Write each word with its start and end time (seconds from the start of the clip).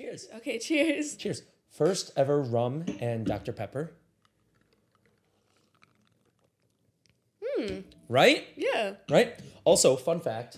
Cheers. 0.00 0.28
Okay, 0.36 0.58
cheers. 0.58 1.14
Cheers. 1.16 1.42
First 1.70 2.12
ever 2.16 2.40
rum 2.40 2.86
and 3.00 3.26
Dr. 3.26 3.52
Pepper. 3.52 3.92
Hmm. 7.44 7.80
Right? 8.08 8.46
Yeah. 8.56 8.94
Right? 9.10 9.38
Also, 9.64 9.96
fun 9.96 10.20
fact. 10.20 10.56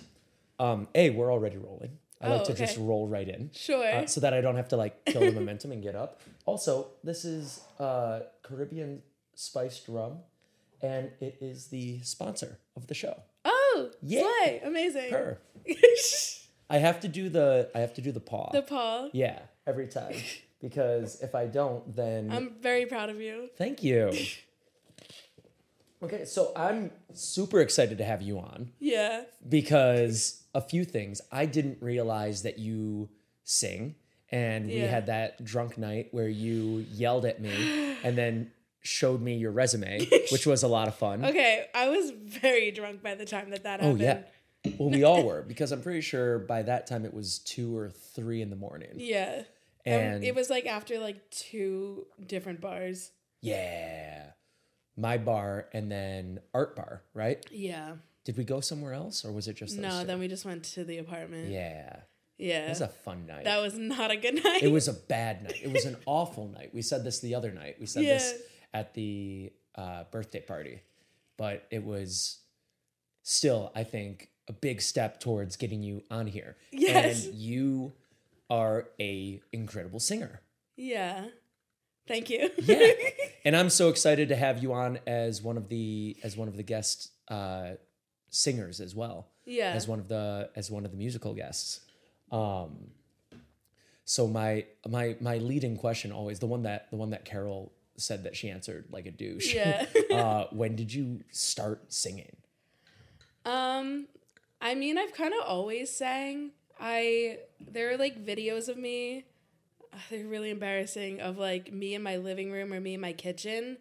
Um, 0.60 0.86
A, 0.94 1.10
we're 1.10 1.32
already 1.32 1.56
rolling. 1.56 1.98
I 2.20 2.28
like 2.28 2.42
Oh, 2.42 2.44
to 2.44 2.54
just 2.54 2.78
roll 2.78 3.08
right 3.08 3.28
in. 3.28 3.50
Sure. 3.52 3.84
uh, 3.84 4.06
so 4.06 4.20
that 4.20 4.32
I 4.32 4.40
don't 4.40 4.54
have 4.54 4.68
to 4.68 4.76
like 4.76 5.04
kill 5.06 5.22
the 5.22 5.32
momentum 5.32 5.72
and 5.72 5.82
get 5.82 5.96
up. 5.96 6.20
Also, 6.46 6.86
this 7.02 7.24
is 7.24 7.60
uh, 7.80 8.20
Caribbean 8.44 9.02
spiced 9.34 9.88
rum, 9.88 10.18
and 10.80 11.10
it 11.20 11.38
is 11.40 11.66
the 11.66 12.00
sponsor 12.02 12.58
of 12.76 12.86
the 12.86 12.94
show. 12.94 13.20
oh, 13.44 13.90
Yeah. 14.02 14.20
slay. 14.20 14.60
Amazing. 14.64 15.10
Her. 15.10 15.40
I 16.70 16.78
have 16.78 17.00
to 17.00 17.08
do 17.08 17.28
the 17.28 17.70
I 17.74 17.80
have 17.80 17.94
to 17.94 18.00
do 18.00 18.12
the 18.12 18.20
paw. 18.20 18.50
the 18.52 18.62
paw. 18.62 19.08
yeah, 19.12 19.40
every 19.66 19.86
time 19.88 20.14
because 20.60 21.20
if 21.22 21.34
I 21.34 21.46
don't, 21.46 21.94
then 21.94 22.30
I'm 22.32 22.54
very 22.60 22.86
proud 22.86 23.10
of 23.10 23.20
you. 23.20 23.48
thank 23.56 23.82
you. 23.82 24.12
Okay, 26.02 26.24
so 26.24 26.50
I'm 26.56 26.90
super 27.14 27.60
excited 27.60 27.98
to 27.98 28.04
have 28.04 28.22
you 28.22 28.38
on 28.40 28.72
Yeah. 28.80 29.22
because 29.48 30.42
a 30.52 30.60
few 30.60 30.84
things 30.84 31.20
I 31.30 31.46
didn't 31.46 31.78
realize 31.80 32.42
that 32.42 32.58
you 32.58 33.08
sing, 33.44 33.94
and 34.32 34.66
we 34.66 34.78
Yeah. 34.80 34.86
had 34.88 35.06
that 35.06 35.44
drunk 35.44 35.78
night 35.78 36.08
where 36.10 36.28
you 36.28 36.84
yelled 36.90 37.24
at 37.24 37.40
me 37.40 37.96
and 38.02 38.18
then 38.18 38.50
showed 38.80 39.20
me 39.22 39.36
your 39.36 39.52
resume, 39.52 40.04
which 40.32 40.44
was 40.44 40.64
a 40.64 40.68
lot 40.68 40.88
of 40.88 40.96
fun. 40.96 41.24
Okay, 41.24 41.66
I 41.72 41.88
was 41.88 42.10
very 42.10 42.72
drunk 42.72 43.00
by 43.00 43.14
the 43.14 43.24
time 43.24 43.50
that 43.50 43.62
that 43.62 43.78
Oh 43.80 43.94
happened. 43.94 44.00
yeah. 44.00 44.22
Well, 44.78 44.90
we 44.90 45.02
all 45.02 45.24
were 45.24 45.42
because 45.42 45.72
I'm 45.72 45.82
pretty 45.82 46.02
sure 46.02 46.38
by 46.38 46.62
that 46.62 46.86
time 46.86 47.04
it 47.04 47.12
was 47.12 47.40
two 47.40 47.76
or 47.76 47.90
three 47.90 48.42
in 48.42 48.50
the 48.50 48.56
morning. 48.56 48.90
Yeah. 48.96 49.42
And 49.84 50.16
Um, 50.18 50.22
it 50.22 50.34
was 50.34 50.48
like 50.50 50.66
after 50.66 50.98
like 51.00 51.28
two 51.30 52.06
different 52.24 52.60
bars. 52.60 53.10
yeah, 53.40 54.30
my 54.96 55.18
bar 55.18 55.68
and 55.72 55.90
then 55.90 56.40
art 56.54 56.76
bar, 56.76 57.02
right? 57.14 57.44
Yeah. 57.50 57.96
Did 58.24 58.36
we 58.36 58.44
go 58.44 58.60
somewhere 58.60 58.92
else 58.92 59.24
or 59.24 59.32
was 59.32 59.48
it 59.48 59.54
just 59.56 59.74
those 59.74 59.82
No, 59.82 60.00
two? 60.02 60.06
then 60.06 60.18
we 60.20 60.28
just 60.28 60.44
went 60.44 60.62
to 60.74 60.84
the 60.84 60.98
apartment. 60.98 61.50
Yeah, 61.50 61.96
Yeah. 62.38 62.66
it 62.66 62.68
was 62.68 62.80
a 62.82 62.88
fun 62.88 63.26
night. 63.26 63.42
that 63.44 63.60
was 63.60 63.74
not 63.76 64.12
a 64.12 64.16
good 64.16 64.34
night. 64.44 64.62
it 64.62 64.70
was 64.70 64.86
a 64.86 64.92
bad 64.92 65.42
night. 65.42 65.58
It 65.60 65.72
was 65.72 65.86
an 65.86 65.96
awful 66.06 66.46
night. 66.46 66.70
We 66.72 66.82
said 66.82 67.02
this 67.02 67.18
the 67.18 67.34
other 67.34 67.50
night. 67.50 67.76
We 67.80 67.86
said 67.86 68.04
this 68.04 68.34
at 68.72 68.94
the 68.94 69.52
uh, 69.74 70.04
birthday 70.12 70.40
party, 70.40 70.82
but 71.36 71.66
it 71.72 71.82
was 71.82 72.38
still, 73.24 73.72
I 73.74 73.82
think, 73.82 74.28
a 74.48 74.52
big 74.52 74.80
step 74.80 75.20
towards 75.20 75.56
getting 75.56 75.82
you 75.82 76.02
on 76.10 76.26
here. 76.26 76.56
Yes. 76.70 77.26
and 77.26 77.34
you 77.34 77.92
are 78.50 78.88
a 79.00 79.40
incredible 79.52 80.00
singer. 80.00 80.40
Yeah. 80.76 81.26
Thank 82.08 82.30
you. 82.30 82.50
Yeah, 82.58 82.92
and 83.44 83.56
I'm 83.56 83.70
so 83.70 83.88
excited 83.88 84.28
to 84.30 84.36
have 84.36 84.62
you 84.62 84.72
on 84.72 84.98
as 85.06 85.40
one 85.40 85.56
of 85.56 85.68
the 85.68 86.16
as 86.22 86.36
one 86.36 86.48
of 86.48 86.56
the 86.56 86.62
guest 86.62 87.10
uh, 87.28 87.72
singers 88.30 88.80
as 88.80 88.94
well. 88.94 89.28
Yeah. 89.44 89.72
as 89.72 89.88
one 89.88 89.98
of 89.98 90.08
the 90.08 90.50
as 90.56 90.70
one 90.70 90.84
of 90.84 90.90
the 90.90 90.96
musical 90.96 91.32
guests. 91.34 91.80
Um, 92.30 92.90
so 94.04 94.26
my 94.26 94.66
my 94.88 95.16
my 95.20 95.38
leading 95.38 95.76
question 95.76 96.12
always 96.12 96.40
the 96.40 96.46
one 96.46 96.64
that 96.64 96.90
the 96.90 96.96
one 96.96 97.10
that 97.10 97.24
Carol 97.24 97.72
said 97.96 98.24
that 98.24 98.36
she 98.36 98.50
answered 98.50 98.86
like 98.90 99.06
a 99.06 99.10
douche. 99.10 99.54
Yeah. 99.54 99.86
uh, 100.12 100.46
when 100.50 100.74
did 100.74 100.92
you 100.92 101.22
start 101.30 101.92
singing? 101.92 102.36
Um, 103.44 104.06
I 104.64 104.74
mean, 104.76 104.96
I've 104.96 105.12
kind 105.12 105.34
of 105.34 105.40
always 105.46 105.94
sang. 105.94 106.52
I 106.80 107.38
there 107.60 107.90
are 107.90 107.96
like 107.96 108.24
videos 108.24 108.68
of 108.68 108.76
me. 108.78 109.24
uh, 109.92 109.96
They're 110.08 110.24
really 110.26 110.50
embarrassing 110.50 111.20
of 111.20 111.36
like 111.36 111.72
me 111.72 111.94
in 111.94 112.02
my 112.02 112.16
living 112.16 112.50
room 112.52 112.72
or 112.72 112.80
me 112.80 112.94
in 112.94 113.00
my 113.00 113.12
kitchen, 113.12 113.78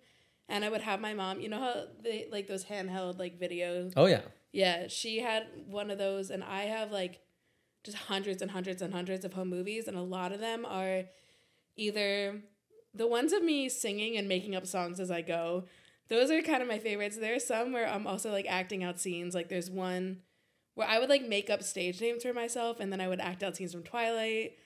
and 0.50 0.66
I 0.66 0.70
would 0.70 0.82
have 0.82 1.00
my 1.00 1.14
mom. 1.14 1.40
You 1.40 1.50
know 1.50 1.60
how 1.60 1.84
they 2.04 2.28
like 2.32 2.48
those 2.48 2.66
handheld 2.66 3.20
like 3.20 3.40
videos. 3.40 3.94
Oh 3.96 4.08
yeah, 4.08 4.22
Yeah, 4.52 4.88
she 4.88 5.20
had 5.20 5.46
one 5.68 5.92
of 5.92 5.98
those, 6.00 6.32
and 6.32 6.44
I 6.44 6.64
have 6.64 6.92
like 6.92 7.22
just 7.84 7.98
hundreds 7.98 8.42
and 8.42 8.52
hundreds 8.52 8.82
and 8.82 8.94
hundreds 8.94 9.24
of 9.24 9.34
home 9.34 9.50
movies, 9.50 9.88
and 9.88 9.96
a 9.96 10.02
lot 10.02 10.32
of 10.32 10.40
them 10.40 10.66
are 10.66 11.04
either 11.78 12.42
the 12.94 13.08
ones 13.08 13.34
of 13.34 13.44
me 13.44 13.70
singing 13.70 14.18
and 14.18 14.28
making 14.28 14.56
up 14.56 14.66
songs 14.68 15.00
as 15.00 15.10
I 15.12 15.22
go. 15.22 15.66
Those 16.10 16.30
are 16.30 16.42
kind 16.42 16.62
of 16.62 16.68
my 16.68 16.80
favorites. 16.80 17.18
There 17.18 17.36
are 17.36 17.40
some 17.40 17.72
where 17.72 17.88
I'm 17.88 18.06
also 18.06 18.32
like 18.32 18.46
acting 18.50 18.84
out 18.84 19.00
scenes. 19.00 19.34
Like 19.34 19.48
there's 19.48 19.72
one 19.72 20.18
where 20.76 20.88
I 20.88 21.00
would 21.00 21.10
like 21.10 21.28
make 21.28 21.50
up 21.50 21.64
stage 21.64 22.00
names 22.02 22.24
for 22.24 22.34
myself, 22.34 22.80
and 22.80 22.92
then 22.92 23.02
I 23.02 23.08
would 23.08 23.20
act 23.20 23.44
out 23.44 23.58
scenes 23.58 23.74
from 23.74 23.84
Twilight, 23.84 24.58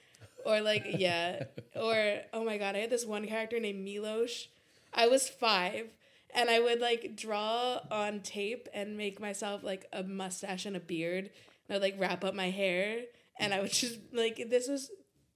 or 0.45 0.61
like 0.61 0.85
yeah, 0.97 1.43
or 1.75 2.19
oh 2.33 2.43
my 2.43 2.57
god, 2.57 2.75
I 2.75 2.79
had 2.79 2.89
this 2.89 3.05
one 3.05 3.27
character 3.27 3.59
named 3.59 3.85
Milosh. 3.85 4.47
I 4.93 5.07
was 5.07 5.27
five, 5.27 5.89
and 6.33 6.49
I 6.49 6.59
would 6.59 6.79
like 6.79 7.15
draw 7.15 7.79
on 7.91 8.21
tape 8.21 8.67
and 8.73 8.97
make 8.97 9.19
myself 9.19 9.63
like 9.63 9.85
a 9.91 10.03
mustache 10.03 10.65
and 10.65 10.75
a 10.75 10.79
beard. 10.79 11.29
And 11.67 11.71
I 11.71 11.73
would 11.73 11.81
like 11.81 11.99
wrap 11.99 12.23
up 12.23 12.35
my 12.35 12.49
hair, 12.49 13.01
and 13.39 13.53
I 13.53 13.61
would 13.61 13.71
just 13.73 13.99
like 14.13 14.49
this 14.49 14.67
was 14.67 14.91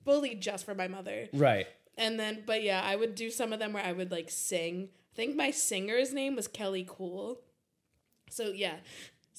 fully 0.05 0.35
just 0.35 0.65
for 0.65 0.75
my 0.75 0.87
mother. 0.87 1.29
right. 1.33 1.67
And 1.97 2.17
then, 2.17 2.43
but 2.45 2.63
yeah, 2.63 2.81
I 2.81 2.95
would 2.95 3.13
do 3.13 3.29
some 3.29 3.51
of 3.51 3.59
them 3.59 3.73
where 3.73 3.83
I 3.83 3.91
would 3.91 4.09
like 4.09 4.29
sing. 4.29 4.87
I 5.13 5.15
think 5.17 5.35
my 5.35 5.51
singer's 5.51 6.13
name 6.13 6.37
was 6.37 6.47
Kelly 6.47 6.85
Cool. 6.87 7.41
So 8.29 8.53
yeah, 8.55 8.75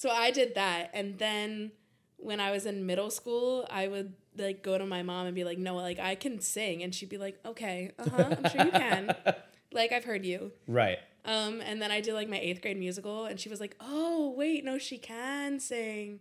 so 0.01 0.09
I 0.09 0.31
did 0.31 0.55
that, 0.55 0.89
and 0.95 1.19
then 1.19 1.73
when 2.17 2.41
I 2.41 2.53
was 2.53 2.65
in 2.65 2.87
middle 2.87 3.11
school, 3.11 3.67
I 3.69 3.87
would 3.87 4.15
like 4.35 4.63
go 4.63 4.79
to 4.79 4.87
my 4.87 5.03
mom 5.03 5.27
and 5.27 5.35
be 5.35 5.45
like, 5.45 5.59
"No, 5.59 5.77
like 5.77 5.99
I 5.99 6.15
can 6.15 6.41
sing," 6.41 6.83
and 6.83 6.95
she'd 6.95 7.11
be 7.11 7.19
like, 7.19 7.39
"Okay, 7.45 7.91
uh 7.99 8.09
huh, 8.09 8.35
I'm 8.39 8.51
sure 8.51 8.65
you 8.65 8.71
can." 8.71 9.15
like 9.73 9.93
I've 9.93 10.05
heard 10.05 10.25
you. 10.25 10.53
Right. 10.67 10.97
Um, 11.27 11.61
and 11.61 11.83
then 11.83 11.91
I 11.91 12.01
did 12.01 12.15
like 12.15 12.31
my 12.31 12.39
eighth 12.39 12.63
grade 12.63 12.79
musical, 12.79 13.27
and 13.27 13.39
she 13.39 13.51
was 13.51 13.61
like, 13.61 13.77
"Oh, 13.79 14.33
wait, 14.35 14.65
no, 14.65 14.79
she 14.79 14.97
can 14.97 15.61
sing." 15.61 16.21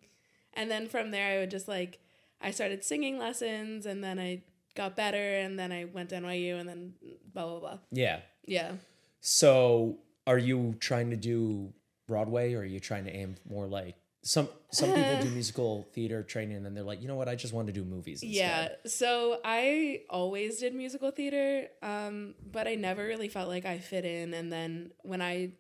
And 0.56 0.70
then 0.70 0.90
from 0.90 1.12
there, 1.12 1.38
I 1.38 1.40
would 1.40 1.52
just 1.52 1.70
like, 1.70 2.00
I 2.42 2.52
started 2.52 2.84
singing 2.84 3.18
lessons, 3.18 3.86
and 3.86 4.04
then 4.04 4.20
I 4.20 4.42
got 4.76 4.98
better, 4.98 5.38
and 5.38 5.58
then 5.58 5.72
I 5.72 5.86
went 5.86 6.10
to 6.10 6.18
NYU, 6.18 6.60
and 6.60 6.68
then 6.68 6.96
blah 7.34 7.48
blah 7.48 7.60
blah. 7.62 7.78
Yeah. 7.94 8.20
Yeah. 8.46 8.74
So 9.22 10.00
are 10.28 10.38
you 10.38 10.76
trying 10.82 11.12
to 11.12 11.16
do 11.16 11.74
Broadway 12.10 12.54
or 12.54 12.60
are 12.62 12.66
you 12.66 12.82
trying 12.82 13.06
to 13.06 13.12
aim 13.16 13.36
more 13.50 13.68
like 13.68 13.96
some 14.22 14.50
some 14.72 14.90
people 14.94 15.22
do 15.22 15.30
musical 15.40 15.88
theater 15.94 16.24
training 16.24 16.58
and 16.58 16.66
then 16.66 16.74
they're 16.74 16.84
like, 16.84 17.02
you 17.02 17.08
know 17.08 17.16
what, 17.16 17.30
I 17.30 17.36
just 17.36 17.54
want 17.54 17.68
to 17.68 17.74
do 17.74 17.86
movies 17.86 18.22
instead. 18.22 18.38
Yeah. 18.38 18.90
So 18.90 19.40
I 19.46 20.02
always 20.10 20.60
did 20.60 20.76
musical 20.76 21.12
theater, 21.12 21.68
um, 21.82 22.36
but 22.46 22.68
I 22.68 22.76
never 22.76 23.06
really 23.06 23.30
felt 23.30 23.48
like 23.48 23.66
I 23.66 23.78
fit 23.78 24.04
in. 24.04 24.34
And 24.34 24.52
then 24.52 24.92
when 25.04 25.22
I, 25.22 25.54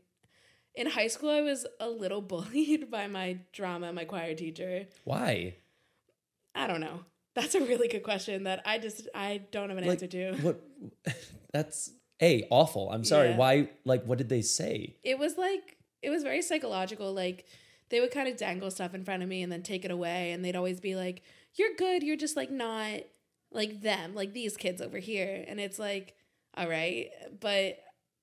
in 0.75 0.87
high 0.87 1.07
school, 1.07 1.29
I 1.29 1.41
was 1.41 1.65
a 1.79 1.89
little 1.89 2.21
bullied 2.33 2.91
by 2.91 3.07
my 3.07 3.39
drama, 3.53 3.93
my 3.93 4.03
choir 4.03 4.35
teacher. 4.35 4.87
Why? 5.05 5.55
I 6.53 6.67
don't 6.67 6.81
know. 6.81 7.05
That's 7.35 7.55
a 7.55 7.61
really 7.61 7.87
good 7.87 8.03
question 8.03 8.43
that 8.43 8.61
I 8.65 8.79
just 8.79 9.07
I 9.15 9.41
don't 9.51 9.69
have 9.69 9.77
an 9.77 9.85
Like, 9.85 10.03
answer 10.03 10.07
to. 10.07 10.33
What 10.41 10.61
that's 11.53 11.91
a 12.21 12.45
awful. 12.49 12.91
I'm 12.91 13.05
sorry. 13.05 13.29
Yeah. 13.29 13.37
Why 13.37 13.69
like 13.85 14.03
what 14.03 14.17
did 14.17 14.27
they 14.27 14.41
say? 14.41 14.97
It 15.03 15.17
was 15.17 15.37
like 15.37 15.77
it 16.01 16.09
was 16.09 16.23
very 16.23 16.41
psychological. 16.41 17.13
Like 17.13 17.45
they 17.89 17.99
would 17.99 18.11
kind 18.11 18.27
of 18.27 18.37
dangle 18.37 18.71
stuff 18.71 18.93
in 18.93 19.03
front 19.03 19.23
of 19.23 19.29
me 19.29 19.43
and 19.43 19.51
then 19.51 19.63
take 19.63 19.85
it 19.85 19.91
away, 19.91 20.31
and 20.31 20.43
they'd 20.43 20.55
always 20.55 20.79
be 20.79 20.95
like, 20.95 21.21
"You're 21.55 21.75
good. 21.77 22.03
You're 22.03 22.17
just 22.17 22.35
like 22.35 22.51
not 22.51 23.01
like 23.51 23.81
them, 23.81 24.15
like 24.15 24.33
these 24.33 24.57
kids 24.57 24.81
over 24.81 24.97
here." 24.97 25.43
And 25.47 25.59
it's 25.59 25.79
like, 25.79 26.15
all 26.55 26.67
right, 26.67 27.09
but 27.39 27.79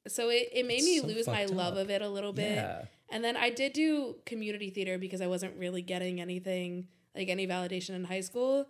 so 0.09 0.29
it 0.29 0.49
it 0.53 0.67
made 0.67 0.79
It's 0.79 0.87
me 0.87 0.99
so 1.01 1.07
lose 1.07 1.27
my 1.27 1.47
fucked 1.47 1.55
love 1.55 1.77
of 1.77 1.91
it 1.91 2.03
a 2.03 2.09
little 2.09 2.33
bit. 2.33 2.57
Yeah. 2.57 2.85
And 3.09 3.23
then 3.23 3.37
I 3.37 3.51
did 3.51 3.73
do 3.73 4.17
community 4.25 4.71
theater 4.71 4.99
because 4.99 5.21
I 5.21 5.27
wasn't 5.27 5.57
really 5.57 5.83
getting 5.83 6.21
anything 6.21 6.89
like 7.15 7.29
any 7.29 7.47
validation 7.47 7.91
in 7.91 8.05
high 8.05 8.21
school. 8.21 8.67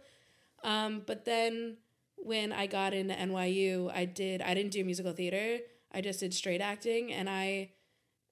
Um, 0.62 1.02
but 1.06 1.24
then 1.24 1.78
when 2.16 2.52
I 2.52 2.66
got 2.66 2.92
into 2.92 3.14
NYU, 3.14 3.90
I 3.94 4.04
did 4.04 4.42
I 4.42 4.54
didn't 4.54 4.72
do 4.72 4.84
musical 4.84 5.12
theater. 5.12 5.58
I 5.92 6.00
just 6.00 6.20
did 6.20 6.34
straight 6.34 6.60
acting 6.60 7.12
and 7.12 7.28
I 7.28 7.70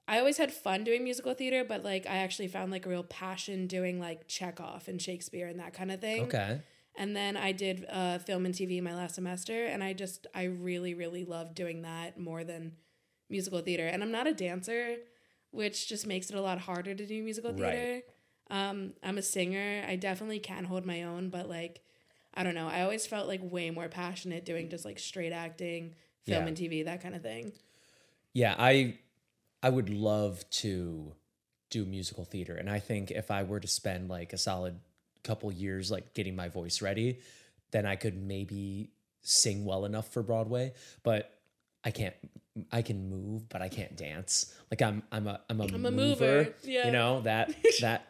I 0.06 0.18
always 0.18 0.36
had 0.36 0.52
fun 0.52 0.84
doing 0.84 1.02
musical 1.02 1.32
theater, 1.34 1.64
but 1.64 1.82
like 1.82 2.06
I 2.06 2.16
actually 2.18 2.48
found 2.48 2.70
like 2.70 2.84
a 2.86 2.88
real 2.90 3.02
passion 3.04 3.66
doing 3.66 3.98
like 3.98 4.28
Chekhov 4.28 4.86
and 4.88 5.00
Shakespeare 5.00 5.46
and 5.46 5.58
that 5.60 5.72
kind 5.72 5.90
of 5.90 6.00
thing. 6.00 6.24
Okay. 6.24 6.60
And 6.96 7.16
then 7.16 7.36
I 7.36 7.52
did 7.52 7.86
uh, 7.90 8.18
film 8.18 8.46
and 8.46 8.54
TV 8.54 8.80
my 8.82 8.94
last 8.94 9.14
semester, 9.16 9.64
and 9.66 9.82
I 9.82 9.94
just 9.94 10.26
I 10.34 10.44
really 10.44 10.94
really 10.94 11.24
loved 11.24 11.54
doing 11.54 11.82
that 11.82 12.18
more 12.20 12.44
than 12.44 12.72
musical 13.30 13.60
theater. 13.60 13.86
And 13.86 14.02
I'm 14.02 14.12
not 14.12 14.26
a 14.26 14.34
dancer, 14.34 14.96
which 15.50 15.88
just 15.88 16.06
makes 16.06 16.30
it 16.30 16.36
a 16.36 16.42
lot 16.42 16.58
harder 16.58 16.94
to 16.94 17.06
do 17.06 17.22
musical 17.22 17.52
Right. 17.52 17.72
theater. 17.72 18.02
Um, 18.50 18.92
I'm 19.02 19.16
a 19.18 19.22
singer. 19.22 19.84
I 19.88 19.96
definitely 19.96 20.38
can 20.38 20.64
hold 20.64 20.84
my 20.84 21.02
own, 21.04 21.30
but 21.30 21.48
like 21.48 21.80
I 22.34 22.42
don't 22.42 22.54
know. 22.54 22.68
I 22.68 22.82
always 22.82 23.06
felt 23.06 23.26
like 23.26 23.40
way 23.42 23.70
more 23.70 23.88
passionate 23.88 24.44
doing 24.44 24.68
just 24.68 24.84
like 24.84 24.98
straight 24.98 25.32
acting, 25.32 25.94
film 26.26 26.42
Yeah. 26.42 26.48
and 26.48 26.56
TV, 26.56 26.84
that 26.84 27.02
kind 27.02 27.14
of 27.14 27.22
thing. 27.22 27.52
Yeah, 28.34 28.54
I 28.58 28.98
I 29.64 29.70
would 29.70 29.88
love 29.88 30.44
to 30.62 31.14
do 31.70 31.84
musical 31.84 32.24
theater 32.24 32.54
and 32.54 32.68
I 32.70 32.78
think 32.78 33.10
if 33.10 33.30
I 33.30 33.42
were 33.42 33.58
to 33.60 33.66
spend 33.66 34.08
like 34.08 34.32
a 34.32 34.38
solid 34.38 34.78
couple 35.24 35.50
years 35.50 35.90
like 35.90 36.12
getting 36.14 36.36
my 36.36 36.48
voice 36.48 36.82
ready, 36.82 37.18
then 37.72 37.86
I 37.86 37.96
could 37.96 38.16
maybe 38.16 38.90
sing 39.22 39.64
well 39.64 39.84
enough 39.86 40.12
for 40.12 40.22
Broadway, 40.22 40.74
but 41.02 41.32
I 41.82 41.90
can't. 41.90 42.14
I 42.70 42.82
can 42.82 43.10
move, 43.10 43.48
but 43.48 43.60
I 43.62 43.68
can't 43.68 43.96
dance. 43.96 44.54
Like 44.70 44.80
I'm, 44.80 45.02
I'm 45.10 45.26
a, 45.26 45.40
I'm 45.50 45.60
a, 45.60 45.64
I'm 45.64 45.74
a 45.74 45.90
mover. 45.90 45.92
mover, 45.92 46.54
yeah. 46.62 46.86
You 46.86 46.92
know 46.92 47.20
that 47.22 47.52
that 47.80 48.06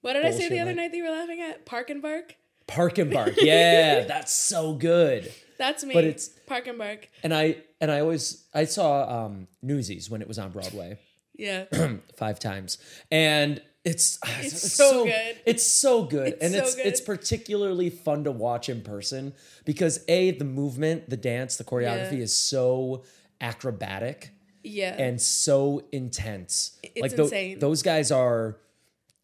What 0.00 0.14
did 0.14 0.24
I 0.26 0.30
say 0.32 0.48
the 0.48 0.58
other 0.60 0.70
like- 0.70 0.76
night 0.76 0.90
that 0.90 0.96
you 0.96 1.04
were 1.04 1.10
laughing 1.10 1.40
at? 1.40 1.64
Park 1.66 1.90
and 1.90 2.02
Bark? 2.02 2.34
park 2.66 2.98
and 2.98 3.10
bark. 3.10 3.34
Yeah, 3.40 4.00
that's 4.08 4.32
so 4.32 4.74
good. 4.74 5.32
That's 5.58 5.84
me. 5.84 5.94
But 5.94 6.04
it's- 6.04 6.28
Park 6.46 6.66
and 6.66 6.76
Bark. 6.78 7.08
And 7.22 7.32
I 7.32 7.58
and 7.80 7.90
I 7.90 8.00
always 8.00 8.44
I 8.54 8.64
saw 8.64 9.24
um 9.24 9.48
Newsies 9.62 10.08
when 10.10 10.22
it 10.22 10.28
was 10.28 10.38
on 10.38 10.50
Broadway 10.50 10.98
Yeah. 11.36 11.64
five 12.16 12.38
times, 12.40 12.78
and 13.10 13.62
it's 13.84 14.18
It's 14.40 14.72
so 14.74 15.04
good. 15.04 15.36
It's 15.46 15.66
so 15.66 16.04
good, 16.04 16.28
It's 16.34 16.42
and 16.44 16.52
so 16.54 16.58
it's 16.60 16.74
good. 16.74 16.86
it's 16.86 17.00
particularly 17.00 17.90
fun 17.90 18.24
to 18.24 18.32
watch 18.32 18.68
in 18.68 18.82
person 18.82 19.32
because 19.64 20.04
a 20.08 20.32
the 20.32 20.44
movement, 20.44 21.08
the 21.08 21.16
dance, 21.16 21.56
the 21.56 21.64
choreography 21.64 22.18
Yeah. 22.18 22.24
is 22.24 22.36
so 22.36 23.04
acrobatic 23.40 24.30
Yeah. 24.62 24.94
and 24.98 25.20
so 25.20 25.84
intense. 25.92 26.78
It's 26.82 27.00
like 27.16 27.60
those 27.60 27.82
guys 27.82 28.10
are 28.10 28.56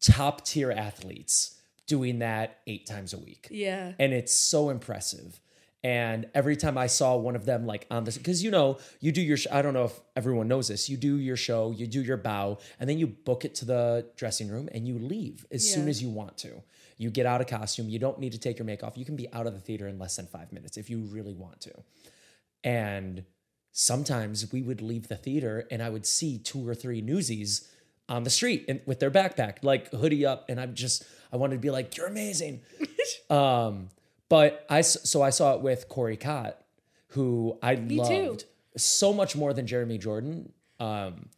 top 0.01 0.45
tier 0.45 0.71
athletes 0.71 1.59
doing 1.87 2.19
that 2.19 2.59
eight 2.67 2.85
times 2.87 3.13
a 3.13 3.17
week 3.17 3.47
yeah. 3.51 3.93
and 3.99 4.13
it's 4.13 4.33
so 4.33 4.69
impressive. 4.69 5.39
And 5.85 6.25
every 6.33 6.55
time 6.55 6.79
I 6.79 6.87
saw 6.87 7.15
one 7.15 7.35
of 7.35 7.45
them 7.45 7.67
like 7.67 7.85
on 7.91 8.05
this, 8.05 8.17
because 8.17 8.43
you 8.43 8.49
know, 8.49 8.79
you 9.01 9.11
do 9.11 9.21
your, 9.21 9.37
sh- 9.37 9.45
I 9.51 9.61
don't 9.61 9.75
know 9.75 9.83
if 9.83 9.99
everyone 10.15 10.47
knows 10.47 10.67
this, 10.67 10.89
you 10.89 10.97
do 10.97 11.17
your 11.19 11.37
show, 11.37 11.69
you 11.69 11.85
do 11.85 12.01
your 12.01 12.17
bow, 12.17 12.57
and 12.79 12.89
then 12.89 12.97
you 12.97 13.05
book 13.05 13.45
it 13.45 13.53
to 13.55 13.65
the 13.65 14.07
dressing 14.17 14.49
room 14.49 14.67
and 14.71 14.87
you 14.87 14.97
leave 14.97 15.45
as 15.51 15.71
soon 15.71 15.87
as 15.87 16.01
you 16.01 16.09
want 16.09 16.39
to. 16.39 16.63
You 16.97 17.11
get 17.11 17.27
out 17.27 17.39
of 17.39 17.45
costume, 17.45 17.87
you 17.87 17.99
don't 17.99 18.17
need 18.17 18.31
to 18.31 18.39
take 18.39 18.57
your 18.57 18.65
make 18.65 18.83
off. 18.83 18.97
You 18.97 19.05
can 19.05 19.15
be 19.15 19.31
out 19.31 19.45
of 19.45 19.53
the 19.53 19.59
theater 19.59 19.87
in 19.87 19.99
less 19.99 20.15
than 20.15 20.25
five 20.25 20.51
minutes 20.51 20.75
if 20.75 20.89
you 20.89 21.01
really 21.01 21.35
want 21.35 21.61
to. 21.61 21.73
And 22.63 23.23
sometimes 23.71 24.51
we 24.51 24.63
would 24.63 24.81
leave 24.81 25.07
the 25.07 25.17
theater 25.17 25.67
and 25.69 25.83
I 25.83 25.89
would 25.91 26.07
see 26.07 26.39
two 26.39 26.67
or 26.67 26.73
three 26.73 27.01
newsies 27.01 27.71
on 28.09 28.23
the 28.23 28.31
street 28.31 28.65
and 28.67 28.81
with 28.87 28.99
their 28.99 29.11
backpack, 29.11 29.57
like 29.61 29.91
hoodie 29.91 30.25
up, 30.25 30.49
and 30.49 30.59
I'm 30.59 30.73
just 30.73 31.03
I 31.31 31.37
wanted 31.37 31.57
to 31.57 31.61
be 31.61 31.69
like, 31.69 31.95
"You're 31.95 32.07
amazing." 32.07 32.61
um, 33.29 33.89
but 34.29 34.65
I 34.69 34.81
so 34.81 35.21
I 35.21 35.29
saw 35.29 35.53
it 35.55 35.61
with 35.61 35.87
Corey 35.89 36.17
Cott, 36.17 36.59
who 37.09 37.57
I 37.61 37.75
too. 37.75 37.95
loved 37.95 38.45
so 38.77 39.13
much 39.13 39.35
more 39.35 39.53
than 39.53 39.67
Jeremy 39.67 39.97
Jordan. 39.97 40.51
Um, 40.79 41.29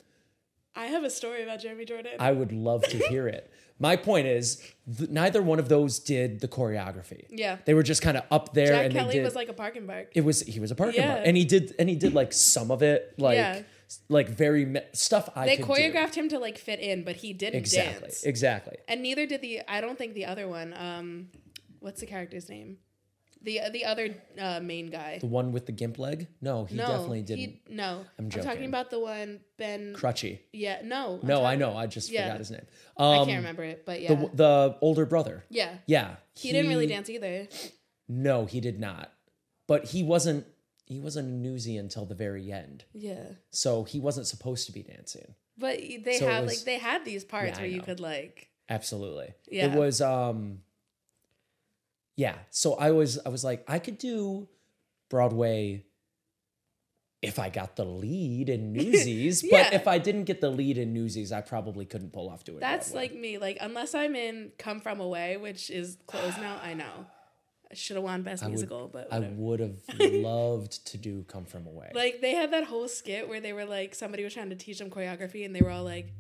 I 0.76 0.86
have 0.88 1.04
a 1.04 1.10
story 1.10 1.44
about 1.44 1.62
Jeremy 1.62 1.86
Jordan. 1.86 2.14
I 2.20 2.32
would 2.32 2.52
love 2.52 2.84
to 2.84 2.98
hear 3.10 3.28
it. 3.28 3.52
My 3.80 3.96
point 3.96 4.26
is, 4.26 4.62
th- 4.98 5.10
neither 5.12 5.42
one 5.42 5.60
of 5.60 5.70
those 5.70 6.00
did 6.00 6.40
the 6.40 6.48
choreography. 6.48 7.26
Yeah. 7.30 7.58
they 7.66 7.76
were 7.76 7.84
just 7.84 8.02
kind 8.02 8.18
of 8.18 8.24
up 8.32 8.54
there, 8.54 8.68
Jack 8.68 8.86
and 8.86 8.94
Kelly 8.94 9.08
they 9.10 9.14
did. 9.20 9.24
was 9.24 9.36
like 9.36 9.50
a 9.50 9.54
Park 9.54 9.76
and 9.76 9.86
Bark. 9.86 10.12
it 10.16 10.22
was 10.22 10.42
he 10.42 10.60
was 10.60 10.72
a 10.72 10.76
parking 10.76 11.02
Yeah. 11.02 11.16
lot, 11.16 11.24
and 11.26 11.38
he 11.38 11.46
did 11.46 11.76
and 11.78 11.88
he 11.90 11.96
did 11.96 12.14
like 12.16 12.34
some 12.34 12.72
of 12.72 12.82
it, 12.82 13.14
like 13.20 13.36
Yeah. 13.38 13.62
like 14.10 14.30
very 14.30 14.66
me- 14.66 14.82
stuff 14.94 15.30
I 15.36 15.46
They 15.46 15.58
could 15.58 15.68
do. 15.68 15.72
choreographed 15.74 16.16
him 16.16 16.28
to 16.30 16.40
like 16.40 16.58
fit 16.58 16.80
in, 16.80 17.04
but 17.04 17.18
he 17.18 17.34
didn't 17.34 17.60
exactly, 17.60 18.02
dance. 18.02 18.24
exactly. 18.24 18.78
And 18.88 19.02
neither 19.04 19.28
did 19.28 19.42
the 19.42 19.62
I 19.68 19.80
don't 19.82 19.98
think 19.98 20.14
the 20.16 20.26
other 20.26 20.48
one. 20.48 20.74
Um 20.76 21.30
what's 21.80 22.00
the 22.02 22.06
character's 22.08 22.50
name? 22.50 22.78
The 23.42 23.62
the 23.72 23.86
other 23.86 24.16
uh, 24.40 24.60
main 24.62 24.88
guy. 24.90 25.20
The 25.20 25.28
one 25.28 25.52
with 25.52 25.68
the 25.68 25.72
gimp 25.72 26.00
leg? 26.00 26.28
No, 26.42 26.66
he 26.66 26.76
no, 26.76 26.88
definitely 26.88 27.22
didn't. 27.22 27.40
He, 27.40 27.62
no, 27.70 28.04
I'm 28.18 28.26
I'm, 28.26 28.30
talking 28.30 28.66
about 28.66 28.90
the 28.90 29.00
one 29.00 29.42
Ben. 29.58 29.94
Crutchy. 29.96 30.40
yeah, 30.52 30.82
no. 30.84 31.20
I'm 31.22 31.28
No, 31.28 31.46
I 31.46 31.56
know. 31.56 31.76
I 31.78 31.86
just 31.86 32.10
yeah. 32.12 32.24
forgot 32.26 32.40
his 32.40 32.52
name. 32.52 32.66
I 32.98 33.18
Um, 33.18 33.28
can't 33.28 33.38
remember 33.38 33.64
it, 33.64 33.86
but 33.86 34.02
yeah, 34.02 34.16
the 34.16 34.30
the 34.34 34.78
older 34.82 35.06
brother. 35.06 35.46
yeah. 35.50 35.76
Yeah, 35.86 36.16
He, 36.34 36.52
didn't 36.52 36.70
really 36.70 36.88
dance 36.88 37.10
either. 37.10 37.48
No, 38.10 38.46
he 38.46 38.60
did 38.60 38.80
not. 38.80 39.12
But 39.68 39.86
he 39.86 40.02
wasn't. 40.04 40.46
He 40.86 41.00
wasn't 41.00 41.28
a 41.28 41.48
newsie 41.50 41.78
until 41.78 42.06
the 42.06 42.16
very 42.16 42.50
end, 42.52 42.86
Yeah, 42.94 43.24
so 43.52 43.84
he 43.84 44.00
wasn't 44.00 44.26
supposed 44.26 44.66
to 44.68 44.72
be 44.72 44.84
dancing. 44.84 45.36
but 45.58 45.78
they 45.80 46.18
So 46.18 46.26
had 46.28 46.44
was- 46.46 46.56
like 46.56 46.66
they 46.66 46.78
had 46.80 47.04
these 47.04 47.26
parts 47.26 47.58
Yeah, 47.58 47.64
where 47.64 47.70
you 47.70 47.82
could 47.82 48.00
like 48.00 48.50
Absolutely. 48.70 49.34
Yeah. 49.52 49.66
It 49.74 49.78
was 49.78 50.00
um 50.02 50.62
yeah. 52.18 52.36
So 52.50 52.74
I 52.76 52.92
was 52.92 53.18
I 53.26 53.30
was 53.30 53.44
like, 53.46 53.64
I 53.70 53.80
could 53.80 53.98
do 53.98 54.50
Broadway 55.10 55.86
if 57.22 57.40
I 57.40 57.50
got 57.50 57.76
the 57.78 57.86
lead 57.86 58.50
in 58.50 58.74
Newsies, 58.78 59.44
Yeah. 59.44 59.64
but 59.64 59.74
if 59.74 59.88
I 59.88 59.98
didn't 59.98 60.26
get 60.26 60.40
the 60.42 60.50
lead 60.50 60.78
in 60.78 60.94
Newsies, 60.94 61.32
I 61.32 61.42
probably 61.42 61.86
couldn't 61.86 62.12
pull 62.14 62.30
off 62.30 62.44
doing 62.44 62.58
it. 62.58 62.62
That's 62.62 62.92
Broadway. 62.92 63.08
like 63.10 63.18
me. 63.20 63.38
Like 63.38 63.58
unless 63.62 63.96
I'm 63.96 64.16
in 64.16 64.52
Come 64.58 64.82
From 64.82 65.00
Away, 65.00 65.38
which 65.38 65.70
is 65.70 65.98
closed 66.08 66.38
now. 66.40 66.60
I 66.62 66.74
know. 66.74 67.06
I 67.70 67.74
should 67.74 67.96
have 67.98 68.04
won 68.04 68.22
Best 68.24 68.44
would- 68.44 68.50
Musical, 68.50 68.88
but 68.88 69.12
I 69.12 69.20
would 69.20 69.60
have 69.60 69.78
loved 70.00 70.86
to 70.88 70.98
do 70.98 71.24
Come 71.28 71.46
From 71.46 71.66
Away. 71.68 71.92
like 71.96 72.22
they 72.22 72.34
had 72.34 72.52
that 72.54 72.64
whole 72.66 72.88
skit 72.88 73.28
where 73.28 73.42
they 73.42 73.52
were 73.52 73.66
like 73.66 73.94
somebody 73.96 74.24
was 74.24 74.34
trying 74.34 74.52
to 74.52 74.56
teach 74.56 74.80
them 74.80 74.90
choreography 74.90 75.44
and 75.46 75.54
they 75.56 75.62
were 75.62 75.72
all 75.72 75.84
like 75.84 76.14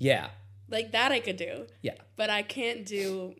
yeah. 0.00 0.28
Like 0.70 0.92
that 0.92 1.12
I 1.12 1.20
could 1.20 1.36
do, 1.36 1.66
Yeah. 1.82 1.94
but 2.16 2.30
I 2.30 2.42
can't 2.42 2.84
do 2.86 3.34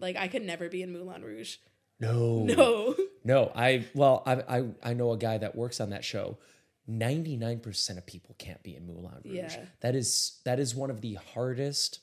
like 0.00 0.16
I 0.16 0.28
could 0.28 0.42
never 0.42 0.68
be 0.68 0.82
in 0.82 0.92
Moulin 0.92 1.22
Rouge. 1.22 1.56
No. 2.00 2.44
No. 2.44 2.94
No, 3.24 3.52
I 3.54 3.86
well, 3.94 4.24
I 4.26 4.32
I 4.58 4.64
I 4.82 4.94
know 4.94 5.12
a 5.12 5.16
guy 5.16 5.38
that 5.38 5.54
works 5.54 5.80
on 5.80 5.90
that 5.90 6.04
show. 6.04 6.38
99% 6.88 7.96
of 7.98 8.06
people 8.06 8.34
can't 8.38 8.62
be 8.62 8.74
in 8.74 8.86
Moulin 8.86 9.14
Rouge. 9.24 9.34
Yeah. 9.34 9.64
That 9.80 9.94
is 9.94 10.40
that 10.44 10.58
is 10.58 10.74
one 10.74 10.90
of 10.90 11.00
the 11.00 11.14
hardest 11.34 12.00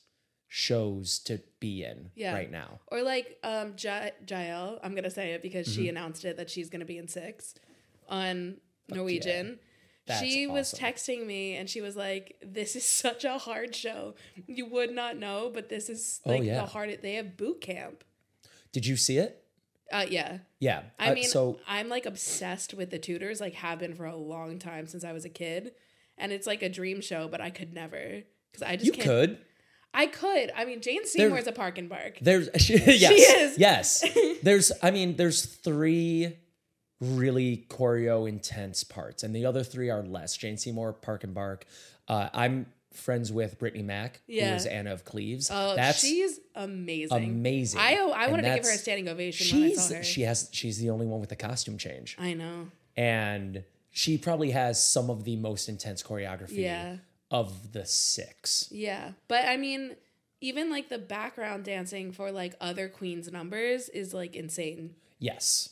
shows 0.48 1.18
to 1.20 1.40
be 1.60 1.84
in 1.84 2.10
Yeah. 2.16 2.32
right 2.34 2.50
now. 2.50 2.80
Or 2.88 3.02
like 3.02 3.38
um 3.44 3.74
Ja- 3.78 4.10
Jael, 4.26 4.80
I'm 4.82 4.94
gonna 4.94 5.10
say 5.10 5.32
it 5.32 5.42
because 5.42 5.68
Mm-hmm. 5.68 5.82
she 5.82 5.88
announced 5.88 6.24
it 6.24 6.36
that 6.38 6.50
she's 6.50 6.70
gonna 6.70 6.84
be 6.86 6.98
in 6.98 7.06
six 7.08 7.54
on 8.08 8.56
Norwegian. 8.88 9.58
That's 10.06 10.20
she 10.26 10.46
was 10.46 10.72
awesome. 10.74 10.84
texting 10.86 11.26
me 11.26 11.54
and 11.56 11.68
she 11.68 11.80
was 11.80 11.94
like, 11.96 12.36
"This 12.44 12.74
is 12.76 12.84
such 13.04 13.24
a 13.24 13.38
hard 13.38 13.74
show. 13.74 14.14
You 14.46 14.66
would 14.66 14.90
not 14.92 15.16
know, 15.16 15.50
but 15.52 15.68
this 15.68 15.88
is 15.88 16.20
Oh, 16.26 16.30
like 16.30 16.42
yeah. 16.42 16.60
the 16.60 16.66
hardest. 16.66 17.02
They 17.02 17.14
have 17.14 17.36
boot 17.36 17.60
camp. 17.60 18.02
Did 18.72 18.86
you 18.86 18.96
see 18.96 19.18
it? 19.18 19.44
Uh, 19.92 20.06
yeah. 20.08 20.38
Yeah. 20.60 20.82
I 21.00 21.10
Uh, 21.10 21.14
mean, 21.14 21.24
so 21.24 21.58
I'm 21.66 21.88
like 21.88 22.06
obsessed 22.06 22.74
with 22.74 22.90
the 22.90 22.98
Tudors. 22.98 23.40
Like, 23.40 23.54
have 23.54 23.80
been 23.80 23.94
for 23.94 24.04
a 24.06 24.14
long 24.16 24.58
time 24.60 24.86
since 24.86 25.02
I 25.04 25.12
was 25.12 25.24
a 25.24 25.28
kid, 25.28 25.72
and 26.16 26.30
it's 26.32 26.46
like 26.46 26.62
a 26.62 26.68
dream 26.68 27.00
show. 27.00 27.26
But 27.28 27.40
I 27.40 27.50
could 27.50 27.72
never 27.74 28.22
because 28.52 28.62
I 28.66 28.76
just 28.76 28.86
you 28.96 29.02
could. 29.02 29.38
I 29.92 30.06
could. 30.06 30.52
I 30.56 30.64
mean, 30.66 30.80
Jane 30.80 31.04
Seymour's 31.04 31.48
a 31.48 31.52
park 31.52 31.76
and 31.76 31.88
bark. 31.88 32.18
There's 32.20 32.48
she, 32.58 32.74
yes, 32.76 33.12
is. 33.52 33.58
Yes. 33.58 34.04
There's 34.44 34.70
I 34.82 34.92
mean 34.92 35.16
there's 35.16 35.44
3 35.44 36.36
really 37.00 37.64
choreo 37.68 38.28
intense 38.28 38.84
parts 38.84 39.22
and 39.22 39.34
the 39.34 39.46
other 39.46 39.62
3 39.64 39.88
are 39.90 40.02
less. 40.02 40.36
Jane 40.36 40.56
Seymour, 40.58 40.92
Park 40.94 41.24
and 41.24 41.32
Bark. 41.34 41.64
Uh, 42.08 42.28
I'm 42.34 42.66
friends 42.92 43.30
with 43.32 43.58
Brittney 43.58 43.84
Mack, 43.84 44.20
who 44.26 44.34
Yeah. 44.34 44.52
was 44.54 44.66
Anna 44.66 44.92
of 44.92 45.04
Cleves. 45.04 45.48
Oh, 45.50 45.76
That's 45.76 46.00
she's 46.00 46.40
amazing. 46.54 47.16
amazing. 47.16 47.80
I 47.80 47.94
I 47.96 48.26
wanted 48.28 48.42
to 48.42 48.54
give 48.54 48.64
her 48.64 48.72
a 48.74 48.76
standing 48.78 49.08
ovation 49.08 49.60
when 49.60 49.70
I 49.70 49.74
saw 49.74 49.82
She's 49.88 49.96
her. 49.96 50.02
she 50.02 50.22
has 50.22 50.48
she's 50.52 50.78
the 50.78 50.90
only 50.90 51.06
one 51.06 51.20
with 51.20 51.28
the 51.30 51.36
costume 51.36 51.78
change. 51.78 52.16
I 52.18 52.34
know. 52.34 52.66
And 52.96 53.62
she 53.90 54.18
probably 54.18 54.50
has 54.50 54.84
some 54.84 55.08
of 55.08 55.24
the 55.24 55.36
most 55.36 55.68
intense 55.68 56.02
choreography 56.02 56.56
Yeah. 56.58 56.96
of 57.30 57.72
the 57.72 57.86
6. 57.86 58.68
Yeah, 58.72 59.12
but 59.28 59.44
I 59.46 59.56
mean, 59.56 59.94
even 60.40 60.68
like 60.70 60.88
the 60.88 60.98
background 60.98 61.64
dancing 61.64 62.10
for 62.12 62.30
like 62.32 62.54
other 62.60 62.88
queens 62.88 63.30
numbers 63.30 63.88
is 63.90 64.12
like 64.12 64.34
insane. 64.34 64.96
Yes. 65.20 65.70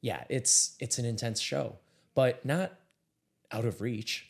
Yeah, 0.00 0.24
it's 0.28 0.76
it's 0.80 0.98
an 0.98 1.04
intense 1.04 1.40
show, 1.40 1.76
but 2.14 2.44
not 2.44 2.72
out 3.50 3.64
of 3.64 3.80
reach. 3.80 4.26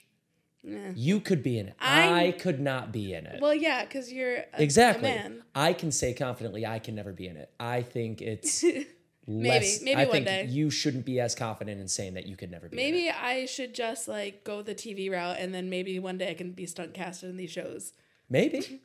You 0.95 1.21
could 1.21 1.43
be 1.43 1.59
in 1.59 1.69
it. 1.69 1.77
I'm- 1.81 2.13
I 2.13 2.33
could 2.33 2.61
not 2.61 2.93
be 2.93 3.15
in 3.15 3.27
it. 3.27 3.41
Well, 3.41 3.55
yeah, 3.55 3.85
because 3.85 4.13
you're 4.13 4.37
a, 4.37 4.45
exactly. 4.59 5.11
a 5.11 5.15
man. 5.15 5.43
I 5.55 5.73
can 5.73 5.91
say 5.91 6.13
confidently 6.13 6.67
I 6.67 6.79
can 6.79 6.95
never 6.95 7.13
be 7.13 7.27
in 7.27 7.37
it. 7.37 7.51
I 7.59 7.81
think 7.83 8.21
it's 8.21 8.63
less 9.27 9.81
maybe 9.83 9.95
I 10.01 10.05
one 10.05 10.13
think 10.13 10.27
day. 10.27 10.47
you 10.47 10.69
shouldn't 10.69 11.07
be 11.07 11.21
as 11.21 11.35
confident 11.35 11.81
in 11.81 11.89
saying 11.89 12.15
that 12.15 12.27
you 12.27 12.37
could 12.37 12.51
never 12.51 12.69
be 12.69 12.77
in 12.77 12.81
it. 12.81 12.91
Maybe 12.91 13.09
I 13.11 13.47
should 13.47 13.75
just 13.75 14.09
like 14.09 14.45
go 14.45 14.61
the 14.63 14.75
TV 14.75 15.11
route, 15.11 15.37
and 15.39 15.55
then 15.55 15.71
maybe 15.71 15.99
one 16.01 16.19
day 16.19 16.31
I 16.31 16.35
can 16.35 16.53
be 16.53 16.67
stunt 16.67 16.93
casted 16.93 17.31
in 17.31 17.37
these 17.37 17.51
shows. 17.51 17.93
Maybe. 18.29 18.83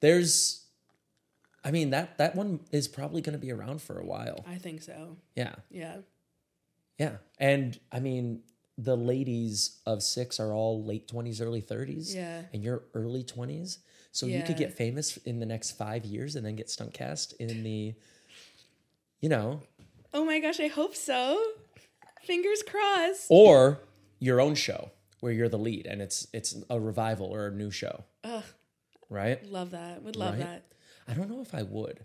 There's 0.00 0.64
I 1.62 1.70
mean 1.70 1.90
that 1.90 2.18
that 2.18 2.34
one 2.34 2.60
is 2.72 2.88
probably 2.88 3.20
going 3.20 3.34
to 3.34 3.38
be 3.38 3.52
around 3.52 3.82
for 3.82 3.98
a 4.00 4.04
while. 4.04 4.44
I 4.48 4.56
think 4.56 4.82
so. 4.82 5.16
Yeah. 5.36 5.54
Yeah. 5.70 5.98
Yeah. 7.00 7.16
And 7.38 7.80
I 7.90 7.98
mean 8.00 8.42
the 8.78 8.96
ladies 8.96 9.80
of 9.86 10.02
6 10.02 10.38
are 10.40 10.52
all 10.52 10.84
late 10.84 11.06
20s 11.08 11.40
early 11.40 11.60
30s 11.62 12.14
Yeah. 12.14 12.42
and 12.52 12.62
you're 12.62 12.84
early 12.94 13.24
20s. 13.24 13.78
So 14.12 14.26
you 14.26 14.42
could 14.42 14.56
get 14.56 14.72
famous 14.74 15.16
in 15.18 15.38
the 15.40 15.46
next 15.46 15.72
5 15.72 16.04
years 16.04 16.36
and 16.36 16.44
then 16.46 16.56
get 16.56 16.68
stunt 16.70 16.92
cast 16.94 17.32
in 17.34 17.62
the 17.64 17.94
you 19.20 19.28
know, 19.28 19.62
Oh 20.14 20.24
my 20.24 20.40
gosh, 20.40 20.58
I 20.60 20.66
hope 20.68 20.94
so. 20.96 21.42
Fingers 22.22 22.62
crossed. 22.62 23.26
or 23.30 23.80
your 24.18 24.40
own 24.40 24.54
show 24.54 24.90
where 25.20 25.32
you're 25.32 25.48
the 25.48 25.58
lead 25.58 25.86
and 25.86 26.00
it's 26.02 26.26
it's 26.32 26.54
a 26.70 26.78
revival 26.80 27.26
or 27.26 27.46
a 27.46 27.50
new 27.52 27.70
show, 27.70 28.04
Ugh, 28.24 28.44
right? 29.08 29.44
love 29.50 29.70
that. 29.72 30.02
Would 30.02 30.16
love 30.16 30.34
Right? 30.34 30.40
that. 30.46 30.64
I 31.08 31.14
don't 31.14 31.28
know 31.30 31.40
if 31.42 31.54
I 31.54 31.62
would. 31.62 32.04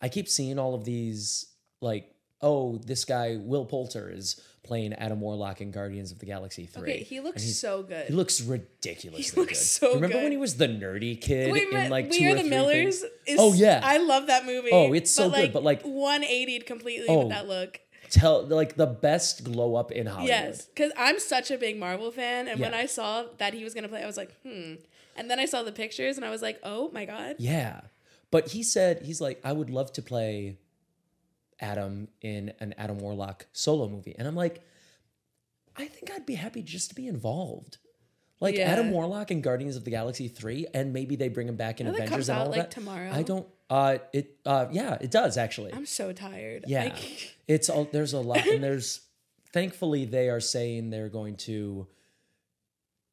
I 0.00 0.08
keep 0.08 0.28
seeing 0.28 0.58
all 0.58 0.74
of 0.74 0.84
these 0.84 1.46
like 1.80 2.14
oh, 2.42 2.78
this 2.78 3.04
guy 3.04 3.36
Will 3.38 3.64
Poulter 3.66 4.10
is 4.10 4.40
playing 4.62 4.92
Adam 4.94 5.20
Warlock 5.20 5.60
in 5.60 5.70
Guardians 5.70 6.12
of 6.12 6.18
the 6.18 6.26
Galaxy 6.26 6.66
Three. 6.66 6.90
Okay, 6.92 7.02
he 7.02 7.20
looks 7.20 7.42
so 7.58 7.82
good. 7.82 8.06
He 8.06 8.12
looks 8.14 8.40
ridiculously 8.40 9.22
He 9.22 9.40
looks 9.40 9.58
good. 9.78 9.88
so 9.88 9.94
Remember 9.94 10.14
good. 10.16 10.22
when 10.24 10.32
he 10.32 10.38
was 10.38 10.56
the 10.56 10.68
nerdy 10.68 11.20
kid 11.20 11.50
Wait, 11.52 11.68
in 11.72 11.90
like 11.90 12.10
We 12.10 12.18
two 12.18 12.26
Are 12.26 12.30
or 12.30 12.34
the 12.34 12.40
three 12.42 12.50
Millers 12.50 13.00
things? 13.00 13.12
is 13.26 13.38
Oh, 13.40 13.52
yeah. 13.52 13.80
I 13.82 13.98
love 13.98 14.26
that 14.28 14.44
movie. 14.46 14.70
Oh, 14.72 14.92
it's 14.92 15.10
so 15.10 15.30
but, 15.30 15.36
good, 15.40 15.52
but, 15.52 15.62
like- 15.62 15.82
180'd 15.82 16.66
completely 16.66 17.06
Oh, 17.08 17.20
with 17.20 17.28
that 17.30 17.48
look. 17.48 17.80
Tell 18.10 18.44
like 18.46 18.74
the 18.76 18.86
best 18.86 19.44
glow 19.44 19.76
up 19.76 19.92
in 19.92 20.06
Hollywood. 20.06 20.28
Yes, 20.28 20.66
because 20.66 20.90
I'm 20.96 21.20
such 21.20 21.50
a 21.52 21.56
big 21.58 21.78
Marvel 21.78 22.10
fan, 22.10 22.48
and 22.48 22.58
when 22.60 22.72
Yeah. 22.72 22.78
I 22.78 22.86
saw 22.86 23.24
that 23.38 23.54
he 23.54 23.62
was 23.64 23.72
gonna 23.72 23.88
play, 23.88 24.02
I 24.02 24.06
was 24.06 24.16
like, 24.16 24.34
hmm. 24.42 24.74
And 25.16 25.30
then 25.30 25.38
I 25.38 25.44
saw 25.44 25.62
the 25.62 25.70
pictures, 25.72 26.16
and 26.16 26.24
I 26.24 26.30
was 26.30 26.42
like, 26.42 26.58
oh 26.64 26.90
my 26.92 27.04
god. 27.04 27.36
Yeah. 27.38 27.82
But 28.32 28.48
he 28.48 28.62
said, 28.64 29.02
he's 29.02 29.20
like, 29.20 29.40
I 29.44 29.52
would 29.52 29.70
love 29.70 29.92
to 29.94 30.02
play 30.02 30.58
Adam 31.60 32.08
in 32.20 32.52
an 32.60 32.74
Adam 32.78 32.98
Warlock 32.98 33.46
solo 33.52 33.88
movie. 33.88 34.14
And 34.18 34.26
I'm 34.26 34.34
like, 34.36 34.62
I 35.76 35.86
think 35.86 36.10
I'd 36.10 36.26
be 36.26 36.34
happy 36.34 36.62
just 36.62 36.88
to 36.90 36.94
be 36.94 37.06
involved. 37.06 37.78
Like 38.40 38.56
Yeah. 38.56 38.70
Adam 38.70 38.90
Warlock 38.90 39.30
in 39.30 39.40
Guardians 39.42 39.76
of 39.76 39.84
the 39.84 39.90
Galaxy 39.90 40.26
3, 40.28 40.66
and 40.72 40.92
maybe 40.92 41.14
they 41.16 41.28
bring 41.28 41.46
him 41.48 41.56
back 41.56 41.80
in 41.80 41.86
Avengers 41.86 42.08
comes 42.10 42.28
and 42.30 42.38
out, 42.38 42.44
all 42.46 42.50
like, 42.52 42.60
that. 42.62 42.70
tomorrow. 42.70 43.10
I 43.12 43.22
don't 43.22 43.46
uh 43.68 43.98
it 44.12 44.36
uh 44.46 44.66
yeah, 44.72 44.96
it 45.00 45.10
does 45.10 45.36
actually. 45.36 45.72
I'm 45.72 45.86
so 45.86 46.12
tired. 46.12 46.64
Yeah. 46.66 46.96
It's 47.46 47.68
all 47.68 47.84
there's 47.92 48.12
a 48.12 48.20
lot 48.20 48.46
and 48.46 48.62
there's 48.64 49.00
thankfully 49.52 50.04
they 50.06 50.28
are 50.30 50.40
saying 50.40 50.90
they're 50.90 51.08
going 51.08 51.36
to 51.38 51.86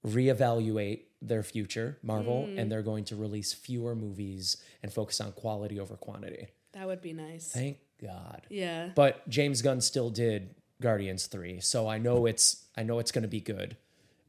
reevaluate 0.06 1.01
their 1.22 1.44
future, 1.44 1.98
Marvel, 2.04 2.44
Mm. 2.48 2.60
and 2.60 2.72
they're 2.72 2.84
going 2.84 3.04
to 3.06 3.16
release 3.16 3.51
fewer 3.54 3.96
movies 3.96 4.58
and 4.84 4.94
focus 4.94 5.20
on 5.20 5.32
quality 5.32 5.80
over 5.80 5.96
quantity. 5.96 6.48
that 6.74 6.86
would 6.86 7.01
be 7.01 7.13
nice. 7.13 7.51
Thank 7.51 7.77
God. 8.01 8.44
yeah. 8.50 8.89
But 8.96 9.27
James 9.27 9.62
Gunn 9.62 9.82
still 9.82 10.10
did 10.10 10.56
Guardians 10.82 11.27
3, 11.27 11.60
so 11.60 11.88
I 11.88 11.98
know 11.98 12.25
it's 12.25 12.66
I 12.75 12.84
know 12.84 13.00
it's 13.00 13.12
going 13.12 13.24
to 13.24 13.27
be 13.27 13.42
good. 13.42 13.77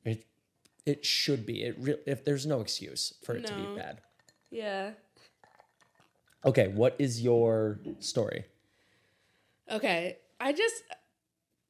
It 0.05 0.25
it 0.87 1.05
should 1.05 1.45
be. 1.45 1.65
It 1.65 1.77
re- 1.79 1.99
if 2.07 2.25
there's 2.25 2.47
no 2.47 2.61
excuse 2.61 3.15
for 3.23 3.37
it 3.37 3.47
to 3.47 3.55
be 3.55 3.77
bad. 3.77 4.01
Yeah. 4.51 4.93
Okay, 6.45 6.69
what 6.69 6.97
is 6.99 7.21
your 7.23 7.81
story? 7.99 8.45
Okay. 9.71 10.19
I 10.41 10.53
just 10.53 10.83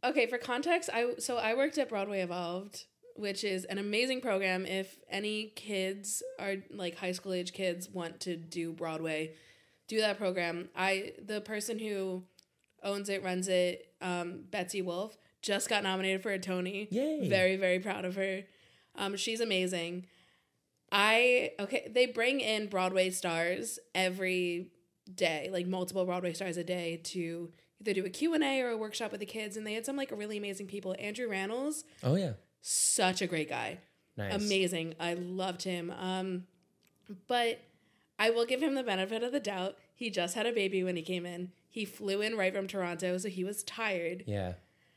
okay 0.05 0.27
for 0.27 0.39
context. 0.39 0.91
I 0.93 1.15
so 1.19 1.39
I 1.39 1.55
worked 1.55 1.79
at 1.79 1.89
Broadway 1.89 2.21
Evolved, 2.21 2.85
which 3.17 3.45
is 3.45 3.65
an 3.65 3.79
amazing 3.79 4.21
program. 4.21 4.67
If 4.67 4.99
any 5.11 5.53
kids 5.57 6.23
are 6.39 6.57
like 6.71 6.97
high 6.97 7.13
school 7.13 7.33
age 7.33 7.53
kids 7.53 7.89
want 7.89 8.21
to 8.21 8.37
do 8.37 8.73
Broadway, 8.73 9.33
do 9.89 10.01
that 10.01 10.19
program. 10.19 10.69
I 10.77 11.13
the 11.25 11.41
person 11.41 11.79
who 11.79 12.23
owns 12.83 13.09
it, 13.09 13.25
runs 13.25 13.49
it, 13.49 13.93
um, 14.01 14.45
Betsy 14.51 14.83
Wolfe, 14.83 15.17
just 15.43 15.69
got 15.69 15.83
nominated 15.83 16.23
for 16.23 16.31
a 16.31 16.39
Tony. 16.39 16.87
Yay. 16.91 17.29
Very 17.29 17.57
very 17.57 17.81
proud 17.81 18.05
of 18.05 18.15
her. 18.17 18.45
Um, 18.95 19.17
she's 19.17 19.41
amazing. 19.41 20.07
I 20.91 21.53
okay. 21.61 21.89
They 21.93 22.07
bring 22.07 22.41
in 22.41 22.69
Broadway 22.69 23.11
stars 23.11 23.79
every 23.95 24.71
day, 25.13 25.49
like 25.53 25.67
multiple 25.67 26.05
Broadway 26.05 26.33
stars 26.33 26.57
a 26.57 26.65
day, 26.65 27.01
to 27.05 27.51
either 27.81 27.93
do 27.95 28.05
a 28.07 28.11
Q 28.11 28.35
and 28.35 28.43
A 28.43 28.61
or 28.63 28.71
a 28.71 28.77
workshop 28.77 29.11
with 29.11 29.21
the 29.21 29.27
kids. 29.27 29.57
And 29.57 29.67
they 29.67 29.75
had 29.75 29.85
some 29.85 29.97
like 29.97 30.11
really 30.11 30.39
amazing 30.39 30.67
people. 30.67 30.95
Andrew 30.99 31.29
Rannells, 31.29 31.85
Oh 32.03 32.15
yeah. 32.17 32.33
such 32.63 33.21
a 33.23 33.27
great 33.27 33.49
guy, 33.49 33.79
Nice. 34.17 34.35
amazing. 34.35 34.95
I 34.99 35.15
loved 35.15 35.63
him. 35.63 35.91
Um, 35.91 36.45
but 37.27 37.61
I 38.19 38.31
will 38.31 38.47
give 38.47 38.63
him 38.63 38.75
the 38.75 38.83
benefit 38.83 39.23
of 39.23 39.33
the 39.33 39.41
doubt. 39.41 39.77
He 39.95 40.11
just 40.11 40.35
had 40.35 40.47
a 40.47 40.53
baby 40.53 40.83
when 40.83 40.97
he 40.97 41.03
came 41.03 41.25
in. 41.25 41.53
He 41.71 41.85
flew 41.85 42.21
in 42.21 42.37
right 42.37 42.55
from 42.55 42.67
Toronto, 42.67 43.17
so 43.19 43.29
he 43.29 43.45
was 43.45 43.63
tired. 43.63 44.25
Yeah. 44.27 44.55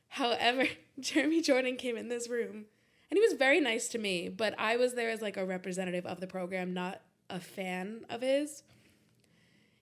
However, 0.10 0.68
Jeremy 1.00 1.42
Jordan 1.42 1.76
came 1.76 1.98
in 1.98 2.10
this 2.10 2.30
room 2.30 2.66
and 3.12 3.18
he 3.18 3.22
was 3.22 3.34
very 3.34 3.60
nice 3.60 3.90
to 3.90 3.98
me, 3.98 4.30
but 4.30 4.56
I 4.58 4.78
was 4.78 4.94
there 4.94 5.10
as 5.10 5.22
like 5.22 5.36
a 5.36 5.46
representative 5.46 6.06
of 6.06 6.22
the 6.22 6.28
program, 6.28 6.74
not 6.74 7.02
a 7.30 7.40
fan 7.42 8.06
of 8.10 8.22
his. 8.22 8.64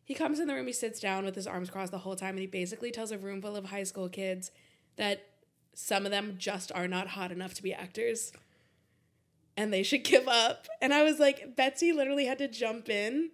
He 0.03 0.15
comes 0.15 0.39
in 0.39 0.47
the 0.47 0.55
room, 0.55 0.65
he 0.65 0.73
sits 0.73 0.99
down 0.99 1.25
with 1.25 1.35
his 1.35 1.45
arms 1.45 1.69
crossed 1.69 1.91
the 1.91 1.99
whole 1.99 2.15
time, 2.15 2.31
and 2.31 2.39
he 2.39 2.47
basically 2.47 2.89
tells 2.89 3.11
a 3.11 3.19
room 3.19 3.41
full 3.41 3.55
of 3.55 3.65
high 3.65 3.83
school 3.83 4.09
kids 4.09 4.49
that 4.95 5.27
some 5.75 6.05
of 6.05 6.11
them 6.11 6.35
just 6.39 6.71
are 6.73 6.87
not 6.87 7.09
hot 7.09 7.31
enough 7.31 7.53
to 7.53 7.63
be 7.63 7.71
actors 7.71 8.31
and 9.59 9.73
they 9.73 9.83
should 9.83 10.03
give 10.13 10.27
up. 10.27 10.67
And 10.81 10.93
I 10.93 11.03
was 11.03 11.19
like, 11.19 11.55
Betsy 11.55 11.91
literally 11.91 12.25
had 12.25 12.37
to 12.37 12.47
jump 12.47 12.89
in 12.89 13.29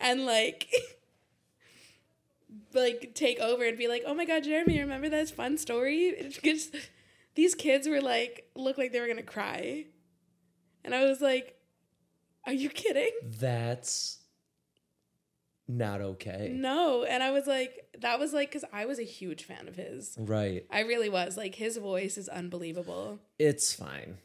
and 0.00 0.24
like 0.24 0.68
like 2.74 3.14
take 3.14 3.38
over 3.38 3.64
and 3.64 3.78
be 3.78 3.86
like, 3.86 4.02
"Oh 4.06 4.14
my 4.14 4.24
god, 4.24 4.44
Jeremy, 4.44 4.80
remember 4.80 5.08
that 5.10 5.30
fun 5.30 5.58
story?" 5.58 6.32
Because 6.42 6.70
these 7.34 7.54
kids 7.54 7.86
were 7.86 8.00
like, 8.00 8.50
looked 8.54 8.78
like 8.78 8.92
they 8.92 9.00
were 9.00 9.06
gonna 9.08 9.22
cry, 9.22 9.86
and 10.84 10.94
I 10.94 11.04
was 11.04 11.20
like, 11.20 11.56
"Are 12.46 12.52
you 12.52 12.70
kidding?" 12.70 13.12
That's 13.22 14.18
not 15.68 16.00
okay. 16.00 16.52
No, 16.54 17.04
and 17.04 17.22
I 17.22 17.32
was 17.32 17.46
like, 17.46 17.88
that 17.98 18.18
was 18.18 18.32
like 18.32 18.50
because 18.50 18.64
I 18.72 18.86
was 18.86 18.98
a 18.98 19.04
huge 19.04 19.44
fan 19.44 19.68
of 19.68 19.76
his. 19.76 20.16
Right. 20.18 20.64
I 20.70 20.80
really 20.80 21.08
was. 21.08 21.36
Like 21.36 21.54
his 21.56 21.76
voice 21.76 22.16
is 22.16 22.28
unbelievable. 22.28 23.18
It's 23.38 23.72
fine. 23.74 24.18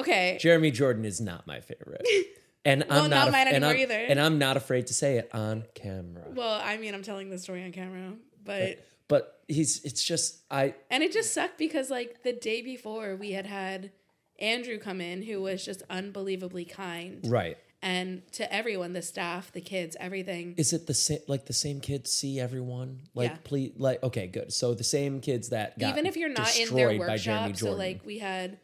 Okay, 0.00 0.38
Jeremy 0.40 0.70
Jordan 0.70 1.04
is 1.04 1.20
not 1.20 1.46
my 1.46 1.60
favorite. 1.60 2.06
And 2.62 2.84
Well, 2.90 3.04
I'm 3.04 3.08
not 3.10 3.16
not, 3.16 3.28
af- 3.28 3.32
mine 3.32 3.48
and 3.48 3.64
I'm, 3.64 3.74
either. 3.78 3.94
And 3.98 4.20
I'm 4.20 4.38
not 4.38 4.58
afraid 4.58 4.88
to 4.88 4.94
say 4.94 5.16
it 5.16 5.30
on 5.32 5.64
camera. 5.74 6.24
well, 6.28 6.60
I 6.62 6.76
mean, 6.76 6.94
I'm 6.94 7.02
telling 7.02 7.30
the 7.30 7.38
story 7.38 7.64
on 7.64 7.72
camera, 7.72 8.12
but 8.44 8.86
But 9.08 9.40
he's 9.48 9.82
it's 9.82 10.04
just 10.04 10.40
I 10.50 10.74
and 10.90 11.02
it 11.02 11.10
just 11.10 11.32
sucked 11.32 11.56
because 11.56 11.88
like 11.88 12.22
the 12.22 12.34
day 12.34 12.60
before 12.60 13.16
we 13.16 13.32
had 13.32 13.46
had 13.46 13.92
Andrew 14.38 14.76
come 14.78 15.00
in, 15.00 15.22
who 15.22 15.40
was 15.40 15.64
just 15.64 15.82
unbelievably 15.88 16.66
kind. 16.66 17.20
right. 17.30 17.56
and 17.80 18.20
to 18.32 18.52
everyone 18.52 18.92
the 18.92 19.00
staff 19.00 19.50
the 19.52 19.62
kids 19.62 19.96
everything 19.98 20.54
Is 20.58 20.74
it 20.74 20.86
the 20.86 20.92
same 20.92 21.20
like 21.28 21.46
the 21.46 21.54
same 21.54 21.80
kids 21.80 22.12
see 22.12 22.38
everyone? 22.38 23.00
Like 23.14 23.30
Yeah. 23.30 23.36
please 23.42 23.72
like 23.78 24.02
okay, 24.02 24.26
good. 24.26 24.52
So 24.52 24.74
the 24.74 24.84
same 24.84 25.22
kids 25.22 25.48
that 25.48 25.78
got 25.78 25.88
even 25.92 26.04
if 26.04 26.14
you're 26.18 26.28
not 26.28 26.54
in 26.58 26.68
their 26.74 26.88
Jeremy 26.88 26.98
workshop 26.98 27.56
so 27.56 27.72
like 27.72 28.04
we 28.04 28.18
had 28.18 28.58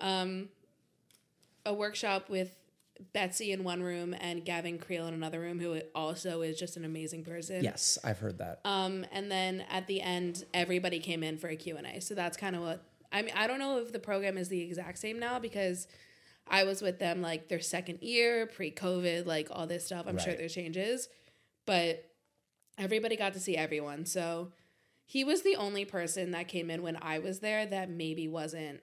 um 0.00 0.48
a 1.64 1.72
workshop 1.74 2.28
with 2.28 2.56
betsy 3.12 3.50
in 3.52 3.64
one 3.64 3.82
room 3.82 4.14
and 4.20 4.44
gavin 4.44 4.78
creel 4.78 5.06
in 5.06 5.14
another 5.14 5.40
room 5.40 5.58
who 5.58 5.80
also 5.94 6.42
is 6.42 6.58
just 6.58 6.76
an 6.76 6.84
amazing 6.84 7.24
person. 7.24 7.64
Yes, 7.64 7.98
I've 8.04 8.18
heard 8.18 8.38
that. 8.38 8.60
um 8.64 9.04
and 9.10 9.30
then 9.30 9.64
at 9.70 9.86
the 9.86 10.00
end 10.00 10.44
everybody 10.54 11.00
came 11.00 11.22
in 11.24 11.36
for 11.38 11.48
a 11.48 11.56
q&a 11.56 12.00
so 12.00 12.14
that's 12.14 12.36
kind 12.36 12.54
of 12.54 12.62
what 12.62 12.84
i 13.10 13.22
mean 13.22 13.34
i 13.36 13.46
don't 13.48 13.58
know 13.58 13.78
if 13.78 13.92
the 13.92 13.98
program 13.98 14.38
is 14.38 14.48
the 14.48 14.60
exact 14.60 14.98
same 14.98 15.18
now 15.18 15.38
because 15.40 15.88
i 16.46 16.62
was 16.62 16.80
with 16.80 16.98
them 17.00 17.20
like 17.22 17.48
their 17.48 17.58
second 17.60 17.98
year 18.02 18.46
pre-covid 18.46 19.26
like 19.26 19.48
all 19.50 19.66
this 19.66 19.84
stuff. 19.86 20.06
I'm 20.06 20.18
sure 20.18 20.34
there's 20.34 20.54
changes 20.54 21.08
but 21.66 22.08
everybody 22.78 23.16
got 23.16 23.32
to 23.34 23.40
see 23.40 23.56
everyone. 23.56 24.04
So 24.06 24.52
he 25.06 25.24
was 25.24 25.42
the 25.42 25.56
only 25.56 25.84
person 25.84 26.30
that 26.32 26.46
came 26.46 26.70
in 26.70 26.82
when 26.82 26.96
i 27.02 27.18
was 27.18 27.40
there 27.40 27.66
that 27.66 27.90
maybe 27.90 28.28
wasn't 28.28 28.80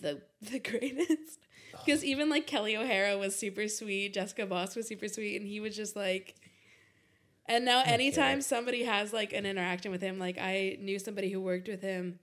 the 0.00 0.22
the 0.50 0.58
greatest 0.58 1.38
because 1.84 2.04
even 2.04 2.28
like 2.30 2.46
kelli 2.46 2.76
o'hara 2.76 3.16
was 3.18 3.34
super 3.36 3.68
sweet 3.68 4.12
jessica 4.14 4.46
vosk 4.46 4.76
was 4.76 4.86
super 4.88 5.08
sweet 5.08 5.40
and 5.40 5.48
he 5.48 5.60
was 5.60 5.76
just 5.76 5.94
like 5.96 6.34
and 7.46 7.64
now 7.64 7.82
anytime 7.84 8.40
somebody 8.40 8.84
has 8.84 9.12
like 9.12 9.32
an 9.32 9.44
interaction 9.46 9.90
with 9.90 10.00
him 10.00 10.18
like 10.18 10.38
i 10.38 10.76
knew 10.80 10.98
somebody 10.98 11.30
who 11.30 11.40
worked 11.40 11.68
with 11.68 11.82
him 11.82 12.18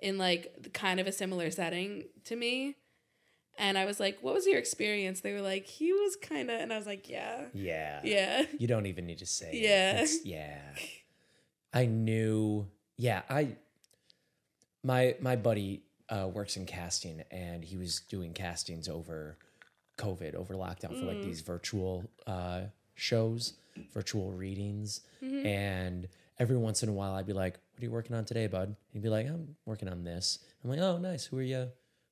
in 0.00 0.18
like 0.18 0.72
kind 0.72 0.98
of 1.00 1.06
a 1.06 1.12
similar 1.12 1.50
setting 1.50 2.04
to 2.24 2.34
me 2.36 2.74
and 3.58 3.76
i 3.78 3.84
was 3.84 4.00
like 4.00 4.18
what 4.22 4.34
was 4.34 4.46
your 4.46 4.58
experience 4.58 5.20
they 5.20 5.32
were 5.32 5.42
like 5.42 5.66
he 5.66 5.92
was 5.92 6.16
kind 6.16 6.50
of 6.50 6.58
and 6.60 6.72
i 6.72 6.76
was 6.76 6.86
like 6.86 7.08
yeah 7.08 7.44
Yeah. 7.54 8.00
yeah 8.02 8.42
You 8.58 8.66
don't 8.66 8.86
even 8.86 9.06
need 9.06 9.18
to 9.18 9.26
say 9.26 9.50
it. 9.52 9.62
Yeah. 9.62 9.92
It's- 10.02 10.18
yeah. 10.24 10.58
I 11.74 11.86
knew 11.86 12.66
yeah, 12.98 13.22
I 13.30 13.56
my 14.82 15.14
my 15.20 15.36
buddy 15.36 15.82
uh, 16.08 16.28
works 16.28 16.56
in 16.56 16.66
casting 16.66 17.22
and 17.30 17.64
he 17.64 17.76
was 17.76 18.00
doing 18.00 18.32
castings 18.32 18.88
over 18.88 19.36
COVID, 19.98 20.34
over 20.34 20.54
lockdown 20.54 20.98
for 20.98 21.06
like 21.06 21.22
these 21.22 21.40
virtual 21.40 22.04
uh, 22.26 22.62
shows, 22.94 23.54
virtual 23.94 24.32
readings. 24.32 25.00
And 25.46 26.08
every 26.38 26.56
once 26.56 26.82
in 26.82 26.88
a 26.88 26.92
while 26.92 27.14
I'd 27.14 27.26
be 27.26 27.32
like, 27.32 27.58
What 27.72 27.82
are 27.82 27.84
you 27.84 27.90
working 27.90 28.16
on 28.16 28.24
today, 28.24 28.46
bud? 28.46 28.74
He'd 28.92 29.02
be 29.02 29.08
like, 29.08 29.26
I'm 29.26 29.56
working 29.66 29.88
on 29.88 30.04
this. 30.04 30.38
I'm 30.62 30.70
like, 30.70 30.80
Oh, 30.80 30.98
nice. 30.98 31.24
Who 31.26 31.38
are 31.38 31.42
you 31.42 31.68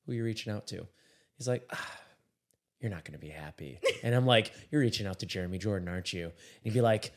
who 0.06 0.12
are 0.12 0.14
you 0.14 0.24
reaching 0.24 0.52
out 0.52 0.66
to? 0.68 0.86
He's 1.36 1.48
like, 1.48 1.66
ah, 1.72 2.00
you're 2.80 2.90
not 2.90 3.04
going 3.04 3.12
to 3.18 3.18
be 3.18 3.28
happy. 3.30 3.78
And 4.02 4.14
I'm 4.14 4.26
like, 4.26 4.52
you're 4.70 4.80
reaching 4.80 5.06
out 5.06 5.18
to 5.20 5.26
Jeremy 5.26 5.58
Jordan, 5.58 5.88
aren't 5.88 6.12
you? 6.12 6.24
And 6.24 6.32
he'd 6.64 6.74
be 6.74 6.80
like, 6.80 7.12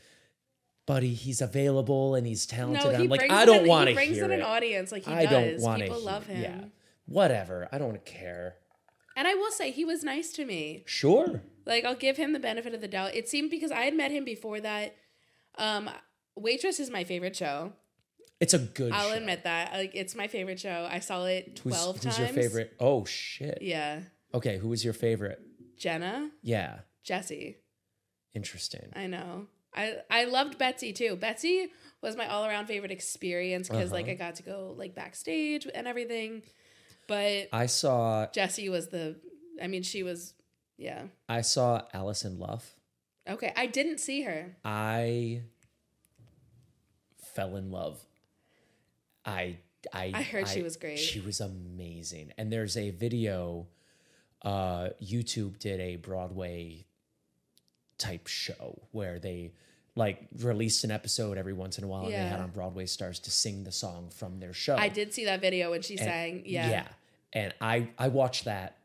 buddy, 0.86 1.14
he's 1.14 1.40
available 1.40 2.14
and 2.14 2.26
he's 2.26 2.46
talented. 2.46 2.84
no 2.92 2.96
he 2.98 3.04
I'm 3.04 3.08
like, 3.10 3.30
I 3.30 3.44
don't 3.44 3.66
want 3.66 3.86
to 3.86 3.90
he 3.90 3.94
brings 3.94 4.18
in 4.18 4.30
an 4.30 4.42
audience 4.42 4.92
like 4.92 5.04
he 5.04 5.12
I 5.12 5.26
does 5.26 5.30
don't 5.60 5.60
want 5.62 5.80
to. 5.80 5.88
people 5.88 6.00
love 6.02 6.26
him 6.26 6.42
Yeah, 6.42 6.64
whatever. 7.06 7.68
I 7.72 7.78
don't 7.78 8.04
care. 8.04 8.56
and 9.16 9.26
i 9.28 9.34
will 9.34 9.50
say 9.52 9.70
he 9.70 9.84
was 9.84 10.02
nice 10.04 10.32
to 10.32 10.44
me 10.44 10.82
Sure. 10.86 11.42
Like 11.66 11.84
I'll 11.84 11.94
give 11.94 12.16
him 12.18 12.32
the 12.34 12.38
benefit 12.40 12.74
of 12.74 12.80
the 12.82 12.88
doubt. 12.88 13.14
It 13.14 13.28
seemed 13.28 13.50
because 13.50 13.70
I 13.72 13.82
had 13.84 13.94
met 13.94 14.10
him 14.10 14.24
before 14.24 14.60
that. 14.60 14.96
Um, 15.56 15.88
Waitress 16.36 16.78
is 16.78 16.90
my 16.90 17.04
favorite 17.04 17.34
show. 17.34 17.72
It's 18.40 18.52
a 18.52 18.58
good 18.58 18.92
I'll 18.92 19.08
show. 19.10 19.14
admit 19.16 19.44
that. 19.44 19.72
Like 19.72 19.92
it's 19.94 20.14
my 20.14 20.26
favorite 20.28 20.60
show. 20.60 20.86
I 20.90 20.98
saw 20.98 21.24
it 21.24 21.60
Who's, 21.62 21.72
twelve 21.74 21.96
who's 21.96 22.02
times. 22.04 22.16
Who's 22.18 22.34
your 22.36 22.42
favorite? 22.42 22.74
Oh 22.80 23.06
shit. 23.06 23.58
Yeah, 23.62 24.00
Okay, 24.34 24.58
who 24.58 24.68
was 24.68 24.84
your 24.84 24.92
favorite? 24.92 25.40
Jenna, 25.78 26.30
Yeah. 26.42 26.80
Jessie. 27.02 27.56
Interesting. 28.34 28.88
I 28.94 29.06
know. 29.06 29.46
I 29.74 29.96
I 30.10 30.24
loved 30.24 30.58
Betsy 30.58 30.92
too. 30.92 31.16
Betsy 31.16 31.72
was 32.02 32.16
my 32.16 32.26
all 32.28 32.44
around 32.46 32.66
favorite 32.66 32.92
experience 32.92 33.68
because 33.68 33.90
like 33.90 34.04
Uh-huh. 34.04 34.12
I 34.12 34.14
got 34.16 34.34
to 34.36 34.42
go 34.42 34.74
like 34.76 34.94
backstage 34.94 35.66
and 35.74 35.86
everything. 35.86 36.42
But 37.06 37.48
I 37.52 37.66
saw 37.66 38.26
Jessie 38.32 38.68
was 38.68 38.88
the. 38.88 39.16
I 39.62 39.66
mean, 39.66 39.82
she 39.82 40.02
was. 40.02 40.34
Yeah. 40.76 41.04
I 41.28 41.42
saw 41.42 41.82
Allison 41.92 42.38
Luff. 42.38 42.74
Okay. 43.28 43.52
I 43.56 43.66
didn't 43.66 43.98
see 43.98 44.22
her. 44.22 44.56
I 44.64 45.42
fell 47.34 47.56
in 47.56 47.70
love. 47.70 47.98
I 49.24 49.58
I 49.92 50.12
I 50.14 50.22
heard 50.22 50.48
she 50.48 50.62
was 50.62 50.76
great. 50.76 50.98
She 50.98 51.20
was 51.20 51.40
amazing. 51.40 52.32
And 52.38 52.52
there's 52.52 52.76
a 52.76 52.90
video 52.90 53.66
uh 54.42 54.90
YouTube 55.02 55.58
did 55.58 55.80
a 55.80 55.96
Broadway 55.96 56.86
type 57.98 58.26
show 58.26 58.82
where 58.92 59.18
they 59.18 59.52
like 59.96 60.26
released 60.40 60.82
an 60.84 60.90
episode 60.90 61.38
every 61.38 61.52
once 61.52 61.78
in 61.78 61.84
a 61.84 61.86
while 61.86 62.04
and 62.04 62.12
they 62.12 62.18
had 62.18 62.40
on 62.40 62.50
Broadway 62.50 62.86
stars 62.86 63.20
to 63.20 63.30
sing 63.30 63.62
the 63.64 63.72
song 63.72 64.10
from 64.10 64.40
their 64.40 64.52
show. 64.52 64.76
I 64.76 64.88
did 64.88 65.14
see 65.14 65.24
that 65.26 65.40
video 65.40 65.70
when 65.70 65.82
she 65.82 65.96
sang. 65.96 66.42
Yeah. 66.44 66.68
Yeah. 66.68 66.88
And 67.32 67.54
I 67.60 67.88
I 67.98 68.08
watch 68.08 68.44
that 68.44 68.78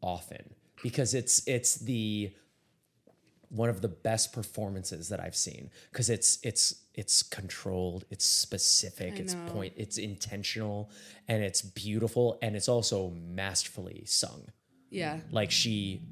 often 0.00 0.54
because 0.82 1.14
it's 1.14 1.46
it's 1.46 1.76
the 1.76 2.32
one 3.48 3.68
of 3.68 3.82
the 3.82 3.88
best 3.88 4.32
performances 4.32 5.10
that 5.10 5.20
I've 5.20 5.36
seen 5.36 5.70
because 5.90 6.10
it's 6.10 6.38
it's 6.42 6.82
it's 6.94 7.22
controlled, 7.22 8.04
it's 8.10 8.24
specific, 8.24 9.18
it's 9.18 9.34
point, 9.48 9.72
it's 9.76 9.96
intentional, 9.96 10.90
and 11.26 11.42
it's 11.42 11.62
beautiful, 11.62 12.38
and 12.42 12.54
it's 12.54 12.68
also 12.68 13.10
masterfully 13.10 14.02
sung. 14.04 14.44
Yeah. 14.90 15.20
Like 15.30 15.50
she, 15.50 16.02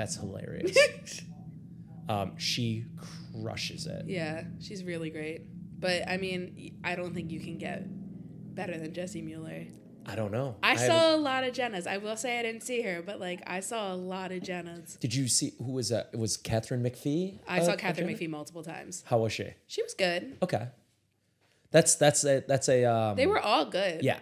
that's 0.00 0.16
hilarious. 0.16 1.22
um, 2.08 2.38
she 2.38 2.86
crushes 3.42 3.86
it. 3.86 4.06
Yeah. 4.06 4.44
She's 4.60 4.82
really 4.82 5.10
great. 5.10 5.42
But 5.78 6.08
I 6.08 6.16
mean, 6.16 6.78
I 6.82 6.96
don't 6.96 7.14
think 7.14 7.30
you 7.30 7.40
can 7.40 7.58
get 7.58 7.84
better 8.54 8.78
than 8.78 8.92
Jessie 8.92 9.22
Mueller. 9.22 9.66
I 10.06 10.14
don't 10.14 10.32
know. 10.32 10.56
I 10.62 10.70
haven't- 10.70 10.86
saw 10.86 11.14
a 11.14 11.18
lot 11.18 11.44
of 11.44 11.52
Jennas. 11.54 11.86
I 11.86 11.98
will 11.98 12.16
say 12.16 12.38
I 12.38 12.42
didn't 12.42 12.62
see 12.62 12.80
her, 12.82 13.02
but 13.02 13.20
like 13.20 13.42
I 13.46 13.60
saw 13.60 13.92
a 13.92 13.96
lot 13.96 14.32
of 14.32 14.42
Jennas. 14.42 14.98
Did 14.98 15.14
you 15.14 15.28
see 15.28 15.52
who 15.58 15.72
was 15.72 15.90
that? 15.90 16.10
It 16.12 16.18
was 16.18 16.36
Katharine 16.36 16.82
McPhee? 16.82 17.40
I 17.46 17.60
uh, 17.60 17.64
saw 17.64 17.76
Katharine? 17.76 18.08
McPhee 18.08 18.28
multiple 18.28 18.62
times. 18.62 19.04
How 19.06 19.18
was 19.18 19.32
she? 19.32 19.48
She 19.66 19.82
was 19.82 19.94
good. 19.94 20.38
Okay. 20.42 20.68
That's 21.70 21.94
that's 21.96 22.24
a 22.24 22.42
that's 22.48 22.68
a 22.68 22.84
um 22.86 23.16
They 23.16 23.26
were 23.26 23.38
all 23.38 23.66
good. 23.66 24.02
yeah. 24.02 24.20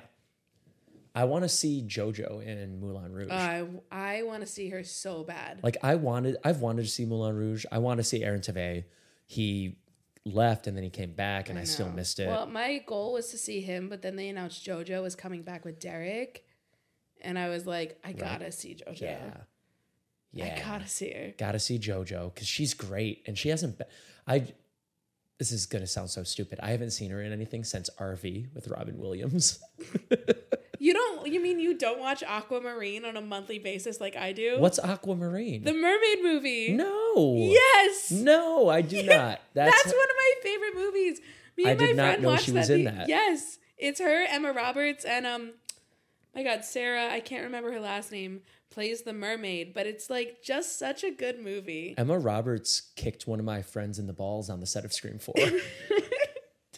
I 1.19 1.25
want 1.25 1.43
to 1.43 1.49
see 1.49 1.83
JoJo 1.85 2.47
in 2.47 2.79
Moulin 2.79 3.13
Rouge. 3.13 3.33
I 3.33 3.67
I 3.91 4.23
want 4.23 4.43
to 4.43 4.47
see 4.47 4.69
her 4.69 4.85
so 4.85 5.25
bad. 5.25 5.59
like 5.65 5.77
I 5.83 5.97
wanted 5.97 6.37
I've 6.45 6.61
wanted 6.61 6.83
to 6.85 6.89
see 6.89 7.05
Moulin 7.05 7.35
Rouge. 7.35 7.65
I 7.73 7.79
want 7.79 7.99
to 7.99 8.05
see 8.05 8.23
Aaron 8.23 8.41
Tveit. 8.41 8.85
He 9.27 9.79
left 10.25 10.69
and 10.69 10.77
then 10.77 10.85
he 10.85 10.91
came 10.91 11.15
back 11.15 11.49
and 11.49 11.59
I, 11.59 11.65
still 11.65 11.91
missed 11.91 12.21
it. 12.21 12.29
Well, 12.29 12.47
my 12.47 12.85
goal 12.87 13.15
was 13.15 13.33
to 13.33 13.39
see 13.39 13.61
him, 13.61 13.89
but 13.89 14.01
then 14.01 14.15
they 14.15 14.29
announced 14.29 14.65
JoJo 14.65 15.03
was 15.03 15.17
coming 15.17 15.43
back 15.43 15.65
with 15.65 15.81
Derek, 15.81 16.47
and 17.21 17.37
I 17.37 17.49
was 17.49 17.67
like, 17.67 17.99
I 18.05 18.13
gotta 18.13 18.53
see 18.53 18.77
JoJo. 18.77 19.01
yeah. 19.01 19.31
Yeah. 20.31 20.55
I 20.57 20.65
gotta 20.65 20.87
see 20.87 21.11
her. 21.11 21.35
Gotta 21.37 21.59
see 21.59 21.81
JoJo 21.81 22.33
because 22.33 22.47
she's 22.47 22.75
great 22.75 23.25
and 23.27 23.37
she 23.37 23.49
hasn't 23.49 23.77
been. 23.77 23.89
I. 24.25 24.45
This 25.39 25.51
is 25.51 25.67
gonna 25.67 25.87
sound 25.89 26.11
so 26.11 26.23
stupid. 26.23 26.61
I 26.63 26.71
haven't 26.71 26.91
seen 26.93 27.11
her 27.11 27.21
in 27.23 27.33
anything 27.33 27.65
since 27.65 27.91
RV 27.99 28.55
with 28.55 28.69
Robin 28.69 28.99
Williams. 28.99 29.59
You 30.79 30.95
don't? 30.95 31.27
You 31.27 31.43
mean 31.43 31.59
you 31.59 31.77
don't 31.77 31.99
watch 31.99 32.23
Aquamarine 32.23 33.05
on 33.05 33.17
a 33.17 33.21
monthly 33.21 33.59
basis 33.59 34.01
like 34.01 34.17
I 34.17 34.33
do? 34.33 34.59
What's 34.59 34.79
Aquamarine? 34.79 35.65
the 35.65 35.73
Mermaid 35.73 36.23
movie? 36.23 36.73
no. 36.73 37.35
Yes. 37.37 38.11
No, 38.11 38.69
I 38.69 38.83
do 38.83 39.03
not. 39.03 39.41
That's, 39.55 39.75
That's, 39.75 39.87
one 39.87 39.95
of 39.95 40.17
my 40.17 40.33
favorite 40.43 40.75
movies. 40.77 41.21
Me 41.57 41.65
I 41.67 41.71
and 41.71 41.81
my 41.81 41.87
not 41.87 41.95
friend 41.97 42.25
watched 42.25 42.45
she 42.45 42.53
was 42.53 42.69
that 42.69 42.85
that. 42.85 43.09
Yes, 43.09 43.59
it's 43.77 44.01
her, 44.01 44.25
Emma 44.29 44.53
Roberts, 44.53 45.05
and 45.05 45.27
um, 45.27 45.51
my 46.35 46.45
God, 46.45 46.65
Sarah. 46.65 47.09
I 47.11 47.21
can't 47.21 47.45
remember 47.45 47.73
her 47.73 47.81
last 47.81 48.13
name. 48.13 48.43
Plays 48.71 49.03
the 49.03 49.13
mermaid, 49.13 49.75
but 49.75 49.87
it's 49.87 50.09
like 50.09 50.43
just 50.45 50.79
such 50.79 51.03
a 51.03 51.11
good 51.11 51.41
movie. 51.41 51.95
Emma 51.99 52.19
Roberts 52.19 52.93
kicked 52.95 53.27
one 53.27 53.41
of 53.41 53.45
my 53.45 53.63
friends 53.63 53.99
in 53.99 54.07
the 54.07 54.13
balls 54.13 54.49
on 54.49 54.61
the 54.61 54.67
set 54.67 54.85
of 54.85 54.93
Scream 54.93 55.19
4. 55.19 55.35
Don't 55.37 55.49
make 55.49 55.59
me 55.59 55.61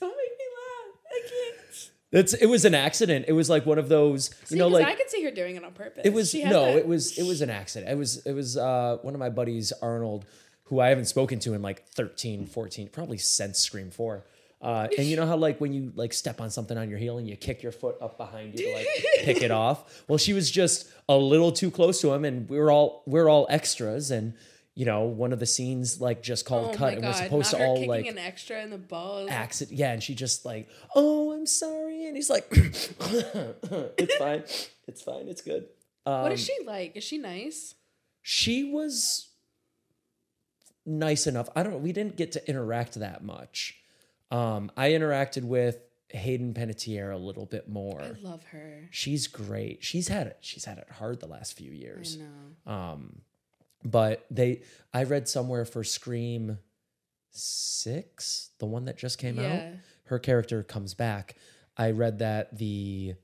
laugh. 0.01 0.97
I 1.05 1.21
can't. 1.29 1.91
It's 2.13 2.35
it 2.35 2.47
was 2.47 2.65
an 2.65 2.75
accident. 2.75 3.27
It 3.29 3.33
was 3.33 3.49
like 3.49 3.67
one 3.67 3.79
of 3.79 3.89
those, 3.89 4.31
See, 4.45 4.57
you 4.57 4.59
know, 4.59 4.69
like 4.69 4.87
I 4.87 4.95
could 4.95 5.09
see 5.11 5.23
her 5.25 5.31
doing 5.31 5.57
it 5.57 5.65
on 5.65 5.73
purpose. 5.73 6.03
it 6.05 6.13
was 6.13 6.35
no, 6.35 6.67
that- 6.67 6.77
it 6.77 6.87
was 6.87 7.17
it 7.19 7.23
was 7.25 7.41
an 7.41 7.51
accident. 7.51 7.91
It 7.91 7.97
was 7.97 8.25
it 8.27 8.33
was 8.33 8.57
uh 8.57 8.99
one 9.03 9.15
of 9.15 9.21
my 9.21 9.31
buddies 9.31 9.73
Arnold 9.81 10.25
who 10.65 10.81
I 10.81 10.89
haven't 10.89 11.07
spoken 11.07 11.41
to 11.41 11.55
in 11.55 11.63
like 11.63 11.85
13, 11.89 12.47
14, 12.47 12.89
probably 12.89 13.19
since 13.19 13.59
Scream 13.59 13.91
4. 13.91 14.25
Uh, 14.63 14.87
and 14.99 15.07
you 15.07 15.17
know 15.17 15.27
how 15.27 15.37
like 15.37 15.61
when 15.61 15.73
you 15.73 15.91
like 15.97 16.13
step 16.13 16.41
on 16.41 16.49
something 16.51 16.77
on 16.79 16.89
your 16.91 16.99
heel 16.99 17.17
and 17.19 17.27
you 17.29 17.35
kick 17.35 17.63
your 17.63 17.73
foot 17.73 17.97
up 18.03 18.17
behind 18.19 18.59
you 18.59 18.67
to 18.67 18.75
like 18.75 18.87
pick 19.21 19.43
it 19.43 19.51
off. 19.51 20.05
Well, 20.07 20.19
she 20.19 20.33
was 20.33 20.51
just 20.51 20.89
a 21.09 21.17
little 21.17 21.51
too 21.51 21.71
close 21.71 22.01
to 22.03 22.13
him, 22.13 22.25
and 22.25 22.49
we 22.49 22.59
were 22.59 22.71
all 22.71 23.03
we 23.07 23.19
are 23.21 23.29
all 23.29 23.47
extras, 23.51 24.11
and 24.11 24.35
you 24.75 24.87
know 24.87 25.03
one 25.03 25.33
of 25.33 25.39
the 25.41 25.47
scenes 25.47 26.01
like 26.01 26.23
just 26.23 26.45
called 26.47 26.75
Oh 26.75 26.79
cut, 26.79 26.95
and 26.95 27.05
we're 27.05 27.13
supposed 27.13 27.53
not 27.53 27.59
to 27.59 27.65
all 27.67 27.87
like 27.87 28.07
an 28.07 28.19
extra 28.19 28.63
in 28.63 28.71
the 28.71 28.79
balls. 28.79 29.29
accident. 29.31 29.79
Yeah, 29.79 29.93
and 29.93 30.03
she 30.03 30.15
just 30.15 30.45
like, 30.45 30.69
oh, 30.95 31.33
I'm 31.33 31.47
sorry, 31.47 32.07
and 32.07 32.17
he's 32.17 32.31
like, 32.31 32.47
it's 32.53 34.15
fine, 34.17 34.45
it's 34.87 35.03
fine, 35.03 35.29
it's 35.29 35.43
good. 35.43 35.67
Um, 36.07 36.23
what 36.23 36.33
is 36.33 36.41
she 36.41 36.57
like? 36.65 36.97
Is 36.97 37.05
she 37.05 37.19
nice? 37.19 37.75
she 38.23 38.65
was 38.65 39.29
nice 40.87 41.27
enough. 41.27 41.49
I 41.57 41.63
don't 41.63 41.73
know. 41.73 41.79
We 41.79 41.93
didn't 41.93 42.17
get 42.17 42.33
to 42.33 42.49
interact 42.49 42.95
that 42.95 43.25
much. 43.25 43.77
Um, 44.31 44.71
I 44.77 44.91
interacted 44.91 45.45
with 45.45 45.79
Hayden 46.11 46.55
Panettiere 46.55 47.13
a 47.13 47.19
little 47.19 47.47
bit 47.47 47.69
more. 47.69 48.01
I 48.01 48.13
love 48.21 48.45
her. 48.45 48.89
She's 48.91 49.27
great. 49.27 49.83
She's 49.83 50.09
had 50.09 50.27
it. 50.27 50.39
She's 50.41 50.65
had 50.65 50.79
it 50.79 50.89
hard 50.91 51.21
the 51.21 51.27
last 51.27 51.57
few 51.57 51.71
I 51.71 51.75
years. 51.75 52.19
know. 52.19 52.73
Um, 52.73 53.21
but 53.85 54.27
they, 54.31 54.63
I 54.93 55.05
read 55.05 55.29
somewhere 55.29 55.65
for 55.65 55.83
Scream 55.85 56.59
six, 57.31 58.51
the 58.59 58.67
one 58.67 58.85
that 58.87 58.97
just 58.99 59.19
came 59.19 59.39
out. 59.39 59.63
Her 60.05 60.19
character 60.19 60.63
comes 60.63 60.95
back. 60.95 61.37
I 61.77 61.93
read 61.93 62.19
that 62.19 62.57
the 62.59 63.15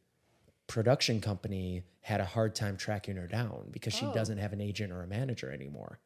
production 0.67 1.21
company 1.21 1.83
had 2.01 2.21
a 2.21 2.25
hard 2.25 2.55
time 2.55 2.77
tracking 2.77 3.17
her 3.17 3.27
down 3.27 3.69
because 3.73 3.93
she 3.95 4.07
Oh. 4.07 4.15
doesn't 4.15 4.39
have 4.39 4.53
an 4.53 4.61
agent 4.61 4.93
or 4.93 5.03
a 5.03 5.07
manager 5.07 5.51
anymore. 5.53 5.99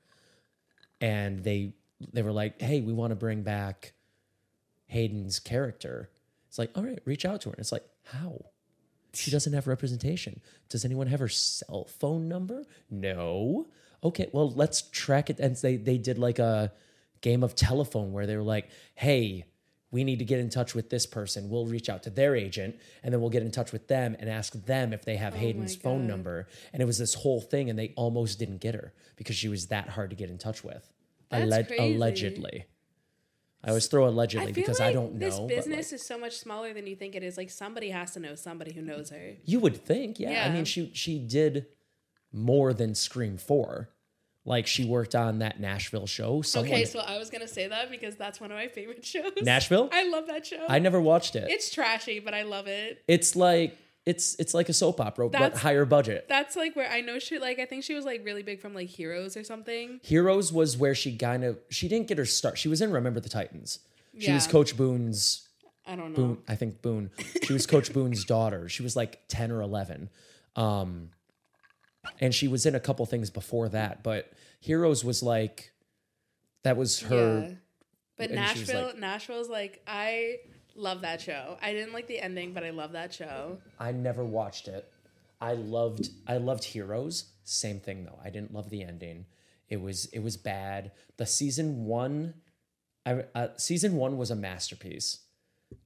And 1.00 1.44
they 1.44 1.74
they 2.12 2.22
were 2.22 2.32
like, 2.32 2.60
"Hey, 2.60 2.80
we 2.80 2.94
want 2.94 3.10
to 3.10 3.14
bring 3.16 3.42
back 3.42 3.92
Hayden's 4.86 5.38
character." 5.38 6.10
It's 6.48 6.58
like, 6.58 6.70
"All 6.76 6.82
right, 6.82 6.98
reach 7.04 7.24
out 7.26 7.42
to 7.42 7.50
her." 7.50 7.52
And 7.54 7.60
it's 7.60 7.72
like, 7.72 7.84
"How?" 8.04 8.40
She 9.12 9.30
doesn't 9.36 9.52
have 9.52 9.66
representation. 9.66 10.40
Does 10.70 10.84
anyone 10.84 11.06
have 11.08 11.20
her 11.20 11.28
cell 11.28 11.84
phone 11.84 12.28
number? 12.28 12.64
No. 12.90 13.66
Okay, 14.02 14.30
well, 14.32 14.50
let's 14.50 14.82
track 14.82 15.30
it. 15.30 15.38
And 15.38 15.56
they 15.56 15.76
they 15.76 15.98
did 15.98 16.18
like 16.18 16.38
a 16.38 16.72
game 17.20 17.42
of 17.42 17.54
telephone 17.54 18.12
where 18.12 18.26
they 18.26 18.36
were 18.36 18.42
like, 18.42 18.70
"Hey, 18.94 19.44
we 19.90 20.04
need 20.04 20.18
to 20.20 20.24
get 20.24 20.40
in 20.40 20.48
touch 20.48 20.74
with 20.74 20.90
this 20.90 21.06
person. 21.06 21.50
We'll 21.50 21.66
reach 21.66 21.88
out 21.88 22.02
to 22.04 22.10
their 22.10 22.34
agent, 22.34 22.76
and 23.02 23.12
then 23.12 23.20
we'll 23.20 23.30
get 23.30 23.42
in 23.42 23.50
touch 23.50 23.72
with 23.72 23.88
them 23.88 24.16
and 24.18 24.30
ask 24.30 24.52
them 24.52 24.92
if 24.92 25.04
they 25.04 25.16
have 25.16 25.34
oh 25.34 25.38
Hayden's 25.38 25.76
phone 25.76 26.06
number." 26.06 26.48
And 26.72 26.82
it 26.82 26.86
was 26.86 26.98
this 26.98 27.14
whole 27.14 27.40
thing, 27.40 27.68
and 27.68 27.78
they 27.78 27.92
almost 27.96 28.38
didn't 28.38 28.58
get 28.58 28.74
her 28.74 28.92
because 29.16 29.36
she 29.36 29.48
was 29.48 29.66
that 29.66 29.90
hard 29.90 30.10
to 30.10 30.16
get 30.16 30.30
in 30.30 30.38
touch 30.38 30.64
with. 30.64 30.90
Alleg- 31.30 31.78
allegedly. 31.78 32.66
I 33.62 33.68
always 33.68 33.86
throw 33.86 34.08
allegedly 34.08 34.48
I 34.48 34.52
because 34.52 34.80
like 34.80 34.88
I 34.88 34.92
don't 34.92 35.14
know. 35.14 35.18
this 35.18 35.34
but, 35.34 35.42
like, 35.42 35.56
business 35.56 35.92
is 35.92 36.06
so 36.06 36.18
much 36.18 36.38
smaller 36.38 36.72
than 36.72 36.86
you 36.86 36.96
think 36.96 37.14
it 37.14 37.22
is. 37.22 37.36
Like 37.36 37.50
somebody 37.50 37.90
has 37.90 38.12
to 38.12 38.20
know 38.20 38.34
somebody 38.34 38.72
who 38.72 38.80
knows 38.80 39.10
her. 39.10 39.34
You 39.44 39.60
would 39.60 39.84
think, 39.84 40.18
yeah. 40.18 40.46
I 40.46 40.52
mean, 40.52 40.64
she 40.64 40.90
she 40.94 41.18
did 41.18 41.66
more 42.32 42.72
than 42.72 42.94
Scream 42.94 43.36
Four. 43.36 43.88
Like 44.46 44.66
she 44.66 44.84
worked 44.86 45.14
on 45.14 45.40
that 45.40 45.60
Nashville 45.60 46.06
show. 46.06 46.40
Someone, 46.42 46.72
Okay, 46.72 46.84
so 46.86 47.00
I 47.00 47.18
was 47.18 47.28
gonna 47.30 47.46
say 47.48 47.68
that 47.68 47.90
because 47.90 48.16
that's 48.16 48.40
one 48.40 48.50
of 48.50 48.56
my 48.56 48.68
favorite 48.68 49.04
shows. 49.04 49.32
Nashville. 49.42 49.90
I 49.92 50.08
love 50.08 50.26
that 50.28 50.46
show. 50.46 50.64
I 50.68 50.78
never 50.78 51.00
watched 51.00 51.36
it. 51.36 51.50
it's 51.50 51.70
trashy, 51.70 52.20
but 52.20 52.32
I 52.34 52.42
love 52.42 52.66
it. 52.66 53.02
It's 53.06 53.36
like 53.36 53.76
it's 54.06 54.34
it's 54.36 54.54
like 54.54 54.70
a 54.70 54.72
soap 54.72 54.98
opera, 54.98 55.28
but 55.28 55.56
higher 55.58 55.84
budget. 55.84 56.24
That's 56.26 56.56
like 56.56 56.74
where 56.74 56.90
I 56.90 57.02
know 57.02 57.18
she 57.18 57.38
like 57.38 57.58
I 57.58 57.66
think 57.66 57.84
she 57.84 57.94
was 57.94 58.06
like 58.06 58.24
really 58.24 58.42
big 58.42 58.60
from 58.60 58.74
like 58.74 58.88
Heroes 58.88 59.36
or 59.36 59.44
something. 59.44 60.00
Heroes 60.02 60.50
was 60.52 60.74
where 60.76 60.94
she 60.94 61.16
kind 61.16 61.44
of 61.44 61.58
she 61.68 61.86
didn't 61.86 62.08
get 62.08 62.16
her 62.16 62.24
start. 62.24 62.56
She 62.56 62.68
was 62.68 62.80
in 62.80 62.90
Remember 62.92 63.20
the 63.20 63.28
Titans. 63.28 63.80
She 64.18 64.32
was 64.32 64.46
Yeah. 64.46 64.52
Coach 64.52 64.74
Boone's 64.76 65.46
I 65.86 65.96
don't 65.96 66.12
know. 66.12 66.16
Boone, 66.16 66.38
I 66.48 66.54
think 66.56 66.80
Boone. 66.80 67.10
She 67.44 67.52
was 67.52 67.66
Coach 67.66 67.92
Boone's 67.92 68.24
daughter. 68.36 68.68
She 68.70 68.82
was 68.82 68.96
like 68.96 69.20
10 69.28 69.50
or 69.50 69.60
11. 69.60 70.08
Um, 70.56 71.10
and 72.20 72.34
she 72.34 72.48
was 72.48 72.66
in 72.66 72.74
a 72.74 72.80
couple 72.80 73.04
things 73.06 73.30
before 73.30 73.68
that, 73.70 74.02
but 74.02 74.32
Heroes 74.60 75.04
was 75.04 75.22
like, 75.22 75.72
that 76.64 76.76
was 76.76 77.00
her. 77.00 77.46
Yeah. 77.48 77.54
But 78.18 78.30
And 78.30 78.48
she 78.50 78.60
was 78.60 78.68
Nashville, 78.68 78.86
like- 78.86 78.98
Nashville's 78.98 79.48
like 79.48 79.82
I 79.86 80.36
love 80.76 81.00
that 81.02 81.20
show. 81.20 81.56
I 81.62 81.72
didn't 81.72 81.92
like 81.94 82.06
the 82.06 82.20
ending, 82.20 82.52
but 82.52 82.64
I 82.64 82.70
love 82.70 82.92
that 82.92 83.14
show. 83.14 83.58
I 83.78 83.92
never 83.92 84.24
watched 84.24 84.68
it. 84.68 84.90
I 85.40 85.54
loved 85.54 86.10
I 86.26 86.36
loved 86.36 86.64
Heroes. 86.64 87.24
Same 87.44 87.80
thing 87.80 88.04
though. 88.04 88.18
I 88.22 88.28
didn't 88.30 88.52
love 88.52 88.68
the 88.68 88.82
ending. 88.82 89.24
It 89.68 89.80
was 89.80 90.06
it 90.06 90.18
was 90.18 90.36
bad. 90.36 90.92
The 91.16 91.24
season 91.24 91.86
one, 91.86 92.34
I 93.06 93.24
uh, 93.34 93.48
season 93.56 93.96
one 93.96 94.18
was 94.18 94.30
a 94.30 94.36
masterpiece, 94.36 95.20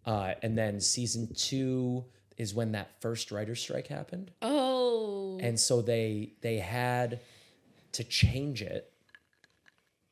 uh, 0.04 0.34
and 0.42 0.58
then 0.58 0.80
season 0.80 1.32
two 1.36 2.06
is 2.36 2.54
when 2.54 2.72
that 2.72 3.00
first 3.00 3.30
writer 3.30 3.54
strike 3.54 3.86
happened, 3.88 4.30
Oh, 4.42 5.38
and 5.40 5.58
so 5.58 5.82
they 5.82 6.32
they 6.40 6.58
had 6.58 7.20
to 7.92 8.04
change 8.04 8.60
it 8.62 8.92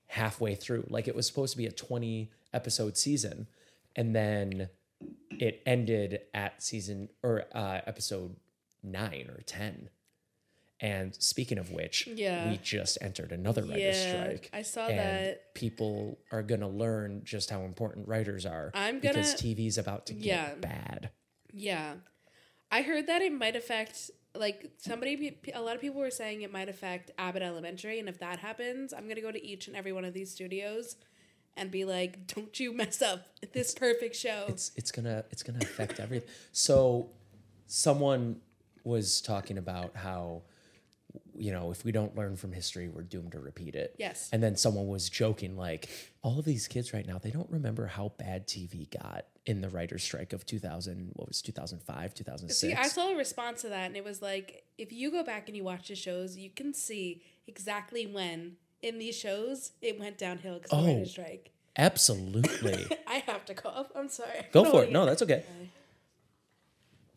halfway 0.07 0.55
through. 0.55 0.85
Like 0.89 1.09
it 1.09 1.15
was 1.15 1.27
supposed 1.27 1.53
to 1.53 1.59
be 1.59 1.67
a 1.67 1.73
twenty 1.73 2.31
episode 2.53 2.97
season, 2.97 3.47
and 3.97 4.15
then 4.15 4.69
it 5.31 5.63
ended 5.67 6.21
at 6.35 6.63
season 6.63 7.09
or 7.23 7.45
uh, 7.53 7.81
episode 7.87 8.37
nine 8.83 9.29
or 9.35 9.43
ten. 9.43 9.89
And 10.81 11.15
speaking 11.15 11.59
of 11.59 11.71
which, 11.71 12.09
Yeah. 12.09 12.51
we 12.51 12.57
just 12.57 12.99
entered 13.01 13.31
another 13.31 13.63
writer's 13.63 13.97
Yeah, 14.05 14.23
strike. 14.25 14.51
I 14.53 14.63
saw 14.63 14.89
and 14.89 14.99
that. 14.99 15.55
People 15.55 16.19
are 16.33 16.43
gonna 16.43 16.69
learn 16.69 17.23
just 17.25 17.51
how 17.51 17.61
important 17.63 18.09
writers 18.09 18.45
are. 18.45 18.73
I'm 18.75 18.99
because 18.99 19.15
gonna- 19.15 19.27
because 19.29 19.41
TV's 19.41 19.79
about 19.79 20.07
to 20.07 20.15
get 20.15 20.25
Yeah. 20.27 20.55
bad. 20.57 21.11
yeah. 21.53 21.95
I 22.73 22.81
heard 22.81 23.07
that 23.07 23.21
it 23.21 23.33
might 23.33 23.55
affect 23.55 24.11
like 24.35 24.73
somebody. 24.79 25.37
A 25.55 25.61
lot 25.61 25.75
of 25.75 25.83
people 25.83 26.01
were 26.01 26.11
saying 26.11 26.41
it 26.41 26.51
might 26.51 26.71
affect 26.71 27.11
Abbott 27.19 27.43
Elementary, 27.43 28.01
and 28.01 28.09
if 28.09 28.19
that 28.21 28.39
happens, 28.39 28.95
I'm 28.95 29.07
gonna 29.07 29.21
go 29.21 29.31
to 29.31 29.45
each 29.45 29.69
and 29.69 29.77
every 29.77 29.93
one 29.93 30.07
of 30.07 30.15
these 30.15 30.33
studios 30.33 30.97
and 31.55 31.71
be 31.71 31.85
like, 31.85 32.27
"Don't 32.29 32.59
you 32.59 32.73
mess 32.73 33.03
up 33.03 33.27
this 33.53 33.75
perfect 33.75 34.17
show." 34.17 34.47
it's 34.49 34.73
it's 34.75 34.91
gonna 34.91 35.25
it's 35.31 35.43
gonna 35.43 35.59
affect 35.61 36.01
everything. 36.01 36.29
So 36.53 37.11
someone 37.67 38.41
was 38.85 39.21
talking 39.21 39.59
about 39.59 39.95
how 39.95 40.43
you 41.35 41.53
know 41.53 41.71
if 41.71 41.85
we 41.85 41.93
don't 41.93 42.15
learn 42.17 42.37
from 42.37 42.53
history, 42.53 42.89
we're 42.89 43.03
doomed 43.03 43.33
to 43.33 43.41
repeat 43.41 43.75
it. 43.75 43.95
Yes. 43.99 44.29
And 44.33 44.43
then 44.43 44.57
someone 44.57 44.89
was 44.89 45.09
joking 45.09 45.57
like, 45.57 45.89
all 46.23 46.39
of 46.39 46.45
these 46.45 46.69
kids 46.69 46.93
right 46.93 47.07
now, 47.07 47.19
they 47.19 47.31
don't 47.31 47.51
remember 47.51 47.87
how 47.87 48.13
bad 48.19 48.47
TV 48.47 48.89
got 48.91 49.27
in 49.47 49.61
the 49.61 49.69
writer's 49.69 50.03
strike 50.05 50.33
of 50.33 50.47
2000. 50.47 51.11
What 51.15 51.29
was 51.29 51.43
2005, 51.43 52.15
2006? 52.15 52.59
See, 52.61 52.75
I 52.75 52.87
saw 52.89 53.11
a 53.13 53.17
response 53.17 53.63
to 53.63 53.69
that, 53.71 53.87
and 53.87 53.97
it 53.97 54.05
was 54.05 54.23
like, 54.23 54.65
if 54.79 54.93
you 54.93 55.11
go 55.11 55.25
back 55.25 55.49
and 55.49 55.57
you 55.57 55.65
watch 55.65 55.89
the 55.89 55.97
shows, 55.97 56.37
you 56.37 56.51
can 56.51 56.73
see 56.75 57.23
exactly 57.47 58.07
when 58.07 58.57
in 58.83 58.99
these 58.99 59.17
shows 59.17 59.73
it 59.81 59.99
went 59.99 60.19
downhill 60.19 60.55
because 60.59 60.73
Oh. 60.73 60.79
of 60.79 60.85
the 60.85 60.91
oh, 60.91 60.95
writer's 60.95 61.11
strike. 61.11 61.51
Absolutely. 61.77 62.87
I 63.07 63.15
have 63.27 63.45
to 63.47 63.55
cough. 63.55 63.87
I'm 63.97 64.09
sorry. 64.09 64.47
Go 64.53 64.65
for 64.71 64.85
it. 64.85 64.93
No, 64.93 65.07
that's 65.07 65.23
okay. 65.23 65.45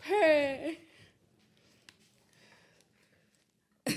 Purr. 0.08 0.71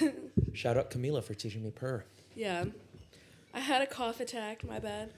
Shout 0.54 0.76
out 0.76 0.90
Camila 0.90 1.22
for 1.22 1.34
teaching 1.34 1.62
me 1.62 1.70
purr. 1.70 2.04
Yeah. 2.34 2.64
I 3.54 3.60
had 3.60 3.82
a 3.82 3.86
cough 3.86 4.20
attack. 4.20 4.64
My 4.64 4.78
bad. 4.78 5.12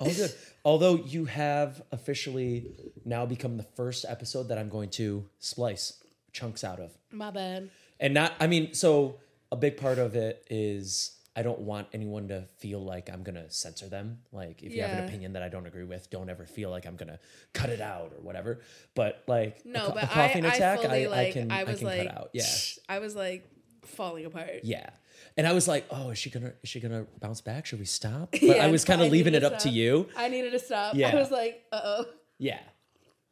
Oh, 0.00 0.06
good. 0.12 0.32
Although 0.64 0.96
you 0.96 1.24
have 1.26 1.82
officially 1.92 2.70
now 3.04 3.26
become 3.26 3.56
the 3.56 3.62
first 3.76 4.04
episode 4.08 4.44
that 4.48 4.58
I'm 4.58 4.68
going 4.68 4.90
to 4.90 5.24
splice 5.38 6.02
chunks 6.32 6.62
out 6.64 6.78
of. 6.80 6.92
My 7.10 7.30
bad. 7.30 7.70
And 8.00 8.14
not, 8.14 8.32
I 8.38 8.46
mean, 8.46 8.74
so 8.74 9.16
a 9.50 9.56
big 9.56 9.76
part 9.76 9.98
of 9.98 10.14
it 10.14 10.44
is 10.50 11.16
I 11.34 11.42
don't 11.42 11.60
want 11.60 11.88
anyone 11.92 12.28
to 12.28 12.44
feel 12.58 12.80
like 12.84 13.10
I'm 13.12 13.22
going 13.22 13.34
to 13.36 13.50
censor 13.50 13.88
them. 13.88 14.18
Like, 14.32 14.62
if 14.62 14.72
you 14.72 14.82
have 14.82 14.90
an 14.92 14.98
Yeah. 14.98 15.04
opinion 15.06 15.32
that 15.34 15.42
I 15.42 15.48
don't 15.48 15.66
agree 15.66 15.84
with, 15.84 16.10
don't 16.10 16.28
ever 16.30 16.46
feel 16.46 16.70
like 16.70 16.86
I'm 16.86 16.96
going 16.96 17.08
to 17.08 17.18
cut 17.52 17.70
it 17.70 17.80
out 17.80 18.12
or 18.16 18.22
whatever. 18.22 18.60
But 18.94 19.22
like, 19.26 19.64
No, 19.66 19.84
a, 19.84 19.88
co- 19.88 19.94
but 19.94 20.04
a 20.04 20.06
coughing 20.08 20.44
I, 20.46 20.54
attack, 20.54 20.78
I 20.80 20.82
fully 20.84 21.06
I, 21.06 21.08
like. 21.10 21.28
I 21.28 21.32
can, 21.32 21.50
I 21.52 21.60
I 21.60 21.64
was 21.64 21.78
can 21.78 21.86
like, 21.88 22.06
cut 22.08 22.16
out. 22.16 22.30
Yeah. 22.34 22.44
I 22.88 22.98
was 23.00 23.16
like 23.16 23.48
falling 23.88 24.24
apart. 24.24 24.60
Yeah. 24.62 24.90
And 25.36 25.46
I 25.46 25.52
was 25.52 25.66
like, 25.68 25.86
oh, 25.90 26.10
is 26.10 26.18
she 26.18 26.30
gonna 26.30 26.52
is 26.62 26.68
she 26.68 26.80
gonna 26.80 27.06
bounce 27.20 27.40
back? 27.40 27.66
Should 27.66 27.78
we 27.78 27.84
stop? 27.84 28.30
But 28.32 28.42
Yeah, 28.42 28.64
I 28.64 28.68
was 28.68 28.84
kind 28.84 29.02
of 29.02 29.10
leaving 29.10 29.34
it 29.34 29.44
up 29.44 29.58
to 29.60 29.68
you. 29.68 30.08
I 30.16 30.28
needed 30.28 30.52
to 30.52 30.58
stop. 30.58 30.94
Yeah. 30.94 31.10
I 31.10 31.14
was 31.16 31.30
like, 31.30 31.64
uh 31.72 31.80
oh. 31.84 32.04
Yeah. 32.38 32.60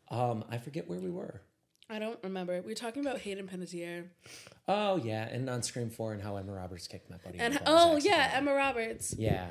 Um, 0.08 0.44
I 0.50 0.58
forget 0.58 0.88
where 0.88 1.00
we 1.00 1.10
were. 1.10 1.40
I 1.88 1.98
don't 2.00 2.18
remember. 2.24 2.60
We 2.62 2.68
were 2.68 2.74
talking 2.74 3.04
about 3.06 3.18
Hayden 3.18 3.46
Panettiere. 3.46 4.04
Oh 4.66 4.96
yeah, 4.96 5.28
and 5.28 5.48
on 5.48 5.62
Scream 5.62 5.90
Four 5.90 6.12
and 6.12 6.22
how 6.22 6.36
Emma 6.36 6.52
Roberts 6.52 6.88
kicked 6.88 7.08
my 7.10 7.16
buddy. 7.18 7.38
And 7.38 7.60
oh 7.66 7.96
yeah. 7.96 8.32
Emma 8.34 8.52
Roberts. 8.54 9.14
Yeah. 9.16 9.50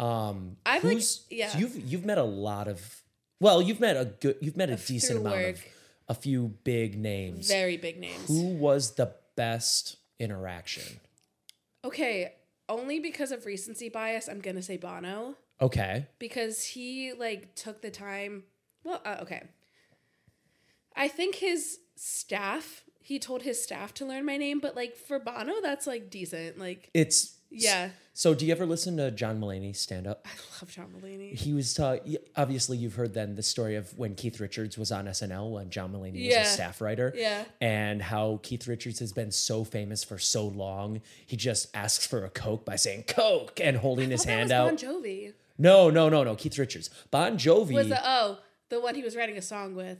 Um, 0.00 0.56
I've, 0.66 0.82
like- 0.82 1.02
yeah. 1.30 1.48
so 1.50 1.58
you've 1.58 1.76
you've 1.76 2.04
met 2.04 2.18
a 2.18 2.24
lot 2.24 2.68
of 2.68 3.02
well, 3.40 3.60
you've 3.60 3.80
met 3.80 3.96
a 3.96 4.06
good 4.06 4.36
you've 4.40 4.56
met 4.56 4.70
a 4.70 4.76
Through 4.76 4.94
decent 4.94 5.20
amount 5.20 5.40
of 5.40 5.64
a 6.08 6.14
few 6.14 6.54
big 6.64 6.98
names. 6.98 7.48
Very 7.48 7.76
big 7.76 7.98
names. 8.00 8.28
Who 8.28 8.54
was 8.54 8.92
the 8.92 9.14
best 9.36 9.96
interaction? 10.18 11.00
Okay, 11.84 12.34
only 12.68 12.98
because 12.98 13.30
of 13.32 13.46
recency 13.46 13.88
bias, 13.88 14.28
I'm 14.28 14.40
gonna 14.40 14.62
say 14.62 14.76
Bono 14.76 15.36
Okay. 15.60 16.06
because 16.18 16.64
he 16.64 17.12
like 17.12 17.54
took 17.54 17.82
the 17.82 17.90
time. 17.90 18.44
Well, 18.84 19.00
uh, 19.04 19.18
okay. 19.22 19.42
I 20.96 21.08
think 21.08 21.36
his 21.36 21.78
staff. 21.96 22.84
He 23.00 23.18
told 23.18 23.42
his 23.42 23.62
staff 23.62 23.92
to 23.94 24.06
learn 24.06 24.24
my 24.24 24.38
name, 24.38 24.60
but 24.60 24.74
like 24.74 24.96
for 24.96 25.18
Bono, 25.18 25.60
that's 25.62 25.86
like 25.86 26.08
decent. 26.08 26.58
Like, 26.58 26.88
It's 26.94 27.33
yeah, 27.54 27.90
So 28.12 28.34
do 28.34 28.44
you 28.46 28.52
ever 28.52 28.66
listen 28.66 28.96
to 28.98 29.10
John 29.10 29.40
Mulaney 29.40 29.74
stand 29.74 30.06
up? 30.06 30.26
I 30.26 30.30
love 30.60 30.70
John 30.70 30.92
Mulaney. 30.96 31.34
He 31.34 31.52
was 31.52 31.76
y- 31.78 32.16
obviously 32.36 32.76
you've 32.78 32.94
heard 32.94 33.14
then 33.14 33.34
the 33.34 33.42
story 33.42 33.76
of 33.76 33.96
when 33.98 34.14
Keith 34.14 34.38
Richards 34.40 34.76
was 34.78 34.92
on 34.92 35.06
SNL 35.06 35.50
when 35.52 35.70
John 35.70 35.92
Mulaney 35.92 36.24
Yeah. 36.28 36.40
was 36.40 36.48
a 36.48 36.52
staff 36.52 36.80
writer. 36.80 37.12
Yeah. 37.16 37.44
And 37.60 38.02
how 38.02 38.40
Keith 38.42 38.66
Richards 38.68 38.98
has 39.00 39.12
been 39.12 39.30
so 39.32 39.64
famous 39.64 40.04
for 40.04 40.18
so 40.18 40.46
long, 40.46 41.00
he 41.26 41.36
just 41.36 41.68
asks 41.74 42.06
for 42.06 42.24
a 42.24 42.30
Coke 42.30 42.64
by 42.64 42.76
saying 42.76 43.04
Coke 43.08 43.60
and 43.60 43.76
holding 43.78 44.10
his 44.10 44.24
hand 44.24 44.52
out. 44.52 44.68
Bon 44.68 44.76
Jovi. 44.76 45.32
no, 45.58 45.90
no, 45.90 46.08
no, 46.08 46.22
no. 46.24 46.34
Keith 46.36 46.58
Richards. 46.58 46.90
Bon 47.10 47.36
Jovi. 47.38 47.74
Was 47.74 47.88
the 47.88 48.00
oh 48.04 48.38
the 48.68 48.80
one 48.80 48.94
he 48.94 49.02
was 49.02 49.14
writing 49.16 49.36
a 49.36 49.42
song 49.42 49.74
with? 49.74 49.98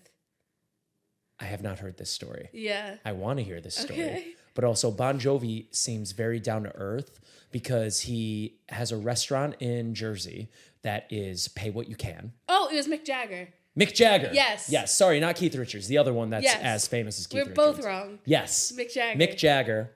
I 1.40 1.46
have 1.46 1.62
not 1.62 1.80
heard 1.80 1.96
this 1.96 2.10
story. 2.10 2.48
Yeah. 2.52 2.96
I 3.04 3.12
want 3.12 3.38
to 3.40 3.44
hear 3.44 3.60
this 3.60 3.74
story. 3.76 4.00
Okay. 4.00 4.34
But 4.54 4.64
also, 4.64 4.90
Bon 4.90 5.18
Jovi 5.18 5.66
seems 5.74 6.12
very 6.12 6.38
down 6.40 6.62
to 6.64 6.74
earth 6.76 7.20
because 7.50 8.00
he 8.02 8.56
has 8.68 8.92
a 8.92 8.96
restaurant 8.96 9.56
in 9.60 9.94
Jersey 9.94 10.48
that 10.82 11.06
is 11.10 11.48
pay 11.48 11.70
what 11.70 11.88
you 11.88 11.96
can. 11.96 12.32
Oh, 12.48 12.68
it 12.72 12.76
was 12.76 12.86
Mick 12.88 13.04
Jagger. 13.04 13.48
Mick 13.78 13.92
Jagger. 13.94 14.30
Yes. 14.32 14.68
Yes. 14.70 14.94
Sorry, 14.96 15.18
not 15.18 15.34
Keith 15.34 15.56
Richards. 15.56 15.88
The 15.88 15.98
other 15.98 16.12
one 16.12 16.30
that's 16.30 16.44
Yes. 16.44 16.60
as 16.62 16.86
famous 16.86 17.18
as 17.18 17.26
Keith 17.26 17.38
We're 17.38 17.50
Richards. 17.50 17.56
both 17.56 17.84
wrong. 17.84 18.18
Yes. 18.24 18.72
Mick 18.76 18.92
Jagger. 18.92 19.18
Mick 19.18 19.36
Jagger 19.36 19.90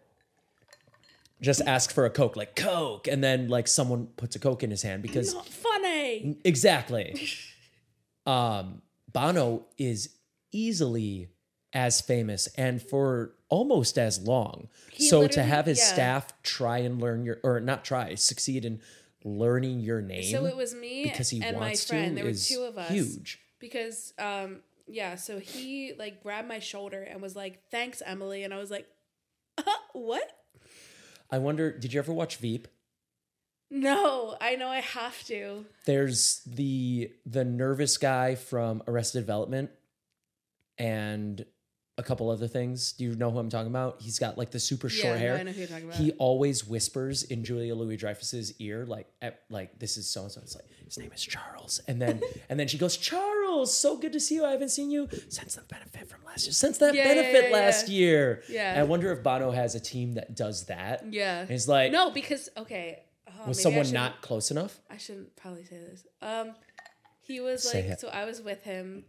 just 1.40 1.60
ask 1.66 1.92
for 1.92 2.04
a 2.04 2.10
Coke, 2.10 2.34
like 2.36 2.56
Coke, 2.56 3.06
and 3.06 3.22
then 3.22 3.48
like 3.48 3.68
someone 3.68 4.08
puts 4.16 4.34
a 4.34 4.40
Coke 4.40 4.64
in 4.64 4.70
his 4.70 4.82
hand 4.82 5.02
because 5.02 5.34
Not 5.34 5.46
funny. 5.48 6.36
exactly. 6.44 7.28
um, 8.26 8.82
Bono 9.12 9.66
is 9.78 10.10
easily 10.50 11.28
as 11.72 12.00
famous 12.00 12.46
and 12.56 12.80
for 12.80 13.34
almost 13.48 13.98
as 13.98 14.20
long. 14.20 14.68
He 14.92 15.08
so 15.08 15.26
to 15.28 15.42
have 15.42 15.66
his 15.66 15.78
yeah. 15.78 15.84
staff 15.84 16.42
try 16.42 16.78
and 16.78 17.00
learn 17.00 17.24
your 17.24 17.38
or 17.42 17.60
not 17.60 17.84
try, 17.84 18.14
succeed 18.14 18.64
in 18.64 18.80
learning 19.24 19.80
your 19.80 20.00
name 20.00 20.24
So 20.24 20.46
it 20.46 20.56
was 20.56 20.74
me 20.74 21.04
because 21.04 21.30
he 21.30 21.42
and 21.42 21.56
my 21.56 21.66
wants 21.68 21.86
friend. 21.86 22.16
to 22.16 22.22
There 22.22 22.30
were 22.30 22.36
two 22.36 22.62
of 22.62 22.78
us. 22.78 22.90
huge. 22.90 23.40
Because 23.58 24.14
um 24.18 24.60
yeah, 24.86 25.16
so 25.16 25.38
he 25.38 25.92
like 25.98 26.22
grabbed 26.22 26.48
my 26.48 26.60
shoulder 26.60 27.02
and 27.02 27.20
was 27.20 27.36
like, 27.36 27.62
"Thanks, 27.70 28.02
Emily," 28.04 28.42
and 28.42 28.54
I 28.54 28.56
was 28.56 28.70
like, 28.70 28.88
uh, 29.58 29.62
"What?" 29.92 30.30
I 31.30 31.38
wonder, 31.38 31.76
did 31.76 31.92
you 31.92 31.98
ever 31.98 32.12
watch 32.12 32.36
Veep? 32.36 32.68
No, 33.70 34.34
I 34.40 34.56
know 34.56 34.68
I 34.68 34.80
have 34.80 35.22
to. 35.24 35.66
There's 35.84 36.40
the 36.46 37.12
the 37.26 37.44
nervous 37.44 37.98
guy 37.98 38.34
from 38.34 38.82
Arrested 38.88 39.20
Development 39.20 39.70
and 40.78 41.44
a 41.98 42.02
couple 42.02 42.30
other 42.30 42.48
things. 42.48 42.92
Do 42.92 43.04
you 43.04 43.14
know 43.16 43.30
who 43.30 43.38
I'm 43.38 43.50
talking 43.50 43.66
about? 43.70 43.96
He's 44.00 44.18
got 44.18 44.38
like 44.38 44.50
the 44.50 44.60
super 44.60 44.88
short 44.88 45.14
yeah, 45.16 45.20
hair. 45.20 45.36
I 45.36 45.42
know 45.42 45.52
who 45.52 45.58
you're 45.58 45.68
talking 45.68 45.84
about. 45.86 45.96
He 45.96 46.12
always 46.12 46.64
whispers 46.66 47.24
in 47.24 47.44
Julia 47.44 47.74
Louis 47.74 47.96
Dreyfus's 47.96 48.54
ear, 48.60 48.86
like, 48.86 49.08
at, 49.20 49.42
like 49.50 49.78
this 49.78 49.96
is 49.96 50.08
so 50.08 50.22
and 50.22 50.32
so. 50.32 50.40
It's 50.40 50.54
like 50.54 50.64
his 50.84 50.96
name 50.96 51.10
is 51.12 51.22
Charles, 51.22 51.80
and 51.88 52.00
then 52.00 52.22
and 52.48 52.58
then 52.58 52.68
she 52.68 52.78
goes, 52.78 52.96
Charles, 52.96 53.74
so 53.76 53.96
good 53.98 54.12
to 54.14 54.20
see 54.20 54.36
you. 54.36 54.44
I 54.44 54.52
haven't 54.52 54.70
seen 54.70 54.90
you 54.90 55.08
since 55.28 55.56
the 55.56 55.62
benefit 55.62 56.08
from 56.08 56.20
last 56.24 56.46
year. 56.46 56.52
Since 56.52 56.78
that 56.78 56.94
Yeah, 56.94 57.04
benefit 57.04 57.50
yeah, 57.50 57.56
last 57.56 57.88
year. 57.88 58.42
Yeah. 58.48 58.70
And 58.70 58.80
I 58.80 58.84
wonder 58.84 59.12
if 59.12 59.22
Bono 59.22 59.50
has 59.50 59.74
a 59.74 59.80
team 59.80 60.14
that 60.14 60.34
does 60.34 60.66
that. 60.66 61.04
yeah. 61.12 61.40
And 61.40 61.50
he's 61.50 61.68
like, 61.68 61.92
no, 61.92 62.10
because 62.10 62.48
okay. 62.56 63.02
Oh, 63.40 63.48
was 63.48 63.62
someone 63.62 63.90
not 63.92 64.22
close 64.22 64.50
enough? 64.50 64.80
I 64.90 64.96
shouldn't 64.96 65.36
probably 65.36 65.64
say 65.64 65.76
this. 65.78 66.06
Um, 66.22 66.54
he 67.20 67.40
was 67.40 67.62
Say 67.70 67.82
like, 67.82 67.92
it. 67.92 68.00
so 68.00 68.08
I 68.08 68.24
was 68.24 68.40
with 68.40 68.62
him. 68.64 69.04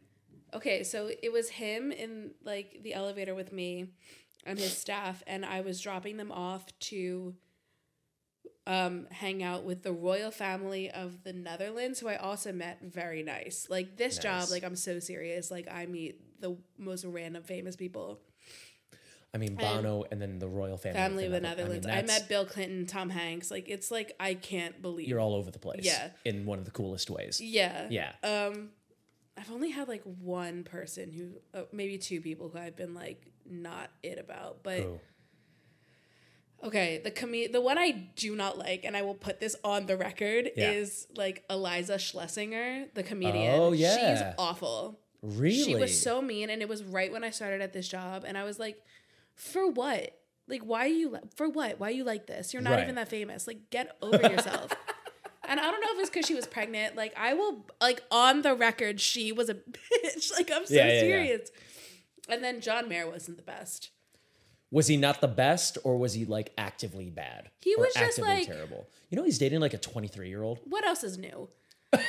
Okay, 0.54 0.84
so 0.84 1.10
it 1.22 1.32
was 1.32 1.50
him 1.50 1.92
in 1.92 2.32
like 2.44 2.80
the 2.84 2.94
elevator 2.94 3.36
with 3.36 3.52
me 3.54 3.88
and 4.46 4.58
his 4.58 4.76
staff, 4.78 5.24
and 5.28 5.46
I 5.46 5.62
was 5.62 5.80
dropping 5.82 6.18
them 6.18 6.32
off 6.32 6.66
to 6.80 7.36
um, 8.66 9.08
hang 9.12 9.42
out 9.44 9.64
with 9.64 9.84
the 9.84 9.92
royal 9.92 10.32
family 10.32 10.90
of 10.92 11.24
the 11.24 11.34
Netherlands, 11.34 12.00
who 12.00 12.08
I 12.08 12.16
also 12.16 12.52
met. 12.52 12.80
Very 12.82 13.24
nice. 13.24 13.68
Like 13.70 13.98
this 13.98 14.18
job, 14.18 14.50
like 14.50 14.64
I'm 14.64 14.76
so 14.76 15.00
serious. 15.00 15.50
Like 15.52 15.68
I 15.72 15.86
meet 15.86 16.42
the 16.42 16.56
most 16.78 17.06
random 17.06 17.44
famous 17.44 17.76
people. 17.76 18.20
I 19.34 19.38
mean, 19.38 19.56
Bono 19.56 20.06
and 20.12 20.20
then 20.20 20.40
the 20.40 20.48
royal 20.48 20.78
family, 20.78 20.98
Family 20.98 21.26
of 21.26 21.32
the 21.32 21.40
Nether- 21.40 21.64
Netherlands. 21.64 21.86
mean, 21.86 21.96
I, 21.96 22.02
met 22.02 22.28
Bill 22.28 22.46
Clinton, 22.46 22.88
Tom 22.88 23.10
Hanks. 23.12 23.52
Like 23.52 23.70
it's 23.70 23.92
like 23.92 24.14
I 24.20 24.34
can't 24.34 24.82
believe. 24.82 25.08
You're 25.08 25.20
all 25.20 25.36
over 25.36 25.52
the 25.52 25.60
place. 25.60 25.82
Yeah. 25.84 26.10
In 26.26 26.46
one 26.46 26.58
of 26.58 26.66
the 26.66 26.72
coolest 26.72 27.10
ways. 27.10 27.40
yeah. 27.40 27.88
Yeah. 27.90 28.12
Um, 28.24 28.70
I've 29.40 29.52
only 29.52 29.70
had 29.70 29.88
like 29.88 30.04
one 30.04 30.64
person 30.64 31.12
who, 31.12 31.30
uh, 31.58 31.64
maybe 31.72 31.98
two 31.98 32.20
people 32.22 32.50
who 32.50 32.58
I've 32.60 32.76
been 32.76 32.94
like 32.94 33.26
not 33.50 33.90
it 34.04 34.18
about, 34.20 34.64
but. 34.64 34.82
Who? 34.82 35.00
Okay, 36.62 37.00
the 37.02 37.12
com- 37.12 37.32
the 37.32 37.62
one 37.62 37.78
I 37.78 37.92
do 38.18 38.36
not 38.36 38.58
like, 38.58 38.84
and 38.84 38.98
I 38.98 39.02
will 39.02 39.14
put 39.16 39.40
this 39.40 39.56
on 39.64 39.86
the 39.86 39.96
record, 39.96 40.52
Yeah. 40.58 40.72
is 40.72 41.08
like 41.16 41.46
Iliza 41.50 41.96
Shlesinger, 41.96 42.94
the 42.94 43.04
comedian. 43.04 43.56
Oh, 43.58 43.72
yeah, 43.72 43.96
she's 44.18 44.36
awful. 44.38 45.00
Really? 45.22 45.54
She 45.64 45.76
was 45.76 46.02
so 46.02 46.22
mean, 46.22 46.50
and 46.50 46.62
it 46.62 46.68
was 46.68 46.84
right 46.84 47.14
when 47.14 47.24
I 47.24 47.30
started 47.30 47.62
at 47.62 47.72
this 47.72 47.88
job, 47.88 48.26
and 48.28 48.38
I 48.38 48.44
was 48.44 48.60
like, 48.60 48.78
for 49.36 49.70
what? 49.72 50.18
Like, 50.50 50.64
why 50.64 50.84
are 50.86 50.88
you 50.88 51.12
li- 51.12 51.20
for 51.38 51.48
what? 51.48 51.80
Why 51.80 51.88
are 51.88 51.92
you 51.92 52.04
like 52.04 52.28
this? 52.28 52.54
You're 52.54 52.62
not 52.62 52.72
Right. 52.72 52.84
even 52.84 52.96
that 52.96 53.08
famous. 53.08 53.48
Like, 53.48 53.70
get 53.70 53.96
over 54.02 54.18
yourself. 54.30 54.74
and 55.50 55.60
I 55.60 55.64
don't 55.64 55.82
know 55.82 55.88
if 55.94 56.00
it's 56.00 56.10
because 56.10 56.26
she 56.26 56.36
was 56.36 56.48
pregnant. 56.48 56.96
Like, 56.96 57.14
I 57.18 57.34
will 57.34 57.66
like 57.82 58.02
on 58.12 58.42
the 58.44 58.56
record, 58.56 59.02
she 59.02 59.32
was 59.34 59.50
a 59.50 59.54
bitch. 60.06 60.32
Like, 60.32 60.50
I'm 60.54 60.66
so 60.66 60.74
Yeah, 60.76 60.88
yeah, 60.88 60.94
yeah. 60.94 61.00
serious. 61.02 61.50
And 62.30 62.42
then 62.44 62.62
John 62.62 62.88
Mayer 62.88 63.10
wasn't 63.10 63.36
the 63.38 63.44
best. 63.44 63.90
Was 64.72 64.86
he 64.88 64.98
not 64.98 65.20
the 65.20 65.28
best, 65.28 65.80
or 65.84 65.98
was 65.98 66.14
he 66.14 66.26
like 66.26 66.54
actively 66.58 67.10
bad? 67.10 67.50
He 67.62 67.76
was 67.76 67.92
just, 67.96 68.20
like- 68.20 68.46
terrible. 68.46 68.88
You 69.10 69.18
know, 69.18 69.24
he's 69.24 69.40
dating 69.40 69.60
like 69.62 69.74
a 69.74 69.80
23 69.80 70.30
year 70.30 70.44
old. 70.44 70.60
What 70.66 70.86
else 70.86 71.04
is 71.04 71.18
new? 71.18 71.50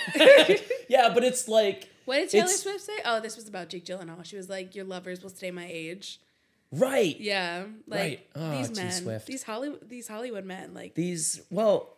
Yeah, 0.89 1.11
but 1.15 1.23
it's 1.25 1.49
like 1.49 1.89
What 2.05 2.17
did 2.17 2.31
Taylor 2.31 2.49
Swift 2.49 2.81
say? 2.83 2.99
Oh, 3.05 3.21
this 3.21 3.37
was 3.37 3.49
about 3.49 3.69
Jake 3.69 3.85
Gyllenhaal. 3.85 4.25
She 4.25 4.37
was 4.37 4.49
like, 4.49 4.75
"Your 4.75 4.85
lovers 4.85 5.23
will 5.23 5.31
stay 5.31 5.51
my 5.51 5.67
age." 5.71 6.21
right. 6.73 7.19
Yeah, 7.19 7.65
like 7.87 8.01
Right. 8.01 8.27
Oh, 8.37 8.51
these 8.59 8.77
men, 8.77 8.93
Swift. 8.93 9.27
these 9.27 9.43
Hollywood, 9.43 9.89
these 9.89 10.07
Hollywood 10.09 10.45
men, 10.45 10.75
like 10.75 10.95
These 10.95 11.41
well, 11.51 11.97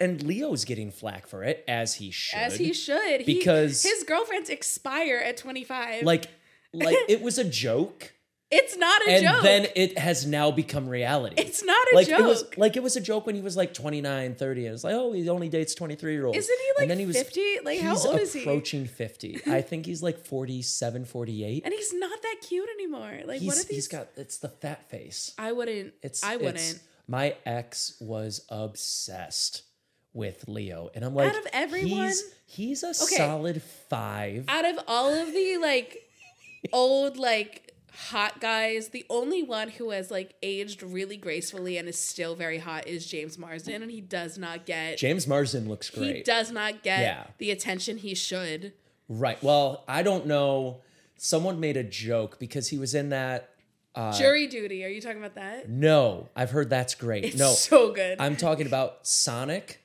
and 0.00 0.22
Leo's 0.22 0.64
getting 0.64 0.90
flack 0.90 1.26
for 1.26 1.44
it 1.44 1.62
as 1.68 1.94
he 1.94 2.10
should. 2.10 2.38
as 2.38 2.56
he 2.56 2.72
should, 2.72 3.20
he, 3.22 3.34
Because- 3.38 3.82
his 3.82 4.02
girlfriends 4.04 4.48
expire 4.50 5.16
at 5.24 5.36
twenty 5.36 5.64
five. 5.64 6.02
like 6.04 6.26
like 6.72 6.96
it 7.08 7.20
was 7.20 7.36
a 7.38 7.44
joke, 7.44 8.12
it's 8.50 8.76
not 8.76 9.02
a 9.06 9.10
and 9.10 9.22
joke. 9.24 9.34
And 9.36 9.44
then 9.44 9.66
it 9.76 9.98
has 9.98 10.24
now 10.26 10.50
become 10.50 10.88
reality. 10.88 11.34
it's 11.38 11.62
not 11.64 11.86
a 11.92 11.96
like 11.96 12.08
joke. 12.08 12.20
it 12.20 12.22
was 12.24 12.44
like 12.56 12.76
it 12.76 12.82
was 12.82 12.96
a 12.96 13.00
joke 13.00 13.26
when 13.26 13.34
he 13.34 13.42
was 13.42 13.56
like 13.56 13.74
29 13.74 14.34
30 14.36 14.66
and 14.66 14.74
it's 14.74 14.84
like 14.84 14.94
oh 14.94 15.12
he 15.12 15.28
only 15.28 15.48
dates 15.48 15.74
23 15.74 16.12
year 16.12 16.26
olds 16.26 16.38
Isn't 16.38 16.58
he 16.58 16.66
like 16.76 16.82
and 16.82 16.90
then 16.90 16.98
he 16.98 17.06
was 17.06 17.16
50? 17.16 17.58
Like, 17.64 17.80
how 17.80 17.96
old 17.96 18.20
is 18.20 18.32
he? 18.32 18.40
approaching 18.40 18.86
50 18.86 19.40
i 19.46 19.60
think 19.70 19.86
he's 19.86 20.02
like 20.02 20.18
47 20.24 21.04
48 21.04 21.64
and 21.64 21.74
he's 21.74 21.92
not 21.94 22.22
that 22.22 22.36
cute 22.46 22.68
anymore. 22.70 23.20
Like, 23.26 23.40
he's, 23.40 23.48
what 23.48 23.56
are 23.58 23.62
these? 23.68 23.76
he's 23.76 23.88
got 23.88 24.08
it's 24.16 24.38
the 24.38 24.48
fat 24.48 24.88
face 24.90 25.34
I 25.38 25.52
wouldn't. 25.52 25.94
it's 26.02 26.22
I 26.24 26.36
wouldn't. 26.36 26.80
my 27.08 27.34
ex 27.44 27.96
was 28.00 28.44
obsessed 28.48 29.62
with 30.12 30.44
leo 30.48 30.90
and 30.94 31.04
i'm 31.04 31.14
like 31.14 31.30
out 31.32 31.38
of 31.38 31.46
everyone- 31.52 32.06
he's, 32.06 32.24
he's 32.46 32.82
a 32.82 32.92
solid 32.94 33.62
five 33.62 34.44
Out 34.48 34.64
of 34.64 34.78
all 34.88 35.12
of 35.14 35.32
the 35.32 35.56
like 35.58 35.98
old 36.72 37.16
like 37.16 37.66
hot 37.92 38.40
guys, 38.40 38.88
the 38.88 39.04
only 39.10 39.42
one 39.42 39.68
who 39.68 39.90
has 39.90 40.10
like 40.10 40.34
aged 40.42 40.82
really 40.82 41.16
gracefully 41.16 41.76
and 41.76 41.88
is 41.88 41.98
still 42.00 42.34
very 42.34 42.58
hot 42.58 42.86
is 42.86 43.04
James 43.06 43.36
Marsden, 43.36 43.82
and 43.82 43.90
he 43.90 44.00
does 44.00 44.38
not 44.38 44.64
get 44.64 44.96
james 44.96 45.26
marsden 45.26 45.68
looks 45.68 45.90
great. 45.90 46.16
he 46.16 46.22
does 46.22 46.50
not 46.50 46.82
get 46.82 47.00
Yeah. 47.00 47.24
the 47.38 47.50
attention 47.50 47.98
he 47.98 48.14
should. 48.14 48.72
right 49.08 49.42
well 49.42 49.84
i 49.88 50.02
don't 50.02 50.26
know 50.26 50.80
someone 51.16 51.60
made 51.60 51.76
a 51.76 51.84
joke 51.84 52.38
because 52.38 52.68
he 52.68 52.78
was 52.78 52.94
in 52.94 53.10
that 53.10 53.50
uh, 53.94 54.12
Jury 54.16 54.46
duty. 54.46 54.84
Are 54.84 54.88
you 54.88 55.00
talking 55.00 55.18
about 55.18 55.34
that? 55.34 55.68
no 55.68 56.28
i've 56.36 56.52
heard 56.52 56.70
that's 56.70 56.94
great 56.94 57.24
It's 57.24 57.36
no 57.38 57.50
so 57.52 57.92
good. 57.92 58.20
I'm 58.20 58.36
talking 58.36 58.66
about 58.66 59.06
Sonic 59.06 59.79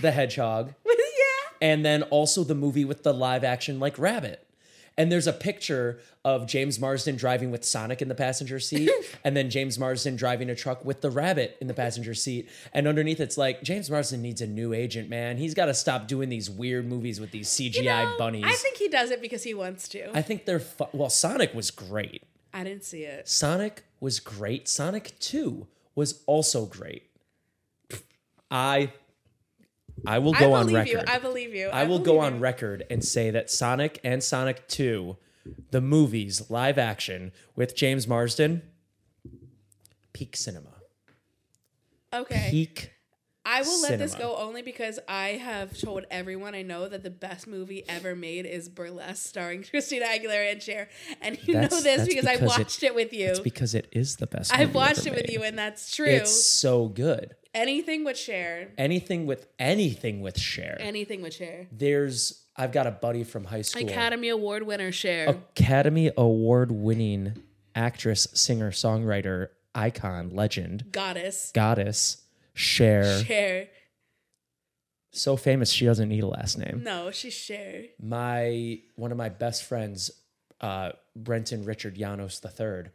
the 0.00 0.10
Hedgehog 0.10 0.74
yeah. 0.86 0.92
and 1.60 1.84
then 1.84 2.02
also 2.04 2.44
the 2.44 2.54
movie 2.54 2.84
with 2.84 3.02
the 3.02 3.12
live 3.12 3.44
action 3.44 3.80
like 3.80 3.98
Rabbit. 3.98 4.40
And 4.96 5.10
there's 5.10 5.26
a 5.26 5.32
picture 5.32 5.98
of 6.24 6.46
James 6.46 6.78
Marsden 6.78 7.16
driving 7.16 7.50
with 7.50 7.64
Sonic 7.64 8.00
in 8.00 8.08
the 8.08 8.14
passenger 8.14 8.60
seat 8.60 8.90
and 9.24 9.36
then 9.36 9.50
James 9.50 9.76
Marsden 9.76 10.14
driving 10.14 10.48
a 10.48 10.54
truck 10.54 10.84
with 10.84 11.00
the 11.00 11.10
rabbit 11.10 11.56
in 11.60 11.66
the 11.66 11.74
passenger 11.74 12.14
seat. 12.14 12.48
And 12.72 12.86
underneath 12.86 13.18
it's 13.18 13.36
like 13.36 13.62
James 13.62 13.90
Marsden 13.90 14.22
needs 14.22 14.40
a 14.40 14.46
new 14.46 14.72
agent, 14.72 15.10
man. 15.10 15.36
He's 15.36 15.52
got 15.52 15.66
to 15.66 15.74
stop 15.74 16.06
doing 16.06 16.28
these 16.28 16.48
weird 16.48 16.86
movies 16.86 17.20
with 17.20 17.32
these 17.32 17.48
CGI 17.48 17.74
You 17.74 17.82
know, 17.84 18.14
bunnies. 18.18 18.44
I 18.46 18.52
think 18.52 18.76
he 18.76 18.88
does 18.88 19.10
it 19.10 19.20
because 19.20 19.42
he 19.42 19.52
wants 19.52 19.88
to. 19.88 20.16
I, 20.16 20.22
think 20.22 20.44
they're 20.44 20.60
fu- 20.60 20.86
well 20.92 21.10
Sonic 21.10 21.54
was 21.54 21.72
great. 21.72 22.22
I 22.52 22.62
didn't 22.62 22.84
see 22.84 23.02
it. 23.02 23.28
Sonic 23.28 23.82
was 23.98 24.20
great. 24.20 24.68
Sonic 24.68 25.18
2 25.18 25.66
was 25.96 26.22
also 26.26 26.66
great. 26.66 27.10
I 28.48 28.92
I 30.06 30.18
will 30.18 30.32
go 30.32 30.52
I 30.54 30.60
on 30.60 30.72
record. 30.72 30.88
you. 30.88 31.00
I 31.06 31.18
believe 31.18 31.54
you. 31.54 31.68
I 31.68 31.82
will 31.84 31.98
believe 31.98 32.04
go 32.06 32.14
you. 32.14 32.20
on 32.20 32.40
record 32.40 32.84
and 32.90 33.04
say 33.04 33.30
that 33.30 33.50
Sonic 33.50 34.00
and 34.04 34.22
Sonic 34.22 34.66
2, 34.68 35.16
the 35.70 35.80
movies, 35.80 36.50
live 36.50 36.78
action 36.78 37.32
with 37.56 37.74
James 37.76 38.06
Marsden, 38.08 38.62
peak 40.12 40.36
cinema. 40.36 40.70
Okay. 42.12 42.48
Peak. 42.50 42.92
I 43.46 43.62
will 43.62 43.82
let 43.82 43.98
this 43.98 44.14
go 44.14 44.36
only 44.36 44.62
because 44.62 44.98
I 45.06 45.28
have 45.30 45.78
told 45.78 46.04
everyone 46.10 46.54
I 46.54 46.62
know 46.62 46.88
that 46.88 47.02
the 47.02 47.10
best 47.10 47.46
movie 47.46 47.84
ever 47.88 48.14
made 48.16 48.46
is 48.46 48.68
Burlesque, 48.68 49.26
starring 49.28 49.62
Christina 49.70 50.06
Aguilera 50.06 50.52
and 50.52 50.62
Cher. 50.62 50.88
And 51.20 51.36
you 51.46 51.54
That's- 51.54 51.70
know 51.70 51.80
this 51.80 51.96
that's 51.98 52.08
because 52.08 52.26
I 52.26 52.36
because 52.36 52.56
it- 52.56 52.58
watched 52.60 52.82
it, 52.82 52.94
with 52.94 53.12
you. 53.12 53.26
It's 53.28 53.40
because 53.40 53.74
it 53.74 53.88
is 53.92 54.16
the 54.16 54.26
best. 54.26 54.52
I've 54.54 54.74
watched 54.74 55.06
it 55.06 55.10
with 55.14 55.26
made. 55.28 55.32
you, 55.32 55.42
and 55.42 55.58
that's 55.58 55.94
true. 55.94 56.06
It's 56.06 56.44
so 56.44 56.88
good. 56.88 57.34
anything 57.54 58.02
with 58.04 58.16
Cher. 58.16 58.70
Anything 58.78 59.26
with 59.26 59.46
anything 59.58 60.20
with 60.22 60.38
Cher. 60.38 60.76
Anything 60.80 61.20
with 61.22 61.34
Cher. 61.34 61.66
There's 61.70 62.44
I've 62.56 62.72
got 62.72 62.86
a 62.86 62.92
buddy 62.92 63.24
from 63.24 63.44
high 63.44 63.62
school. 63.62 63.86
Academy 63.86 64.28
Award 64.30 64.62
winner 64.64 64.90
Cher. 64.92 65.28
Academy 65.28 66.10
Award 66.16 66.72
winning 66.72 67.42
actress, 67.74 68.26
singer, 68.34 68.70
songwriter, 68.70 69.48
icon, 69.74 70.30
legend, 70.30 70.84
Goddess. 70.92 71.50
goddess, 71.52 72.22
Cher. 72.54 73.22
Cher. 73.24 73.68
So 75.12 75.36
famous 75.36 75.70
she 75.70 75.84
doesn't 75.84 76.08
need 76.08 76.24
a 76.24 76.26
last 76.28 76.58
name. 76.58 76.82
No, 76.82 77.10
she's 77.10 77.34
Cher. 77.34 77.84
My 78.02 78.80
one 78.96 79.12
of 79.12 79.18
my 79.18 79.28
best 79.28 79.64
friends, 79.64 80.10
uh, 80.60 80.92
Brenton 81.14 81.64
Richard 81.64 81.94
Janos 81.96 82.40
III, 82.44 82.90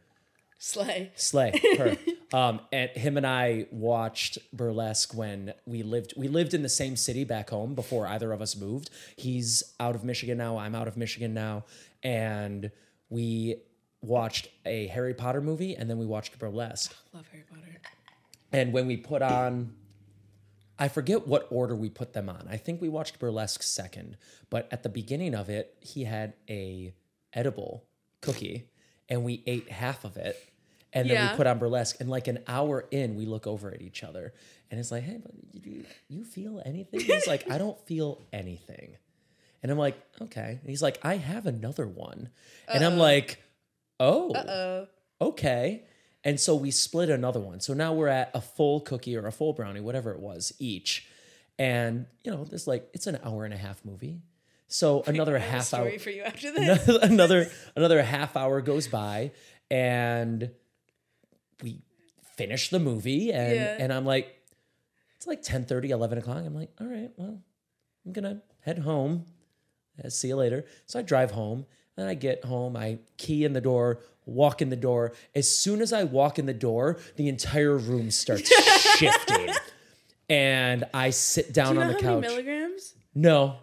Slay. 0.57 1.11
Slay, 1.15 1.53
her. 1.77 1.97
um, 2.37 2.59
and 2.73 2.89
him 2.91 3.15
and 3.15 3.25
I 3.25 3.67
watched 3.71 4.37
burlesque 4.51 5.13
when 5.13 5.53
we 5.65 5.83
lived. 5.83 6.13
We 6.17 6.27
lived 6.27 6.53
in 6.53 6.61
the 6.63 6.67
same 6.69 6.97
city 6.97 7.23
back 7.23 7.49
home 7.49 7.75
before 7.75 8.05
either 8.07 8.33
of 8.33 8.41
us 8.41 8.57
moved. 8.57 8.89
He's 9.15 9.63
out 9.79 9.95
of 9.95 10.03
Michigan 10.03 10.37
now. 10.37 10.57
I'm 10.57 10.75
out 10.75 10.89
of 10.89 10.97
Michigan 10.97 11.33
now, 11.33 11.63
and 12.03 12.69
we 13.09 13.61
watched 14.01 14.49
a 14.65 14.87
Harry 14.87 15.13
Potter 15.13 15.39
movie, 15.41 15.75
and 15.75 15.89
then 15.89 15.97
we 15.97 16.05
watched 16.05 16.37
burlesque. 16.37 16.93
Love 17.13 17.27
Harry 17.31 17.45
Potter. 17.49 17.68
And 18.51 18.73
when 18.73 18.87
we 18.87 18.97
put 18.97 19.21
on, 19.21 19.75
I 20.77 20.87
forget 20.87 21.27
what 21.27 21.47
order 21.51 21.75
we 21.75 21.89
put 21.89 22.13
them 22.13 22.29
on. 22.29 22.47
I 22.49 22.57
think 22.57 22.81
we 22.81 22.89
watched 22.89 23.19
Burlesque 23.19 23.61
second, 23.63 24.17
but 24.49 24.67
at 24.71 24.83
the 24.83 24.89
beginning 24.89 25.35
of 25.35 25.49
it, 25.49 25.75
he 25.81 26.05
had 26.05 26.33
a 26.49 26.93
edible 27.33 27.85
cookie, 28.21 28.69
and 29.07 29.23
we 29.23 29.43
ate 29.45 29.69
half 29.69 30.03
of 30.05 30.17
it, 30.17 30.35
and 30.93 31.09
then 31.09 31.17
Yeah. 31.17 31.31
we 31.31 31.37
put 31.37 31.47
on 31.47 31.59
Burlesque. 31.59 31.97
And 31.99 32.09
like 32.09 32.27
an 32.27 32.39
hour 32.47 32.87
in, 32.91 33.15
we 33.15 33.25
look 33.25 33.45
over 33.45 33.71
at 33.73 33.81
each 33.81 34.03
other, 34.03 34.33
and 34.71 34.79
it's 34.79 34.89
like, 34.91 35.03
"Hey, 35.03 35.17
but 35.17 35.31
you, 35.65 35.85
you 36.07 36.23
feel 36.23 36.61
anything?" 36.65 37.01
He's 37.01 37.27
like, 37.27 37.49
"I 37.51 37.57
don't 37.57 37.79
feel 37.85 38.25
anything," 38.33 38.95
and 39.61 39.71
I'm 39.71 39.77
like, 39.77 39.95
"Okay." 40.21 40.57
And 40.61 40.69
he's 40.69 40.81
like, 40.81 40.97
"I 41.03 41.17
have 41.17 41.45
another 41.45 41.87
one," 41.87 42.29
and 42.67 42.83
I'm 42.83 42.97
like, 42.97 43.43
"Oh." 43.99 44.31
Uh 44.33 44.85
okay. 45.21 45.83
And 46.23 46.39
so 46.39 46.53
we 46.55 46.71
split 46.71 47.09
another 47.09 47.39
one. 47.39 47.59
So 47.61 47.73
now 47.73 47.93
we're 47.93 48.07
at 48.09 48.31
a 48.33 48.41
full 48.41 48.81
cookie 48.81 49.15
or 49.15 49.25
a 49.25 49.31
full 49.31 49.53
brownie, 49.53 49.79
whatever 49.79 50.11
it 50.11 50.19
was, 50.19 50.51
each. 50.59 51.07
And, 51.57 52.05
you 52.23 52.31
know, 52.31 52.43
this 52.43 52.67
like, 52.67 52.89
it's 52.93 53.07
an 53.07 53.19
hour 53.23 53.45
and 53.45 53.53
a 53.53 53.57
half 53.57 53.83
movie. 53.85 54.21
So 54.67 55.03
another 55.07 55.35
I 55.37 55.39
have 55.39 55.49
a 55.49 55.51
half 55.57 55.73
hour, 55.73 55.97
for 55.99 56.09
you 56.09 56.23
after 56.23 56.51
this. 56.55 56.87
another, 57.01 57.49
another 57.75 58.01
half 58.03 58.35
hour 58.35 58.61
goes 58.61 58.87
by 58.87 59.31
and 59.71 60.51
we 61.63 61.81
finish 62.35 62.69
the 62.69 62.79
movie. 62.79 63.31
And, 63.31 63.55
Yeah. 63.55 63.77
and 63.79 63.93
I'm 63.93 64.05
like, 64.05 64.35
it's 65.17 65.27
like 65.27 65.41
10 65.41 65.65
30, 65.65 65.91
11 65.91 66.17
o'clock. 66.17 66.37
I'm 66.45 66.55
like, 66.55 66.71
all 66.79 66.87
right, 66.87 67.11
well, 67.17 67.41
I'm 68.05 68.13
going 68.13 68.23
to 68.23 68.41
head 68.61 68.79
home. 68.79 69.25
See 70.07 70.29
you 70.29 70.37
later. 70.37 70.65
So 70.85 70.99
I 70.99 71.01
drive 71.01 71.31
home. 71.31 71.65
Then 71.97 72.07
I 72.07 72.13
get 72.13 72.45
home. 72.45 72.77
I 72.77 72.99
key 73.17 73.43
in 73.43 73.51
the 73.51 73.59
door, 73.59 73.99
walk 74.29 74.61
in 74.61 74.69
the 74.69 74.75
door. 74.75 75.13
As 75.35 75.49
soon 75.53 75.81
as 75.81 75.91
I 75.93 76.03
walk 76.03 76.39
in 76.39 76.45
the 76.45 76.53
door, 76.53 76.97
the 77.15 77.27
entire 77.27 77.77
room 77.77 78.11
starts 78.11 78.49
shifting. 78.97 79.49
and 80.29 80.85
I 80.93 81.09
sit 81.09 81.53
down 81.53 81.73
Do 81.73 81.79
you 81.79 81.81
on 81.85 81.87
know 81.91 81.93
the 81.97 81.99
couch. 82.03 82.21
milligrams? 82.21 82.93
No, 83.15 83.57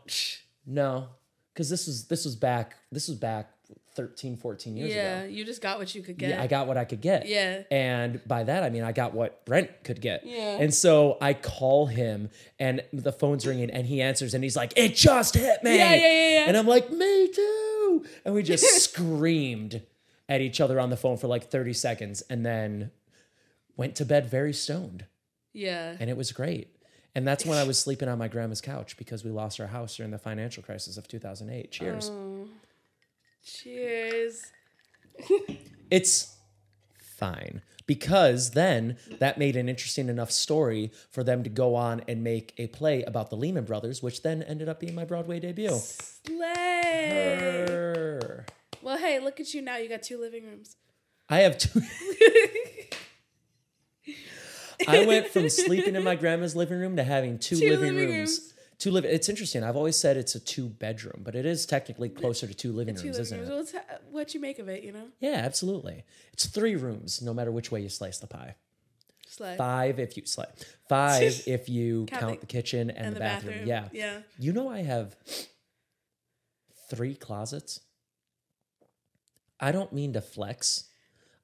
no, 0.66 1.08
because 1.54 1.70
this 1.70 1.86
was 1.86 2.06
this 2.08 2.24
was 2.24 2.36
back 2.36 2.74
this 2.90 3.08
was 3.08 3.16
back 3.16 3.50
13, 3.94 4.36
14 4.36 4.76
years 4.76 4.90
Yeah, 4.94 5.20
ago. 5.20 5.22
Yeah, 5.22 5.30
you 5.30 5.44
just 5.46 5.62
got 5.62 5.78
what 5.78 5.94
you 5.94 6.02
could 6.02 6.18
get. 6.18 6.28
Yeah, 6.28 6.42
I 6.42 6.46
got 6.48 6.66
what 6.66 6.76
I 6.76 6.84
could 6.84 7.00
get. 7.00 7.26
Yeah. 7.26 7.62
And 7.70 8.20
by 8.28 8.44
that, 8.44 8.62
I 8.62 8.68
mean, 8.68 8.82
I 8.82 8.92
got 8.92 9.14
what 9.14 9.46
Brent 9.46 9.70
could 9.84 10.02
get. 10.02 10.20
Yeah. 10.26 10.58
And 10.60 10.74
so 10.74 11.16
I 11.22 11.32
call 11.32 11.86
him 11.86 12.28
and 12.58 12.82
the 12.92 13.10
phone's 13.10 13.46
ringing 13.46 13.70
and 13.70 13.86
he 13.86 14.02
answers 14.02 14.34
and 14.34 14.44
he's 14.44 14.54
like, 14.54 14.74
it 14.76 14.94
just 14.96 15.32
hit 15.34 15.62
me. 15.64 15.78
Yeah, 15.78 15.94
yeah, 15.94 16.00
yeah, 16.00 16.28
yeah. 16.40 16.44
And 16.46 16.58
I'm 16.58 16.66
like, 16.66 16.90
me 16.92 17.28
too. 17.32 18.04
And 18.26 18.34
we 18.34 18.42
just 18.42 18.64
screamed 18.84 19.80
at 20.28 20.40
each 20.40 20.60
other 20.60 20.80
on 20.80 20.90
the 20.90 20.96
phone 20.96 21.16
for 21.16 21.26
like 21.28 21.50
30 21.50 21.72
seconds 21.72 22.22
and 22.22 22.44
then 22.44 22.90
went 23.76 23.94
to 23.96 24.04
bed 24.04 24.28
very 24.28 24.52
stoned. 24.52 25.04
yeah. 25.52 25.96
And 26.00 26.10
it 26.10 26.16
was 26.16 26.32
great. 26.32 26.68
And 27.14 27.26
that's 27.26 27.46
when 27.46 27.58
I 27.58 27.64
was 27.66 27.78
sleeping 27.78 28.08
on 28.08 28.18
my 28.18 28.28
grandma's 28.28 28.60
couch 28.60 28.96
because 28.96 29.24
we 29.24 29.30
lost 29.30 29.60
our 29.60 29.68
house 29.68 29.96
during 29.96 30.12
the 30.12 30.18
financial 30.18 30.62
crisis 30.62 30.96
of 30.96 31.08
2008. 31.08 31.70
Cheers. 31.70 32.10
Oh. 32.10 32.48
Cheers. 33.44 34.42
it's 35.90 36.36
fine 36.98 37.62
because 37.86 38.50
then 38.50 38.96
that 39.20 39.38
made 39.38 39.56
an 39.56 39.68
interesting 39.68 40.08
enough 40.08 40.30
story 40.30 40.90
for 41.10 41.22
them 41.22 41.44
to 41.44 41.48
go 41.48 41.74
on 41.74 42.02
and 42.08 42.24
make 42.24 42.52
a 42.58 42.66
play 42.66 43.02
about 43.04 43.30
the 43.30 43.36
Lehman 43.36 43.64
Brothers, 43.64 44.02
which 44.02 44.22
then 44.22 44.42
ended 44.42 44.68
up 44.68 44.80
being 44.80 44.94
my 44.94 45.04
Broadway 45.04 45.38
debut. 45.38 45.70
Slay. 45.78 46.82
Err. 46.84 48.44
Well, 48.86 48.98
hey, 48.98 49.18
look 49.18 49.40
at 49.40 49.52
you 49.52 49.62
now. 49.62 49.78
You 49.78 49.88
got 49.88 50.04
two 50.04 50.16
living 50.20 50.44
rooms. 50.44 50.76
I 51.28 51.40
have 51.40 51.58
two. 51.58 51.82
I 54.86 55.04
went 55.04 55.26
from 55.26 55.48
sleeping 55.48 55.96
in 55.96 56.04
my 56.04 56.14
grandma's 56.14 56.54
living 56.54 56.78
room 56.78 56.94
to 56.94 57.02
having 57.02 57.40
two, 57.40 57.56
Two 57.58 57.68
living, 57.70 57.94
living 57.96 58.10
rooms. 58.14 58.38
rooms. 58.38 58.54
Two 58.78 58.92
live. 58.92 59.04
It's 59.04 59.28
interesting. 59.28 59.64
I've 59.64 59.74
always 59.74 59.96
said 59.96 60.16
it's 60.16 60.36
a 60.36 60.40
two 60.40 60.68
bedroom, 60.68 61.22
but 61.24 61.34
it 61.34 61.44
is 61.46 61.66
technically 61.66 62.08
closer 62.10 62.46
to 62.46 62.54
two 62.54 62.70
living 62.70 62.94
Two 62.94 63.06
rooms, 63.06 63.18
living 63.18 63.22
isn't 63.22 63.38
rooms. 63.38 63.48
it? 63.48 63.52
Well, 63.52 63.60
it's 63.62 63.72
ha- 63.90 63.98
what 64.12 64.34
you 64.34 64.40
make 64.40 64.60
of 64.60 64.68
it, 64.68 64.84
you 64.84 64.92
know? 64.92 65.08
Yeah, 65.18 65.40
absolutely. 65.44 66.04
It's 66.32 66.46
three 66.46 66.76
rooms, 66.76 67.20
no 67.20 67.34
matter 67.34 67.50
which 67.50 67.72
way 67.72 67.80
you 67.80 67.88
slice 67.88 68.18
the 68.18 68.28
pie. 68.28 68.54
Slay. 69.26 69.56
Five 69.56 69.98
if 69.98 70.16
you 70.16 70.24
slay. 70.26 70.46
Five 70.88 71.42
if 71.48 71.68
you 71.68 72.06
Count 72.06 72.20
count 72.20 72.40
the- 72.40 72.46
kitchen 72.46 72.90
and, 72.90 73.06
and 73.08 73.16
the, 73.16 73.20
bathroom. 73.20 73.66
Yeah. 73.66 73.88
Yeah. 73.92 74.18
You 74.38 74.52
know 74.52 74.68
I 74.70 74.82
have 74.84 75.16
three 76.88 77.16
closets. 77.16 77.80
I 79.60 79.72
don't 79.72 79.92
mean 79.92 80.12
to 80.14 80.20
flex 80.20 80.84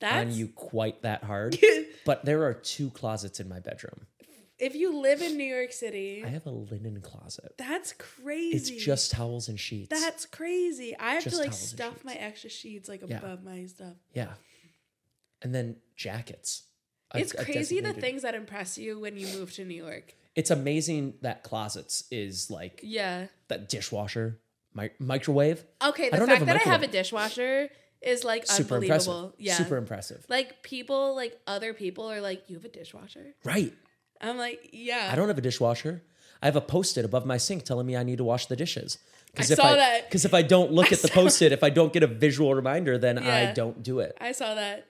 That's 0.01 0.31
on 0.31 0.35
you 0.35 0.49
quite 0.49 1.03
that 1.03 1.25
hard, 1.25 1.59
but 2.05 2.25
there 2.25 2.45
are 2.45 2.55
two 2.55 2.91
closets 2.91 3.41
in 3.41 3.49
my 3.49 3.61
bedroom. 3.61 4.07
if 4.59 4.75
you 4.75 4.97
live 5.01 5.23
in 5.23 5.37
New 5.37 5.45
York 5.45 5.73
City, 5.73 6.23
I 6.25 6.29
have 6.29 6.47
a 6.47 6.51
linen 6.51 7.01
closet. 7.01 7.55
that's 7.59 7.93
crazy. 7.95 8.57
It's 8.75 8.85
just 8.85 9.11
towels 9.13 9.49
and 9.49 9.59
sheets. 9.59 9.89
that's 9.89 10.27
crazy. 10.27 10.97
I 10.99 11.15
have 11.15 11.25
Just 11.25 11.37
to 11.37 11.43
like 11.43 11.53
stuff 11.53 12.05
my 12.05 12.15
extra 12.15 12.51
sheets 12.51 12.89
like 12.89 13.03
Yeah. 13.07 13.19
above 13.19 13.43
my 13.45 13.67
stuff. 13.67 13.97
yeah. 14.13 14.35
And 15.43 15.55
then 15.55 15.77
jackets. 15.97 16.63
It's 17.15 17.33
a 17.35 17.37
crazy 17.45 17.77
the 17.77 17.83
designated- 17.83 18.01
things 18.01 18.23
that 18.23 18.35
impress 18.35 18.79
you 18.79 18.99
when 19.01 19.17
you 19.19 19.27
move 19.39 19.53
to 19.55 19.65
New 19.65 19.75
York. 19.75 20.15
It's 20.35 20.51
amazing 20.51 21.15
that 21.23 21.43
closets 21.43 22.05
is 22.11 22.51
like 22.51 22.81
Yeah. 22.83 23.27
that 23.49 23.69
dishwasher, 23.69 24.41
mi- 24.75 24.91
microwave. 24.99 25.65
Okay, 25.85 26.09
the 26.09 26.17
fact 26.19 26.43
a 26.43 26.45
that 26.47 26.57
I 26.57 26.71
have 26.71 26.83
a 26.83 26.87
dishwasher 26.87 27.69
is 28.05 28.25
like 28.25 28.47
Super 28.47 28.75
unbelievable. 28.77 29.17
impressive. 29.27 29.33
Yeah. 29.39 29.55
Super 29.55 29.77
impressive. 29.77 30.27
like 30.29 30.63
people, 30.63 31.15
like 31.17 31.39
other 31.47 31.73
people 31.75 32.11
are 32.11 32.21
like, 32.21 32.45
You 32.49 32.57
have 32.57 32.65
a 32.65 32.69
dishwasher? 32.69 33.35
Right. 33.45 33.73
I'm 34.21 34.39
like, 34.39 34.71
Yeah. 34.73 35.09
I 35.13 35.17
don't 35.17 35.29
have 35.29 35.39
a 35.39 35.43
dishwasher. 35.43 36.03
I 36.43 36.47
have 36.47 36.57
a 36.57 36.61
post-it 36.61 37.05
above 37.05 37.25
my 37.25 37.37
sink 37.37 37.65
telling 37.65 37.87
me 37.87 37.97
I 37.97 38.03
need 38.03 38.19
to 38.19 38.25
wash 38.25 38.47
the 38.47 38.57
dishes. 38.57 38.99
I 39.39 39.43
if 39.43 39.47
saw 39.49 39.69
I, 39.73 39.77
that. 39.77 40.09
Because 40.09 40.25
if 40.25 40.35
I 40.35 40.43
don't 40.43 40.73
look 40.73 40.87
I 40.91 40.95
at 40.97 41.03
the 41.03 41.09
post-it, 41.09 41.53
if 41.53 41.63
I 41.63 41.71
don't 41.71 41.93
get 41.93 42.03
a 42.03 42.07
visual 42.09 42.53
reminder, 42.55 42.99
then 42.99 43.19
I 43.19 43.53
don't 43.53 43.83
do 43.83 44.01
it. 44.01 44.17
I 44.21 44.33
saw 44.33 44.55
that. 44.55 44.87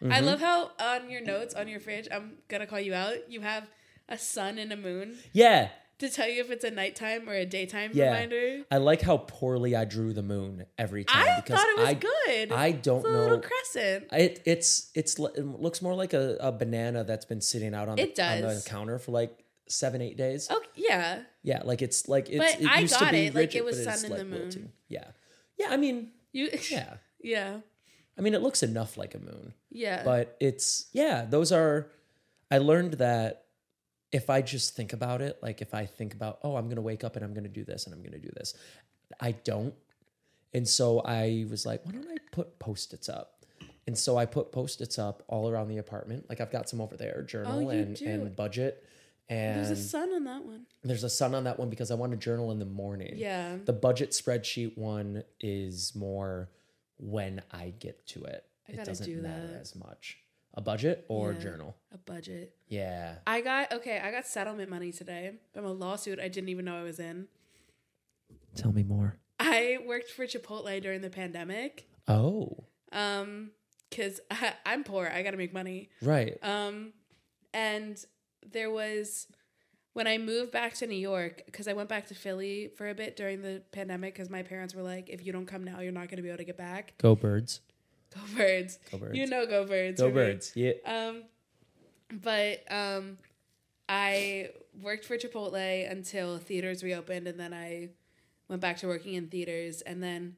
I 0.00 0.04
Mm-hmm. 0.06 0.24
love 0.26 0.40
how 0.40 0.70
on 0.80 1.08
your 1.08 1.20
notes 1.22 1.54
on 1.54 1.66
your 1.68 1.80
fridge, 1.80 2.08
I'm 2.12 2.34
gonna 2.48 2.66
call 2.66 2.80
you 2.80 2.94
out. 2.94 3.30
You 3.30 3.40
have 3.40 3.68
a 4.08 4.18
sun 4.18 4.58
and 4.58 4.72
a 4.72 4.76
moon 4.76 5.16
Yeah. 5.32 5.70
To 5.98 6.08
tell 6.10 6.28
you 6.28 6.40
if 6.40 6.50
it's 6.50 6.64
a 6.64 6.70
nighttime 6.70 7.28
or 7.28 7.34
a 7.34 7.46
daytime 7.46 7.90
Yeah. 7.94 8.06
reminder. 8.12 8.64
I 8.70 8.78
like 8.78 9.00
how 9.02 9.18
poorly 9.18 9.74
I 9.76 9.84
drew 9.84 10.12
the 10.12 10.22
moon 10.22 10.66
every 10.76 11.04
time 11.04 11.26
I 11.28 11.40
because 11.40 11.58
thought 11.60 11.68
it 11.68 11.78
was 11.78 11.88
I, 11.88 11.94
good. 11.94 12.52
I 12.52 12.72
don't 12.72 12.98
it's 12.98 13.06
a 13.06 13.10
little 13.10 13.36
know. 13.36 13.42
crescent. 13.42 14.04
It 14.12 14.42
it's 14.44 14.90
it's 14.94 15.18
it 15.18 15.44
looks 15.44 15.80
more 15.82 15.94
like 15.94 16.12
a, 16.12 16.36
a 16.40 16.52
banana 16.52 17.04
that's 17.04 17.24
been 17.24 17.40
sitting 17.40 17.74
out 17.74 17.88
on 17.88 17.96
the, 17.96 18.02
on 18.02 18.40
the 18.42 18.62
counter 18.66 18.98
for 18.98 19.12
like 19.12 19.38
seven 19.68 20.02
eight 20.02 20.16
days. 20.16 20.48
Oh 20.50 20.60
yeah, 20.74 21.20
Yeah, 21.42 21.62
like 21.64 21.80
it's 21.82 22.08
like 22.08 22.28
it's 22.28 22.38
But 22.38 22.60
it 22.60 22.68
I 22.68 22.80
used 22.80 22.98
got 22.98 23.06
to 23.06 23.12
be 23.12 23.26
it, 23.26 23.34
like, 23.34 23.54
it 23.54 23.64
was 23.64 23.82
sun 23.82 23.94
and 24.00 24.10
like 24.10 24.18
the 24.18 24.24
moon. 24.24 24.40
wilting. 24.40 24.72
Yeah, 24.88 25.04
yeah. 25.58 25.68
I 25.70 25.76
mean, 25.76 26.10
you. 26.32 26.50
yeah. 26.70 26.94
yeah, 27.22 27.58
I 28.18 28.20
mean, 28.20 28.34
it 28.34 28.42
looks 28.42 28.62
enough 28.62 28.96
like 28.96 29.14
a 29.14 29.18
moon. 29.20 29.54
yeah. 29.70 30.02
but 30.04 30.36
it's 30.40 30.88
yeah 30.92 31.24
those 31.24 31.50
are 31.52 31.88
i 32.50 32.58
learned 32.58 32.94
that 32.94 33.43
if 34.18 34.30
i 34.30 34.40
just 34.40 34.74
think 34.76 34.92
about 34.92 35.20
it 35.20 35.34
like 35.42 35.60
if 35.60 35.74
i 35.74 35.84
think 35.84 36.14
about 36.14 36.38
oh 36.44 36.56
i'm 36.56 36.68
gonna 36.68 36.80
wake 36.90 37.02
up 37.04 37.16
and 37.16 37.24
i'm 37.24 37.34
gonna 37.34 37.48
do 37.60 37.64
this 37.64 37.84
and 37.86 37.94
i'm 37.94 38.02
gonna 38.02 38.18
do 38.18 38.30
this 38.36 38.54
i 39.20 39.32
don't 39.32 39.74
and 40.54 40.66
so 40.66 41.00
i 41.00 41.44
was 41.50 41.66
like 41.66 41.84
why 41.84 41.92
don't 41.92 42.08
i 42.08 42.16
put 42.32 42.58
post-its 42.58 43.08
up 43.08 43.44
and 43.86 43.96
so 43.98 44.16
i 44.16 44.24
put 44.24 44.52
post-its 44.52 44.98
up 44.98 45.22
all 45.28 45.50
around 45.50 45.68
the 45.68 45.78
apartment 45.78 46.24
like 46.28 46.40
i've 46.40 46.52
got 46.52 46.68
some 46.68 46.80
over 46.80 46.96
there 46.96 47.22
journal 47.22 47.66
Oh, 47.66 47.70
and, 47.70 47.96
do. 47.96 48.06
and 48.06 48.34
budget 48.36 48.84
and 49.28 49.58
There's 49.58 49.70
a 49.70 49.82
sun 49.82 50.10
on 50.12 50.24
that 50.24 50.44
one. 50.44 50.66
there's 50.82 51.02
a 51.04 51.10
sun 51.10 51.34
on 51.34 51.44
that 51.44 51.58
one 51.58 51.68
because 51.70 51.90
i 51.90 51.94
want 51.94 52.12
to 52.12 52.18
journal 52.18 52.50
in 52.52 52.58
the 52.58 52.66
morning 52.66 53.14
Yeah. 53.16 53.56
the 53.64 53.72
budget 53.72 54.10
spreadsheet 54.12 54.76
one 54.78 55.24
is 55.40 55.94
more 55.94 56.50
when 56.98 57.42
i 57.52 57.72
get 57.80 58.06
to 58.08 58.22
it 58.24 58.44
I 58.68 58.72
it 58.72 58.84
doesn't 58.84 59.06
do 59.06 59.20
matter 59.20 59.48
that. 59.48 59.60
as 59.60 59.74
much 59.74 60.18
a 60.54 60.60
budget 60.60 61.04
or 61.08 61.32
Yeah. 61.32 61.38
journal 61.40 61.76
A 61.92 61.98
budget. 61.98 62.54
yeah. 62.68 63.16
I 63.26 63.40
got 63.40 63.72
okay. 63.72 63.98
I 63.98 64.10
got 64.10 64.26
settlement 64.26 64.70
money 64.70 64.92
today 64.92 65.32
from 65.52 65.64
a 65.64 65.72
lawsuit 65.72 66.18
I 66.20 66.28
didn't 66.28 66.48
even 66.50 66.64
know 66.64 66.76
I 66.78 66.82
was 66.82 66.98
in. 67.00 67.26
Tell 68.54 68.72
me 68.72 68.82
more. 68.84 69.18
I 69.40 69.78
worked 69.84 70.10
for 70.10 70.26
Chipotle 70.26 70.80
during 70.80 71.00
the 71.00 71.10
pandemic. 71.10 71.88
Oh, 72.06 72.64
Um, 72.92 73.50
cause 73.90 74.20
I, 74.30 74.54
I'm 74.66 74.84
poor. 74.84 75.08
I 75.12 75.22
gotta 75.22 75.36
make 75.36 75.52
money. 75.52 75.90
right. 76.02 76.38
Um, 76.42 76.92
and 77.52 78.02
there 78.48 78.70
was 78.70 79.26
when 79.92 80.06
I 80.06 80.18
moved 80.18 80.52
back 80.52 80.74
to 80.74 80.86
New 80.86 80.96
York 80.96 81.42
because 81.46 81.66
I 81.68 81.72
went 81.72 81.88
back 81.88 82.06
to 82.08 82.14
Philly 82.14 82.68
for 82.76 82.88
a 82.88 82.94
bit 82.94 83.16
during 83.16 83.42
the 83.42 83.62
pandemic 83.72 84.14
because 84.14 84.28
my 84.30 84.42
parents 84.42 84.74
were 84.74 84.82
like, 84.82 85.08
if 85.08 85.24
you 85.26 85.32
don't 85.32 85.46
come 85.46 85.64
now, 85.64 85.80
you're 85.80 85.92
not 85.92 86.08
gonna 86.08 86.22
be 86.22 86.28
able 86.28 86.38
to 86.38 86.44
get 86.44 86.56
back. 86.58 86.94
Go 86.98 87.14
birds. 87.16 87.60
Go 88.14 88.20
birds. 88.36 88.78
Go 88.90 88.98
birds. 88.98 89.18
You 89.18 89.26
know, 89.26 89.46
go 89.46 89.66
birds. 89.66 90.00
Go 90.00 90.10
birds. 90.10 90.52
Yeah. 90.54 90.72
Um, 90.84 91.24
but 92.12 92.60
um, 92.70 93.18
I 93.88 94.50
worked 94.82 95.04
for 95.04 95.16
Chipotle 95.16 95.90
until 95.90 96.38
theaters 96.38 96.82
reopened, 96.82 97.26
and 97.26 97.38
then 97.38 97.52
I 97.52 97.90
went 98.48 98.62
back 98.62 98.78
to 98.78 98.86
working 98.86 99.14
in 99.14 99.28
theaters, 99.28 99.82
and 99.82 100.02
then 100.02 100.36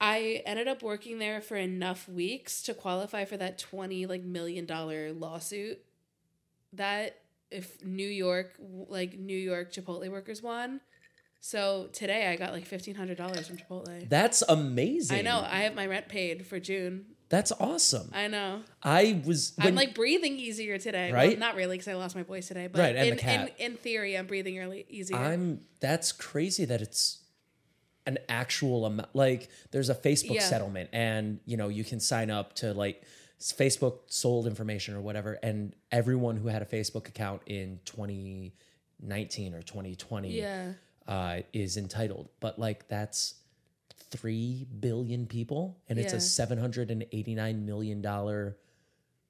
I 0.00 0.42
ended 0.46 0.68
up 0.68 0.82
working 0.82 1.18
there 1.18 1.40
for 1.40 1.56
enough 1.56 2.08
weeks 2.08 2.62
to 2.62 2.74
qualify 2.74 3.24
for 3.24 3.36
that 3.36 3.58
twenty 3.58 4.06
like 4.06 4.22
million 4.22 4.64
dollar 4.64 5.12
lawsuit 5.12 5.84
that 6.72 7.20
if 7.50 7.82
New 7.84 8.06
York 8.06 8.54
like 8.60 9.18
New 9.18 9.36
York 9.36 9.72
Chipotle 9.72 10.08
workers 10.10 10.42
won. 10.42 10.80
So 11.40 11.88
today 11.92 12.28
I 12.28 12.36
got 12.36 12.52
like 12.52 12.66
fifteen 12.66 12.94
hundred 12.94 13.16
dollars 13.16 13.46
from 13.46 13.56
Chipotle. 13.56 14.08
That's 14.08 14.42
amazing. 14.48 15.18
I 15.18 15.22
know 15.22 15.40
I 15.48 15.60
have 15.60 15.74
my 15.74 15.86
rent 15.86 16.08
paid 16.08 16.46
for 16.46 16.58
June. 16.58 17.06
That's 17.30 17.52
awesome. 17.52 18.10
I 18.14 18.26
know. 18.28 18.62
I 18.82 19.20
was. 19.24 19.52
I'm 19.58 19.74
like 19.74 19.94
breathing 19.94 20.38
easier 20.38 20.78
today. 20.78 21.12
Well, 21.12 21.20
Right? 21.26 21.38
not 21.38 21.56
really 21.56 21.76
because 21.76 21.88
I 21.88 21.94
lost 21.94 22.16
my 22.16 22.22
voice 22.22 22.48
today. 22.48 22.68
But 22.68 22.80
Right, 22.80 22.96
and 22.96 23.08
in, 23.08 23.16
the 23.16 23.20
cat. 23.20 23.54
In, 23.58 23.72
in 23.72 23.76
theory, 23.76 24.16
I'm 24.16 24.26
breathing 24.26 24.58
early, 24.58 24.86
easier. 24.88 25.16
I'm. 25.18 25.60
That's 25.80 26.10
crazy 26.10 26.64
that 26.64 26.80
it's 26.80 27.18
an 28.06 28.16
actual 28.30 28.86
amount. 28.86 29.14
Like, 29.14 29.50
there's 29.70 29.90
a 29.90 29.94
Facebook 29.94 30.36
Yeah. 30.36 30.48
settlement, 30.48 30.88
and 30.92 31.40
you 31.44 31.56
know 31.58 31.68
you 31.68 31.84
can 31.84 32.00
sign 32.00 32.30
up 32.30 32.54
to 32.56 32.72
like 32.72 33.02
Facebook 33.40 33.98
sold 34.06 34.46
information 34.46 34.94
or 34.96 35.02
whatever, 35.02 35.38
and 35.42 35.74
everyone 35.92 36.36
who 36.38 36.48
had 36.48 36.62
a 36.62 36.66
Facebook 36.66 37.08
account 37.08 37.42
in 37.46 37.78
2019 37.84 39.54
or 39.54 39.62
2020 39.62 40.30
yeah. 40.32 40.72
Uh, 41.08 41.40
is 41.52 41.76
entitled. 41.76 42.28
But 42.38 42.58
like 42.58 42.86
that's 42.88 43.34
three 44.10 44.66
billion 44.80 45.26
people, 45.26 45.76
and 45.88 45.98
it's 45.98 46.12
Yeah. 46.12 46.18
a 46.18 46.20
seven 46.20 46.58
hundred 46.58 46.90
and 46.90 47.04
eighty 47.12 47.34
nine 47.34 47.66
million 47.66 48.00
dollar 48.00 48.56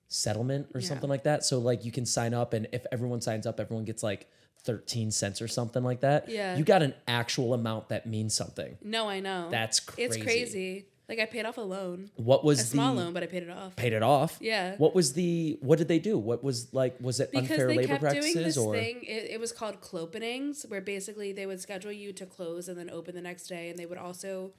settlement 0.09 0.69
or 0.75 0.81
Yeah. 0.81 0.89
something 0.89 1.09
like 1.09 1.25
that. 1.25 1.45
So 1.45 1.59
like 1.59 1.85
you 1.85 1.93
can 1.93 2.07
sign 2.07 2.35
up, 2.35 2.53
and 2.53 2.67
if 2.73 2.85
everyone 2.93 3.21
signs 3.21 3.47
up, 3.47 3.61
everyone 3.61 3.85
gets 3.85 4.03
like 4.03 4.29
thirteen 4.63 5.11
cents 5.11 5.41
or 5.41 5.49
something 5.49 5.83
like 5.85 6.01
that. 6.01 6.29
Yeah. 6.29 6.57
you 6.57 6.65
got 6.65 6.83
an 6.83 6.95
actual 7.07 7.55
amount 7.55 7.89
that 7.91 8.07
means 8.07 8.35
something. 8.35 8.77
No, 8.83 9.09
I 9.09 9.21
know. 9.21 9.49
That's 9.51 9.81
crazy. 9.81 10.03
It's 10.05 10.17
crazy. 10.25 10.87
Like 11.09 11.21
I 11.21 11.25
paid 11.25 11.47
off 11.47 11.57
a 11.57 11.63
loan, 11.63 12.11
What 12.17 12.45
was 12.45 12.61
a 12.61 12.65
small 12.65 12.95
the 12.95 13.03
loan, 13.03 13.15
but 13.15 13.23
I 13.23 13.27
paid 13.27 13.43
it 13.43 13.51
off. 13.51 13.77
paid 13.77 13.95
it 13.95 14.03
off? 14.03 14.37
Yeah. 14.41 14.77
What 14.77 14.95
was 14.95 15.15
the 15.15 15.59
what 15.63 15.79
did 15.79 15.89
they 15.89 15.99
do? 15.99 16.19
What 16.19 16.45
was 16.45 16.73
like 16.75 16.97
was 17.01 17.19
it 17.21 17.31
because 17.31 17.51
unfair 17.51 17.67
they 17.69 17.77
labor 17.77 17.89
kept 17.89 18.03
practices 18.03 18.33
doing 18.35 18.45
this 18.45 18.57
or 18.59 18.75
thing 18.75 19.03
it, 19.03 19.31
it 19.31 19.41
was 19.41 19.51
called 19.53 19.81
clopenings 19.81 20.69
where 20.71 20.81
basically 20.83 21.33
they 21.33 21.47
would 21.47 21.61
schedule 21.61 21.93
you 21.93 22.13
to 22.13 22.27
close 22.27 22.69
and 22.69 22.79
then 22.79 22.91
open 22.91 23.15
the 23.15 23.23
next 23.23 23.47
day 23.47 23.71
and 23.71 23.79
they 23.79 23.87
would 23.87 23.99
also 23.99 24.53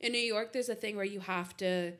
in 0.00 0.12
new 0.12 0.18
york 0.18 0.52
there's 0.52 0.68
a 0.68 0.74
thing 0.74 0.94
where 0.96 1.04
you 1.04 1.20
have 1.20 1.56
to 1.56 1.92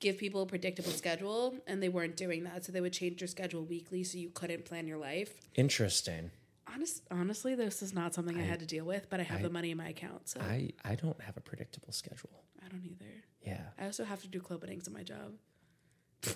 give 0.00 0.18
people 0.18 0.42
a 0.42 0.46
predictable 0.46 0.90
schedule 0.90 1.54
and 1.66 1.82
they 1.82 1.88
weren't 1.88 2.16
doing 2.16 2.44
that 2.44 2.64
so 2.64 2.72
they 2.72 2.80
would 2.80 2.92
change 2.92 3.20
your 3.20 3.28
schedule 3.28 3.62
weekly 3.64 4.02
so 4.04 4.16
you 4.18 4.30
couldn't 4.30 4.64
plan 4.64 4.86
your 4.86 4.98
life 4.98 5.34
interesting? 5.54 6.30
Honest, 6.72 7.02
honestly 7.10 7.54
this 7.54 7.82
is 7.82 7.92
not 7.94 8.14
something 8.14 8.36
i, 8.38 8.42
had 8.42 8.60
to 8.60 8.66
deal 8.66 8.84
with 8.84 9.08
but 9.10 9.20
i 9.20 9.22
have 9.22 9.42
the 9.42 9.50
money 9.50 9.70
in 9.70 9.76
my 9.76 9.88
account 9.88 10.28
so 10.28 10.40
I, 10.40 10.72
I 10.84 10.92
I 10.92 10.94
don't 10.94 11.20
have 11.20 11.36
a 11.36 11.40
predictable 11.40 11.92
schedule. 11.92 12.30
I 12.64 12.68
don't 12.68 12.84
either 12.84 13.12
Yeah. 13.44 13.60
i 13.78 13.84
also 13.84 14.04
have 14.04 14.20
to 14.22 14.28
do 14.28 14.40
clopenings 14.40 14.86
in 14.86 14.92
my 14.92 15.02
job 15.02 15.32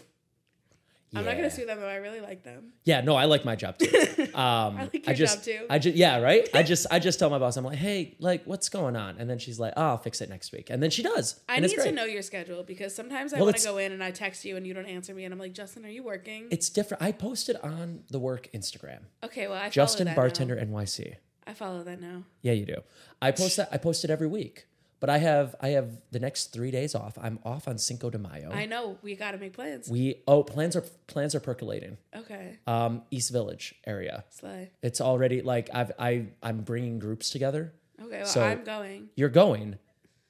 i'm 1.14 1.24
not 1.24 1.36
gonna 1.36 1.50
sue 1.50 1.64
them 1.64 1.80
though 1.80 1.88
i 1.88 1.96
really 1.96 2.20
like 2.20 2.42
them 2.42 2.72
Yeah, 2.84 3.00
no, 3.00 3.14
I 3.16 3.24
like 3.24 3.44
my 3.44 3.56
job 3.56 3.78
too. 3.78 3.88
Um, 4.34 4.76
I 4.76 4.82
like 4.92 5.06
your 5.06 5.14
just, 5.16 5.36
job 5.38 5.44
too. 5.44 5.66
I 5.68 5.78
just, 5.78 5.96
yeah, 5.96 6.20
right. 6.20 6.48
I 6.54 6.62
just, 6.72 6.86
I 6.92 6.98
just 7.00 7.18
tell 7.18 7.28
my 7.28 7.38
boss, 7.38 7.56
I'm 7.56 7.64
like, 7.64 7.78
hey, 7.78 8.14
like, 8.20 8.44
what's 8.44 8.68
going 8.68 8.94
on? 8.94 9.16
And 9.18 9.28
then 9.28 9.38
she's 9.38 9.59
like, 9.59 9.72
oh, 9.76 9.82
I'll 9.82 9.98
fix 9.98 10.20
it 10.20 10.28
next 10.28 10.52
week, 10.52 10.70
and 10.70 10.80
then 10.82 10.90
she 10.90 11.02
does. 11.02 11.40
I 11.48 11.59
need 11.59 11.70
to 11.70 11.90
know 11.92 12.04
your 12.04 12.22
schedule 12.22 12.62
because 12.62 12.94
sometimes 12.94 13.32
I 13.32 13.38
Well, 13.38 13.46
want 13.46 13.56
to 13.56 13.64
go 13.64 13.78
in 13.78 13.90
and 13.92 14.04
I 14.04 14.11
text 14.12 14.44
you 14.44 14.56
and 14.56 14.64
you 14.66 14.74
don't 14.74 14.86
answer 14.86 15.12
me 15.14 15.24
and 15.24 15.32
I'm 15.32 15.40
like, 15.40 15.54
Justin, 15.54 15.84
are 15.86 15.90
you 15.90 16.02
working? 16.04 16.46
It's 16.50 16.68
different. 16.70 17.02
I 17.02 17.11
posted 17.12 17.56
on 17.56 18.04
the 18.11 18.18
work 18.20 18.48
Instagram, 18.54 19.00
okay, 19.24 19.48
well 19.48 19.61
I 19.61 19.70
Justin 19.70 20.06
follow 20.06 20.14
that 20.14 20.16
Bartender 20.16 20.54
Now. 20.56 20.64
NYC. 20.78 21.14
I 21.46 21.54
follow 21.54 21.82
that 21.82 22.00
now. 22.00 22.22
Yeah, 22.42 22.52
you 22.52 22.66
do. 22.66 22.76
I 23.20 23.30
post 23.32 23.56
that. 23.56 23.70
I 23.72 23.78
post 23.78 24.04
it 24.04 24.11
every 24.11 24.28
week. 24.28 24.66
But 25.01 25.11
I 25.11 25.18
have, 25.18 25.55
I 25.61 25.68
have 25.68 25.90
the 26.11 26.18
next 26.18 26.46
three 26.53 26.70
days 26.72 26.94
off. 26.94 27.16
I'm 27.20 27.38
off 27.44 27.68
on 27.68 27.78
Cinco 27.78 28.11
de 28.11 28.18
Mayo. 28.18 28.51
I 28.53 28.66
know 28.66 28.99
we 29.03 29.14
got 29.14 29.30
to 29.30 29.38
make 29.38 29.53
plans. 29.53 29.88
we 29.88 30.22
oh 30.26 30.42
plans 30.42 30.74
are 30.76 30.84
plans 31.07 31.34
are 31.34 31.40
percolating. 31.40 31.99
okay, 32.16 32.59
Um, 32.66 33.03
East 33.11 33.30
Village 33.30 33.74
area. 33.86 34.24
slay. 34.30 34.70
It's 34.82 35.01
already 35.01 35.40
like 35.42 35.70
I've 35.72 35.92
I 35.99 36.26
I'm 36.42 36.62
bringing 36.62 36.99
groups 36.99 37.30
together. 37.30 37.72
Okay, 38.03 38.18
well 38.18 38.26
So- 38.26 38.42
I'm 38.42 38.64
going. 38.64 39.09
You're 39.14 39.28
going. 39.28 39.78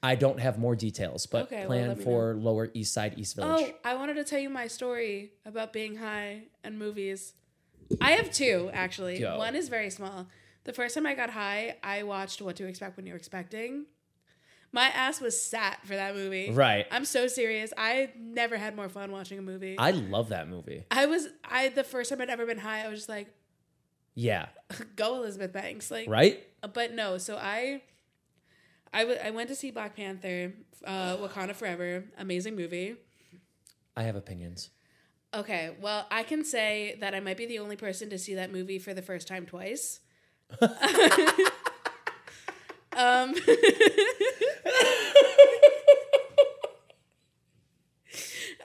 I 0.01 0.15
don't 0.15 0.39
have 0.39 0.57
more 0.57 0.77
details, 0.77 1.25
but 1.25 1.43
Okay, 1.51 1.65
plan 1.65 1.97
me 1.97 2.03
for 2.05 2.33
Lower 2.33 2.69
East 2.73 2.93
Side, 2.93 3.15
East 3.17 3.35
Village. 3.35 3.65
Oh, 3.69 3.75
I 3.83 3.95
wanted 3.95 4.13
to 4.13 4.23
tell 4.23 4.39
you 4.39 4.49
my 4.49 4.67
story 4.67 5.33
about 5.45 5.73
being 5.73 5.97
high 5.97 6.43
and 6.63 6.79
movies. 6.79 7.33
I 7.99 8.11
have 8.11 8.31
two 8.31 8.69
actually. 8.71 9.19
Go. 9.19 9.37
One 9.37 9.55
is 9.55 9.67
very 9.67 9.89
small. 9.89 10.27
The 10.63 10.73
first 10.73 10.93
time 10.95 11.05
I 11.05 11.15
got 11.15 11.31
high, 11.31 11.77
I 11.83 12.03
watched 12.03 12.41
What 12.41 12.55
to 12.57 12.65
Expect 12.67 12.95
When 12.97 13.05
You're 13.07 13.17
Expecting. 13.17 13.87
My 14.71 14.85
ass 14.89 15.19
was 15.19 15.41
sat 15.41 15.79
for 15.85 15.95
that 15.95 16.15
movie. 16.15 16.51
Right. 16.51 16.85
I'm 16.91 17.05
so 17.05 17.27
serious. 17.27 17.73
I 17.77 18.11
never 18.17 18.57
had 18.57 18.75
more 18.75 18.87
fun 18.89 19.11
watching 19.11 19.39
a 19.39 19.41
movie. 19.41 19.75
I 19.77 19.91
love 19.91 20.29
that 20.29 20.47
movie. 20.47 20.83
I 20.91 21.07
was 21.07 21.27
I 21.43 21.69
the 21.69 21.83
first 21.83 22.09
time 22.09 22.21
I'd 22.21 22.29
ever 22.29 22.45
been 22.45 22.59
high, 22.59 22.83
I 22.85 22.87
was 22.89 22.99
just 22.99 23.09
like, 23.09 23.27
Yeah. 24.13 24.47
go 24.95 25.15
Elizabeth 25.15 25.51
Banks. 25.53 25.89
Like 25.89 26.07
Right? 26.07 26.45
but 26.73 26.93
no, 26.93 27.17
so 27.17 27.37
I 27.37 27.81
I, 28.93 29.01
w- 29.01 29.19
I 29.23 29.29
went 29.31 29.49
to 29.49 29.55
see 29.55 29.69
Black 29.71 29.95
Panther, 29.95 30.53
uh, 30.83 31.15
Wakanda 31.17 31.55
Forever, 31.55 32.05
amazing 32.17 32.55
movie. 32.55 32.95
I 33.95 34.03
have 34.03 34.15
opinions. 34.15 34.71
Okay, 35.33 35.75
well, 35.79 36.07
I 36.09 36.23
can 36.23 36.43
say 36.43 36.97
that 37.01 37.13
I 37.13 37.19
might 37.19 37.37
be 37.37 37.45
the 37.45 37.59
only 37.59 37.75
person 37.75 38.09
to 38.09 38.17
see 38.17 38.33
that 38.35 38.51
movie 38.51 38.79
for 38.79 38.95
the 38.95 39.03
first 39.03 39.27
time 39.27 39.45
twice. 39.45 39.99
um, 42.99 43.33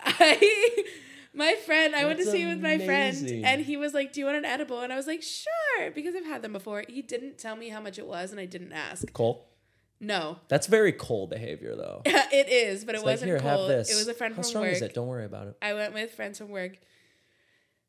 I, 0.05 0.85
my 1.33 1.55
friend, 1.67 1.95
I 1.95 2.05
went 2.05 2.19
to 2.19 2.25
see 2.27 2.43
it 2.43 2.47
with 2.47 2.61
my 2.61 2.79
friend, 2.79 3.17
and 3.45 3.63
he 3.63 3.77
was 3.77 3.95
like, 3.95 4.13
"Do 4.13 4.21
you 4.21 4.27
want 4.27 4.39
an 4.39 4.45
edible?" 4.45 4.81
And 4.81 4.93
I 4.93 4.97
was 4.97 5.07
like, 5.07 5.23
"Sure," 5.23 5.91
because 5.95 6.15
I've 6.15 6.25
had 6.27 6.43
them 6.43 6.53
before. 6.53 6.85
He 6.89 7.03
didn't 7.03 7.39
tell 7.39 7.57
me 7.57 7.69
how 7.69 7.81
much 7.81 7.99
it 7.99 8.07
was, 8.07 8.31
and 8.31 8.41
I 8.41 8.47
didn't 8.47 8.73
ask. 8.73 9.13
Cole? 9.13 9.49
No, 10.01 10.39
That's 10.49 10.67
very 10.67 10.93
Cole 10.93 11.27
behavior 11.29 11.77
though. 11.77 12.03
it 12.07 12.49
is, 12.49 12.85
but 12.85 12.95
it 12.95 12.99
It's 12.99 13.05
like, 13.07 13.13
wasn't 13.15 13.31
here, 13.31 13.39
cold. 13.41 13.71
It 13.71 13.79
was 13.79 14.09
a 14.09 14.13
friend 14.13 14.35
How 14.35 14.43
from 14.43 14.49
strong 14.49 14.65
work. 14.65 14.73
is 14.73 14.83
it? 14.83 14.93
Don't 14.93 15.07
worry 15.07 15.25
about 15.25 15.47
it. 15.47 15.57
I 15.63 15.73
went 15.73 15.95
with 15.95 16.13
friends 16.13 16.37
from 16.39 16.51
work 16.51 16.73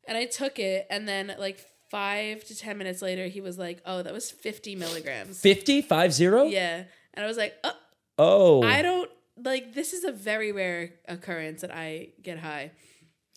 and 0.08 0.16
I 0.16 0.24
took 0.24 0.58
it. 0.58 0.86
And 0.88 1.06
then, 1.06 1.34
like, 1.38 1.60
five 1.90 2.44
to 2.44 2.56
10 2.56 2.78
minutes 2.78 3.02
later, 3.02 3.26
he 3.28 3.40
was 3.40 3.58
like, 3.58 3.80
Oh, 3.86 4.02
that 4.02 4.12
was 4.12 4.30
50 4.30 4.76
milligrams. 4.76 5.40
50? 5.40 5.82
Five 5.82 6.12
zero? 6.12 6.44
Yeah. 6.44 6.84
And 7.14 7.24
I 7.24 7.26
was 7.28 7.36
like, 7.36 7.54
Oh, 7.64 7.72
Oh. 8.18 8.62
I 8.62 8.82
don't 8.82 9.10
like 9.42 9.74
this 9.74 9.92
is 9.92 10.04
a 10.04 10.12
very 10.12 10.50
rare 10.52 10.94
occurrence 11.06 11.60
that 11.60 11.70
I 11.74 12.08
get 12.22 12.38
high. 12.38 12.70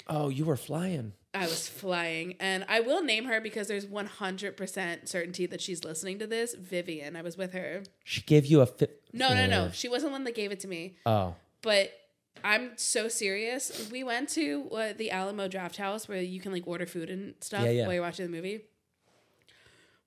oh, 0.08 0.30
you 0.30 0.46
were 0.46 0.56
flying. 0.58 1.14
I 1.34 1.46
was 1.46 1.68
flying. 1.68 2.36
And 2.40 2.66
I 2.68 2.80
will 2.80 3.04
name 3.04 3.26
her 3.26 3.40
because 3.40 3.68
there's 3.68 3.86
100% 3.86 5.08
certainty 5.08 5.46
that 5.46 5.62
she's 5.62 5.84
listening 5.84 6.18
to 6.20 6.28
this. 6.28 6.56
Vivian. 6.56 7.16
I 7.16 7.22
was 7.22 7.38
with 7.38 7.54
her. 7.54 7.84
She 8.04 8.22
gave 8.22 8.46
you 8.48 8.62
a 8.62 8.66
fit. 8.66 9.04
No, 9.14 9.34
no, 9.34 9.46
no. 9.46 9.62
Uh. 9.66 9.72
She 9.72 9.88
wasn't 9.90 10.10
the 10.10 10.14
one 10.14 10.24
that 10.24 10.34
gave 10.36 10.52
it 10.52 10.62
to 10.62 10.68
me. 10.68 10.96
Oh. 11.06 11.36
But 11.62 11.92
I'm 12.44 12.72
so 12.78 13.08
serious. 13.08 13.90
We 13.92 14.04
went 14.04 14.30
to 14.30 14.70
uh, 14.72 14.94
the 14.98 15.12
Alamo 15.12 15.48
Drafthouse 15.48 16.08
where 16.08 16.22
you 16.22 16.40
can 16.40 16.52
like 16.52 16.68
order 16.68 16.86
food 16.86 17.10
and 17.10 17.36
stuff 17.42 17.64
Yeah, 17.64 17.72
yeah. 17.72 17.84
while 17.86 17.94
you're 17.94 18.04
watching 18.04 18.26
the 18.26 18.32
movie. 18.32 18.62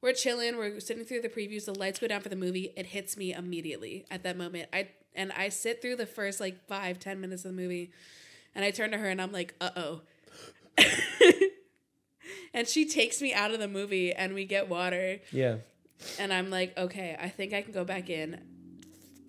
We're 0.01 0.13
chilling. 0.15 0.57
We're 0.57 0.81
sitting 0.81 1.05
through 1.05 1.23
the 1.23 1.29
previews. 1.29 1.65
The 1.65 1.79
lights 1.79 1.99
go 1.99 2.09
down 2.09 2.21
for 2.21 2.29
the 2.29 2.37
movie. 2.37 2.73
It 2.77 2.87
hits 2.87 3.17
me 3.17 3.33
immediately 3.33 4.05
at 4.11 4.25
that 4.25 4.37
moment. 4.37 4.69
I 4.73 4.89
and 5.15 5.31
I 5.33 5.49
sit 5.49 5.81
through 5.81 5.97
the 5.97 6.07
first 6.07 6.41
like 6.41 6.67
five 6.67 6.99
ten 6.99 7.21
minutes 7.21 7.45
of 7.45 7.55
the 7.55 7.63
movie, 7.63 7.93
and 8.55 8.65
I 8.65 8.71
turn 8.73 8.91
to 8.91 8.99
her 8.99 9.09
and 9.09 9.23
I'm 9.23 9.31
like, 9.33 9.55
"Uh 9.61 9.71
oh." 9.77 10.01
and 12.55 12.67
she 12.67 12.85
takes 12.89 13.21
me 13.23 13.33
out 13.33 13.53
of 13.53 13.61
the 13.61 13.69
movie, 13.69 14.13
and 14.13 14.35
we 14.35 14.45
get 14.45 14.69
water. 14.69 15.21
Yeah. 15.31 15.57
And 16.19 16.33
I'm 16.33 16.51
like, 16.51 16.77
okay, 16.77 17.17
I 17.21 17.29
think 17.29 17.53
I 17.53 17.63
can 17.63 17.73
go 17.73 17.85
back 17.85 18.11
in. 18.11 18.41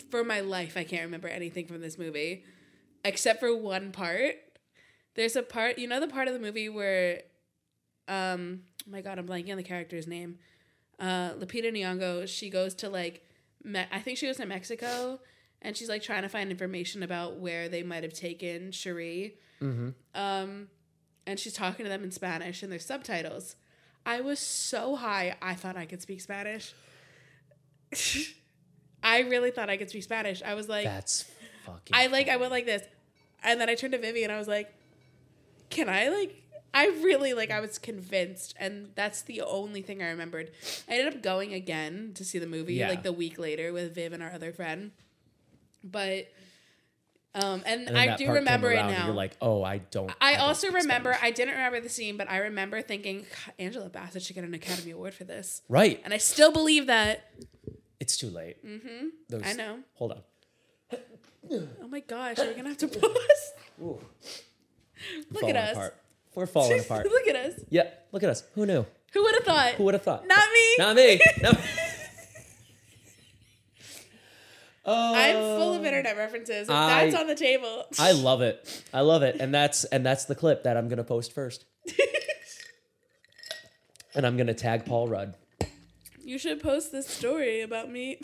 For 0.10 0.24
my 0.24 0.40
life, 0.40 0.76
I 0.76 0.84
can't 0.84 1.04
remember 1.04 1.28
anything 1.28 1.68
from 1.68 1.82
this 1.82 2.00
movie 2.00 2.44
except 3.04 3.40
for 3.40 3.56
one 3.56 3.92
part. 3.92 4.36
There's 5.16 5.36
a 5.36 5.44
part, 5.44 5.78
you 5.78 5.88
know, 5.88 6.00
the 6.00 6.08
part 6.08 6.28
of 6.28 6.34
the 6.34 6.40
movie 6.40 6.70
where, 6.70 7.22
um, 8.08 8.62
oh 8.88 8.92
my 8.92 9.02
God, 9.02 9.20
I'm 9.20 9.28
blanking 9.28 9.52
on 9.52 9.58
the 9.58 9.64
character's 9.64 10.08
name. 10.08 10.40
Uh, 11.00 11.32
Lupita 11.34 11.72
Nyong'o, 11.72 12.28
she 12.28 12.50
goes 12.50 12.74
to 12.76 12.90
like, 12.90 13.28
Me- 13.64 13.86
I 13.92 14.00
think 14.00 14.18
she 14.18 14.26
goes 14.26 14.38
to 14.38 14.46
Mexico, 14.46 15.20
and 15.62 15.76
she's 15.78 15.88
like 15.90 16.02
trying 16.04 16.24
to 16.24 16.30
find 16.30 16.50
information 16.52 17.04
about 17.04 17.38
where 17.38 17.70
they 17.70 17.84
might 17.84 18.04
have 18.04 18.14
taken 18.14 18.72
Shuri. 18.72 19.36
Um, 20.16 20.68
and 21.26 21.40
she's 21.40 21.54
talking 21.54 21.86
to 21.86 21.90
them 21.90 22.04
in 22.04 22.12
Spanish, 22.12 22.64
and 22.64 22.72
there's 22.72 22.86
subtitles. 22.86 23.56
I 24.06 24.20
was 24.22 24.40
so 24.40 24.96
high, 24.98 25.36
I 25.42 25.54
thought 25.56 25.78
I 25.78 25.86
could 25.86 26.02
speak 26.02 26.20
Spanish. 26.20 26.74
I 29.04 29.20
really 29.22 29.52
thought 29.52 29.70
I 29.70 29.78
could 29.78 29.90
speak 29.90 30.04
Spanish. 30.04 30.42
I 30.44 30.54
was 30.56 30.68
like, 30.70 30.86
That's 30.86 31.26
fucking. 31.66 31.94
I 31.94 32.08
like, 32.08 32.30
I 32.30 32.38
went 32.38 32.52
like 32.52 32.66
this, 32.66 32.84
and 33.44 33.60
then 33.60 33.70
I 33.70 33.76
turned 33.76 33.94
to 33.94 34.00
Vivi 34.00 34.24
and 34.24 34.32
I 34.32 34.38
was 34.38 34.48
like, 34.48 34.74
"Can 35.70 35.90
I 35.90 36.10
like?" 36.10 36.40
I 36.74 36.88
really 36.88 37.34
like. 37.34 37.52
I 37.52 37.60
was 37.60 37.78
convinced, 37.78 38.56
and 38.60 38.90
that's 38.96 39.22
the 39.22 39.42
only 39.42 39.82
thing 39.82 40.02
I 40.02 40.10
remembered. 40.10 40.52
I 40.90 40.94
ended 40.94 41.14
up 41.16 41.22
going 41.22 41.54
again 41.54 42.12
to 42.16 42.26
see 42.26 42.40
the 42.40 42.48
movie 42.48 42.76
Yeah. 42.76 42.90
like 42.90 43.04
the 43.04 43.14
week 43.14 43.38
later 43.38 43.72
with 43.72 43.94
Viv 43.94 44.12
and 44.14 44.24
our 44.24 44.32
other 44.32 44.52
friend, 44.52 44.92
but 45.84 46.28
um, 47.36 47.64
and, 47.66 47.88
And 47.88 47.98
I 47.98 48.16
do 48.16 48.32
remember 48.32 48.72
it 48.72 48.76
now. 48.76 49.08
You're 49.08 49.16
like, 49.16 49.36
oh, 49.42 49.64
I 49.64 49.80
don't. 49.80 50.12
I, 50.22 50.34
don't 50.34 50.42
also 50.42 50.68
remember. 50.68 51.14
Spanish. 51.14 51.28
I 51.28 51.32
didn't 51.32 51.56
remember 51.56 51.80
the 51.80 51.90
scene, 51.90 52.16
but 52.16 52.30
I 52.30 52.38
remember 52.38 52.82
thinking 52.82 53.26
Angela 53.58 53.90
Bassett 53.90 54.22
should 54.22 54.36
get 54.36 54.44
an 54.44 54.54
Academy 54.54 54.92
Award 54.92 55.16
for 55.16 55.24
this, 55.24 55.64
right. 55.68 56.00
and 56.04 56.14
I 56.14 56.18
still 56.18 56.52
believe 56.52 56.88
that. 56.88 57.32
It's 58.00 58.18
too 58.18 58.30
late. 58.30 58.64
Mm-hmm. 58.66 59.44
I 59.44 59.54
know. 59.54 59.80
Hold 59.94 60.12
on. 60.12 60.22
Oh 61.52 61.88
my 61.90 62.00
gosh, 62.00 62.40
are 62.40 62.48
we 62.48 62.54
gonna 62.54 62.70
have 62.70 62.78
to 62.80 62.88
pause? 62.88 63.54
Ooh. 63.82 64.00
Look 65.32 65.42
falling 65.42 65.56
at 65.58 65.70
us. 65.70 65.76
apart. 65.76 65.96
We're 66.36 66.46
falling 66.48 66.80
apart. 66.86 67.06
Look 67.06 67.28
at 67.28 67.36
us. 67.36 67.60
Yeah, 67.70 67.90
look 68.12 68.24
at 68.24 68.30
us. 68.30 68.44
Who 68.56 68.66
knew? 68.66 68.86
Who 69.14 69.22
would 69.24 69.36
have 69.36 69.44
thought? 69.44 69.72
Who 69.74 69.84
would 69.84 69.94
have 69.94 70.04
thought? 70.04 70.26
Not 70.28 70.46
me. 70.54 70.76
Not 70.80 70.96
me. 70.96 71.22
Not 71.42 71.54
me. 71.56 71.60
Oh, 74.86 75.16
I'm 75.16 75.36
full 75.36 75.74
of 75.76 75.80
um, 75.80 75.86
internet 75.86 76.18
references. 76.18 76.70
I- 76.70 77.06
that's 77.06 77.16
on 77.22 77.28
the 77.28 77.36
table. 77.36 77.86
I 78.00 78.12
love 78.12 78.42
it. 78.42 78.84
I 78.94 79.02
love 79.02 79.24
it, 79.24 79.38
and 79.40 79.54
that's 79.54 79.86
and 79.86 80.06
that's 80.06 80.26
the 80.26 80.36
clip 80.36 80.64
that 80.64 80.76
I'm 80.76 80.90
gonna 80.90 81.04
post 81.06 81.32
first. 81.34 81.66
and 84.16 84.26
I'm 84.26 84.36
gonna 84.38 84.54
tag 84.54 84.86
Paul 84.86 85.08
Rudd. 85.08 85.36
you 86.24 86.38
should 86.38 86.62
post 86.62 86.92
this 86.92 87.08
story 87.08 87.62
about 87.62 87.90
me. 87.90 88.20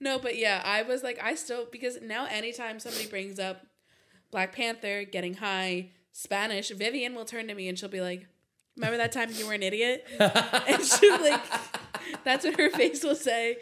No, 0.00 0.18
but 0.18 0.36
yeah, 0.38 0.62
I 0.64 0.82
was 0.82 1.02
like, 1.02 1.18
I 1.22 1.34
still 1.34 1.66
because 1.70 2.00
now 2.02 2.26
anytime 2.26 2.80
somebody 2.80 3.06
brings 3.06 3.38
up 3.38 3.62
Black 4.30 4.52
Panther, 4.54 5.04
getting 5.04 5.34
high, 5.34 5.90
Spanish, 6.12 6.70
Vivian 6.70 7.14
will 7.14 7.24
turn 7.24 7.48
to 7.48 7.54
me 7.54 7.68
and 7.68 7.78
she'll 7.78 7.88
be 7.88 8.00
like, 8.00 8.26
"Remember 8.76 8.96
that 8.98 9.12
time 9.12 9.30
you 9.32 9.46
were 9.46 9.52
an 9.54 9.62
idiot?" 9.62 10.06
and 10.18 10.82
she'll 10.84 11.20
like, 11.20 11.40
that's 12.24 12.44
what 12.44 12.58
her 12.58 12.70
face 12.70 13.02
will 13.04 13.14
say. 13.14 13.56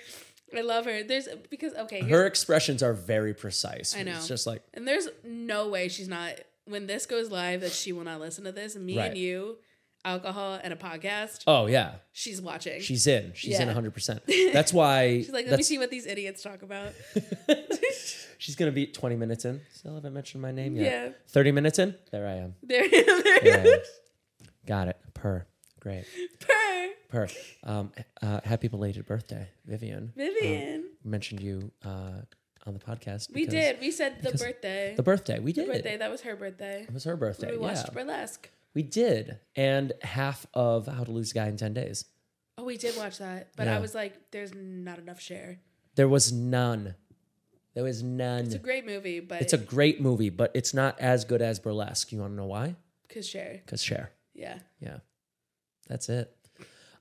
I 0.57 0.63
love 0.63 0.87
her. 0.87 1.03
There's 1.03 1.29
because 1.51 1.75
okay, 1.75 2.01
Her 2.03 2.25
expressions 2.27 2.83
are 2.83 2.95
very 2.95 3.35
precise. 3.35 3.95
I 3.97 4.03
know. 4.03 4.13
It's 4.13 4.29
just 4.29 4.47
like 4.47 4.63
and 4.75 4.89
there's 4.89 5.09
no 5.25 5.69
way 5.69 5.89
she's 5.89 6.09
not 6.09 6.35
when 6.65 6.87
this 6.87 7.07
goes 7.07 7.31
live 7.31 7.61
that 7.63 7.73
she 7.73 7.93
will 7.93 8.05
not 8.05 8.21
listen 8.21 8.45
to 8.45 8.53
this. 8.53 8.77
Me 8.77 8.97
Right. 8.97 9.11
and 9.11 9.19
you, 9.19 9.59
alcohol 10.05 10.59
and 10.63 10.73
a 10.73 10.77
podcast. 10.77 11.43
oh 11.47 11.67
yeah, 11.67 11.97
She's 12.13 12.41
watching. 12.41 12.81
she's 12.81 13.07
in. 13.07 13.33
She's 13.35 13.59
in 13.59 13.69
Yeah. 13.69 13.75
100%. 13.75 14.53
That's 14.53 14.73
why 14.73 15.19
She's 15.19 15.31
like, 15.31 15.47
let 15.49 15.57
me 15.59 15.63
see 15.63 15.79
what 15.79 15.91
these 15.91 16.07
idiots 16.07 16.43
talk 16.43 16.63
about. 16.63 16.93
she's 18.39 18.57
going 18.57 18.71
to 18.71 18.75
be 18.75 18.87
20 18.87 19.17
minutes 19.17 19.45
in. 19.45 19.61
Still 19.73 19.95
haven't 19.95 20.15
mentioned 20.15 20.43
my 20.43 20.53
name 20.53 20.77
yet. 20.77 20.85
Yeah. 20.93 21.13
30 21.29 21.53
minutes 21.53 21.79
in. 21.79 21.95
There 22.11 22.27
I 22.27 22.35
am. 22.35 22.55
There, 22.63 22.83
I 22.85 22.89
there. 22.89 23.41
There 23.43 23.61
I 23.61 23.69
am. 23.75 23.81
Got 24.67 24.89
it. 24.89 24.97
Per. 25.15 25.47
Great. 25.81 26.05
Purr. 26.41 26.89
Per. 27.09 27.29
Um, 27.65 27.93
uh, 28.23 28.41
happy 28.45 28.69
belated 28.69 29.07
birthday, 29.07 29.49
Vivian. 29.67 30.13
Vivian. 30.17 30.85
Mentioned 31.05 31.41
you 31.41 31.71
uh, 31.85 32.21
on 32.67 32.75
the 32.75 32.81
podcast. 32.81 33.33
we 33.33 33.43
because- 33.47 33.53
did. 33.55 33.81
We 33.81 33.91
said 33.91 34.23
the 34.23 34.33
birthday. 34.33 34.95
The 34.97 35.03
birthday. 35.03 35.39
We 35.39 35.53
did. 35.53 35.69
The 35.69 35.73
birthday. 35.75 35.97
That 35.97 36.11
was 36.11 36.21
her 36.23 36.37
birthday. 36.37 36.83
It 36.83 36.93
was 36.93 37.05
her 37.05 37.17
birthday. 37.17 37.53
We 37.53 37.59
watched 37.59 37.87
yeah. 37.89 37.95
Burlesque. 37.95 38.51
We 38.75 38.83
did. 38.83 39.39
And 39.57 39.93
half 40.03 40.47
of 40.55 40.87
How 40.87 41.05
to 41.05 41.11
Lose 41.11 41.31
a 41.33 41.35
Guy 41.35 41.47
in 41.49 41.57
10 41.57 41.75
Days. 41.75 42.05
Oh, 42.57 42.65
we 42.65 42.77
did 42.77 42.97
watch 42.97 43.19
that, 43.19 43.49
but 43.57 43.67
Yeah. 43.67 43.77
I 43.77 43.81
was 43.81 43.95
like, 43.95 44.31
"There's 44.33 44.53
not 44.55 44.99
enough 44.99 45.21
Cher." 45.21 45.61
There 45.95 46.09
was 46.09 46.33
none. 46.33 46.95
There 47.75 47.85
was 47.85 48.03
none. 48.03 48.47
It's 48.47 48.55
a 48.55 48.59
great 48.59 48.85
movie, 48.85 49.21
but 49.21 49.41
It's 49.43 49.53
a 49.53 49.59
great 49.59 50.01
movie, 50.01 50.31
but 50.31 50.51
it's 50.55 50.75
not 50.75 50.99
as 51.01 51.25
good 51.25 51.41
as 51.41 51.61
Burlesque. 51.61 52.11
You 52.13 52.19
want 52.21 52.33
to 52.33 52.37
know 52.37 52.47
why? 52.47 52.75
because 53.07 53.27
Cher, 53.29 53.61
Because 53.65 53.83
Cher. 53.83 54.11
yeah. 54.35 54.59
Yeah. 54.81 54.99
That's 55.87 56.09
it. 56.09 56.35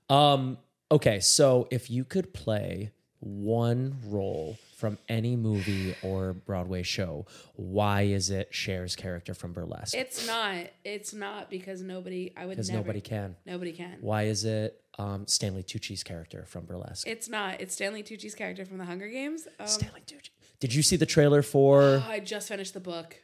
Um, 0.08 0.58
okay, 0.90 1.20
so 1.20 1.68
if 1.70 1.90
you 1.90 2.04
could 2.04 2.32
play 2.32 2.92
one 3.20 3.98
role 4.06 4.56
from 4.78 4.96
any 5.08 5.34
movie 5.34 5.92
or 6.04 6.32
Broadway 6.32 6.84
show, 6.84 7.26
why 7.56 8.02
is 8.02 8.30
it 8.30 8.52
Cher's 8.52 8.94
character 8.94 9.34
from 9.34 9.52
Burlesque? 9.52 9.96
It's 9.96 10.24
not. 10.24 10.66
It's 10.84 11.12
not 11.12 11.50
because 11.50 11.82
nobody. 11.82 12.32
I 12.36 12.46
would 12.46 12.50
Because 12.52 12.70
never. 12.70 12.82
nobody 12.84 13.00
can. 13.00 13.34
Nobody 13.44 13.72
can. 13.72 13.96
Why 14.00 14.22
is 14.26 14.44
it 14.44 14.80
um, 14.96 15.26
Stanley 15.26 15.64
Tucci's 15.64 16.04
character 16.04 16.44
from 16.46 16.64
Burlesque? 16.64 17.08
It's 17.08 17.28
not. 17.28 17.60
It's 17.60 17.74
Stanley 17.74 18.04
Tucci's 18.04 18.36
character 18.36 18.64
from 18.64 18.78
The 18.78 18.84
Hunger 18.84 19.08
Games. 19.08 19.48
Um, 19.58 19.66
Stanley 19.66 20.02
Tucci. 20.06 20.30
Did 20.60 20.72
you 20.72 20.82
see 20.82 20.94
the 20.94 21.06
trailer 21.06 21.42
for? 21.42 21.82
oh, 21.82 22.04
I 22.08 22.20
just 22.20 22.46
finished 22.46 22.72
the 22.72 22.80
book. 22.80 23.16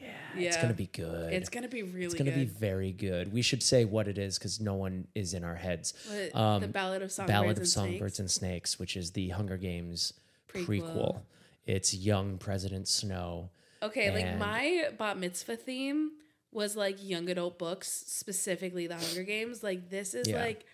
yeah, 0.00 0.08
yeah. 0.36 0.48
it's 0.48 0.56
gonna 0.56 0.74
be 0.74 0.86
good. 0.86 1.32
It's 1.32 1.50
gonna 1.50 1.68
be 1.68 1.84
really 1.84 2.06
It's 2.06 2.14
gonna 2.14 2.32
good. 2.32 2.36
be 2.40 2.44
very 2.46 2.90
good. 2.90 3.32
We 3.32 3.42
should 3.42 3.62
say 3.62 3.84
what 3.84 4.08
it 4.08 4.18
is 4.18 4.38
because 4.38 4.60
no 4.60 4.74
one 4.74 5.06
is 5.14 5.34
in 5.34 5.44
our 5.44 5.54
heads. 5.56 5.94
What, 6.08 6.34
Um, 6.34 6.60
the 6.62 6.66
Ballad 6.68 7.02
of 7.02 7.12
Songbirds 7.12 7.32
Ballad 7.32 7.50
of 7.52 7.58
and 7.58 7.68
Songbirds 7.68 7.98
Snakes? 8.16 8.18
and 8.18 8.30
Snakes, 8.30 8.78
which 8.80 8.96
is 8.96 9.12
the 9.12 9.28
Hunger 9.28 9.56
Games 9.56 10.14
prequel. 10.52 10.66
Prequel. 10.66 11.20
It's 11.66 11.94
young 11.94 12.38
President 12.38 12.88
Snow. 12.88 13.50
Okay, 13.82 14.10
like 14.12 14.38
my 14.38 14.88
bat 14.98 15.18
mitzvah 15.18 15.56
theme 15.56 16.10
was 16.52 16.76
like 16.76 16.96
young 17.02 17.28
adult 17.30 17.58
books, 17.58 17.88
specifically 18.06 18.86
The 18.86 18.96
Hunger 18.96 19.22
Games. 19.22 19.62
Like 19.62 19.88
this 19.88 20.14
is 20.14 20.28
Yeah. 20.28 20.40
like, 20.44 20.64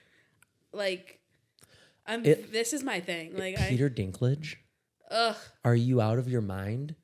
like, 0.72 1.20
I'm. 2.06 2.24
It- 2.24 2.52
this 2.52 2.72
is 2.72 2.82
my 2.82 3.00
thing. 3.00 3.36
Like 3.36 3.60
I. 3.60 3.68
Peter 3.68 3.88
Dinklage. 3.90 4.56
Ugh. 5.10 5.36
Are 5.64 5.74
you 5.76 6.00
out 6.00 6.18
of 6.18 6.28
your 6.28 6.40
mind? 6.40 6.96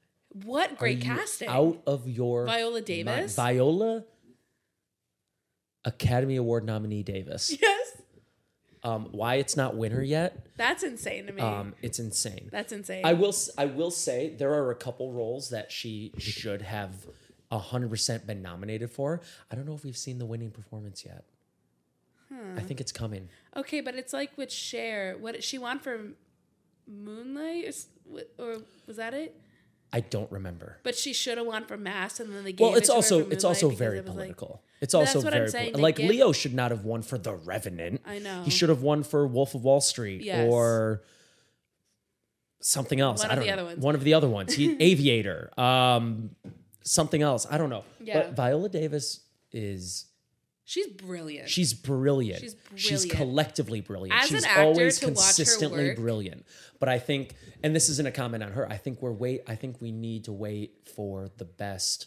What 0.44 0.78
great 0.78 0.96
Are 0.96 0.98
you 1.08 1.14
casting. 1.16 1.48
Out 1.48 1.82
of 1.86 2.08
your 2.08 2.46
Viola 2.46 2.72
mind? 2.74 2.86
Davis. 2.86 3.36
Viola 3.36 4.04
Academy 5.84 6.36
Award 6.36 6.64
nominee 6.64 7.02
Davis. 7.02 7.54
yes. 7.62 8.01
Um, 8.84 9.08
why 9.12 9.36
it's 9.36 9.56
not 9.56 9.76
winner 9.76 10.02
yet? 10.02 10.46
That's 10.56 10.82
insane 10.82 11.26
to 11.26 11.32
me. 11.32 11.42
Um, 11.42 11.74
it's 11.82 12.00
insane. 12.00 12.48
That's 12.50 12.72
insane. 12.72 13.02
I 13.04 13.12
will. 13.12 13.34
I 13.56 13.66
will 13.66 13.92
say 13.92 14.34
there 14.36 14.52
are 14.54 14.70
a 14.70 14.74
couple 14.74 15.12
roles 15.12 15.50
that 15.50 15.70
she 15.70 16.12
should 16.18 16.62
have 16.62 17.06
hundred 17.52 17.90
percent 17.90 18.26
been 18.26 18.42
nominated 18.42 18.90
for. 18.90 19.20
I 19.50 19.54
don't 19.54 19.66
know 19.66 19.74
if 19.74 19.84
we've 19.84 19.96
seen 19.96 20.18
the 20.18 20.26
winning 20.26 20.50
performance 20.50 21.04
yet. 21.04 21.24
I 22.56 22.60
think 22.60 22.80
it's 22.80 22.92
coming. 22.92 23.28
Okay, 23.56 23.82
but 23.82 23.94
it's 23.94 24.12
like 24.12 24.36
with 24.38 24.50
Cher. 24.50 25.16
What 25.18 25.44
she 25.44 25.58
won 25.58 25.78
for 25.78 26.12
Moonlight, 26.88 27.74
or, 28.10 28.22
or 28.38 28.56
was 28.86 28.96
that 28.96 29.14
it? 29.14 29.38
I 29.92 30.00
don't 30.00 30.30
remember. 30.32 30.78
But 30.84 30.96
she 30.96 31.12
should 31.12 31.36
have 31.38 31.46
won 31.46 31.64
for 31.66 31.76
Mask, 31.76 32.18
and 32.20 32.32
then 32.34 32.44
they 32.44 32.52
gave 32.52 32.66
Well, 32.66 32.76
it's 32.76 32.88
also 32.88 33.28
it's 33.28 33.44
also 33.44 33.68
very 33.68 33.98
it 33.98 34.04
was, 34.04 34.08
like- 34.08 34.16
political. 34.16 34.62
it's 34.80 34.94
also 34.94 35.14
that's 35.20 35.24
what 35.24 35.34
I'm 35.34 35.40
very 35.40 35.50
saying, 35.50 35.72
poli- 35.72 35.82
like 35.82 35.96
give- 35.96 36.08
Leo 36.10 36.32
should 36.32 36.54
not 36.54 36.70
have 36.70 36.84
won 36.84 37.02
for 37.02 37.18
The 37.18 37.34
Revenant. 37.34 38.00
I 38.06 38.18
know. 38.18 38.42
He 38.42 38.50
should 38.50 38.70
have 38.70 38.80
won 38.82 39.02
for 39.02 39.26
Wolf 39.26 39.54
of 39.54 39.64
Wall 39.64 39.80
Street 39.82 40.22
Yes. 40.22 40.48
or 40.50 41.02
something 42.60 43.00
else. 43.00 43.22
One 43.22 43.30
I 43.30 43.34
don't 43.34 43.44
the 43.44 43.48
know. 43.48 43.52
other 43.54 43.64
ones. 43.64 43.78
One 43.84 43.94
of 43.94 44.04
the 44.04 44.14
other 44.14 44.28
ones. 44.28 44.54
He, 44.54 44.76
Aviator. 44.80 45.50
Um, 45.58 46.30
something 46.84 47.20
else. 47.22 47.46
I 47.50 47.58
don't 47.58 47.70
know. 47.70 47.84
Yeah. 48.00 48.22
But 48.22 48.32
Viola 48.36 48.68
Davis 48.68 49.20
is 49.52 50.06
She's 50.72 50.86
brilliant. 50.86 51.48
she's 51.50 51.74
brilliant. 51.74 52.40
She's 52.40 52.54
brilliant. 52.54 52.80
She's 52.80 53.04
collectively 53.04 53.80
brilliant. 53.82 54.18
As 54.22 54.30
an 54.30 54.36
she's 54.36 54.44
actor, 54.46 54.62
always 54.62 54.98
to 55.00 55.06
watch 55.08 55.16
her 55.16 55.22
consistently 55.22 55.94
brilliant. 55.94 56.46
But 56.80 56.88
I 56.88 56.98
think, 56.98 57.34
and 57.62 57.76
this 57.76 57.88
isn't 57.90 58.06
a 58.08 58.10
comment 58.10 58.42
on 58.42 58.52
her. 58.52 58.66
I 58.70 58.76
think 58.78 59.02
we're 59.02 59.12
wait. 59.12 59.42
I 59.46 59.54
think 59.54 59.80
we 59.82 59.92
need 59.92 60.24
to 60.24 60.32
wait 60.32 60.88
for 60.94 61.28
the 61.36 61.44
best 61.44 62.06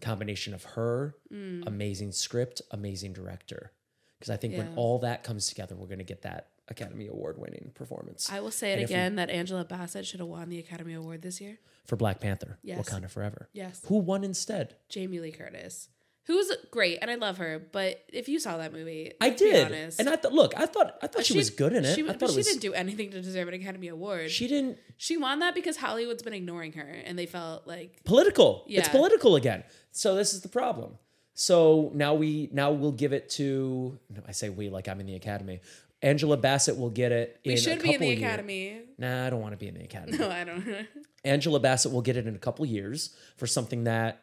combination 0.00 0.54
of 0.54 0.64
her, 0.64 1.14
Mm. 1.32 1.66
amazing 1.66 2.12
script, 2.12 2.62
amazing 2.70 3.12
director. 3.12 3.72
Because 4.18 4.30
I 4.30 4.36
think 4.38 4.56
when 4.56 4.72
all 4.76 4.98
that 5.00 5.22
comes 5.22 5.46
together, 5.48 5.74
we're 5.76 5.86
going 5.88 5.98
to 5.98 6.04
get 6.04 6.22
that 6.22 6.48
Academy 6.68 7.06
Award 7.06 7.38
winning 7.38 7.70
performance 7.74 8.28
I 8.32 8.40
will 8.40 8.50
say 8.50 8.70
it 8.70 8.72
And 8.74 8.82
if 8.82 8.88
we- 8.88 8.94
again 8.94 9.16
that 9.16 9.30
Angela 9.30 9.64
Bassett 9.64 10.04
should 10.06 10.18
have 10.20 10.28
won 10.28 10.48
the 10.48 10.58
Academy 10.58 10.94
Award 10.94 11.22
this 11.22 11.40
year. 11.40 11.58
for 11.84 11.94
Black 11.96 12.18
Panther. 12.18 12.58
Yes. 12.64 12.78
Wakanda 12.88 13.08
Forever. 13.08 13.48
Yes. 13.52 13.82
Who 13.86 13.98
won 13.98 14.24
instead? 14.24 14.74
Jamie 14.88 15.20
Lee 15.20 15.30
Curtis, 15.30 15.88
who's 16.26 16.52
great, 16.70 16.98
and 17.00 17.10
I 17.10 17.14
love 17.14 17.38
her. 17.38 17.66
But 17.72 18.04
if 18.12 18.28
you 18.28 18.38
saw 18.38 18.58
that 18.58 18.72
movie, 18.72 19.12
I 19.20 19.30
did, 19.30 19.66
honest, 19.66 20.00
and 20.00 20.08
I 20.08 20.16
thought. 20.16 20.32
Look, 20.32 20.54
I 20.56 20.66
thought. 20.66 20.98
I 21.02 21.06
thought 21.06 21.24
she, 21.24 21.36
was 21.36 21.50
good 21.50 21.72
in 21.72 21.84
it. 21.84 21.94
She, 21.94 22.02
I 22.02 22.06
but 22.08 22.20
thought 22.20 22.30
she 22.30 22.36
was. 22.36 22.46
didn't 22.46 22.62
do 22.62 22.74
anything 22.74 23.10
to 23.10 23.22
deserve 23.22 23.48
an 23.48 23.54
Academy 23.54 23.88
Award. 23.88 24.30
She, 24.30 24.44
she 24.44 24.48
didn't. 24.48 24.78
She 24.96 25.16
won 25.16 25.38
that 25.40 25.54
because 25.54 25.76
Hollywood's 25.76 26.22
been 26.22 26.34
ignoring 26.34 26.72
her, 26.72 26.88
and 27.04 27.18
they 27.18 27.26
felt 27.26 27.66
like 27.66 28.04
political. 28.04 28.64
It's 28.66 28.88
political 28.88 29.36
again. 29.36 29.64
So 29.92 30.14
this 30.14 30.34
is 30.34 30.42
the 30.42 30.48
problem. 30.48 30.98
So 31.34 31.90
now 31.94 32.14
we 32.14 32.48
now 32.52 32.70
we'll 32.70 32.92
give 32.92 33.12
it 33.12 33.28
to 33.30 33.98
no, 34.08 34.22
I 34.26 34.32
say 34.32 34.48
we 34.48 34.70
like 34.70 34.88
I'm 34.88 35.00
in 35.00 35.06
the 35.06 35.16
academy. 35.16 35.60
Angela 36.02 36.36
Bassett 36.36 36.78
will 36.78 36.90
get 36.90 37.12
it. 37.12 37.40
we 37.44 37.52
in 37.52 37.58
should 37.58 37.78
a 37.78 37.82
be 37.82 37.94
in 37.94 38.00
the 38.00 38.12
Academy. 38.12 38.80
Nah, 38.98 39.26
I 39.26 39.30
don't 39.30 39.40
want 39.40 39.52
to 39.52 39.56
be 39.56 39.66
in 39.68 39.74
the 39.74 39.82
academy. 39.82 40.18
No, 40.18 40.30
I 40.30 40.44
don't. 40.44 40.86
Angela 41.24 41.58
Bassett 41.58 41.92
will 41.92 42.02
get 42.02 42.16
it 42.16 42.26
in 42.26 42.34
a 42.34 42.38
couple 42.38 42.64
years 42.64 43.14
for 43.36 43.46
something 43.46 43.84
that 43.84 44.22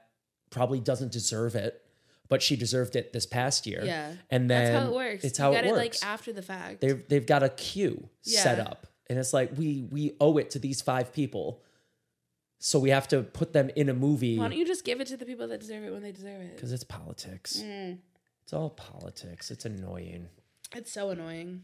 probably 0.50 0.80
doesn't 0.80 1.12
deserve 1.12 1.56
it, 1.56 1.83
but 2.34 2.42
she 2.42 2.56
deserved 2.56 2.96
it 2.96 3.14
this 3.14 3.28
past 3.28 3.68
year. 3.68 3.84
yeah, 3.86 4.12
and 4.32 4.50
then 4.50 4.74
that's 4.74 4.84
how 4.84 4.90
it 4.90 4.96
works. 4.96 5.24
It's 5.24 5.38
you 5.38 5.46
how 5.46 5.54
it 5.54 5.66
works. 5.66 5.78
like 5.78 5.96
after 6.04 6.34
the 6.34 6.42
fact. 6.42 6.82
they've 6.82 7.08
they've 7.08 7.28
got 7.28 7.44
a 7.44 7.50
queue 7.50 8.10
set 8.24 8.58
up, 8.60 8.88
and 9.08 9.20
it's 9.20 9.34
like 9.34 9.52
we 9.56 9.84
we 9.92 10.14
owe 10.20 10.38
it 10.40 10.50
to 10.50 10.58
these 10.58 10.82
five 10.82 11.14
people, 11.14 11.62
so 12.58 12.80
we 12.80 12.90
have 12.90 13.08
to 13.10 13.22
put 13.22 13.54
them 13.54 13.70
in 13.76 13.88
a 13.88 13.94
movie 13.94 14.40
Why 14.40 14.48
don't 14.48 14.58
you 14.58 14.66
just 14.66 14.84
give 14.84 15.00
it 15.00 15.06
to 15.10 15.18
the 15.18 15.26
people 15.28 15.48
that 15.50 15.60
deserve 15.60 15.84
it 15.84 15.92
when 15.92 16.02
they 16.02 16.12
deserve 16.12 16.42
it? 16.42 16.56
because 16.56 16.72
it's 16.72 16.84
politics. 16.84 17.62
Mm. 17.64 18.00
It's 18.42 18.54
all 18.54 18.72
politics. 18.72 19.52
It's 19.52 19.66
annoying. 19.66 20.28
It's 20.76 20.92
so 20.92 21.12
annoying. 21.12 21.62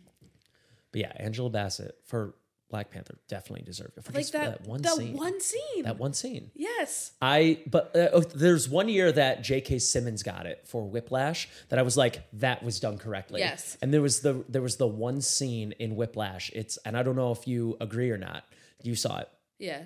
But 0.91 1.01
yeah, 1.01 1.13
Angela 1.15 1.49
Bassett 1.49 1.97
for 2.05 2.35
Black 2.69 2.91
Panther 2.91 3.15
definitely 3.27 3.63
deserved 3.65 3.97
it 3.97 4.03
for 4.03 4.11
Like 4.11 4.21
just 4.21 4.33
that, 4.33 4.61
that 4.63 4.67
one 4.67 4.81
the 4.81 4.89
scene. 4.89 5.17
one 5.17 5.41
scene. 5.41 5.83
that 5.83 5.97
one 5.97 6.13
scene. 6.13 6.51
yes. 6.55 7.11
I 7.21 7.59
but 7.65 7.95
uh, 7.95 8.09
oh, 8.13 8.19
there's 8.21 8.69
one 8.69 8.89
year 8.89 9.11
that 9.11 9.41
J.K. 9.43 9.79
Simmons 9.79 10.21
got 10.23 10.45
it 10.45 10.67
for 10.67 10.83
Whiplash 10.87 11.49
that 11.69 11.79
I 11.79 11.81
was 11.81 11.97
like 11.97 12.21
that 12.33 12.61
was 12.63 12.79
done 12.79 12.97
correctly. 12.99 13.39
Yes. 13.41 13.75
And 13.81 13.91
there 13.93 14.01
was 14.01 14.19
the 14.21 14.45
there 14.47 14.61
was 14.61 14.77
the 14.77 14.87
one 14.87 15.21
scene 15.21 15.73
in 15.79 15.95
Whiplash. 15.95 16.51
It's 16.53 16.77
and 16.85 16.95
I 16.95 17.03
don't 17.03 17.15
know 17.15 17.31
if 17.31 17.47
you 17.47 17.75
agree 17.81 18.11
or 18.11 18.17
not. 18.17 18.43
You 18.83 18.95
saw 18.95 19.19
it. 19.19 19.29
Yeah. 19.57 19.81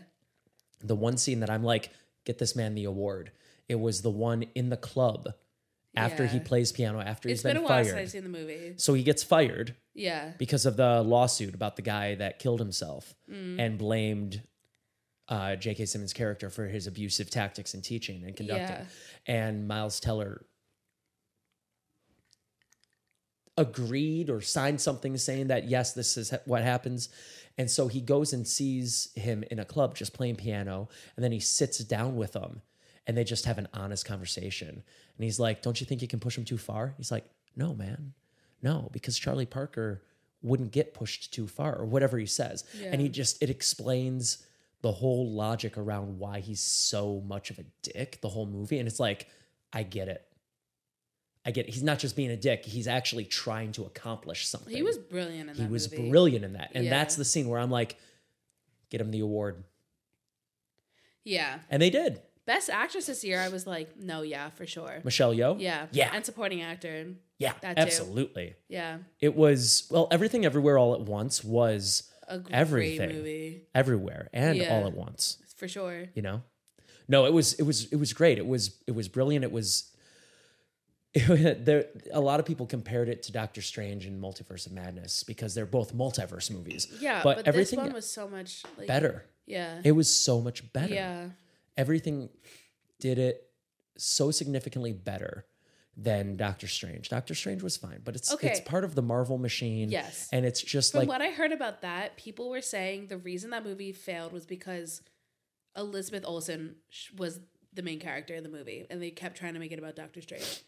The 0.82 0.96
one 0.96 1.18
scene 1.18 1.40
that 1.40 1.50
I'm 1.50 1.64
like 1.64 1.90
get 2.26 2.38
this 2.38 2.56
man 2.56 2.76
the 2.76 2.84
award. 2.84 3.32
It 3.70 3.80
was 3.80 4.02
the 4.02 4.10
one 4.10 4.44
in 4.56 4.70
the 4.70 4.78
club 4.78 5.30
after 5.96 6.26
he 6.28 6.40
plays 6.40 6.72
piano 6.72 7.00
after 7.00 7.30
It's 7.30 7.40
he's 7.40 7.44
been, 7.44 7.56
been 7.56 7.64
a 7.64 7.68
while 7.68 7.70
fired. 7.84 7.86
since 7.88 7.98
I've 8.00 8.10
seen 8.12 8.24
the 8.24 8.30
movie. 8.30 8.74
so 8.78 8.94
he 8.96 9.04
gets 9.04 9.22
fired 9.24 9.76
Yeah. 9.94 10.32
because 10.40 10.66
of 10.66 10.76
the 10.76 11.02
lawsuit 11.04 11.54
about 11.54 11.76
the 11.76 11.82
guy 11.84 12.16
that 12.16 12.40
killed 12.40 12.60
himself 12.60 13.14
Mm. 13.32 13.60
and 13.60 13.78
blamed 13.78 14.42
uh, 15.30 15.56
J.K. 15.56 15.86
Simmons' 15.86 16.12
character 16.14 16.50
for 16.50 16.68
his 16.68 16.86
abusive 16.88 17.30
tactics 17.30 17.74
in 17.74 17.82
teaching 17.82 18.24
and 18.26 18.36
conducting. 18.36 18.68
Yeah. 18.68 18.86
And 19.26 19.68
Miles 19.68 20.00
Teller 20.02 20.46
agreed 23.58 24.30
or 24.30 24.42
signed 24.42 24.82
something 24.82 25.16
saying 25.18 25.48
that, 25.48 25.70
yes, 25.70 25.94
this 25.94 26.18
is 26.18 26.34
what 26.46 26.64
happens. 26.64 27.10
And 27.58 27.70
so 27.70 27.88
he 27.88 28.02
goes 28.02 28.34
and 28.34 28.48
sees 28.48 29.10
him 29.16 29.44
in 29.52 29.60
a 29.60 29.66
club 29.66 29.96
just 29.96 30.14
playing 30.14 30.36
piano. 30.38 30.90
And 31.16 31.24
then 31.24 31.32
he 31.32 31.40
sits 31.40 31.78
down 31.80 32.16
with 32.16 32.34
him 32.34 32.62
and 33.08 33.18
they 33.18 33.24
just 33.24 33.46
have 33.46 33.58
an 33.58 33.68
honest 33.74 34.06
conversation. 34.06 34.70
And 34.70 35.24
he's 35.24 35.40
like, 35.40 35.62
Don't 35.62 35.80
you 35.80 35.86
think 35.86 36.02
you 36.02 36.08
can 36.08 36.20
push 36.20 36.38
him 36.38 36.46
too 36.46 36.58
far? 36.58 36.94
He's 36.98 37.12
like, 37.12 37.26
No, 37.56 37.74
man. 37.74 38.14
No, 38.62 38.90
because 38.94 39.20
Charlie 39.20 39.46
Parker 39.46 40.04
wouldn't 40.42 40.72
get 40.72 40.94
pushed 40.94 41.34
too 41.34 41.48
far 41.48 41.76
or 41.76 41.86
whatever 41.86 42.18
he 42.18 42.26
says. 42.26 42.64
And 42.84 43.00
he 43.02 43.10
just 43.10 43.42
it 43.44 43.50
explains 43.50 44.46
the 44.82 44.92
whole 44.92 45.30
logic 45.32 45.78
around 45.78 46.20
why 46.20 46.40
he's 46.42 46.60
so 46.62 47.22
much 47.26 47.50
of 47.50 47.60
a 47.60 47.64
dick 47.82 48.20
the 48.22 48.28
whole 48.30 48.46
movie 48.46 48.80
and 48.80 48.88
it's 48.88 49.00
like 49.00 49.28
I 49.72 49.84
get 49.84 50.08
it. 50.10 50.26
I 51.46 51.52
get 51.52 51.68
it. 51.68 51.74
He's 51.74 51.84
not 51.84 52.00
just 52.00 52.16
being 52.16 52.32
a 52.32 52.38
dick, 52.38 52.64
he's 52.66 52.88
actually 52.88 53.26
trying 53.26 53.74
to 53.74 53.84
accomplish 53.84 54.48
something. 54.48 54.74
He 54.74 54.82
was 54.84 54.98
brilliant 54.98 55.50
in 55.50 55.56
that 55.58 55.62
he 55.64 55.68
was 55.68 55.92
movie. 55.92 56.10
brilliant 56.10 56.46
in 56.46 56.54
that. 56.54 56.72
And 56.74 56.86
Yeah. 56.86 56.90
that's 56.90 57.16
the 57.16 57.26
scene 57.26 57.48
where 57.50 57.60
I'm 57.60 57.72
like 57.72 57.98
get 58.90 59.02
him 59.02 59.12
the 59.12 59.20
award. 59.22 59.64
Yeah. 61.24 61.60
And 61.70 61.82
they 61.82 61.90
did. 61.90 62.22
Best 62.46 62.70
actress 62.70 63.06
this 63.06 63.24
year, 63.24 63.40
I 63.40 63.48
was 63.50 63.66
like, 63.66 63.98
no, 63.98 64.22
yeah, 64.22 64.50
for 64.50 64.66
sure. 64.66 65.00
Michelle 65.04 65.34
Yeoh? 65.34 65.60
Yeah. 65.60 65.88
Yeah. 65.92 66.12
And 66.14 66.26
supporting 66.26 66.62
actor. 66.62 67.14
Yeah, 67.40 67.54
That 67.62 67.78
too. 67.78 67.82
absolutely. 67.84 68.56
Yeah. 68.68 68.98
It 69.22 69.36
was 69.36 69.88
well, 69.90 70.08
everything 70.12 70.46
everywhere 70.46 70.78
all 70.78 70.94
at 70.94 71.02
once 71.02 71.44
was 71.44 72.10
A 72.28 72.40
great 72.40 72.54
Everything. 72.56 73.10
movie. 73.10 73.62
everywhere 73.74 74.30
and 74.34 74.58
Yeah. 74.58 74.76
all 74.76 74.88
at 74.88 74.94
once. 74.94 75.38
For 75.58 75.68
sure. 75.68 76.06
You 76.16 76.22
know, 76.22 76.42
no, 77.08 77.26
it 77.26 77.34
was 77.34 77.54
it 77.54 77.64
was 77.64 77.92
it 77.94 77.98
was 77.98 78.12
great. 78.14 78.38
It 78.38 78.46
was 78.48 78.82
it 78.88 78.92
was 78.92 79.08
brilliant. 79.08 79.44
It 79.46 79.52
was. 79.52 79.90
there, 81.28 81.86
a 82.12 82.20
lot 82.20 82.40
of 82.40 82.46
people 82.46 82.66
compared 82.66 83.08
it 83.08 83.22
to 83.24 83.32
Doctor 83.32 83.62
Strange 83.62 84.08
and 84.08 84.20
Multiverse 84.22 84.66
of 84.66 84.72
Madness 84.72 85.22
because 85.24 85.54
they're 85.54 85.68
both 85.68 85.94
multiverse 85.94 86.50
movies. 86.50 86.88
Yeah. 87.00 87.22
but, 87.24 87.38
But, 87.38 87.48
everything 87.48 87.94
was 87.94 88.10
so 88.10 88.28
much 88.28 88.64
like, 88.80 88.88
better. 88.88 89.26
Yeah. 89.46 89.80
It 89.84 89.92
was 89.92 90.12
so 90.14 90.42
much 90.42 90.74
better. 90.74 90.92
Yeah. 90.94 91.30
Everything 91.78 92.30
did 93.00 93.18
it 93.18 93.50
so 93.98 94.32
significantly 94.32 94.94
better 94.94 95.46
than 95.96 96.38
Doctor 96.38 96.68
Strange. 96.68 97.10
Doctor 97.10 97.36
Strange 97.36 97.62
was 97.62 97.78
fine, 97.78 98.02
but 98.04 98.16
it's 98.16 98.34
it's 98.42 98.60
part 98.62 98.84
of 98.84 98.96
the 98.96 99.02
Marvel 99.02 99.38
machine. 99.38 99.90
Yes. 99.90 100.30
and 100.32 100.46
it's 100.46 100.62
just 100.62 100.92
From 100.92 101.02
like 101.02 101.10
what 101.10 101.22
I 101.22 101.30
heard 101.30 101.52
about 101.52 101.82
that, 101.82 102.18
people 102.18 102.50
were 102.50 102.62
saying 102.62 103.08
the 103.08 103.18
reason 103.18 103.52
that 103.52 103.64
movie 103.64 103.92
failed 103.92 104.34
was 104.34 104.46
because 104.46 105.02
Elizabeth 105.78 106.24
Olsen 106.26 106.76
was 107.16 107.40
the 107.74 107.82
main 107.82 108.00
character 108.00 108.34
in 108.36 108.44
the 108.44 108.50
movie, 108.50 108.86
and 108.90 109.02
they 109.02 109.12
kept 109.12 109.38
trying 109.38 109.54
to 109.54 109.60
make 109.60 109.72
it 109.72 109.80
about 109.80 109.96
Doctor 109.96 110.22
Strange. 110.22 110.64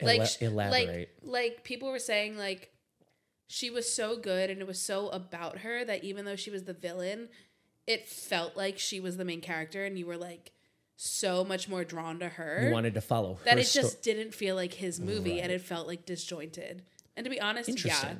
Like 0.00 0.40
elaborate. 0.40 1.10
like 1.22 1.52
like 1.52 1.64
people 1.64 1.90
were 1.90 1.98
saying 1.98 2.36
like 2.36 2.72
she 3.46 3.70
was 3.70 3.92
so 3.92 4.16
good 4.16 4.50
and 4.50 4.60
it 4.60 4.66
was 4.66 4.80
so 4.80 5.10
about 5.10 5.58
her 5.58 5.84
that 5.84 6.02
even 6.02 6.24
though 6.24 6.34
she 6.34 6.50
was 6.50 6.64
the 6.64 6.72
villain 6.72 7.28
it 7.86 8.08
felt 8.08 8.56
like 8.56 8.78
she 8.78 9.00
was 9.00 9.16
the 9.16 9.24
main 9.24 9.40
character 9.40 9.84
and 9.84 9.98
you 9.98 10.06
were 10.06 10.16
like 10.16 10.52
so 10.96 11.42
much 11.44 11.68
more 11.68 11.82
drawn 11.84 12.18
to 12.20 12.28
her 12.28 12.64
you 12.66 12.72
wanted 12.72 12.94
to 12.94 13.00
follow 13.00 13.34
her. 13.34 13.44
that 13.44 13.58
it 13.58 13.66
sto- 13.66 13.82
just 13.82 14.02
didn't 14.02 14.32
feel 14.34 14.54
like 14.54 14.74
his 14.74 15.00
movie 15.00 15.40
and 15.40 15.50
it 15.50 15.60
felt 15.60 15.86
like 15.88 16.06
disjointed 16.06 16.82
and 17.16 17.24
to 17.24 17.30
be 17.30 17.40
honest 17.40 17.68
yeah 17.84 18.14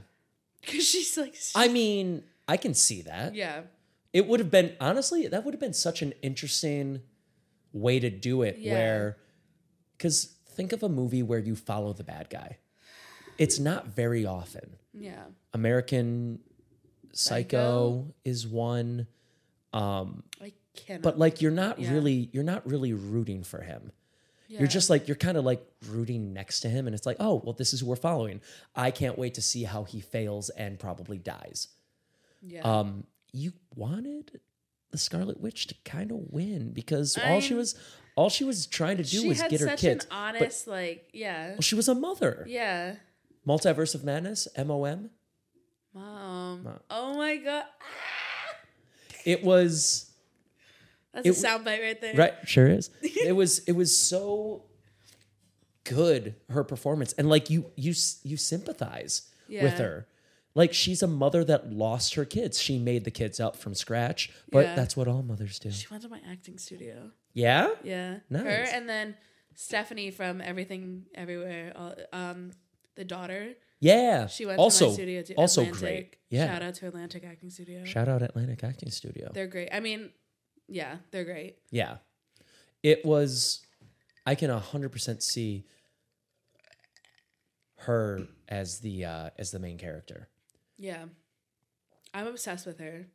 because 0.61 0.87
she's 0.89 1.17
like 1.17 1.35
I 1.55 1.69
mean, 1.69 2.23
I 2.49 2.57
can 2.57 2.75
see 2.75 3.03
that. 3.03 3.35
yeah 3.35 3.63
It 4.13 4.27
would 4.29 4.41
have 4.41 4.51
been 4.51 4.75
honestly, 4.81 5.27
that 5.29 5.45
would 5.45 5.55
have 5.55 5.61
been 5.61 5.73
such 5.75 6.03
an 6.03 6.13
interesting 6.23 7.01
way 7.73 7.99
to 8.01 8.11
do 8.11 8.43
it 8.43 8.59
Yeah. 8.59 8.73
where 8.75 9.17
cuz 9.99 10.37
think 10.57 10.73
of 10.73 10.83
a 10.83 10.89
movie 10.89 11.23
where 11.23 11.39
you 11.39 11.55
follow 11.57 11.93
the 11.93 12.05
bad 12.05 12.29
guy. 12.31 12.59
It's 13.39 13.59
not 13.59 13.87
very 13.89 14.27
often. 14.27 14.77
yeah 14.93 15.25
American 15.55 16.41
Psycho, 17.15 18.15
is 18.25 18.47
one, 18.47 19.07
i 19.75 20.53
cannot 20.77 21.03
but 21.03 21.19
like 21.19 21.41
you're 21.43 21.51
not 21.51 21.79
Yeah. 21.79 21.93
really 21.93 22.29
you're 22.33 22.45
not 22.45 22.67
really 22.67 22.93
rooting 22.93 23.43
for 23.45 23.61
him. 23.63 23.93
yeah. 24.49 24.59
You're 24.61 24.69
just 24.69 24.91
like 24.91 25.09
you're 25.09 25.17
kind 25.17 25.37
of 25.39 25.45
like 25.45 25.63
rooting 25.89 26.33
next 26.33 26.61
to 26.61 26.69
him 26.69 26.87
and 26.87 26.95
it's 26.95 27.07
like, 27.07 27.17
"Oh, 27.21 27.41
well 27.45 27.55
this 27.55 27.73
is 27.73 27.81
who 27.81 27.87
we're 27.87 27.97
following. 27.97 28.41
I 28.77 28.91
can't 28.91 29.17
wait 29.19 29.35
to 29.35 29.43
see 29.43 29.63
how 29.65 29.85
he 29.85 30.01
fails 30.01 30.51
and 30.51 30.79
probably 30.79 31.19
dies." 31.19 31.69
yeah 32.45 32.61
um 32.63 33.05
you 33.33 33.53
wanted 33.77 34.41
the 34.91 34.99
scarlet 34.99 35.41
witch 35.41 35.69
to 35.69 35.75
kind 35.85 36.11
of 36.11 36.19
win 36.31 36.73
because 36.73 37.17
all 37.25 37.41
she 37.41 37.55
was 37.55 37.77
all 38.17 38.29
she 38.29 38.43
was 38.45 38.67
trying 38.67 38.97
to 38.99 39.05
do 39.05 39.29
was 39.29 39.41
get 39.43 39.61
her 39.61 39.69
such 39.69 39.81
kids 39.81 40.05
an 40.07 40.11
honest 40.11 40.67
like 40.67 41.09
yeah 41.15 41.53
well, 41.53 41.61
she 41.61 41.75
was 41.77 41.89
a 41.89 41.95
mother 41.95 42.45
yeah 42.49 42.97
multiverse 43.47 43.95
of 43.95 44.03
madness 44.05 44.49
mom 44.59 45.09
mom 45.95 46.63
Mom. 46.65 46.81
oh 46.91 47.15
my 47.17 47.37
god 47.37 47.65
it 49.25 49.43
was 49.45 50.11
that's 51.15 51.27
It- 51.27 51.31
a 51.45 51.47
soundbite 51.47 51.81
right 51.83 52.01
there. 52.01 52.15
Right 52.15 52.35
sure 52.47 52.67
is. 52.69 52.91
It 53.03 53.33
was 53.37 53.61
it 53.61 53.73
was 53.73 53.97
so 53.97 54.65
good 55.85 56.35
her 56.49 56.65
performance. 56.65 57.13
And 57.15 57.29
like 57.29 57.51
you 57.51 57.67
you 57.77 57.95
you 58.23 58.37
sympathize 58.37 59.23
with 59.49 59.75
her. 59.79 60.07
Like 60.55 60.73
she's 60.75 61.03
a 61.03 61.07
mother 61.07 61.45
that 61.45 61.73
lost 61.73 62.15
her 62.15 62.25
kids. 62.25 62.61
She 62.61 62.79
made 62.79 63.05
the 63.05 63.11
kids 63.11 63.41
up 63.41 63.57
from 63.57 63.75
scratch 63.75 64.31
but 64.51 64.65
Yeah. 64.67 64.75
that's 64.75 64.97
what 64.97 65.09
all 65.09 65.23
mothers 65.23 65.59
do. 65.59 65.71
She 65.71 65.87
went 65.91 66.03
to 66.03 66.09
my 66.09 66.21
acting 66.31 66.59
studio. 66.59 67.11
yeah? 67.33 67.71
Yeah. 67.83 68.19
Her 68.31 68.49
and 68.49 68.89
then 68.89 69.17
Stephanie 69.55 70.11
from 70.11 70.41
Everything 70.41 71.05
Everywhere, 71.15 71.73
um, 72.13 72.53
the 72.95 73.05
daughter. 73.05 73.55
Yeah 73.83 74.27
She 74.29 74.47
went 74.47 74.59
also 74.59 74.87
to 74.87 74.91
my 74.91 74.95
studio 74.95 75.23
too. 75.23 75.35
also 75.37 75.61
Atlantic. 75.63 75.81
great 75.81 76.17
yeah 76.31 76.47
Shout 76.47 76.63
out 76.63 76.75
to 76.77 76.87
Atlantic 76.89 77.25
Acting 77.25 77.51
Studio. 77.51 77.85
Shout 77.85 78.09
out 78.09 78.23
Atlantic 78.23 78.65
Acting 78.65 78.91
Studio. 78.91 79.31
They're 79.35 79.47
great. 79.47 79.69
I 79.73 79.81
mean, 79.81 80.11
yeah, 80.69 80.97
they're 81.11 81.25
great. 81.25 81.59
Yeah. 81.71 81.97
It 82.83 83.05
was 83.05 83.61
I 84.25 84.35
can 84.37 84.51
100% 84.51 85.23
see 85.23 85.67
her 87.79 88.27
as 88.49 88.79
the 88.81 89.05
uh 89.05 89.31
as 89.39 89.51
the 89.51 89.59
main 89.59 89.77
character. 89.79 90.29
Yeah. 90.79 91.05
I'm 92.15 92.27
obsessed 92.27 92.67
with 92.67 92.79
her. 92.79 93.07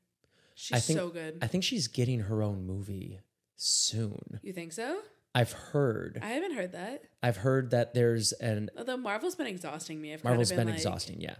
She's 0.55 0.77
I 0.77 0.79
think 0.79 0.99
so 0.99 1.09
good. 1.09 1.37
I 1.41 1.47
think 1.47 1.63
she's 1.63 1.87
getting 1.87 2.21
her 2.21 2.41
own 2.43 2.65
movie 2.65 3.19
soon. 3.55 4.39
you 4.43 4.53
think 4.53 4.73
so? 4.73 4.97
I've 5.37 5.51
heard. 5.51 6.17
I 6.23 6.29
haven't 6.29 6.53
heard 6.55 6.71
that. 6.71 7.03
I've 7.21 7.37
heard 7.37 7.69
that 7.69 7.93
there's 7.93 8.31
an 8.31 8.71
Although 8.75 8.97
Marvel's 8.97 9.35
been 9.35 9.45
exhausting 9.45 10.01
me. 10.01 10.11
I've 10.11 10.23
Marvel's 10.23 10.49
been, 10.49 10.57
been, 10.57 10.67
like, 10.69 10.75
exhausting, 10.77 11.21
yeah. 11.21 11.35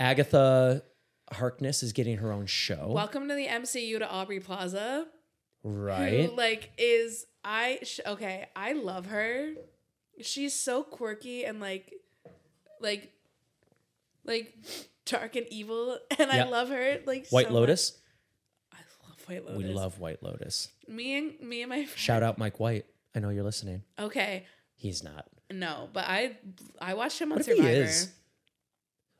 Agatha 0.00 0.82
Harkness 1.32 1.84
is 1.84 1.92
getting 1.92 2.16
her 2.16 2.32
own 2.32 2.46
show. 2.46 2.88
Welcome 2.88 3.28
to 3.28 3.36
the 3.36 3.46
MCU 3.46 4.00
to 4.00 4.10
Aubrey 4.10 4.40
Plaza. 4.40 5.06
right? 5.62 6.28
who 6.28 6.36
like 6.36 6.72
is 6.76 7.24
I 7.44 7.78
sh- 7.84 8.00
okay, 8.04 8.46
I 8.56 8.72
love 8.72 9.06
her. 9.06 9.52
She's 10.22 10.52
so 10.52 10.82
quirky 10.82 11.44
and 11.44 11.60
like 11.60 11.94
like 12.80 13.12
like 14.24 14.54
dark 15.04 15.36
and 15.36 15.46
evil 15.50 15.98
and 16.18 16.32
I 16.32 16.42
love 16.48 16.70
her 16.70 16.98
like 17.06 17.28
White 17.28 17.46
so 17.46 17.54
Lotus. 17.54 17.92
much. 18.72 18.80
I 18.80 19.08
love 19.08 19.28
White 19.28 19.46
Lotus. 19.46 19.68
We 19.68 19.72
love 19.72 20.00
White 20.00 20.20
Lotus. 20.20 20.68
me 20.88 21.16
and 21.16 21.40
me 21.40 21.62
and 21.62 21.70
my 21.70 21.84
friend. 21.84 21.96
Shout 21.96 22.24
out 22.24 22.38
Mike 22.38 22.58
White. 22.58 22.86
I 23.16 23.20
know 23.20 23.30
you're 23.30 23.42
listening. 23.44 23.82
Okay, 23.98 24.44
He's 24.74 25.02
not. 25.02 25.26
no, 25.50 25.88
but 25.92 26.04
I 26.06 26.36
I 26.80 26.94
watched 26.94 27.18
him 27.20 27.32
on 27.32 27.38
What 27.38 27.46
Survivor. 27.46 27.68
he 27.68 27.74
is? 27.74 28.12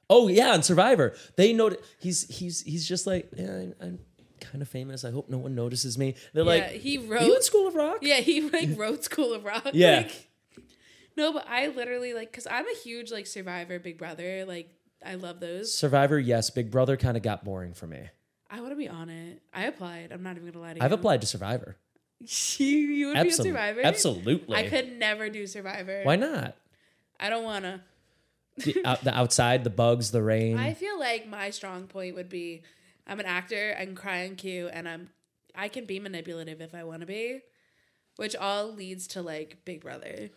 Oh 0.08 0.28
yeah, 0.28 0.50
on 0.50 0.62
Survivor, 0.62 1.14
they 1.36 1.52
know 1.52 1.70
he's 1.98 2.28
he's 2.28 2.60
he's 2.62 2.86
just 2.86 3.06
like 3.06 3.28
yeah, 3.36 3.50
I'm, 3.50 3.74
I'm 3.80 3.98
kind 4.40 4.60
of 4.62 4.68
famous. 4.68 5.04
I 5.04 5.10
hope 5.10 5.28
no 5.30 5.38
one 5.38 5.54
notices 5.54 5.96
me. 5.98 6.14
They're 6.34 6.44
Yeah, 6.44 6.50
like, 6.50 6.70
he 6.72 6.98
Are 6.98 7.00
you 7.02 7.10
wrote 7.12 7.36
in 7.36 7.42
School 7.42 7.66
of 7.68 7.74
Rock? 7.74 7.98
Yeah, 8.02 8.16
he 8.20 8.40
like 8.50 8.68
wrote 8.76 9.02
School 9.02 9.32
of 9.32 9.44
Rock. 9.44 9.68
Yeah. 9.72 9.96
Like, 10.06 10.28
no, 11.16 11.32
but 11.32 11.46
I 11.48 11.68
literally 11.68 12.12
like 12.12 12.30
because 12.30 12.46
I'm 12.46 12.66
a 12.68 12.74
huge 12.84 13.10
like 13.10 13.26
Survivor, 13.26 13.78
Big 13.78 13.96
Brother. 13.98 14.44
Like 14.44 14.70
I 15.04 15.14
love 15.14 15.40
those. 15.40 15.72
Survivor, 15.72 16.18
yes. 16.18 16.50
Big 16.50 16.70
Brother 16.70 16.96
kind 16.98 17.16
of 17.16 17.22
got 17.22 17.44
boring 17.44 17.72
for 17.72 17.86
me. 17.86 18.02
I 18.50 18.60
want 18.60 18.72
to 18.72 18.76
be 18.76 18.88
on 18.88 19.08
it. 19.08 19.40
I 19.54 19.64
applied. 19.64 20.12
I'm 20.12 20.22
not 20.22 20.36
even 20.36 20.52
gonna 20.52 20.64
lie 20.64 20.74
to 20.74 20.78
you. 20.80 20.84
I've 20.84 20.92
applied 20.92 21.22
to 21.22 21.26
Survivor. 21.26 21.76
You, 22.20 22.66
you 22.66 23.06
would 23.08 23.16
Absol- 23.16 23.22
be 23.22 23.28
a 23.28 23.32
Survivor. 23.32 23.80
Absolutely. 23.84 24.56
I 24.56 24.68
could 24.68 24.98
never 24.98 25.28
do 25.28 25.46
Survivor. 25.46 26.02
Why 26.02 26.16
not? 26.16 26.56
I 27.20 27.30
don't 27.30 27.44
wanna. 27.44 27.82
The, 28.58 28.86
out, 28.86 29.04
the 29.04 29.14
outside, 29.14 29.64
the 29.64 29.70
bugs, 29.70 30.10
the 30.12 30.22
rain. 30.22 30.56
I 30.56 30.72
feel 30.72 30.98
like 30.98 31.28
my 31.28 31.50
strong 31.50 31.86
point 31.86 32.14
would 32.14 32.30
be 32.30 32.62
I'm 33.06 33.20
an 33.20 33.26
actor. 33.26 33.76
I 33.78 33.84
can 33.84 33.94
cry 33.94 34.26
on 34.26 34.36
cue, 34.36 34.68
and 34.68 34.88
I'm 34.88 35.10
I 35.54 35.68
can 35.68 35.84
be 35.84 36.00
manipulative 36.00 36.60
if 36.60 36.74
I 36.74 36.84
want 36.84 37.00
to 37.00 37.06
be, 37.06 37.40
which 38.16 38.34
all 38.34 38.72
leads 38.72 39.06
to 39.08 39.22
like 39.22 39.58
Big 39.64 39.82
Brother. 39.82 40.30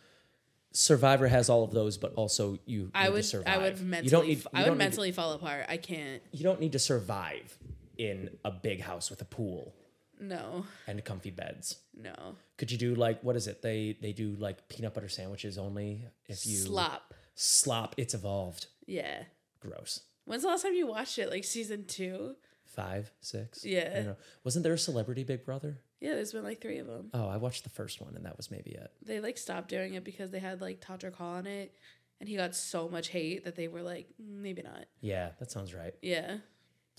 Survivor 0.71 1.27
has 1.27 1.49
all 1.49 1.63
of 1.63 1.71
those, 1.71 1.97
but 1.97 2.13
also 2.15 2.59
you. 2.65 2.91
I 2.93 3.03
need 3.03 3.07
to 3.07 3.13
would 3.13 3.25
survive. 3.25 3.55
I 3.55 3.57
would 3.57 3.81
mentally 3.81 4.03
You 4.05 4.11
don't 4.11 4.27
need. 4.27 4.37
You 4.37 4.45
I 4.53 4.69
would 4.69 4.77
mentally 4.77 5.11
fall 5.11 5.33
apart. 5.33 5.65
I 5.69 5.77
can't. 5.77 6.21
You 6.31 6.43
don't 6.43 6.59
need 6.59 6.73
to 6.73 6.79
survive 6.79 7.57
in 7.97 8.29
a 8.45 8.51
big 8.51 8.81
house 8.81 9.09
with 9.09 9.21
a 9.21 9.25
pool 9.25 9.73
No, 10.19 10.65
and 10.87 11.03
comfy 11.05 11.31
beds. 11.31 11.77
no. 11.93 12.35
Could 12.57 12.71
you 12.71 12.77
do 12.77 12.93
like 12.95 13.23
what 13.23 13.35
is 13.37 13.47
it? 13.47 13.61
They 13.61 13.97
they 14.01 14.11
do 14.11 14.35
like 14.37 14.67
peanut 14.67 14.93
butter 14.93 15.07
sandwiches 15.09 15.57
only 15.57 16.03
if 16.25 16.45
you 16.45 16.57
Slop. 16.57 17.13
slop. 17.35 17.95
It's 17.97 18.13
evolved. 18.13 18.67
Yeah. 18.85 19.23
Gross. 19.61 20.01
When's 20.25 20.43
the 20.43 20.49
last 20.49 20.63
time 20.63 20.73
you 20.73 20.87
watched 20.87 21.17
it? 21.19 21.29
Like 21.29 21.43
season 21.45 21.85
two? 21.85 22.35
Five, 22.65 23.11
six. 23.21 23.63
Yeah. 23.65 23.89
I 23.91 23.95
don't 23.95 24.05
know. 24.07 24.15
Wasn't 24.43 24.63
there 24.63 24.73
a 24.73 24.77
celebrity 24.77 25.23
Big 25.23 25.43
Brother? 25.45 25.79
Yeah, 26.01 26.15
there's 26.15 26.31
been 26.33 26.43
like 26.43 26.61
three 26.61 26.77
of 26.79 26.87
them. 26.87 27.09
Oh, 27.13 27.27
I 27.27 27.37
watched 27.37 27.63
the 27.63 27.69
first 27.69 27.99
one 28.01 28.15
and 28.15 28.25
that 28.25 28.37
was 28.37 28.51
maybe 28.51 28.71
it. 28.71 28.91
They 29.05 29.19
like 29.21 29.37
stopped 29.37 29.69
doing 29.69 29.95
it 29.95 30.03
because 30.03 30.31
they 30.31 30.39
had 30.39 30.61
like 30.61 30.79
Todrick 30.81 31.15
Hall 31.15 31.35
on 31.35 31.47
it, 31.47 31.73
and 32.19 32.27
he 32.29 32.35
got 32.35 32.55
so 32.55 32.87
much 32.87 33.07
hate 33.09 33.45
that 33.45 33.55
they 33.55 33.67
were 33.67 33.81
like, 33.81 34.07
"Mm, 34.21 34.41
maybe 34.41 34.61
not. 34.61 34.85
Yeah, 35.01 35.29
that 35.39 35.49
sounds 35.51 35.73
right. 35.73 35.93
Yeah. 36.01 36.37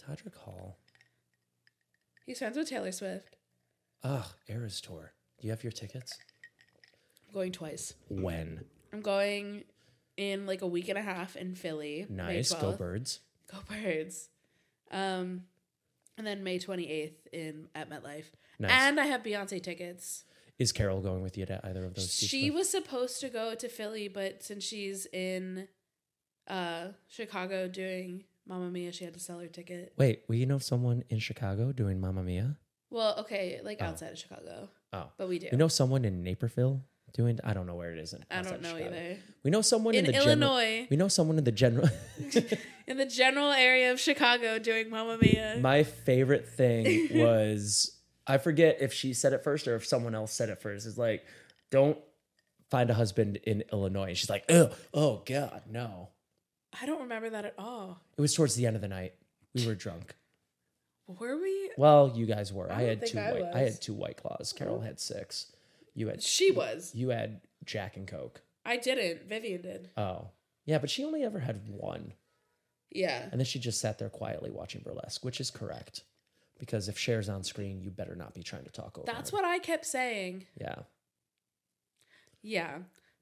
Todrick 0.03 0.35
Hall. 0.35 0.79
He's 2.27 2.39
friends 2.39 2.57
with 2.57 2.69
Taylor 2.69 2.93
Swift. 2.93 3.37
Ugh, 4.03 4.27
Eras 4.49 4.81
Tour. 4.81 5.13
Do 5.41 5.47
you 5.47 5.51
have 5.51 5.63
your 5.65 5.73
tickets? 5.73 6.19
I'm 7.29 7.35
going 7.35 7.53
twice. 7.53 7.95
When? 8.09 8.65
I'm 8.93 9.01
going 9.01 9.65
in 10.17 10.47
like 10.47 10.63
a 10.63 10.67
week 10.67 10.89
and 10.89 10.99
a 10.99 11.03
half 11.03 11.37
in 11.37 11.55
Philly. 11.55 12.07
Nice. 12.09 12.53
Go 12.53 12.73
birds. 12.73 13.21
Go 13.51 13.59
birds. 13.69 14.29
Um, 14.91 15.45
and 16.19 16.27
then 16.27 16.43
May 16.43 16.59
28th 16.59 17.13
in 17.33 17.69
at 17.75 17.89
MetLife. 17.89 18.27
Nice. 18.59 18.71
And 18.73 19.01
I 19.01 19.07
have 19.07 19.23
Beyonce 19.23 19.63
tickets. 19.63 20.25
Is 20.59 20.73
Carol 20.73 21.01
going 21.01 21.23
with 21.23 21.39
you 21.39 21.47
to 21.47 21.61
either 21.67 21.85
of 21.87 21.95
those? 21.95 22.13
She 22.13 22.51
was 22.51 22.69
supposed 22.69 23.21
to 23.21 23.31
go 23.31 23.55
to 23.55 23.69
Philly, 23.69 24.09
but 24.09 24.43
since 24.43 24.63
she's 24.65 25.07
in 25.07 25.69
uh 26.49 26.89
Chicago 27.09 27.69
doing 27.69 28.25
Mamma 28.51 28.69
Mia, 28.69 28.91
she 28.91 29.05
had 29.05 29.15
to 29.15 29.21
sell 29.21 29.39
her 29.39 29.47
ticket. 29.47 29.93
Wait, 29.97 30.25
we 30.27 30.45
know 30.45 30.59
someone 30.59 31.05
in 31.09 31.21
Chicago 31.21 31.71
doing 31.71 32.01
Mamma 32.01 32.25
Mia? 32.25 32.57
Well, 32.91 33.15
okay, 33.21 33.61
like 33.63 33.79
Oh. 33.81 33.85
outside 33.87 34.11
of 34.11 34.19
Chicago, 34.19 34.69
Oh. 34.93 35.09
but 35.17 35.29
we 35.29 35.39
do. 35.39 35.47
We 35.53 35.57
know 35.57 35.69
someone 35.69 36.05
in 36.05 36.25
Naperville 36.25 36.83
doing 37.13 37.39
I 37.45 37.55
don't 37.55 37.67
know 37.69 37.77
where 37.77 37.93
it 37.93 37.99
is. 38.01 38.13
In, 38.13 38.25
I 38.29 38.43
don't 38.43 38.61
know 38.61 38.77
Chicago. 38.77 38.87
either. 38.97 39.19
We 39.45 39.51
know 39.53 39.63
someone 39.63 39.95
in, 39.95 40.01
In 40.01 40.07
the 40.07 40.13
general 40.13 40.29
Illinois, 40.29 40.87
We 40.91 40.97
know 40.97 41.07
someone 41.09 41.39
in 41.39 41.45
the 41.45 41.53
general 41.53 41.89
in 42.89 42.97
the 42.97 43.07
general 43.07 43.53
area 43.53 43.93
of 43.93 44.01
Chicago, 44.01 44.59
doing 44.59 44.91
Mamma 44.91 45.17
Mia. 45.23 45.59
My 45.61 45.85
favorite 45.85 46.49
thing 46.49 47.09
was 47.21 47.97
I 48.27 48.39
forget 48.39 48.79
if 48.81 48.93
she 48.93 49.15
said 49.15 49.33
it 49.33 49.45
first 49.45 49.69
or 49.69 49.77
if 49.77 49.87
someone 49.87 50.15
else 50.17 50.33
said 50.33 50.49
it 50.49 50.61
first. 50.61 50.87
It's 50.87 50.99
like, 50.99 51.25
don't 51.71 51.99
find 52.69 52.91
a 52.91 52.95
husband 52.95 53.37
in 53.45 53.63
Illinois. 53.73 54.09
And 54.09 54.19
she's 54.19 54.31
like, 54.31 54.45
oh, 54.49 54.71
oh 54.95 55.23
God, 55.25 55.63
no. 55.69 56.09
I 56.81 56.87
don't 56.87 57.01
remember 57.03 57.31
that 57.31 57.45
at 57.45 57.55
all. 57.59 58.01
It 58.17 58.21
was 58.21 58.35
towards 58.35 58.55
the 58.55 58.67
end 58.67 58.77
of 58.77 58.83
the 58.83 58.89
night. 58.89 59.15
We 59.55 59.67
were 59.67 59.75
drunk. 59.75 60.15
Were 61.07 61.41
we? 61.41 61.71
Well, 61.77 62.13
you 62.15 62.27
guys 62.27 62.53
were. 62.53 62.71
I, 62.71 62.81
don't 62.81 62.89
had 63.01 63.07
two 63.07 63.19
I 63.19 63.33
white. 63.33 63.43
I 63.43 63.63
was. 63.65 63.73
Had 63.73 63.83
two 63.83 63.95
white 63.95 64.17
claws. 64.17 64.53
Carol 64.57 64.81
had 64.81 65.01
six. 65.01 65.53
You 65.95 66.09
had 66.09 66.23
She 66.23 66.53
was. 66.53 66.95
you 66.95 67.09
had 67.09 67.41
Jack 67.65 67.97
and 67.97 68.07
Coke. 68.07 68.43
I 68.65 68.77
didn't. 68.77 69.29
Vivian 69.29 69.63
did. 69.63 69.91
Oh. 69.97 70.29
Yeah, 70.67 70.79
but 70.79 70.89
she 70.91 71.05
only 71.05 71.25
ever 71.25 71.41
had 71.41 71.69
one. 71.69 72.13
Yeah. 72.93 73.27
And 73.33 73.41
then 73.41 73.45
she 73.47 73.59
just 73.59 73.81
sat 73.81 73.99
there 73.99 74.09
quietly 74.11 74.51
watching 74.51 74.83
burlesque, 74.83 75.25
which 75.25 75.41
is 75.41 75.51
correct. 75.51 76.05
Because 76.61 76.89
if 76.89 76.97
Cher's 76.99 77.29
on 77.29 77.43
screen, 77.43 77.81
you 77.81 77.91
better 77.91 78.15
not 78.15 78.35
be 78.35 78.43
trying 78.43 78.65
to 78.65 78.71
talk 78.71 78.99
over 78.99 79.07
That's 79.07 79.31
her. 79.31 79.37
what 79.37 79.45
I 79.45 79.59
kept 79.59 79.87
saying. 79.87 80.47
Yeah. 80.61 80.77
Yeah. 82.43 82.79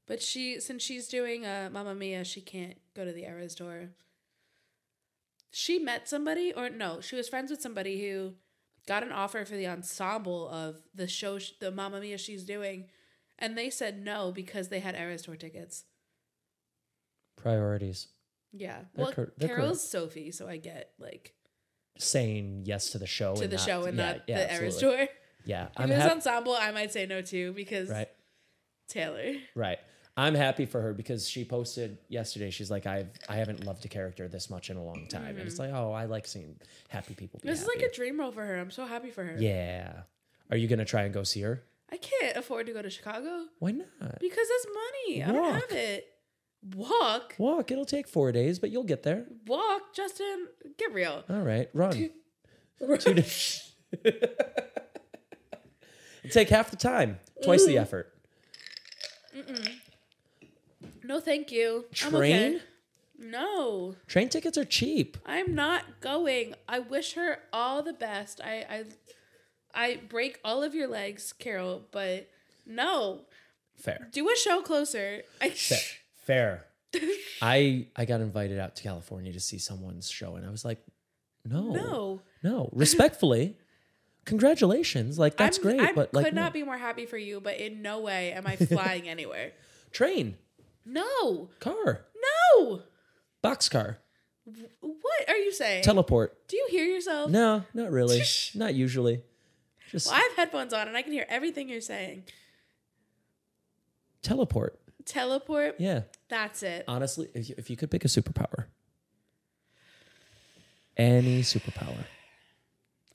But 0.09 0.23
she, 0.23 0.59
since 0.59 0.83
she's 0.83 1.07
doing 1.07 1.45
uh, 1.47 1.69
Mamma 1.71 1.95
Mia, 1.95 2.25
she 2.25 2.41
can't 2.41 2.79
go 2.97 3.05
to 3.05 3.13
the 3.13 3.25
Eras 3.25 3.55
tour. 3.55 3.91
She 5.51 5.79
met 5.79 6.09
somebody, 6.09 6.53
or 6.53 6.71
no, 6.71 7.01
she 7.01 7.15
was 7.15 7.29
friends 7.29 7.51
with 7.51 7.61
somebody 7.61 8.01
who 8.01 8.33
got 8.87 9.03
an 9.03 9.13
offer 9.13 9.45
for 9.45 9.55
the 9.55 9.67
ensemble 9.67 10.49
of 10.49 10.77
the 10.95 11.07
show, 11.07 11.39
the 11.61 11.71
Mamma 11.71 12.01
Mia 12.01 12.17
she's 12.19 12.43
doing, 12.45 12.87
and 13.39 13.57
they 13.57 13.69
said 13.71 14.03
no 14.03 14.33
because 14.33 14.69
they 14.69 14.81
had 14.81 14.95
Eras 14.97 15.23
tour 15.23 15.37
tickets. 15.37 15.85
Priorities. 17.37 18.09
Yeah. 18.53 18.79
They're 18.95 19.05
well, 19.05 19.13
cor- 19.15 19.33
Carol's 19.41 19.87
Sophie, 19.89 20.31
so 20.33 20.49
I 20.49 20.57
get 20.57 20.91
like 20.99 21.35
saying 21.99 22.63
yes 22.65 22.91
to 22.91 22.99
the 22.99 23.07
show 23.07 23.35
to 23.37 23.43
and 23.43 23.53
the 23.53 23.57
not- 23.57 23.67
show 23.67 23.85
and 23.85 23.97
yeah, 23.97 24.07
not 24.13 24.23
yeah, 24.27 24.39
the 24.47 24.55
Eras 24.55 24.79
tour. 24.79 25.07
Yeah, 25.45 25.67
If 25.67 25.71
I'm 25.77 25.91
it 25.91 25.97
was 25.97 26.13
ensemble, 26.13 26.55
I 26.55 26.71
might 26.73 26.93
say 26.93 27.07
no 27.07 27.23
too 27.23 27.53
because 27.53 27.89
Right, 27.91 28.09
Taylor. 28.89 29.35
right. 29.55 29.79
I'm 30.19 30.35
happy 30.35 30.67
for 30.67 30.81
her 30.81 30.93
because 30.93 31.29
she 31.29 31.45
posted 31.45 31.99
yesterday. 32.09 32.51
She's 32.51 32.71
like, 32.71 32.87
I've 32.87 33.09
I 33.29 33.37
haven't 33.37 33.65
loved 33.65 33.85
a 33.85 33.89
character 33.89 34.27
this 34.27 34.51
much 34.51 34.69
in 34.69 34.77
a 34.77 34.83
long 34.83 35.07
time, 35.09 35.37
and 35.39 35.47
it's 35.47 35.61
like, 35.61 35.71
oh, 35.73 35.93
I 35.93 36.07
like 36.07 36.27
seeing 36.27 36.57
happy 36.89 37.15
people. 37.15 37.39
Be 37.41 37.47
Mm-hmm. 37.49 37.53
This 37.53 37.63
is 37.63 37.69
like 37.69 37.83
a 37.83 37.93
dream 37.95 38.19
role 38.19 38.33
for 38.33 38.45
her. 38.45 38.57
I'm 38.59 38.73
so 38.73 38.85
happy 38.85 39.11
for 39.11 39.23
her. 39.25 39.37
yeah. 39.39 39.93
Are 40.51 40.57
you 40.57 40.67
gonna 40.67 40.85
try 40.85 41.03
and 41.03 41.15
go 41.15 41.23
see 41.23 41.43
her? 41.43 41.63
I 41.93 41.99
can't 41.99 42.37
afford 42.37 42.67
to 42.67 42.73
go 42.73 42.83
to 42.83 42.91
Chicago 42.91 43.45
Why 43.61 43.71
not? 43.71 44.19
because 44.21 44.47
it's 44.51 44.67
money. 44.67 45.23
I 45.25 45.33
don't 45.33 45.55
have 45.55 45.71
it. 45.71 46.07
Walk, 46.75 47.37
Walk. 47.39 47.71
It'll 47.71 47.85
take 47.85 48.09
four 48.09 48.33
days, 48.33 48.59
but 48.59 48.71
you'll 48.71 48.83
get 48.83 49.05
there. 49.05 49.27
walk, 49.47 49.95
Justin. 49.95 50.49
Get 50.77 50.93
real. 50.93 51.23
All 51.31 51.43
right, 51.43 51.71
run. 51.73 51.93
Two 51.93 53.15
days. 53.15 53.73
It'll 54.05 54.21
take 56.31 56.49
half 56.49 56.73
the 56.73 56.77
time, 56.77 57.21
twice 57.45 57.65
the 57.65 57.79
effort. 57.79 58.13
No, 61.09 61.21
thank 61.21 61.51
you. 61.51 61.87
I'm 62.05 62.11
Train. 62.13 62.57
okay. 62.57 62.61
No, 63.19 63.97
Train 64.07 64.29
tickets 64.29 64.57
are 64.59 64.65
cheap. 64.65 65.17
I'm 65.27 65.55
not 65.55 66.01
going. 66.01 66.55
I 66.69 66.79
wish 66.79 67.15
her 67.15 67.39
all 67.53 67.83
the 67.83 67.95
best. 67.95 68.41
I 68.45 68.65
I 68.71 68.85
I 69.75 70.01
break 70.09 70.39
all 70.45 70.63
of 70.63 70.75
your 70.75 70.87
legs, 70.87 71.33
Carol, 71.33 71.83
but 71.91 72.29
no. 72.67 73.23
Fair. 73.77 74.09
Do 74.13 74.29
a 74.31 74.37
show 74.37 74.61
closer. 74.61 75.23
I 75.41 75.51
Fair. 75.51 75.79
Fair. 76.27 76.65
I 77.43 77.87
I 77.97 78.05
got 78.05 78.21
invited 78.21 78.59
out 78.59 78.77
to 78.77 78.83
California 78.83 79.33
to 79.33 79.41
see 79.41 79.59
someone's 79.59 80.11
show, 80.11 80.37
and 80.37 80.47
I 80.47 80.51
was 80.51 80.65
like, 80.65 80.85
no, 81.45 81.73
no. 81.73 82.21
no. 82.43 82.71
Respectfully, 82.73 83.57
congratulations. 84.27 85.19
Like 85.19 85.37
that's 85.37 85.57
I'm, 85.59 85.63
great, 85.63 85.81
I 85.81 85.93
but 85.93 86.13
like 86.15 86.27
could 86.27 86.35
no. 86.35 86.43
not 86.43 86.53
be 86.53 86.63
more 86.63 86.79
happy 86.79 87.07
for 87.07 87.17
you, 87.19 87.41
but 87.41 87.57
in 87.59 87.83
no 87.83 88.01
way 88.01 88.33
am 88.33 88.47
I 88.47 88.57
flying 88.57 89.09
anywhere. 89.17 89.53
train, 89.91 90.37
No. 90.89 91.51
car, 91.61 92.07
No. 92.57 92.83
boxcar, 93.45 93.97
What 94.81 95.29
are 95.29 95.37
you 95.37 95.53
saying? 95.53 95.83
teleport. 95.85 96.49
Do 96.49 96.57
you 96.57 96.67
hear 96.71 96.85
yourself? 96.87 97.31
No, 97.31 97.65
not 97.75 97.91
really. 97.91 98.23
not 98.55 98.75
usually. 98.75 99.23
Just 99.91 100.07
Well, 100.07 100.17
I 100.17 100.21
have 100.21 100.37
headphones 100.37 100.73
on 100.73 100.89
and 100.89 100.97
I 100.97 101.03
can 101.03 101.13
hear 101.13 101.27
everything 101.29 101.69
you're 101.69 101.81
saying. 101.81 102.25
teleport. 104.23 104.79
Teleport. 105.05 105.77
Yeah. 105.79 106.03
That's 106.29 106.63
it. 106.63 106.85
Honestly, 106.89 107.29
if 107.35 107.49
you, 107.49 107.55
if 107.59 107.71
you 107.71 107.77
could 107.77 107.91
pick 107.91 108.05
a 108.05 108.09
superpower, 108.09 108.67
any 110.97 111.43
superpower. 111.43 112.05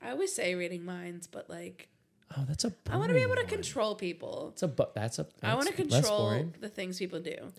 I 0.02 0.10
always 0.12 0.34
say 0.34 0.56
reading 0.56 0.84
minds, 0.86 1.28
but 1.28 1.50
like 1.50 1.90
Oh, 2.36 2.46
that's 2.48 2.66
a. 2.66 2.74
I 2.90 2.98
want 2.98 3.10
to 3.10 3.16
be 3.16 3.22
able 3.22 3.36
to 3.36 3.46
control 3.46 3.96
people. 3.96 4.50
It's 4.54 4.64
a 4.64 4.68
but 4.68 4.96
that's 4.96 5.20
a. 5.20 5.28
I 5.44 5.54
want 5.56 5.68
to 5.68 5.74
control 5.74 6.52
the 6.60 6.70
things 6.70 6.98
people 7.00 7.20
do. 7.20 7.52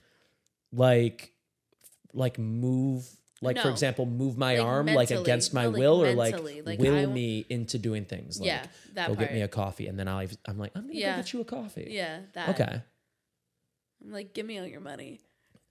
like 0.73 1.33
like 2.13 2.39
move 2.39 3.09
like 3.43 3.61
for 3.61 3.69
example 3.71 4.07
move 4.07 4.39
my 4.39 4.57
Like 4.57 4.65
arm 4.67 4.87
like 4.87 4.97
mentally. 5.11 5.21
against 5.23 5.53
my 5.53 5.65
No, 5.65 5.71
like 5.71 5.79
will 5.79 6.03
or 6.05 6.13
like, 6.15 6.33
mentally. 6.33 6.63
Like, 6.63 6.79
will 6.79 6.95
I 6.95 7.07
me 7.07 7.45
into 7.49 7.79
doing 7.79 8.05
things 8.05 8.41
like 8.41 8.47
Yeah, 8.47 8.67
that 8.95 9.09
go 9.09 9.15
get 9.17 9.33
me 9.33 9.43
a 9.43 9.49
coffee 9.49 9.87
and 9.89 9.99
then 9.99 10.07
I'll, 10.09 10.27
i'm 10.47 10.57
like 10.59 10.71
i'm 10.77 10.83
gonna 10.87 10.95
Yeah. 10.99 11.17
go 11.17 11.23
get 11.23 11.33
you 11.33 11.41
a 11.41 11.45
coffee 11.45 11.89
Yeah, 11.91 12.21
that. 12.35 12.49
okay 12.51 12.83
I'm 14.05 14.13
like, 14.13 14.35
give 14.35 14.45
me 14.45 14.59
all 14.59 14.67
your 14.67 14.81
money. 14.81 15.21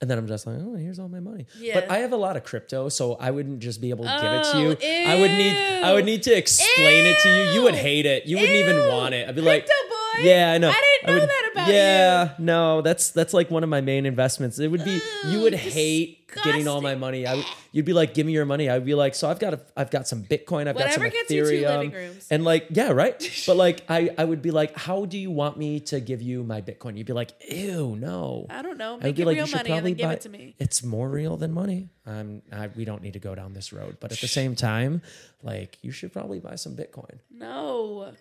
And 0.04 0.10
then 0.10 0.18
i'm 0.18 0.26
just 0.28 0.46
like 0.46 0.56
oh 0.60 0.74
here's 0.76 0.98
all 0.98 1.08
my 1.08 1.18
money. 1.20 1.46
Yeah. 1.58 1.80
but 1.80 1.90
i 1.90 1.98
have 2.04 2.12
a 2.12 2.16
lot 2.16 2.36
of 2.36 2.44
crypto 2.44 2.90
so 2.90 3.14
i 3.14 3.30
wouldn't 3.30 3.60
just 3.60 3.80
be 3.80 3.88
able 3.88 4.04
to 4.04 4.18
give 4.22 4.32
it 4.32 4.44
to 4.44 4.56
Oh, 4.56 4.60
you. 4.60 5.08
I 5.08 5.18
would 5.18 5.30
need 5.30 5.56
i 5.82 5.92
would 5.94 6.04
need 6.04 6.22
to 6.24 6.36
explain 6.36 7.06
it 7.06 7.16
to 7.22 7.28
you. 7.28 7.44
You 7.54 7.62
would 7.62 7.74
hate 7.74 8.04
it. 8.04 8.26
You 8.26 8.36
wouldn't 8.36 8.56
even 8.56 8.78
want 8.88 9.14
it. 9.14 9.26
I'd 9.28 9.34
be 9.34 9.40
like 9.40 9.64
Crypto 9.64 9.88
boy. 9.88 9.93
Yeah, 10.22 10.52
I 10.52 10.58
know. 10.58 10.70
I 10.70 10.98
didn't 11.02 11.14
know 11.14 11.20
would- 11.20 11.28
that 11.28 11.50
about 11.52 11.68
you. 11.68 11.74
yeah, 11.74 12.34
no, 12.38 12.80
that's 12.82 13.10
that's 13.10 13.32
like 13.34 13.50
one 13.50 13.62
of 13.62 13.68
my 13.68 13.80
main 13.80 14.06
investments. 14.06 14.58
It 14.58 14.68
would 14.68 14.84
be 14.84 15.00
you 15.28 15.40
would 15.42 15.54
Ugh, 15.54 15.60
hate 15.60 16.20
getting 16.42 16.66
all 16.66 16.80
my 16.80 16.96
money. 16.96 17.26
I 17.28 17.34
would, 17.36 17.44
you'd 17.70 17.84
be 17.84 17.92
like, 17.92 18.12
give 18.12 18.26
me 18.26 18.32
your 18.32 18.44
money. 18.44 18.68
I'd 18.68 18.84
be 18.84 18.94
like, 18.94 19.14
so 19.14 19.30
I've 19.30 19.38
got 19.38 19.54
a, 19.54 19.60
I've 19.76 19.90
got 19.90 20.08
some 20.08 20.24
Bitcoin. 20.24 20.66
I've 20.66 20.74
Whatever 20.74 21.04
got 21.04 21.12
gets 21.12 21.28
some 21.28 21.36
you 21.36 21.44
two 21.44 21.50
Ethereum, 21.52 21.76
living 21.78 21.92
rooms. 21.92 22.26
and 22.28 22.44
like, 22.44 22.66
yeah, 22.70 22.90
right. 22.90 23.42
But 23.46 23.56
like, 23.56 23.84
I 23.88 24.10
I 24.18 24.24
would 24.24 24.42
be 24.42 24.50
like, 24.50 24.76
how 24.76 25.04
do 25.04 25.16
you 25.16 25.30
want 25.30 25.56
me 25.58 25.78
to 25.80 26.00
give 26.00 26.20
you 26.22 26.42
my 26.42 26.60
Bitcoin? 26.60 26.96
You'd 26.96 27.06
be 27.06 27.12
like, 27.12 27.30
ew, 27.48 27.94
no. 27.96 28.46
I 28.50 28.62
don't 28.62 28.78
know. 28.78 28.98
I 29.00 29.06
would 29.06 29.14
be 29.14 29.24
like, 29.24 29.36
real 29.36 29.44
you 29.46 29.50
should 29.52 29.64
probably 29.66 29.92
then 29.92 29.94
give 29.94 30.08
buy. 30.08 30.12
it 30.14 30.20
to 30.22 30.28
me. 30.28 30.56
It's 30.58 30.82
more 30.82 31.08
real 31.08 31.36
than 31.36 31.52
money. 31.52 31.90
Um, 32.06 32.42
I, 32.52 32.66
we 32.74 32.84
don't 32.84 33.00
need 33.02 33.12
to 33.12 33.20
go 33.20 33.34
down 33.36 33.52
this 33.54 33.72
road, 33.72 33.98
but 34.00 34.10
at 34.12 34.18
the 34.20 34.28
same 34.28 34.54
time, 34.56 35.02
like, 35.42 35.78
you 35.82 35.90
should 35.92 36.12
probably 36.12 36.40
buy 36.40 36.56
some 36.56 36.74
Bitcoin. 36.76 37.18
No. 37.30 38.12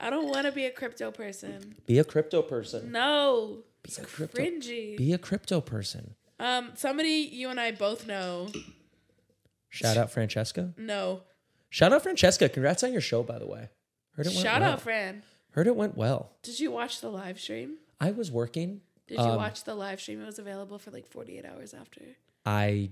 I 0.00 0.10
don't 0.10 0.28
want 0.28 0.46
to 0.46 0.52
be 0.52 0.64
a 0.66 0.70
crypto 0.70 1.10
person. 1.10 1.76
Be 1.86 1.98
a 1.98 2.04
crypto 2.04 2.42
person. 2.42 2.90
No. 2.92 3.62
Be 3.82 3.88
It's 3.88 3.98
a 3.98 4.04
crypto. 4.04 4.40
cringy. 4.42 4.96
Be 4.96 5.12
a 5.12 5.18
crypto 5.18 5.60
person. 5.60 6.14
Um, 6.40 6.72
somebody 6.74 7.10
you 7.32 7.48
and 7.48 7.60
I 7.60 7.70
both 7.72 8.06
know. 8.06 8.48
Shout 9.68 9.96
out 9.96 10.10
Francesca. 10.10 10.74
No. 10.76 11.22
Shout 11.70 11.92
out 11.92 12.02
Francesca. 12.02 12.48
Congrats 12.48 12.82
on 12.84 12.92
your 12.92 13.00
show, 13.00 13.22
by 13.22 13.38
the 13.38 13.46
way. 13.46 13.68
Heard 14.16 14.26
it 14.26 14.30
went 14.30 14.38
Shout 14.42 14.60
well. 14.60 14.72
out, 14.72 14.80
Fran. 14.80 15.22
Heard 15.52 15.66
it 15.66 15.76
went 15.76 15.96
well. 15.96 16.32
Did 16.42 16.60
you 16.60 16.70
watch 16.70 17.00
the 17.00 17.08
live 17.10 17.40
stream? 17.40 17.78
I 18.00 18.10
was 18.12 18.30
working. 18.30 18.80
Did 19.06 19.18
you 19.18 19.24
Um, 19.24 19.36
watch 19.36 19.64
the 19.64 19.74
live 19.74 20.00
stream? 20.00 20.20
It 20.22 20.26
was 20.26 20.38
available 20.38 20.78
for 20.78 20.90
like 20.90 21.06
48 21.06 21.44
hours 21.44 21.74
after. 21.74 22.00
I 22.46 22.90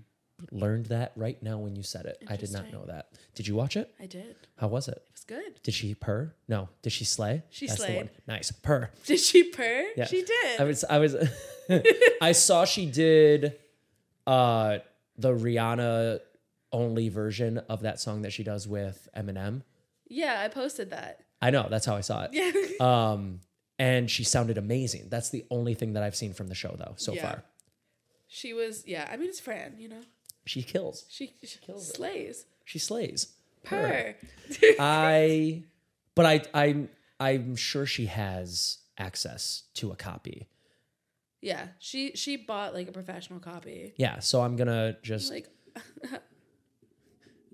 learned 0.51 0.86
that 0.86 1.12
right 1.16 1.40
now 1.43 1.59
when 1.59 1.76
you 1.76 1.82
said 1.82 2.07
it. 2.07 2.22
I 2.28 2.36
did 2.36 2.53
not 2.53 2.72
know 2.72 2.84
that. 2.86 3.09
Did 3.34 3.47
you 3.47 3.55
watch 3.55 3.76
it? 3.76 3.95
I 4.01 4.07
did. 4.07 4.36
How 4.57 4.68
was 4.68 4.88
it? 4.88 4.97
It 5.07 5.12
was 5.12 5.24
good. 5.24 5.62
Did 5.62 5.74
she 5.74 5.95
purr? 5.95 6.34
No. 6.49 6.68
Did 6.82 6.93
she 6.93 7.05
slay? 7.05 7.43
She 7.51 7.66
That's 7.66 7.78
the 7.80 7.86
slayed. 7.86 7.97
one. 7.97 8.11
Nice. 8.26 8.51
Purr. 8.51 8.90
Did 9.07 9.20
she 9.20 9.45
purr? 9.45 9.84
Yeah. 9.97 10.07
She 10.07 10.22
did. 10.22 10.61
I 10.61 10.64
was 10.64 10.84
I 10.88 10.99
was 10.99 11.16
I 12.20 12.32
saw 12.32 12.64
she 12.64 12.86
did 12.86 13.57
uh 14.26 14.78
the 15.18 15.32
Rihanna 15.32 16.20
only 16.72 17.09
version 17.09 17.59
of 17.68 17.82
that 17.82 18.01
song 18.01 18.22
that 18.22 18.32
she 18.32 18.43
does 18.43 18.66
with 18.66 19.09
Eminem. 19.16 19.62
yeah, 20.09 20.40
I 20.45 20.49
posted 20.49 20.90
that. 20.90 21.20
I 21.40 21.51
know, 21.51 21.66
that's 21.68 21.84
how 21.86 21.97
I 21.97 22.01
saw 22.01 22.24
it. 22.24 22.30
Yeah. 22.32 22.51
Um 22.86 23.40
and 23.78 24.11
she 24.11 24.22
sounded 24.24 24.59
amazing. 24.59 25.09
That's 25.09 25.30
the 25.30 25.45
only 25.51 25.74
thing 25.74 25.95
that 25.95 26.03
I've 26.03 26.14
seen 26.16 26.32
from 26.34 26.49
the 26.49 26.55
show 26.55 26.74
though 26.78 26.95
so 26.97 27.12
Yeah. 27.12 27.22
far. 27.22 27.45
she 28.28 28.53
was. 28.55 28.84
Yeah. 28.86 29.09
I 29.11 29.16
mean, 29.16 29.28
it's 29.28 29.40
Fran. 29.40 29.74
You 29.78 29.88
know, 29.88 30.01
She 30.45 30.62
kills. 30.62 31.05
she, 31.09 31.32
she 31.43 31.59
Kills 31.61 31.88
it. 31.90 31.97
slays. 31.97 32.45
She 32.64 32.78
slays. 32.78 33.28
Purr. 33.64 34.14
I 34.78 35.62
but 36.14 36.26
I 36.26 36.43
I'm 36.55 36.88
I'm 37.20 37.55
sure 37.57 37.86
she 37.86 38.07
has 38.07 38.78
access 38.99 39.62
to 39.74 39.93
a 39.93 39.97
copy. 39.97 40.49
yeah. 41.40 41.68
She 41.78 42.12
she 42.16 42.36
bought 42.36 42.74
like 42.74 42.88
a 42.88 42.93
professional 42.93 43.38
copy. 43.38 43.95
Yeah, 43.97 44.18
so 44.18 44.40
I'm 44.43 44.57
gonna 44.57 44.97
just 45.03 45.30
Like, 45.32 45.49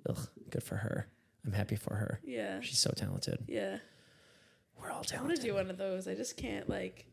ugh, 0.08 0.28
good 0.50 0.62
for 0.62 0.76
her. 0.76 1.08
I'm 1.44 1.52
happy 1.52 1.76
for 1.76 1.94
her. 1.94 2.20
yeah. 2.24 2.60
She's 2.60 2.78
so 2.78 2.90
talented. 2.96 3.44
Yeah. 3.48 3.78
We're 4.80 4.90
all 4.90 5.02
talented. 5.04 5.18
I 5.18 5.22
want 5.22 5.36
to 5.36 5.42
do 5.42 5.54
one 5.54 5.70
of 5.70 5.76
those. 5.78 6.06
I 6.08 6.14
just 6.14 6.36
can't 6.36 6.68
like. 6.68 7.04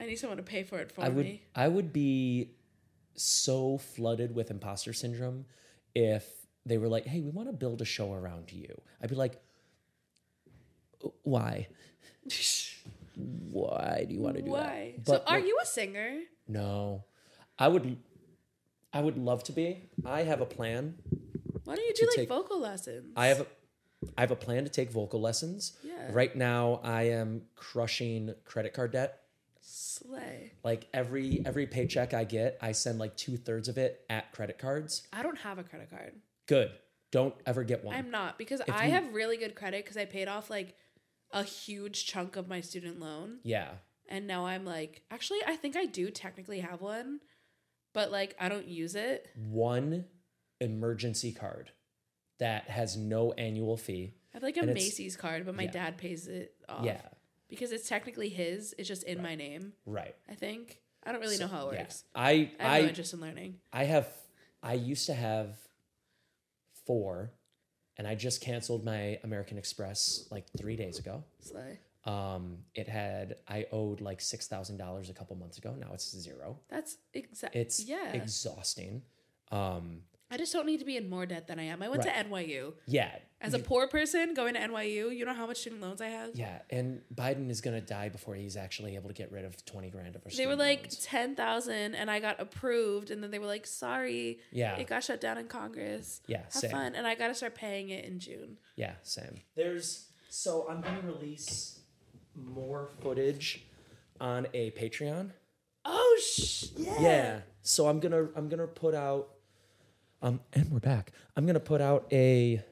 I 0.00 0.06
need 0.06 0.16
someone 0.16 0.36
to 0.36 0.42
pay 0.42 0.62
for 0.62 0.78
it 0.78 0.92
for 0.92 1.02
I 1.02 1.08
would 1.08 1.24
me. 1.26 1.42
I 1.56 1.66
would 1.68 1.92
be 1.92 2.50
so 3.18 3.78
flooded 3.78 4.34
with 4.34 4.50
imposter 4.50 4.92
syndrome 4.92 5.44
if 5.94 6.24
they 6.64 6.78
were 6.78 6.88
like, 6.88 7.06
"Hey, 7.06 7.20
we 7.20 7.30
want 7.30 7.48
to 7.48 7.52
build 7.52 7.80
a 7.82 7.84
show 7.84 8.12
around 8.12 8.52
you." 8.52 8.80
I'd 9.02 9.10
be 9.10 9.16
like, 9.16 9.40
"Why? 11.22 11.68
Why 13.16 14.04
do 14.08 14.14
you 14.14 14.20
want 14.20 14.36
to 14.36 14.42
do 14.42 14.50
Why? 14.50 14.94
that?" 14.98 15.06
so, 15.06 15.22
are 15.26 15.38
you 15.38 15.58
a 15.62 15.66
singer? 15.66 16.20
No, 16.46 17.04
I 17.58 17.68
would. 17.68 17.98
I 18.92 19.00
would 19.00 19.18
love 19.18 19.44
to 19.44 19.52
be. 19.52 19.82
I 20.04 20.22
have 20.22 20.40
a 20.40 20.46
plan. 20.46 20.94
Why 21.64 21.76
don't 21.76 21.84
you 21.86 21.94
do 21.94 22.06
like 22.06 22.16
take- 22.16 22.28
vocal 22.28 22.60
lessons? 22.60 23.12
I 23.16 23.26
have 23.26 23.40
a. 23.40 23.46
I 24.16 24.20
have 24.20 24.30
a 24.30 24.36
plan 24.36 24.64
to 24.64 24.70
take 24.70 24.90
vocal 24.90 25.20
lessons. 25.20 25.76
Yeah. 25.82 26.12
Right 26.12 26.34
now, 26.34 26.80
I 26.84 27.02
am 27.10 27.42
crushing 27.56 28.34
credit 28.44 28.72
card 28.72 28.92
debt. 28.92 29.20
Slay. 29.68 30.52
Like 30.64 30.88
every 30.92 31.42
every 31.44 31.66
paycheck 31.66 32.14
I 32.14 32.24
get, 32.24 32.58
I 32.60 32.72
send 32.72 32.98
like 32.98 33.16
two 33.16 33.36
thirds 33.36 33.68
of 33.68 33.78
it 33.78 34.04
at 34.08 34.32
credit 34.32 34.58
cards. 34.58 35.06
I 35.12 35.22
don't 35.22 35.38
have 35.38 35.58
a 35.58 35.62
credit 35.64 35.90
card. 35.90 36.12
Good. 36.46 36.70
Don't 37.10 37.34
ever 37.46 37.64
get 37.64 37.84
one. 37.84 37.96
I'm 37.96 38.10
not 38.10 38.38
because 38.38 38.60
I 38.70 38.86
you- 38.86 38.92
have 38.92 39.12
really 39.14 39.36
good 39.36 39.54
credit 39.54 39.84
because 39.84 39.96
I 39.96 40.04
paid 40.04 40.28
off 40.28 40.50
like 40.50 40.74
a 41.32 41.42
huge 41.42 42.06
chunk 42.06 42.36
of 42.36 42.48
my 42.48 42.60
student 42.60 43.00
loan. 43.00 43.38
yeah. 43.42 43.70
And 44.10 44.26
now 44.26 44.46
I'm 44.46 44.64
like, 44.64 45.02
actually, 45.10 45.40
I 45.46 45.56
think 45.56 45.76
I 45.76 45.84
do 45.84 46.10
technically 46.10 46.60
have 46.60 46.80
one, 46.80 47.20
but 47.92 48.10
like 48.10 48.34
I 48.40 48.48
don't 48.48 48.66
use 48.66 48.94
it. 48.94 49.28
One 49.36 50.06
emergency 50.60 51.32
card 51.32 51.70
that 52.38 52.68
has 52.70 52.96
no 52.96 53.32
annual 53.32 53.76
fee. 53.76 54.14
I 54.32 54.36
have 54.36 54.42
like 54.42 54.56
a 54.56 54.60
And 54.60 54.70
it's- 54.70 54.84
Macy's 54.84 55.16
card, 55.16 55.44
but 55.44 55.54
my 55.54 55.64
yeah. 55.64 55.70
dad 55.70 55.98
pays 55.98 56.26
it 56.28 56.54
off. 56.68 56.84
Yeah. 56.84 57.00
Because 57.48 57.72
it's 57.72 57.88
technically 57.88 58.28
his. 58.28 58.74
It's 58.78 58.88
just 58.88 59.04
in 59.04 59.22
my 59.22 59.34
name, 59.34 59.72
Right. 59.86 60.14
I 60.28 60.34
think. 60.34 60.80
I 61.04 61.12
don't 61.12 61.20
really 61.20 61.38
know 61.38 61.46
how 61.46 61.68
it 61.70 61.74
Yeah. 61.74 61.80
works. 61.82 62.04
I 62.14 62.52
I 62.60 62.64
have 62.74 62.82
no 62.82 62.88
interest 62.88 63.14
in 63.14 63.20
learning. 63.20 63.60
I 63.72 63.84
have 63.84 64.08
I 64.62 64.74
used 64.74 65.06
to 65.06 65.14
have 65.14 65.56
four 66.86 67.32
and 67.96 68.06
I 68.06 68.14
just 68.14 68.40
canceled 68.40 68.84
my 68.84 69.18
American 69.24 69.58
Express 69.58 70.26
like 70.30 70.46
3 70.56 70.76
days 70.76 70.98
ago. 70.98 71.24
Slay. 71.40 71.78
Um 72.04 72.64
it 72.74 72.88
had 72.88 73.36
I 73.48 73.66
owed 73.72 74.00
like 74.00 74.20
$6,000 74.20 75.10
a 75.10 75.12
couple 75.14 75.36
months 75.36 75.58
ago. 75.58 75.74
Now 75.78 75.90
it's 75.94 76.08
zero. 76.16 76.58
That's 76.68 76.96
exactly. 77.14 77.60
It's 77.60 77.84
yeah. 77.84 78.12
exhausting. 78.12 79.02
Um 79.50 80.02
I 80.30 80.36
just 80.36 80.52
don't 80.52 80.66
need 80.66 80.78
to 80.80 80.84
be 80.84 80.96
in 80.96 81.08
more 81.08 81.24
debt 81.26 81.46
than 81.46 81.58
I 81.58 81.64
am. 81.64 81.82
I 81.82 81.88
went 81.88 82.02
to 82.02 82.10
NYU. 82.10 82.74
yeah. 82.86 83.10
As 83.40 83.54
a 83.54 83.58
poor 83.60 83.86
person 83.86 84.34
going 84.34 84.54
to 84.54 84.60
NYU, 84.60 85.16
you 85.16 85.24
know 85.24 85.32
how 85.32 85.46
much 85.46 85.58
student 85.58 85.80
loans 85.80 86.00
I 86.00 86.08
have? 86.08 86.30
Yeah, 86.34 86.58
and 86.70 87.02
Biden 87.14 87.48
is 87.50 87.60
going 87.60 87.80
to 87.80 87.86
die 87.86 88.08
before 88.08 88.34
he's 88.34 88.56
actually 88.56 88.96
able 88.96 89.06
to 89.08 89.14
get 89.14 89.30
rid 89.30 89.44
of 89.44 89.64
20 89.64 89.90
grand 89.90 90.16
of 90.16 90.22
our 90.26 90.32
They 90.36 90.48
were 90.48 90.56
like 90.56 90.80
loans. 90.80 90.98
10,000 91.04 91.94
and 91.94 92.10
I 92.10 92.18
got 92.18 92.40
approved 92.40 93.12
and 93.12 93.22
then 93.22 93.30
they 93.30 93.38
were 93.38 93.46
like, 93.46 93.64
"Sorry, 93.64 94.40
Yeah. 94.50 94.74
it 94.76 94.88
got 94.88 95.04
shut 95.04 95.20
down 95.20 95.38
in 95.38 95.46
Congress." 95.46 96.20
Yeah, 96.26 96.38
Have 96.42 96.52
same. 96.52 96.70
fun 96.72 96.94
and 96.96 97.06
I 97.06 97.14
got 97.14 97.28
to 97.28 97.34
start 97.34 97.54
paying 97.54 97.90
it 97.90 98.04
in 98.04 98.18
June. 98.18 98.58
Yeah, 98.74 98.94
same. 99.04 99.40
There's 99.54 100.08
so 100.28 100.66
I'm 100.68 100.80
gonna 100.80 101.00
release 101.02 101.78
more 102.34 102.88
footage 103.00 103.64
on 104.20 104.48
a 104.52 104.72
Patreon. 104.72 105.30
Oh 105.84 106.20
sh- 106.20 106.66
yeah. 106.76 107.00
Yeah. 107.00 107.40
So 107.62 107.86
I'm 107.88 108.00
gonna 108.00 108.28
I'm 108.34 108.48
gonna 108.48 108.66
put 108.66 108.94
out 108.96 109.28
um 110.22 110.40
and 110.52 110.70
we're 110.70 110.78
back. 110.80 111.12
I'm 111.36 111.46
gonna 111.46 111.60
put 111.60 111.80
out 111.80 112.06
a 112.12 112.62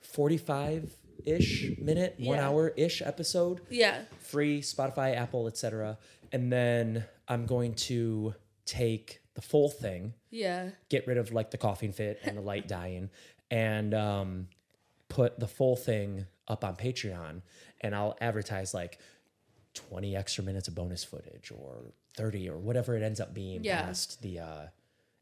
45 0.00 0.94
ish 1.24 1.70
minute, 1.78 2.14
one 2.18 2.36
Yeah. 2.38 2.48
hour 2.48 2.68
ish 2.76 3.02
episode. 3.02 3.60
Yeah. 3.70 4.02
Free 4.20 4.60
Spotify, 4.60 5.16
Apple, 5.16 5.46
etc. 5.46 5.98
And 6.32 6.52
then 6.52 7.04
I'm 7.28 7.46
going 7.46 7.74
to 7.74 8.34
take 8.66 9.20
the 9.34 9.40
full 9.42 9.68
thing 9.68 10.14
Yeah. 10.30 10.70
get 10.88 11.06
rid 11.06 11.16
of 11.18 11.32
like 11.32 11.50
the 11.50 11.58
coughing 11.58 11.92
fit 11.92 12.20
and 12.24 12.36
the 12.36 12.40
light 12.52 12.68
dying 12.68 13.10
and 13.50 13.94
um, 13.94 14.48
put 15.08 15.38
the 15.40 15.48
full 15.48 15.76
thing 15.76 16.26
up 16.46 16.64
on 16.64 16.76
Patreon 16.76 17.42
and 17.80 17.94
I'll 17.94 18.16
advertise 18.20 18.74
like 18.74 18.98
20 19.74 20.14
extra 20.14 20.44
minutes 20.44 20.68
of 20.68 20.74
bonus 20.74 21.02
footage 21.02 21.50
or 21.50 21.92
30 22.16 22.48
or 22.50 22.58
whatever 22.58 22.96
it 22.96 23.02
ends 23.02 23.18
up 23.20 23.34
being 23.34 23.64
Yeah. 23.64 23.82
past 23.82 24.22
the 24.22 24.38
uh, 24.40 24.66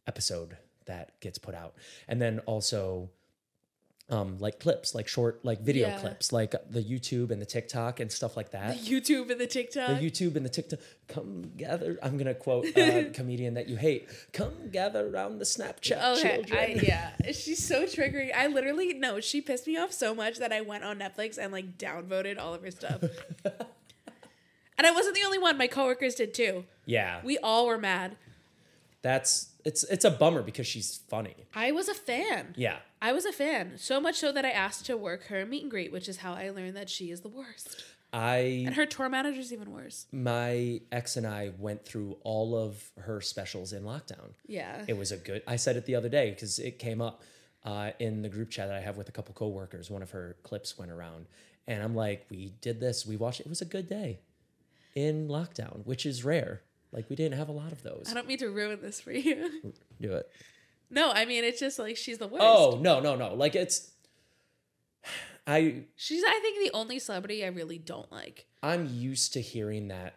episode 0.06 0.56
that 0.86 1.18
gets 1.20 1.38
put 1.38 1.54
out. 1.54 1.74
And 2.08 2.20
then 2.20 2.38
also 2.40 3.10
um, 4.10 4.36
like 4.40 4.60
clips, 4.60 4.94
like 4.94 5.08
short, 5.08 5.42
like 5.42 5.60
video 5.62 5.88
Yeah. 5.88 5.98
clips, 5.98 6.32
like 6.32 6.54
the 6.68 6.82
YouTube 6.82 7.30
and 7.30 7.40
the 7.40 7.46
TikTok 7.46 7.98
and 7.98 8.12
stuff 8.12 8.36
like 8.36 8.50
that. 8.50 8.76
The 8.76 8.90
YouTube 9.00 9.30
and 9.30 9.40
the 9.40 9.46
TikTok. 9.46 9.88
The 9.88 10.10
YouTube 10.10 10.36
and 10.36 10.44
the 10.44 10.50
TikTok, 10.50 10.80
come 11.08 11.52
gather. 11.56 11.98
I'm 12.02 12.18
gonna 12.18 12.34
quote 12.34 12.66
a 12.76 13.04
comedian 13.14 13.54
that 13.54 13.68
you 13.70 13.76
hate. 13.76 14.08
Come 14.34 14.68
gather 14.70 15.08
around 15.08 15.38
the 15.38 15.46
Snapchat 15.46 16.18
Okay, 16.18 16.34
children. 16.36 16.58
I, 16.60 16.66
yeah, 16.82 17.12
she's 17.32 17.64
so 17.66 17.84
triggering. 17.84 18.34
I 18.34 18.48
literally 18.48 18.92
no, 18.92 19.20
she 19.20 19.40
pissed 19.40 19.66
me 19.66 19.78
off 19.78 19.92
so 19.92 20.14
much 20.14 20.38
that 20.38 20.52
I 20.52 20.60
went 20.60 20.84
on 20.84 20.98
Netflix 20.98 21.38
and 21.38 21.50
like 21.52 21.78
downvoted 21.78 22.38
all 22.38 22.52
of 22.52 22.62
her 22.64 22.70
stuff. 22.72 23.02
and 23.44 24.86
I 24.86 24.90
wasn't 24.90 25.14
the 25.14 25.22
only 25.24 25.38
one; 25.38 25.56
my 25.56 25.68
coworkers 25.68 26.16
did 26.16 26.34
too. 26.34 26.64
yeah, 26.84 27.20
We 27.24 27.38
all 27.38 27.66
were 27.66 27.78
mad. 27.78 28.16
That's 29.02 29.50
it's 29.64 29.84
it's 29.84 30.04
a 30.04 30.10
bummer 30.10 30.42
because 30.42 30.66
she's 30.66 31.00
funny. 31.08 31.34
I 31.54 31.72
was 31.72 31.88
a 31.88 31.94
fan. 31.94 32.54
Yeah, 32.56 32.78
I 33.00 33.12
was 33.12 33.24
a 33.24 33.32
fan, 33.32 33.72
so 33.76 34.00
much 34.00 34.16
so 34.16 34.32
that 34.32 34.44
I 34.44 34.50
asked 34.50 34.86
to 34.86 34.96
work 34.96 35.24
her 35.26 35.44
meet 35.46 35.62
and 35.62 35.70
greet, 35.70 35.92
which 35.92 36.08
is 36.08 36.18
how 36.18 36.32
I 36.34 36.50
learned 36.50 36.76
that 36.76 36.88
she 36.90 37.10
is 37.10 37.20
the 37.20 37.28
worst, 37.28 37.82
I 38.12 38.64
and 38.66 38.74
her 38.74 38.86
tour 38.86 39.08
manager's 39.08 39.52
even 39.52 39.70
worse. 39.72 40.06
my 40.12 40.80
ex 40.90 41.16
and 41.16 41.26
I 41.26 41.52
went 41.58 41.84
through 41.84 42.16
all 42.22 42.56
of 42.56 42.90
her 42.98 43.20
specials 43.20 43.72
in 43.72 43.82
lockdown. 43.84 44.32
Yeah, 44.46 44.84
It 44.88 44.96
was 44.96 45.12
a 45.12 45.16
good. 45.16 45.42
I 45.46 45.56
said 45.56 45.76
it 45.76 45.86
the 45.86 45.94
other 45.96 46.08
day 46.08 46.30
because 46.30 46.58
it 46.58 46.78
came 46.78 47.00
up 47.00 47.22
uh, 47.64 47.90
in 48.00 48.22
the 48.22 48.28
group 48.28 48.50
chat 48.50 48.68
that 48.68 48.76
I 48.76 48.80
have 48.80 48.96
with 48.96 49.08
a 49.08 49.12
couple 49.12 49.34
coworkers. 49.34 49.90
One 49.90 50.02
of 50.02 50.10
her 50.10 50.36
clips 50.42 50.76
went 50.78 50.90
around, 50.90 51.26
and 51.66 51.82
I'm 51.82 51.94
like, 51.94 52.26
"We 52.30 52.52
did 52.60 52.80
this. 52.80 53.06
We 53.06 53.16
watched. 53.16 53.40
It 53.40 53.48
was 53.48 53.60
a 53.62 53.66
good 53.66 53.88
day 53.88 54.18
in 54.94 55.28
lockdown, 55.28 55.86
which 55.86 56.04
is 56.04 56.24
rare. 56.24 56.62
Like 56.92 57.08
we 57.08 57.16
didn't 57.16 57.38
have 57.38 57.48
a 57.48 57.52
lot 57.52 57.72
of 57.72 57.82
those. 57.82 58.06
I 58.10 58.14
don't 58.14 58.26
mean 58.26 58.38
to 58.38 58.50
ruin 58.50 58.80
this 58.82 59.00
for 59.00 59.12
you. 59.12 59.72
Do 60.00 60.12
it. 60.12 60.28
no, 60.90 61.10
I 61.10 61.24
mean 61.24 61.42
it's 61.44 61.58
just 61.60 61.78
like 61.78 61.96
she's 61.96 62.18
the 62.18 62.28
worst. 62.28 62.44
Oh 62.46 62.78
no 62.80 63.00
no 63.00 63.16
no! 63.16 63.34
Like 63.34 63.54
it's. 63.54 63.90
I 65.46 65.84
she's 65.96 66.22
I 66.24 66.38
think 66.40 66.70
the 66.70 66.76
only 66.76 66.98
celebrity 66.98 67.44
I 67.44 67.48
really 67.48 67.78
don't 67.78 68.10
like. 68.12 68.46
I'm 68.62 68.86
used 68.86 69.32
to 69.32 69.40
hearing 69.40 69.88
that 69.88 70.14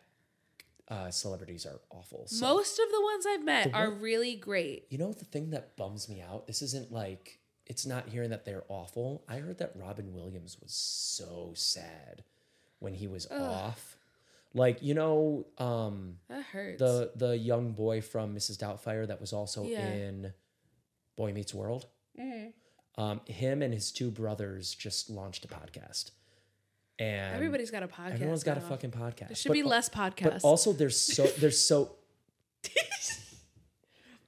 uh, 0.88 1.10
celebrities 1.10 1.66
are 1.66 1.80
awful. 1.90 2.28
So, 2.28 2.46
Most 2.46 2.78
of 2.78 2.86
the 2.92 3.02
ones 3.02 3.26
I've 3.28 3.44
met 3.44 3.72
The 3.72 3.78
are 3.78 3.90
really 3.90 4.36
great. 4.36 4.86
you 4.90 5.00
know 5.00 5.14
the 5.14 5.26
thing 5.26 5.50
that 5.52 5.76
bums 5.78 6.08
me 6.08 6.22
out. 6.22 6.46
This 6.46 6.62
isn't 6.62 6.92
like 6.92 7.40
it's 7.66 7.88
not 7.88 8.10
hearing 8.10 8.30
that 8.30 8.46
they're 8.46 8.66
awful. 8.68 9.24
I 9.28 9.38
heard 9.38 9.58
that 9.58 9.72
Robin 9.76 10.14
Williams 10.14 10.58
was 10.62 10.74
so 10.74 11.54
sad 11.56 12.24
when 12.78 12.94
he 12.94 13.08
was 13.08 13.26
off. 13.32 13.95
Like 14.56 14.82
you 14.82 14.94
know, 14.94 15.46
um, 15.58 16.18
That 16.30 16.44
hurts. 16.44 16.80
the 16.80 17.12
the 17.16 17.38
young 17.38 17.74
boy 17.74 18.02
from 18.02 18.34
Mrs. 18.36 18.58
Doubtfire 18.58 19.06
that 19.08 19.20
was 19.22 19.34
also 19.34 19.64
Yeah. 19.66 19.86
in 19.88 20.34
Boy 21.18 21.34
Meets 21.34 21.54
World. 21.54 21.86
Mhm. 22.18 22.54
Um, 22.98 23.20
him 23.28 23.62
and 23.62 23.74
his 23.74 23.92
two 23.92 24.10
brothers 24.10 24.74
just 24.74 25.10
launched 25.10 25.44
a 25.44 25.50
podcast, 25.50 26.12
and 26.98 27.36
Everybody's 27.36 27.70
got 27.70 27.84
a 27.84 27.88
podcast. 27.90 28.14
everyone's 28.14 28.44
got 28.46 28.58
a 28.58 28.62
fucking 28.62 28.92
podcast. 28.92 29.28
There 29.28 29.36
should 29.36 29.50
But 29.50 29.54
be 29.56 29.64
less 29.64 29.90
But 29.90 30.16
podcasts. 30.16 30.44
also, 30.46 30.72
there's 30.72 30.98
so 31.00 31.26
there's 31.38 31.60
so 31.60 31.98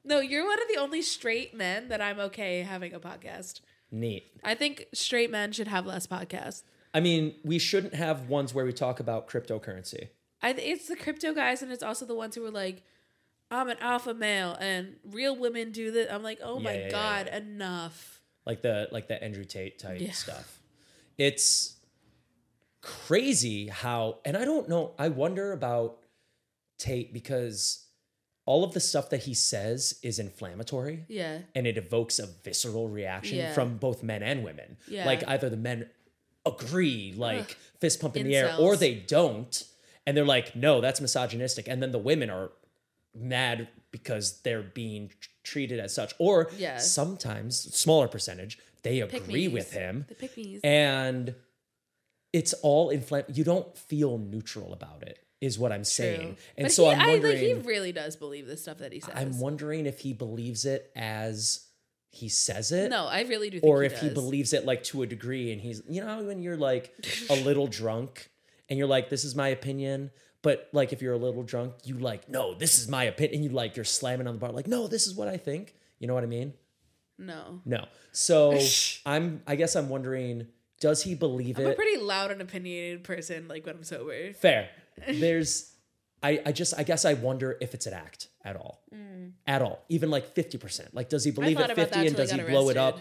No, 0.03 0.19
you're 0.19 0.45
one 0.45 0.61
of 0.61 0.67
the 0.73 0.79
only 0.79 1.01
straight 1.01 1.53
men 1.53 1.89
that 1.89 2.01
I'm 2.01 2.19
okay 2.19 2.61
having 2.61 2.93
a 2.93 2.99
podcast. 2.99 3.59
Neat. 3.91 4.25
I 4.43 4.55
think 4.55 4.85
straight 4.93 5.29
men 5.31 5.51
should 5.51 5.67
have 5.67 5.85
less 5.85 6.07
podcasts. 6.07 6.63
I 6.93 6.99
mean, 7.01 7.35
we 7.43 7.59
shouldn't 7.59 7.93
have 7.93 8.29
ones 8.29 8.53
where 8.53 8.65
we 8.65 8.71
talk 8.73 8.99
about 9.01 9.27
cryptocurrency. 9.29 10.09
I 10.41 10.53
th- 10.53 10.67
it's 10.75 10.87
the 10.87 10.95
crypto 10.95 11.33
guys 11.33 11.61
and 11.61 11.71
it's 11.71 11.83
also 11.83 12.05
the 12.05 12.15
ones 12.15 12.35
who 12.35 12.45
are 12.45 12.51
like, 12.51 12.83
I'm 13.49 13.69
an 13.69 13.77
alpha 13.79 14.13
male 14.13 14.55
and 14.59 14.97
real 15.05 15.35
women 15.35 15.71
do 15.71 15.89
this. 15.91 16.07
I'm 16.11 16.21
like, 16.23 16.39
oh 16.43 16.57
Yeah, 16.57 16.63
my 16.63 16.73
yeah, 16.73 16.79
yeah, 16.85 16.89
god, 16.91 17.27
enough. 17.29 18.21
like 18.45 18.61
the 18.61 18.87
like 18.91 19.07
the 19.07 19.21
Andrew 19.23 19.45
Tate 19.45 19.79
type 19.79 19.99
Yeah. 20.01 20.11
stuff. 20.11 20.59
It's 21.17 21.75
crazy 22.81 23.67
how, 23.67 24.19
and 24.25 24.37
I 24.37 24.45
don't 24.45 24.69
know. 24.69 24.93
I 24.99 25.09
wonder 25.09 25.51
about 25.51 25.97
Tate 26.77 27.13
because 27.13 27.85
all 28.45 28.63
of 28.63 28.73
the 28.73 28.79
stuff 28.79 29.09
that 29.09 29.23
he 29.23 29.33
says 29.33 29.99
is 30.03 30.19
inflammatory 30.19 31.03
Yeah, 31.09 31.39
and 31.55 31.67
it 31.67 31.77
evokes 31.77 32.19
a 32.19 32.27
visceral 32.27 32.87
reaction 32.87 33.37
Yeah. 33.39 33.53
from 33.53 33.77
both 33.77 34.03
men 34.03 34.23
and 34.23 34.43
women. 34.43 34.77
Yeah. 34.87 35.05
Like 35.05 35.27
either 35.27 35.49
the 35.49 35.57
men 35.57 35.89
agree, 36.45 37.13
like 37.17 37.57
fist 37.81 37.99
pump 37.99 38.15
in 38.15 38.25
the 38.27 38.35
air, 38.37 38.55
or 38.57 38.77
they 38.77 38.95
don't, 38.95 39.63
and 40.07 40.17
they're 40.17 40.25
like, 40.25 40.55
no, 40.55 40.81
that's 40.81 40.99
misogynistic, 41.01 41.67
and 41.67 41.83
then 41.83 41.91
the 41.91 41.99
women 41.99 42.29
are 42.31 42.49
mad 43.13 43.67
because 43.91 44.41
they're 44.41 44.61
being 44.63 45.09
tr- 45.09 45.29
treated 45.43 45.79
as 45.79 45.93
such, 45.93 46.13
or 46.17 46.49
Yeah. 46.57 46.77
sometimes 46.79 47.59
smaller 47.75 48.07
percentage 48.07 48.57
they 48.83 49.01
agree 49.01 49.47
with 49.47 49.73
him, 49.73 50.05
the 50.19 50.59
and 50.63 51.35
it's 52.33 52.53
all 52.53 52.89
inflamed. 52.89 53.25
You 53.37 53.43
don't 53.43 53.75
feel 53.77 54.17
neutral 54.17 54.71
about 54.71 55.03
it, 55.03 55.19
is 55.41 55.57
what 55.59 55.71
I'm 55.71 55.83
saying, 55.83 56.37
and 56.57 56.65
but 56.65 56.71
so 56.71 56.85
he, 56.85 56.91
I'm 56.91 57.01
I, 57.01 57.07
wondering. 57.13 57.33
like, 57.33 57.63
he 57.63 57.67
really 57.67 57.91
does 57.91 58.15
believe 58.15 58.47
the 58.47 58.55
stuff 58.57 58.77
that 58.77 58.93
he 58.93 58.99
says. 58.99 59.13
I'm 59.15 59.39
wondering 59.39 59.85
if 59.87 59.99
he 59.99 60.13
believes 60.13 60.65
it 60.65 60.91
as 60.95 61.65
he 62.11 62.29
says 62.29 62.71
it 62.71 62.89
no, 62.89 63.05
I 63.05 63.21
really 63.23 63.49
do 63.49 63.59
think 63.59 63.69
or 63.69 63.81
he 63.81 63.87
if 63.87 63.99
he 63.99 64.09
believes 64.09 64.53
it 64.53 64.65
like 64.65 64.81
to 64.85 65.03
a 65.03 65.05
degree 65.07 65.51
and 65.51 65.61
he's 65.61 65.81
you 65.89 66.03
know 66.03 66.23
when 66.23 66.41
you're 66.41 66.55
like 66.57 66.93
a 67.29 67.35
little 67.43 67.67
drunk 67.67 68.29
and 68.69 68.77
you're 68.79 68.87
like 68.87 69.09
this 69.09 69.23
is 69.23 69.35
my 69.35 69.47
opinion 69.49 70.11
but 70.41 70.69
like 70.73 70.93
if 70.93 71.01
you're 71.01 71.13
a 71.13 71.17
little 71.17 71.43
drunk 71.43 71.73
you 71.83 71.95
like 71.97 72.29
no 72.29 72.53
this 72.53 72.79
is 72.79 72.87
my 72.87 73.03
opinion 73.05 73.35
and 73.35 73.43
you 73.43 73.49
like 73.49 73.75
you're 73.75 73.85
slamming 73.85 74.27
on 74.27 74.33
the 74.33 74.39
bar 74.39 74.51
like 74.51 74.67
no 74.67 74.87
this 74.87 75.07
is 75.07 75.15
what 75.15 75.27
i 75.27 75.37
think 75.37 75.75
you 75.99 76.07
know 76.07 76.13
what 76.13 76.23
i 76.23 76.27
mean 76.27 76.53
No. 77.17 77.61
no 77.65 77.85
so 78.11 78.57
i'm 79.05 79.41
i 79.47 79.55
guess 79.55 79.75
i'm 79.75 79.89
wondering 79.89 80.47
does 80.79 81.01
he 81.01 81.15
believe 81.15 81.57
it? 81.57 81.65
I'm 81.65 81.71
a 81.71 81.75
pretty 81.75 81.97
loud 81.99 82.29
and 82.29 82.39
opinionated 82.39 83.03
person, 83.03 83.47
like 83.47 83.65
when 83.65 83.77
I'm 83.77 83.83
sober. 83.83 84.31
fair 84.33 84.69
there's 85.09 85.73
I, 86.21 86.39
I 86.45 86.51
just 86.51 86.75
I 86.77 86.83
guess 86.83 87.03
I 87.03 87.13
wonder 87.15 87.57
if 87.61 87.73
it's 87.73 87.87
an 87.87 87.93
act 87.93 88.27
at 88.45 88.55
all. 88.55 88.83
At 89.47 89.61
all. 89.63 89.83
Even 89.89 90.11
like 90.11 90.35
50%. 90.35 90.89
Like 90.93 91.09
does 91.09 91.23
he 91.23 91.31
believe 91.31 91.57
Mm. 91.57 91.69
it 91.69 91.75
50 91.75 92.07
and 92.07 92.15
does 92.15 92.31
he 92.31 92.37
got 92.37 92.47
blow 92.47 92.69
it 92.69 92.77
up? 92.77 92.99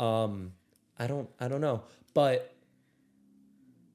Um 0.00 0.52
I 0.98 1.06
don't 1.06 1.28
I 1.38 1.46
don't 1.46 1.60
know. 1.60 1.82
But 2.12 2.51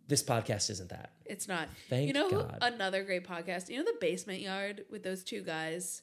this 0.07 0.23
podcast 0.23 0.69
isn't 0.69 0.89
that. 0.89 1.11
It's 1.25 1.47
not. 1.47 1.67
Thank 1.89 2.07
you 2.07 2.13
know 2.13 2.29
God. 2.29 2.57
another 2.61 3.03
great 3.03 3.27
podcast? 3.27 3.69
You 3.69 3.77
know 3.77 3.83
the 3.85 3.97
basement 3.99 4.41
yard 4.41 4.85
with 4.89 5.03
those 5.03 5.23
two 5.23 5.41
guys 5.41 6.01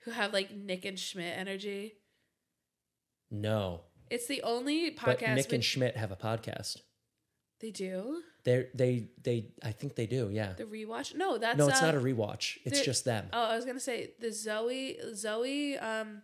who 0.00 0.10
have 0.10 0.32
like 0.32 0.50
Nick 0.54 0.84
and 0.84 0.98
Schmidt 0.98 1.36
energy? 1.38 1.94
No. 3.30 3.82
It's 4.10 4.26
the 4.26 4.42
only 4.42 4.90
But 4.90 5.18
podcast 5.18 5.34
Nick 5.34 5.46
with, 5.46 5.52
and 5.54 5.64
Schmidt 5.64 5.96
have 5.96 6.10
a 6.12 6.16
podcast. 6.16 6.78
they 7.60 7.70
do. 7.70 8.20
They 8.44 8.66
they 8.74 9.08
they 9.22 9.48
I 9.62 9.72
think 9.72 9.94
they 9.94 10.06
do, 10.06 10.28
yeah. 10.30 10.52
The 10.52 10.64
rewatch? 10.64 11.14
No, 11.14 11.38
that's 11.38 11.56
no, 11.56 11.68
it's 11.68 11.80
uh, 11.80 11.86
not 11.86 11.94
a 11.94 12.00
rewatch. 12.00 12.58
It's 12.64 12.82
just 12.82 13.04
them. 13.06 13.28
Oh, 13.32 13.44
I 13.44 13.56
was 13.56 13.64
gonna 13.64 13.80
say 13.80 14.10
the 14.20 14.26
Zooey 14.28 15.02
Zooey 15.14 15.82
um 15.82 16.20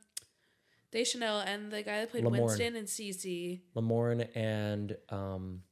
Deschanel 0.92 1.40
and 1.40 1.70
the 1.70 1.82
guy 1.82 2.00
that 2.00 2.10
played 2.10 2.24
Lamorne. 2.24 2.42
Winston 2.42 2.76
and 2.76 2.86
Cece. 2.86 3.60
Lamorne 3.74 4.28
and 4.34 4.96
um 5.08 5.62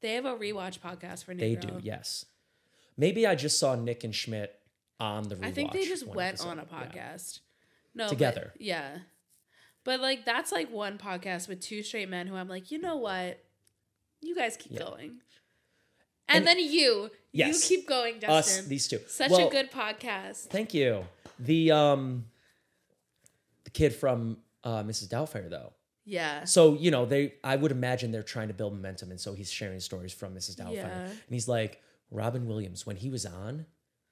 They 0.00 0.14
have 0.14 0.24
a 0.24 0.34
rewatch 0.36 0.78
podcast 0.78 1.24
for 1.24 1.34
New 1.34 1.40
they 1.40 1.54
Girl. 1.56 1.78
do, 1.78 1.80
yes. 1.82 2.24
Maybe 2.96 3.26
I 3.26 3.34
just 3.34 3.58
saw 3.58 3.74
Nick 3.74 4.04
and 4.04 4.14
Schmidt 4.14 4.54
on 5.00 5.24
the 5.28 5.36
rewatch. 5.36 5.44
I 5.46 5.50
think 5.52 5.72
they 5.72 5.84
just 5.86 6.06
went 6.06 6.34
episode. 6.34 6.48
on 6.48 6.58
a 6.58 6.66
Yeah. 6.70 6.78
podcast. 6.86 7.40
No, 7.94 8.04
but- 8.04 8.10
Together. 8.10 8.52
yeah. 8.58 8.98
But 9.84 10.00
like 10.00 10.24
that's 10.24 10.52
like 10.52 10.70
one 10.70 10.98
podcast 10.98 11.48
with 11.48 11.60
two 11.60 11.82
straight 11.82 12.08
men 12.08 12.26
who 12.26 12.36
I'm 12.36 12.48
like, 12.48 12.70
you 12.70 12.78
know 12.78 12.96
what? 12.96 13.42
You 14.20 14.34
guys 14.34 14.56
keep 14.56 14.72
Yeah. 14.72 14.80
going. 14.80 15.20
And, 16.28 16.38
And- 16.38 16.46
then 16.46 16.58
you, 16.58 17.10
Yes. 17.32 17.70
you 17.70 17.76
keep 17.78 17.88
going, 17.88 18.22
Us, 18.24 18.62
these 18.66 18.86
two. 18.88 19.00
Such 19.06 19.30
Well, 19.30 19.48
a 19.48 19.50
good 19.50 19.70
podcast. 19.70 20.48
Thank 20.48 20.74
you. 20.74 21.06
The 21.38 21.70
um 21.70 22.26
the 23.64 23.70
kid 23.70 23.94
from 23.94 24.38
uh 24.64 24.82
Mrs. 24.82 25.08
Doubtfire 25.08 25.48
though. 25.48 25.72
Yeah. 26.08 26.44
So, 26.44 26.74
you 26.74 26.90
know, 26.90 27.04
they 27.06 27.34
I 27.44 27.56
would 27.56 27.70
imagine 27.70 28.10
they're 28.12 28.22
trying 28.22 28.48
to 28.48 28.54
build 28.54 28.72
momentum 28.72 29.10
and 29.10 29.20
so 29.20 29.34
he's 29.34 29.50
sharing 29.50 29.78
stories 29.80 30.12
from 30.12 30.34
Mrs. 30.34 30.56
Doubtfire. 30.56 30.74
Yeah. 30.74 31.04
And 31.04 31.30
he's 31.30 31.48
like, 31.48 31.82
Robin 32.10 32.46
Williams, 32.46 32.86
when 32.86 32.96
he 32.96 33.10
was 33.10 33.26
on, 33.26 33.66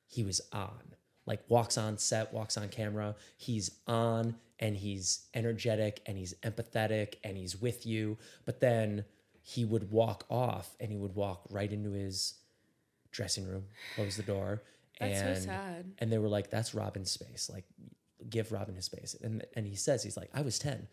he 0.06 0.22
was 0.22 0.40
on. 0.52 0.94
Like 1.26 1.40
walks 1.48 1.76
on 1.76 1.98
set, 1.98 2.32
walks 2.32 2.56
on 2.56 2.68
camera, 2.68 3.16
he's 3.36 3.70
on 3.86 4.36
and 4.60 4.76
he's 4.76 5.26
energetic 5.34 6.00
and 6.06 6.16
he's 6.16 6.34
empathetic 6.42 7.14
and 7.24 7.36
he's 7.36 7.60
with 7.60 7.84
you. 7.86 8.18
But 8.44 8.60
then 8.60 9.04
he 9.42 9.64
would 9.64 9.90
walk 9.90 10.24
off 10.30 10.76
and 10.78 10.90
he 10.92 10.98
would 10.98 11.14
walk 11.14 11.46
right 11.50 11.72
into 11.72 11.90
his 11.90 12.34
dressing 13.10 13.46
room, 13.46 13.64
close 13.94 14.16
the 14.16 14.22
door. 14.22 14.62
And 14.98 15.36
so 15.36 15.44
sad. 15.46 15.92
and 15.98 16.10
they 16.10 16.16
were 16.16 16.28
like, 16.28 16.50
"That's 16.50 16.74
Robin's 16.74 17.10
space. 17.10 17.50
Like, 17.52 17.64
give 18.30 18.50
Robin 18.50 18.74
his 18.74 18.86
space." 18.86 19.14
And 19.22 19.44
and 19.54 19.66
he 19.66 19.74
says, 19.74 20.02
"He's 20.02 20.16
like, 20.16 20.30
I 20.32 20.40
was 20.40 20.58
ten. 20.58 20.88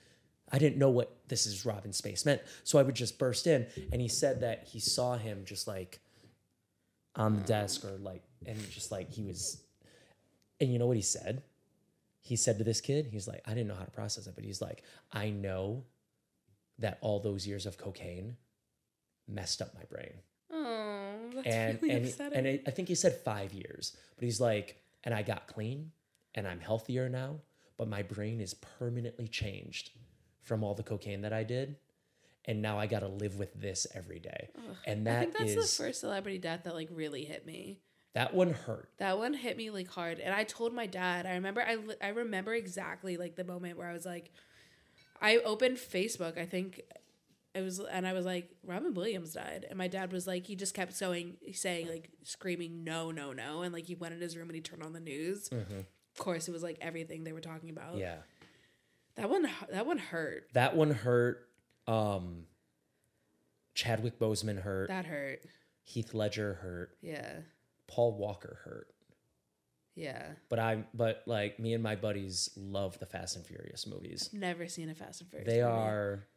I 0.52 0.58
didn't 0.60 0.78
know 0.78 0.89
what 0.89 1.16
this 1.28 1.46
is 1.46 1.66
Robin 1.66 1.94
space 1.94 2.26
meant, 2.26 2.41
so 2.64 2.78
I 2.80 2.84
would 2.84 2.96
just 2.96 3.18
burst 3.18 3.48
in." 3.48 3.68
And 3.91 4.02
he 4.02 4.08
said 4.08 4.41
that 4.41 4.66
he 4.68 4.80
saw 4.80 5.18
him 5.18 5.44
just 5.46 5.68
like 5.68 6.00
on 7.16 7.36
the 7.36 7.44
desk 7.44 7.84
or 7.86 7.98
like, 7.98 8.24
and 8.46 8.58
just 8.72 8.91
like 8.91 9.12
he 9.12 9.24
was. 9.24 9.64
And 10.60 10.72
you 10.72 10.80
know 10.80 10.88
what 10.88 10.96
he 10.98 11.02
said? 11.04 11.44
He 12.22 12.36
said 12.38 12.58
to 12.58 12.64
this 12.64 12.80
kid, 12.80 13.08
he's 13.12 13.28
like, 13.28 13.41
I 13.46 13.50
didn't 13.50 13.68
know 13.68 13.76
how 13.76 13.84
to 13.84 13.91
process 13.91 14.28
it, 14.28 14.36
but 14.36 14.46
he's 14.46 14.62
like, 14.62 14.84
I 15.12 15.30
know 15.30 15.84
that 16.80 16.98
all 17.02 17.20
those 17.20 17.46
years 17.46 17.66
of 17.66 17.78
cocaine 17.78 18.38
messed 19.28 19.62
up 19.62 19.74
my 19.76 19.84
brain 19.89 20.14
Oh, 20.52 21.16
that's 21.36 21.48
and 21.48 21.82
really 21.82 21.96
and 21.96 22.06
upsetting. 22.06 22.38
and 22.38 22.48
it, 22.48 22.64
I 22.68 22.72
think 22.72 22.88
he 22.88 22.96
said 22.96 23.18
five 23.26 23.54
years, 23.54 23.96
but 24.16 24.24
he's 24.24 24.39
like, 24.39 24.82
and 25.04 25.14
I 25.14 25.22
got 25.22 25.48
clean, 25.48 25.91
and 26.36 26.48
I'm 26.48 26.60
healthier 26.62 27.10
now, 27.10 27.39
but 27.78 27.88
my 27.89 28.04
brain 28.04 28.39
is 28.39 28.54
permanently 28.54 29.28
changed 29.28 29.91
from 30.44 30.64
all 30.64 30.76
the 30.76 30.84
cocaine 30.84 31.22
that 31.22 31.34
I 31.34 31.44
did, 31.44 31.78
and 32.46 32.62
now 32.62 32.78
I 32.78 32.88
got 32.88 33.00
to 33.00 33.08
live 33.08 33.38
with 33.38 33.54
this 33.54 33.88
every 33.96 34.20
day, 34.20 34.50
and 34.86 35.08
I 35.08 35.12
that 35.12 35.20
think 35.22 35.38
that's 35.38 35.52
is 35.52 35.78
the 35.78 35.84
first 35.84 36.02
celebrity 36.02 36.38
death 36.38 36.62
that 36.66 36.76
like 36.76 36.89
really 36.91 37.26
hit 37.26 37.46
me. 37.46 37.80
that 38.14 38.34
one 38.34 38.52
hurt. 38.52 38.89
That 38.98 39.18
one 39.18 39.34
hit 39.34 39.58
me 39.58 39.70
like 39.70 39.88
hard, 39.89 40.20
and 40.20 40.34
I 40.34 40.44
told 40.44 40.74
my 40.74 40.86
dad. 40.86 41.26
I 41.26 41.34
remember. 41.34 41.62
I 41.62 41.78
I 42.02 42.10
remember 42.10 42.54
exactly 42.54 43.18
like 43.18 43.36
the 43.36 43.44
moment 43.44 43.78
where 43.78 43.88
I 43.88 43.94
was 43.94 44.06
like, 44.06 44.32
I 45.22 45.38
opened 45.38 45.78
Facebook. 45.78 46.38
I 46.38 46.46
think 46.46 46.82
it 47.56 47.62
was, 47.62 47.80
and 47.80 48.06
I 48.08 48.14
was 48.14 48.26
like, 48.26 48.50
Robin 48.66 48.94
Williams 48.94 49.34
died, 49.34 49.66
and 49.70 49.78
my 49.78 49.88
dad 49.88 50.12
was 50.12 50.26
like, 50.28 50.46
he 50.48 50.56
just 50.56 50.74
kept 50.74 51.00
going, 51.00 51.38
saying 51.54 51.88
like 51.88 52.10
screaming, 52.24 52.84
no, 52.84 53.12
no, 53.12 53.32
no, 53.32 53.62
and 53.62 53.74
like 53.74 53.86
he 53.86 53.96
went 53.96 54.14
in 54.14 54.22
his 54.22 54.36
room 54.36 54.50
and 54.50 54.56
he 54.56 54.62
turned 54.62 54.84
on 54.84 54.91
the 54.94 55.00
news. 55.00 55.50
Of 55.52 56.20
course, 56.20 56.48
it 56.48 56.52
was 56.52 56.62
like 56.62 56.78
everything 56.82 57.24
they 57.24 57.32
were 57.32 57.41
talking 57.41 57.70
about. 57.70 57.91
Mm-hmm. 57.91 58.00
Yeah, 58.02 58.16
that 59.16 59.30
one. 59.30 59.47
That 59.72 59.86
one 59.86 59.97
hurt. 59.97 60.47
that 60.53 60.76
one 60.76 60.91
hurt. 60.91 61.47
Um, 61.88 62.45
Chadwick 63.76 64.20
Boseman 64.20 64.61
hurt. 64.61 64.88
That 64.89 65.05
hurt. 65.05 65.41
Heath 65.84 66.14
Ledger 66.14 66.53
hurt. 66.55 66.97
Yeah. 67.01 67.32
Paul 67.88 68.14
Walker 68.18 68.59
hurt. 68.64 68.88
Yeah. 69.95 70.24
But 70.49 70.59
I, 70.59 70.84
but 70.93 71.24
like 71.26 71.59
me 71.59 71.74
and 71.74 71.84
my 71.84 71.95
buddies 71.95 72.49
love 72.55 72.97
the 72.99 73.05
Fast 73.05 73.36
and 73.36 73.45
Furious 73.45 73.86
movies. 73.86 74.30
Never 74.34 74.68
seen 74.68 74.89
a 74.89 74.95
Fast 74.95 75.22
and 75.22 75.30
Furious. 75.30 75.47
They 75.47 75.61
movie. 75.61 75.72
are 75.72 76.28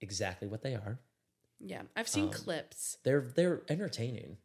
exactly 0.00 0.48
what 0.48 0.62
they 0.62 0.74
are. 0.74 0.98
Yeah, 1.60 1.82
I've 1.96 2.08
seen 2.08 2.26
um, 2.26 2.30
clips. 2.30 2.98
They're 3.02 3.20
they're 3.34 3.62
entertaining, 3.68 4.36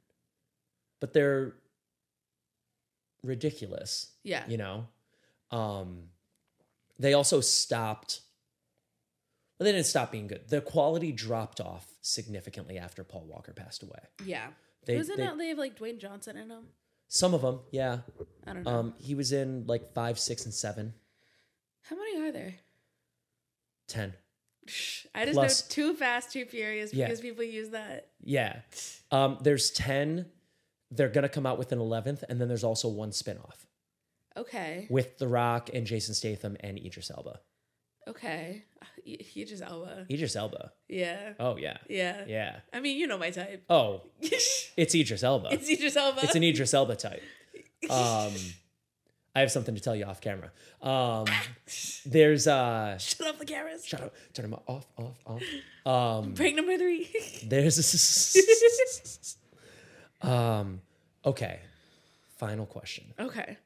but 1.00 1.14
they're 1.14 1.54
ridiculous. 3.24 4.12
Yeah. 4.24 4.44
You 4.48 4.58
know, 4.58 4.88
um, 5.52 6.10
they 7.00 7.14
also 7.14 7.42
stopped. 7.42 8.22
Well, 9.60 9.66
they 9.66 9.72
didn't 9.72 9.86
stop 9.86 10.12
being 10.12 10.28
good. 10.28 10.50
The 10.50 10.62
quality 10.62 11.12
dropped 11.12 11.62
off 11.62 11.86
significantly 12.02 12.78
after 12.78 13.04
Paul 13.04 13.26
Walker 13.28 13.54
passed 13.54 13.84
away. 13.84 14.00
Yeah. 14.26 14.48
They, 14.86 14.98
Wasn't 14.98 15.18
they- 15.18 15.24
it 15.26 15.38
they 15.38 15.48
have 15.50 15.58
like 15.58 15.78
Dwayne 15.78 16.00
Johnson 16.00 16.38
in 16.38 16.48
them? 16.50 16.66
some 17.08 17.34
of 17.36 17.42
them, 17.44 17.60
yeah. 17.72 18.00
I 18.48 18.54
don't 18.54 18.64
know. 18.64 18.72
Um, 18.72 18.94
he 18.98 19.14
was 19.14 19.32
in 19.32 19.66
like 19.68 19.94
five, 19.94 20.18
six, 20.18 20.46
and 20.46 20.54
seven, 20.54 20.94
How 21.84 21.96
many 21.96 22.20
are 22.28 22.32
there? 22.32 22.56
ten. 23.88 24.14
I 25.14 25.26
just 25.26 25.34
Plus- 25.34 25.64
know 25.64 25.74
Too 25.74 25.94
Fast, 25.94 26.32
Too 26.32 26.46
Furious 26.46 26.94
Yeah. 26.94 27.06
because 27.06 27.22
people 27.22 27.44
use 27.44 27.70
that. 27.70 28.10
Yeah. 28.24 28.62
Um, 29.12 29.38
there's 29.42 29.70
ten. 29.72 30.26
They're 30.90 31.10
gonna 31.10 31.30
come 31.30 31.46
out 31.46 31.58
with 31.60 31.72
an 31.72 31.80
eleventh, 31.80 32.24
and 32.30 32.40
then 32.42 32.48
there's 32.48 32.64
also 32.64 32.88
one 32.88 33.12
spinoff. 33.12 33.66
Okay. 34.36 34.88
with 34.90 35.18
The 35.20 35.28
Rock 35.28 35.70
and 35.74 35.86
Jason 35.86 36.16
Statham 36.16 36.58
and 36.60 36.78
Idris 36.80 37.12
Elba. 37.16 37.40
Okay. 38.08 38.64
He 39.04 39.46
Elba. 39.62 40.06
Idris 40.10 40.36
Elba. 40.36 40.72
Yeah. 40.90 41.34
Oh 41.40 41.58
yeah, 41.58 41.78
Yeah. 41.88 42.24
yeah. 42.28 42.60
I 42.74 42.80
mean, 42.80 42.98
you 42.98 43.08
know 43.08 43.18
my 43.18 43.30
type. 43.30 43.64
Oh, 43.70 44.02
it's 44.22 44.96
Idris 44.96 45.24
Elba. 45.24 45.50
It's, 45.54 45.70
Idris 45.70 45.96
Elba. 45.96 46.22
It's 46.24 46.36
an 46.36 46.44
Idris 46.44 46.74
Elba 46.74 46.96
type. 46.96 47.22
Um, 47.90 48.34
I 49.36 49.40
have 49.40 49.52
something 49.52 49.76
to 49.76 49.82
tell 49.82 49.96
you 49.96 50.06
off 50.06 50.22
camera. 50.22 50.52
Um, 50.82 51.26
there's 52.06 52.48
uh, 52.48 52.98
Shut 52.98 53.28
off 53.28 53.40
the 53.40 53.46
cameras. 53.46 53.86
shut 53.86 54.02
up, 54.02 54.14
turn 54.34 54.50
them 54.52 54.60
off, 54.68 54.86
off, 54.98 55.20
off. 55.26 55.44
Um, 56.22 56.34
Break 56.34 56.56
number 56.56 56.78
three. 56.78 57.10
there's 57.48 57.78
a 60.24 60.28
um, 60.28 60.82
okay. 61.26 61.60
Final 62.38 62.66
question. 62.66 63.06
okay. 63.20 63.58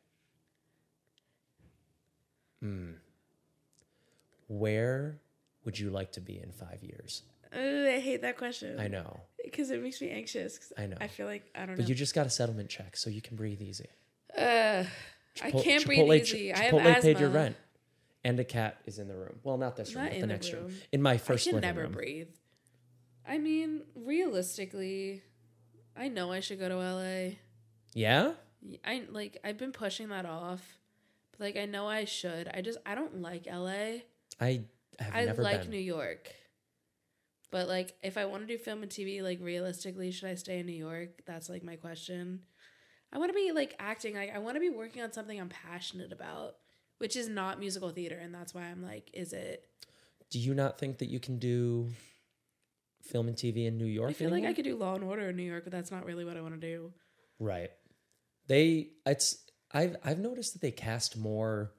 Where 4.48 5.20
would 5.66 5.78
you 5.78 5.90
like 5.90 6.12
to 6.14 6.22
be 6.22 6.40
in 6.42 6.52
five 6.52 6.82
years? 6.84 7.24
Uh, 7.54 7.60
I 7.60 8.00
hate 8.00 8.22
that 8.22 8.38
question. 8.38 8.80
I 8.80 8.88
know, 8.88 9.22
Because 9.44 9.72
it 9.72 9.82
makes 9.82 10.02
me 10.02 10.10
anxious. 10.12 10.72
I 10.78 10.86
know. 10.88 10.98
I 11.00 11.08
feel 11.08 11.26
like 11.26 11.44
I 11.56 11.60
don't 11.60 11.70
know. 11.70 11.76
but 11.76 11.82
know. 11.84 11.88
you 11.90 11.96
just 11.96 12.14
got 12.16 12.26
a 12.26 12.30
settlement 12.30 12.70
check, 12.70 12.98
so 12.98 13.10
you 13.10 13.22
can 13.22 13.36
breathe 13.38 13.62
easy. 13.62 13.88
uh, 14.38 14.84
I 15.42 15.52
can't 15.52 15.86
breathe 15.86 16.00
Chipotle- 16.00 16.22
easy. 16.22 16.54
I 16.54 16.58
Chipotle 16.70 16.82
have 16.82 16.98
asthma. 16.98 17.02
paid 17.14 17.20
your 17.20 17.30
rent, 17.30 17.56
and 18.24 18.40
a 18.40 18.44
cat 18.44 18.78
is 18.86 19.00
in 19.00 19.08
the 19.08 19.16
room. 19.16 19.40
Well, 19.44 19.58
not 19.58 19.76
this 19.78 19.94
room, 19.96 20.04
Not 20.06 20.14
but 20.14 20.22
the 20.22 20.28
next 20.28 20.52
room. 20.52 20.64
room. 20.66 20.74
In 20.92 21.02
my 21.02 21.14
I 21.14 21.18
first 21.18 21.46
can 21.46 21.56
living 21.56 21.68
never 21.68 21.82
room. 21.84 21.92
breathe. 21.94 22.30
I 23.28 23.38
mean, 23.38 23.84
realistically, 23.96 25.22
I 25.96 26.08
know 26.10 26.32
I 26.32 26.40
should 26.40 26.60
go 26.60 26.70
to 26.70 26.76
LA. 26.76 27.36
Yeah, 27.94 28.34
I 28.84 29.04
like 29.10 29.38
I've 29.44 29.58
been 29.58 29.72
pushing 29.72 30.10
that 30.10 30.26
off. 30.26 30.62
Like 31.40 31.58
I 31.58 31.66
know 31.66 31.88
I 31.88 32.06
should. 32.06 32.50
I 32.54 32.62
just 32.62 32.78
I 32.86 32.96
don't 32.96 33.22
like 33.22 33.46
LA. 33.46 34.02
I 34.40 34.64
have 35.00 35.14
I 35.14 35.26
never 35.26 35.42
like 35.42 35.62
been. 35.62 35.72
New 35.72 35.78
York. 35.78 36.34
But 37.52 37.68
like 37.68 37.96
if 38.04 38.18
I 38.18 38.26
want 38.26 38.48
to 38.48 38.48
do 38.48 38.58
film 38.58 38.84
and 38.84 38.92
TV, 38.92 39.22
like 39.22 39.40
realistically, 39.42 40.12
should 40.12 40.30
I 40.30 40.36
stay 40.36 40.60
in 40.60 40.66
New 40.66 40.74
York? 40.74 41.22
That's 41.26 41.50
like 41.50 41.64
my 41.64 41.76
question. 41.76 42.42
I 43.12 43.20
want 43.20 43.30
to 43.30 43.34
be 43.34 43.52
like 43.54 43.76
acting, 43.80 44.16
like 44.16 44.36
I 44.36 44.40
want 44.40 44.56
to 44.56 44.60
be 44.60 44.70
working 44.70 45.02
on 45.02 45.14
something 45.14 45.40
I'm 45.40 45.50
passionate 45.50 46.12
about, 46.12 46.56
which 46.98 47.16
is 47.16 47.30
not 47.30 47.60
musical 47.60 47.90
theater, 47.90 48.18
and 48.18 48.34
that's 48.34 48.54
why 48.54 48.64
I'm 48.64 48.84
like, 48.84 49.10
is 49.14 49.32
it? 49.32 49.64
Do 50.30 50.40
you 50.40 50.54
not 50.54 50.78
think 50.78 50.98
that 50.98 51.08
you 51.08 51.20
can 51.20 51.40
do 51.40 51.88
film 53.02 53.30
and 53.30 53.38
TV 53.38 53.66
in 53.66 53.78
New 53.78 53.86
York? 53.86 54.10
I 54.10 54.14
feel 54.14 54.30
like? 54.30 54.44
I 54.44 54.54
could 54.54 54.66
do 54.66 54.76
Law 54.76 54.96
and 54.96 55.06
Order 55.06 55.30
in 55.30 55.38
New 55.38 55.44
York, 55.44 55.64
but 55.64 55.72
that's 55.72 55.90
not 55.90 56.06
really 56.06 56.26
what 56.26 56.36
I 56.36 56.42
want 56.42 56.60
to 56.60 56.60
do. 56.60 56.92
Right. 57.40 57.72
They 58.48 58.90
it's 59.06 59.38
I've 59.72 59.96
I've 60.04 60.20
noticed 60.20 60.54
that 60.54 60.62
they 60.62 60.72
cast 60.72 61.18
more 61.18 61.74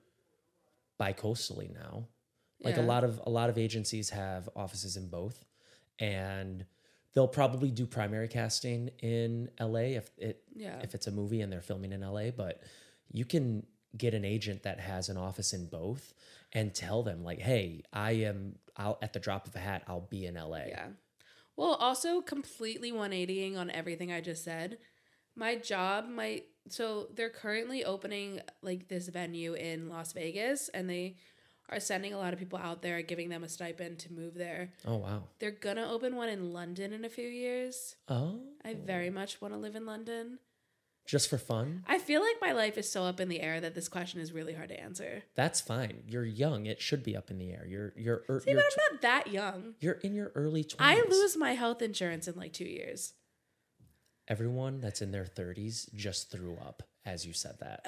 bi-coastally 0.98 1.68
now. 1.72 2.08
Like 2.64 2.76
a 2.76 2.82
lot 2.82 3.04
of 3.04 3.20
a 3.24 3.30
lot 3.30 3.50
of 3.50 3.56
agencies 3.58 4.10
have 4.10 4.48
offices 4.56 4.96
in 4.96 5.08
both 5.08 5.44
and 6.00 6.66
they'll 7.14 7.28
probably 7.28 7.70
do 7.70 7.86
primary 7.86 8.26
casting 8.28 8.88
in 8.98 9.48
LA 9.60 9.94
if 9.96 10.10
it 10.18 10.42
Yeah. 10.54 10.80
if 10.82 10.94
it's 10.94 11.06
a 11.06 11.12
movie 11.12 11.40
and 11.40 11.52
they're 11.52 11.60
filming 11.62 11.92
in 11.92 12.02
LA, 12.02 12.30
but 12.30 12.62
you 13.12 13.24
can 13.24 13.64
get 13.96 14.12
an 14.12 14.24
agent 14.24 14.64
that 14.64 14.80
has 14.80 15.08
an 15.08 15.16
office 15.16 15.52
in 15.52 15.66
both 15.68 16.12
and 16.52 16.74
tell 16.74 17.02
them 17.02 17.22
like, 17.22 17.38
"Hey, 17.38 17.84
I 17.92 18.12
am 18.12 18.58
I'll 18.76 18.98
at 19.02 19.12
the 19.12 19.20
drop 19.20 19.46
of 19.46 19.54
a 19.54 19.60
hat, 19.60 19.84
I'll 19.86 20.00
be 20.00 20.26
in 20.26 20.36
LA." 20.36 20.66
Yeah. 20.66 20.88
Well, 21.56 21.74
also 21.74 22.20
completely 22.20 22.92
180ing 22.92 23.56
on 23.56 23.70
everything 23.70 24.12
I 24.12 24.20
just 24.20 24.44
said. 24.44 24.78
My 25.36 25.56
job 25.56 26.08
might 26.08 26.46
so 26.70 27.08
they're 27.14 27.30
currently 27.30 27.84
opening 27.84 28.40
like 28.62 28.88
this 28.88 29.08
venue 29.08 29.54
in 29.54 29.88
Las 29.88 30.12
Vegas 30.12 30.68
and 30.70 30.88
they 30.88 31.16
are 31.70 31.80
sending 31.80 32.14
a 32.14 32.18
lot 32.18 32.32
of 32.32 32.38
people 32.38 32.58
out 32.58 32.82
there 32.82 33.02
giving 33.02 33.28
them 33.28 33.44
a 33.44 33.48
stipend 33.48 33.98
to 34.00 34.12
move 34.12 34.34
there. 34.34 34.72
Oh, 34.86 34.96
wow. 34.96 35.24
They're 35.38 35.50
going 35.50 35.76
to 35.76 35.88
open 35.88 36.16
one 36.16 36.28
in 36.28 36.52
London 36.52 36.92
in 36.92 37.04
a 37.04 37.10
few 37.10 37.28
years. 37.28 37.96
Oh. 38.08 38.40
I 38.64 38.74
very 38.74 39.10
much 39.10 39.40
want 39.40 39.54
to 39.54 39.60
live 39.60 39.76
in 39.76 39.84
London. 39.84 40.38
Just 41.08 41.30
for 41.30 41.38
fun? 41.38 41.84
I 41.86 41.98
feel 41.98 42.20
like 42.20 42.36
my 42.40 42.52
life 42.52 42.76
is 42.76 42.90
so 42.90 43.04
up 43.04 43.18
in 43.18 43.30
the 43.30 43.40
air 43.40 43.60
that 43.62 43.74
this 43.74 43.88
question 43.88 44.20
is 44.20 44.30
really 44.30 44.52
hard 44.52 44.68
to 44.68 44.78
answer. 44.78 45.22
That's 45.36 45.58
fine. 45.58 46.02
You're 46.06 46.24
young. 46.24 46.66
It 46.66 46.82
should 46.82 47.02
be 47.02 47.16
up 47.16 47.30
in 47.30 47.38
the 47.38 47.50
air. 47.50 47.66
You're 47.66 47.94
you're 47.96 48.24
er, 48.28 48.40
See, 48.44 48.50
you're, 48.50 48.60
but 48.60 48.66
I'm 48.66 48.92
not 48.92 49.00
that 49.00 49.32
young. 49.32 49.74
you're 49.80 49.94
in 49.94 50.14
your 50.14 50.32
early 50.34 50.64
20s. 50.64 50.76
I 50.80 51.02
lose 51.08 51.34
my 51.34 51.52
health 51.52 51.80
insurance 51.80 52.28
in 52.28 52.36
like 52.36 52.52
2 52.52 52.64
years. 52.64 53.14
Everyone 54.28 54.80
that's 54.80 55.00
in 55.00 55.10
their 55.10 55.24
30s 55.24 55.92
just 55.94 56.30
threw 56.30 56.56
up 56.56 56.82
as 57.08 57.26
you 57.26 57.32
said 57.32 57.56
that. 57.60 57.86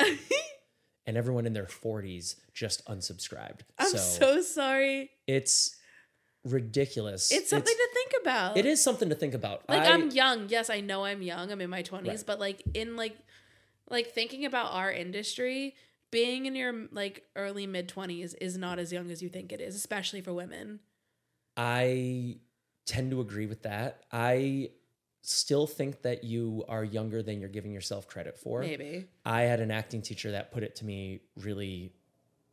and 1.06 1.16
everyone 1.16 1.46
in 1.46 1.52
their 1.52 1.66
40s 1.66 2.36
just 2.54 2.84
unsubscribed. 2.86 3.60
I'm 3.78 3.90
so, 3.90 3.96
so 3.98 4.42
sorry. 4.42 5.10
it's 5.26 5.76
ridiculous. 6.44 7.30
It's 7.30 7.50
something 7.50 7.74
to 7.74 7.88
think 7.92 8.12
about. 8.22 8.56
It 8.56 8.66
is 8.66 8.82
something 8.82 9.10
to 9.10 9.14
think 9.14 9.34
about. 9.34 9.68
Like 9.68 9.82
I, 9.82 9.86
am 9.86 10.10
young. 10.10 10.48
Yes, 10.48 10.70
I 10.70 10.80
know 10.80 11.04
I'm 11.04 11.22
young. 11.22 11.52
I'm 11.52 11.60
in 11.60 11.70
my 11.70 11.82
20s, 11.82 12.06
Right. 12.06 12.24
but 12.26 12.40
like 12.40 12.62
in 12.74 12.96
like 12.96 13.16
like 13.90 14.12
thinking 14.12 14.46
about 14.46 14.72
our 14.72 14.90
industry, 14.90 15.74
being 16.10 16.46
in 16.46 16.54
your 16.54 16.86
like 16.92 17.24
early 17.36 17.66
mid 17.66 17.88
20s 17.88 18.34
is 18.40 18.56
not 18.56 18.78
as 18.78 18.92
young 18.92 19.10
as 19.10 19.22
you 19.22 19.28
think 19.28 19.52
it 19.52 19.60
is, 19.60 19.74
especially 19.74 20.20
for 20.20 20.32
women. 20.32 20.80
I 21.56 22.38
tend 22.86 23.10
to 23.10 23.20
agree 23.20 23.46
with 23.46 23.62
that. 23.62 24.04
I 24.10 24.70
still 25.22 25.66
think 25.66 26.02
that 26.02 26.24
you 26.24 26.64
are 26.68 26.84
younger 26.84 27.22
than 27.22 27.40
you're 27.40 27.48
giving 27.48 27.72
yourself 27.72 28.06
credit 28.08 28.38
for. 28.38 28.60
Maybe. 28.60 29.06
I 29.24 29.42
had 29.42 29.60
an 29.60 29.70
acting 29.70 30.02
teacher 30.02 30.30
that 30.32 30.52
put 30.52 30.62
it 30.62 30.76
to 30.76 30.84
me 30.84 31.20
really 31.36 31.92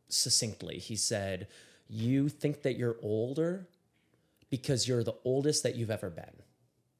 succinctly. 0.08 0.78
He 0.78 0.96
said, 0.96 1.48
You 1.88 2.28
think 2.28 2.62
that 2.62 2.76
you're 2.76 2.96
older 3.02 3.68
because 4.50 4.88
you're 4.88 5.04
the 5.04 5.14
oldest 5.24 5.62
that 5.62 5.76
you've 5.76 5.90
ever 5.90 6.10
been. 6.10 6.42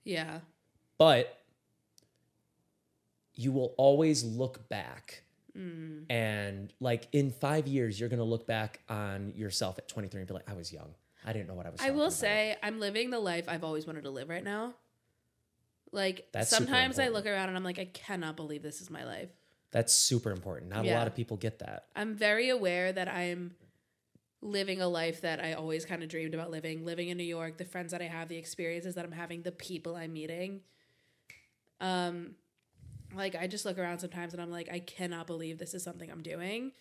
Yeah. 0.05 0.41
But 0.97 1.39
you 3.35 3.53
will 3.53 3.75
always 3.77 4.25
look 4.25 4.69
back. 4.69 5.23
Mm. 5.57 6.11
And 6.11 6.73
like 6.81 7.09
in 7.13 7.31
five 7.31 7.67
years, 7.67 7.99
you're 7.99 8.09
going 8.09 8.19
to 8.19 8.25
look 8.25 8.47
back 8.47 8.81
on 8.89 9.33
yourself 9.35 9.79
at 9.79 9.89
23 9.89 10.21
and 10.21 10.29
be 10.29 10.35
like, 10.35 10.51
I 10.51 10.55
was 10.55 10.73
young. 10.73 10.95
I 11.25 11.33
didn't 11.33 11.49
know 11.49 11.55
what 11.55 11.67
I 11.67 11.71
was 11.71 11.81
I 11.81 11.91
will 11.91 12.03
about." 12.03 12.13
say 12.13 12.57
I'm 12.63 12.81
living 12.81 13.11
the 13.11 13.19
life 13.19 13.47
I've 13.49 13.65
always 13.65 13.87
wanted 13.87 14.05
to 14.05 14.11
live 14.11 14.29
right 14.29 14.45
now. 14.45 14.75
Like 15.93 16.29
That's 16.33 16.51
sometimes 16.51 16.99
I 16.99 17.09
look 17.09 17.27
around 17.27 17.49
and 17.49 17.57
I'm 17.57 17.65
like 17.65 17.79
I 17.79 17.87
cannot 17.87 18.37
believe 18.37 18.63
this 18.63 18.81
is 18.81 18.91
my 18.91 19.05
life. 19.05 19.31
That's 19.71 19.93
super 19.93 20.31
important. 20.31 20.71
Not 20.71 20.87
a 20.87 20.95
lot 20.95 21.07
of 21.07 21.15
people 21.15 21.37
get 21.37 21.59
that. 21.61 21.87
I'm 21.95 22.15
very 22.15 22.49
aware 22.49 22.93
that 22.93 23.09
I'm 23.09 23.55
living 24.41 24.81
a 24.81 24.89
life 24.89 25.23
that 25.23 25.41
I 25.41 25.55
always 25.55 25.85
kind 25.85 26.03
of 26.03 26.09
dreamed 26.09 26.33
about 26.33 26.51
living, 26.51 26.85
living 26.85 27.09
in 27.09 27.17
New 27.17 27.25
York, 27.25 27.59
the 27.59 27.65
friends 27.65 27.93
that 27.93 28.01
I 28.01 28.05
have, 28.05 28.29
the 28.29 28.37
experiences 28.37 28.95
that 28.95 29.05
I'm 29.05 29.13
having, 29.13 29.43
the 29.43 29.53
people 29.53 29.97
I'm 29.97 30.13
meeting. 30.13 30.61
Um 31.81 32.35
like 33.15 33.35
I 33.35 33.47
just 33.47 33.65
look 33.65 33.79
around 33.79 34.01
sometimes 34.01 34.33
and 34.33 34.43
I'm 34.43 34.51
like 34.51 34.69
I 34.71 34.81
cannot 34.81 35.27
believe 35.27 35.59
this 35.59 35.75
is 35.75 35.83
something 35.83 36.11
I'm 36.11 36.23
doing. 36.23 36.73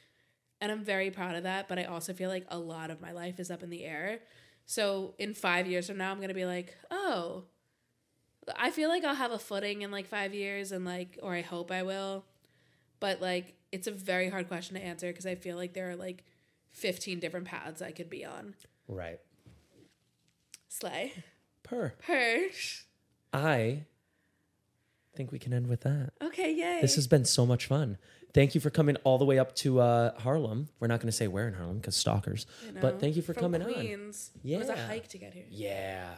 And 0.59 0.71
I'm 0.71 0.83
very 0.83 1.11
proud 1.11 1.35
of 1.35 1.43
that, 1.43 1.67
but 1.67 1.77
I 1.77 1.83
also 1.83 2.13
feel 2.13 2.29
like 2.29 2.45
a 2.49 2.57
lot 2.57 2.89
of 2.89 2.99
my 2.99 3.11
life 3.11 3.39
is 3.39 3.51
up 3.51 3.61
in 3.61 3.69
the 3.69 3.83
air. 3.83 4.21
So 4.65 5.13
in 5.19 5.35
5 5.35 5.67
years 5.67 5.87
from 5.87 5.97
now 5.97 6.11
I'm 6.11 6.17
going 6.17 6.29
to 6.29 6.33
be 6.33 6.45
like, 6.45 6.75
"Oh, 6.89 7.43
I 8.55 8.71
feel 8.71 8.89
like 8.89 9.03
I'll 9.03 9.15
have 9.15 9.31
a 9.31 9.39
footing 9.39 9.81
in 9.81 9.91
like 9.91 10.07
5 10.07 10.33
years 10.33 10.71
and 10.71 10.85
like 10.85 11.19
or 11.21 11.33
I 11.33 11.41
hope 11.41 11.71
I 11.71 11.83
will." 11.83 12.25
But 12.99 13.21
like 13.21 13.55
it's 13.71 13.87
a 13.87 13.91
very 13.91 14.29
hard 14.29 14.47
question 14.47 14.75
to 14.75 14.83
answer 14.83 15.07
because 15.07 15.25
I 15.25 15.35
feel 15.35 15.57
like 15.57 15.73
there 15.73 15.89
are 15.89 15.95
like 15.95 16.23
15 16.71 17.19
different 17.19 17.45
paths 17.45 17.81
I 17.81 17.91
could 17.91 18.09
be 18.09 18.25
on. 18.25 18.55
Right. 18.87 19.19
Slay. 20.69 21.13
Per. 21.63 21.93
Per. 22.05 22.45
I 23.33 23.83
think 25.15 25.31
we 25.31 25.39
can 25.39 25.53
end 25.53 25.67
with 25.67 25.81
that. 25.81 26.11
Okay, 26.21 26.53
yay. 26.53 26.79
This 26.81 26.95
has 26.95 27.07
been 27.07 27.25
so 27.25 27.45
much 27.45 27.65
fun. 27.65 27.97
Thank 28.33 28.53
you 28.53 28.61
for 28.61 28.69
coming 28.69 28.95
all 28.97 29.17
the 29.17 29.25
way 29.25 29.39
up 29.39 29.55
to 29.57 29.79
uh, 29.79 30.19
Harlem. 30.19 30.69
We're 30.79 30.87
not 30.87 30.99
going 30.99 31.07
to 31.07 31.15
say 31.15 31.27
where 31.27 31.47
in 31.47 31.55
Harlem 31.55 31.77
because 31.77 31.95
stalkers. 31.95 32.45
But 32.79 32.99
thank 32.99 33.15
you 33.15 33.21
for 33.21 33.33
from 33.33 33.41
coming 33.41 33.63
on. 33.63 33.73
Queens. 33.73 34.31
It 34.45 34.59
was 34.59 34.69
a 34.69 34.77
hike 34.77 35.07
to 35.09 35.17
get 35.17 35.33
here. 35.33 35.45
Yeah. 35.49 36.13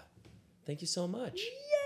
Thank 0.66 0.82
you 0.82 0.88
so 0.88 1.08
much. 1.08 1.40
Yay. 1.40 1.79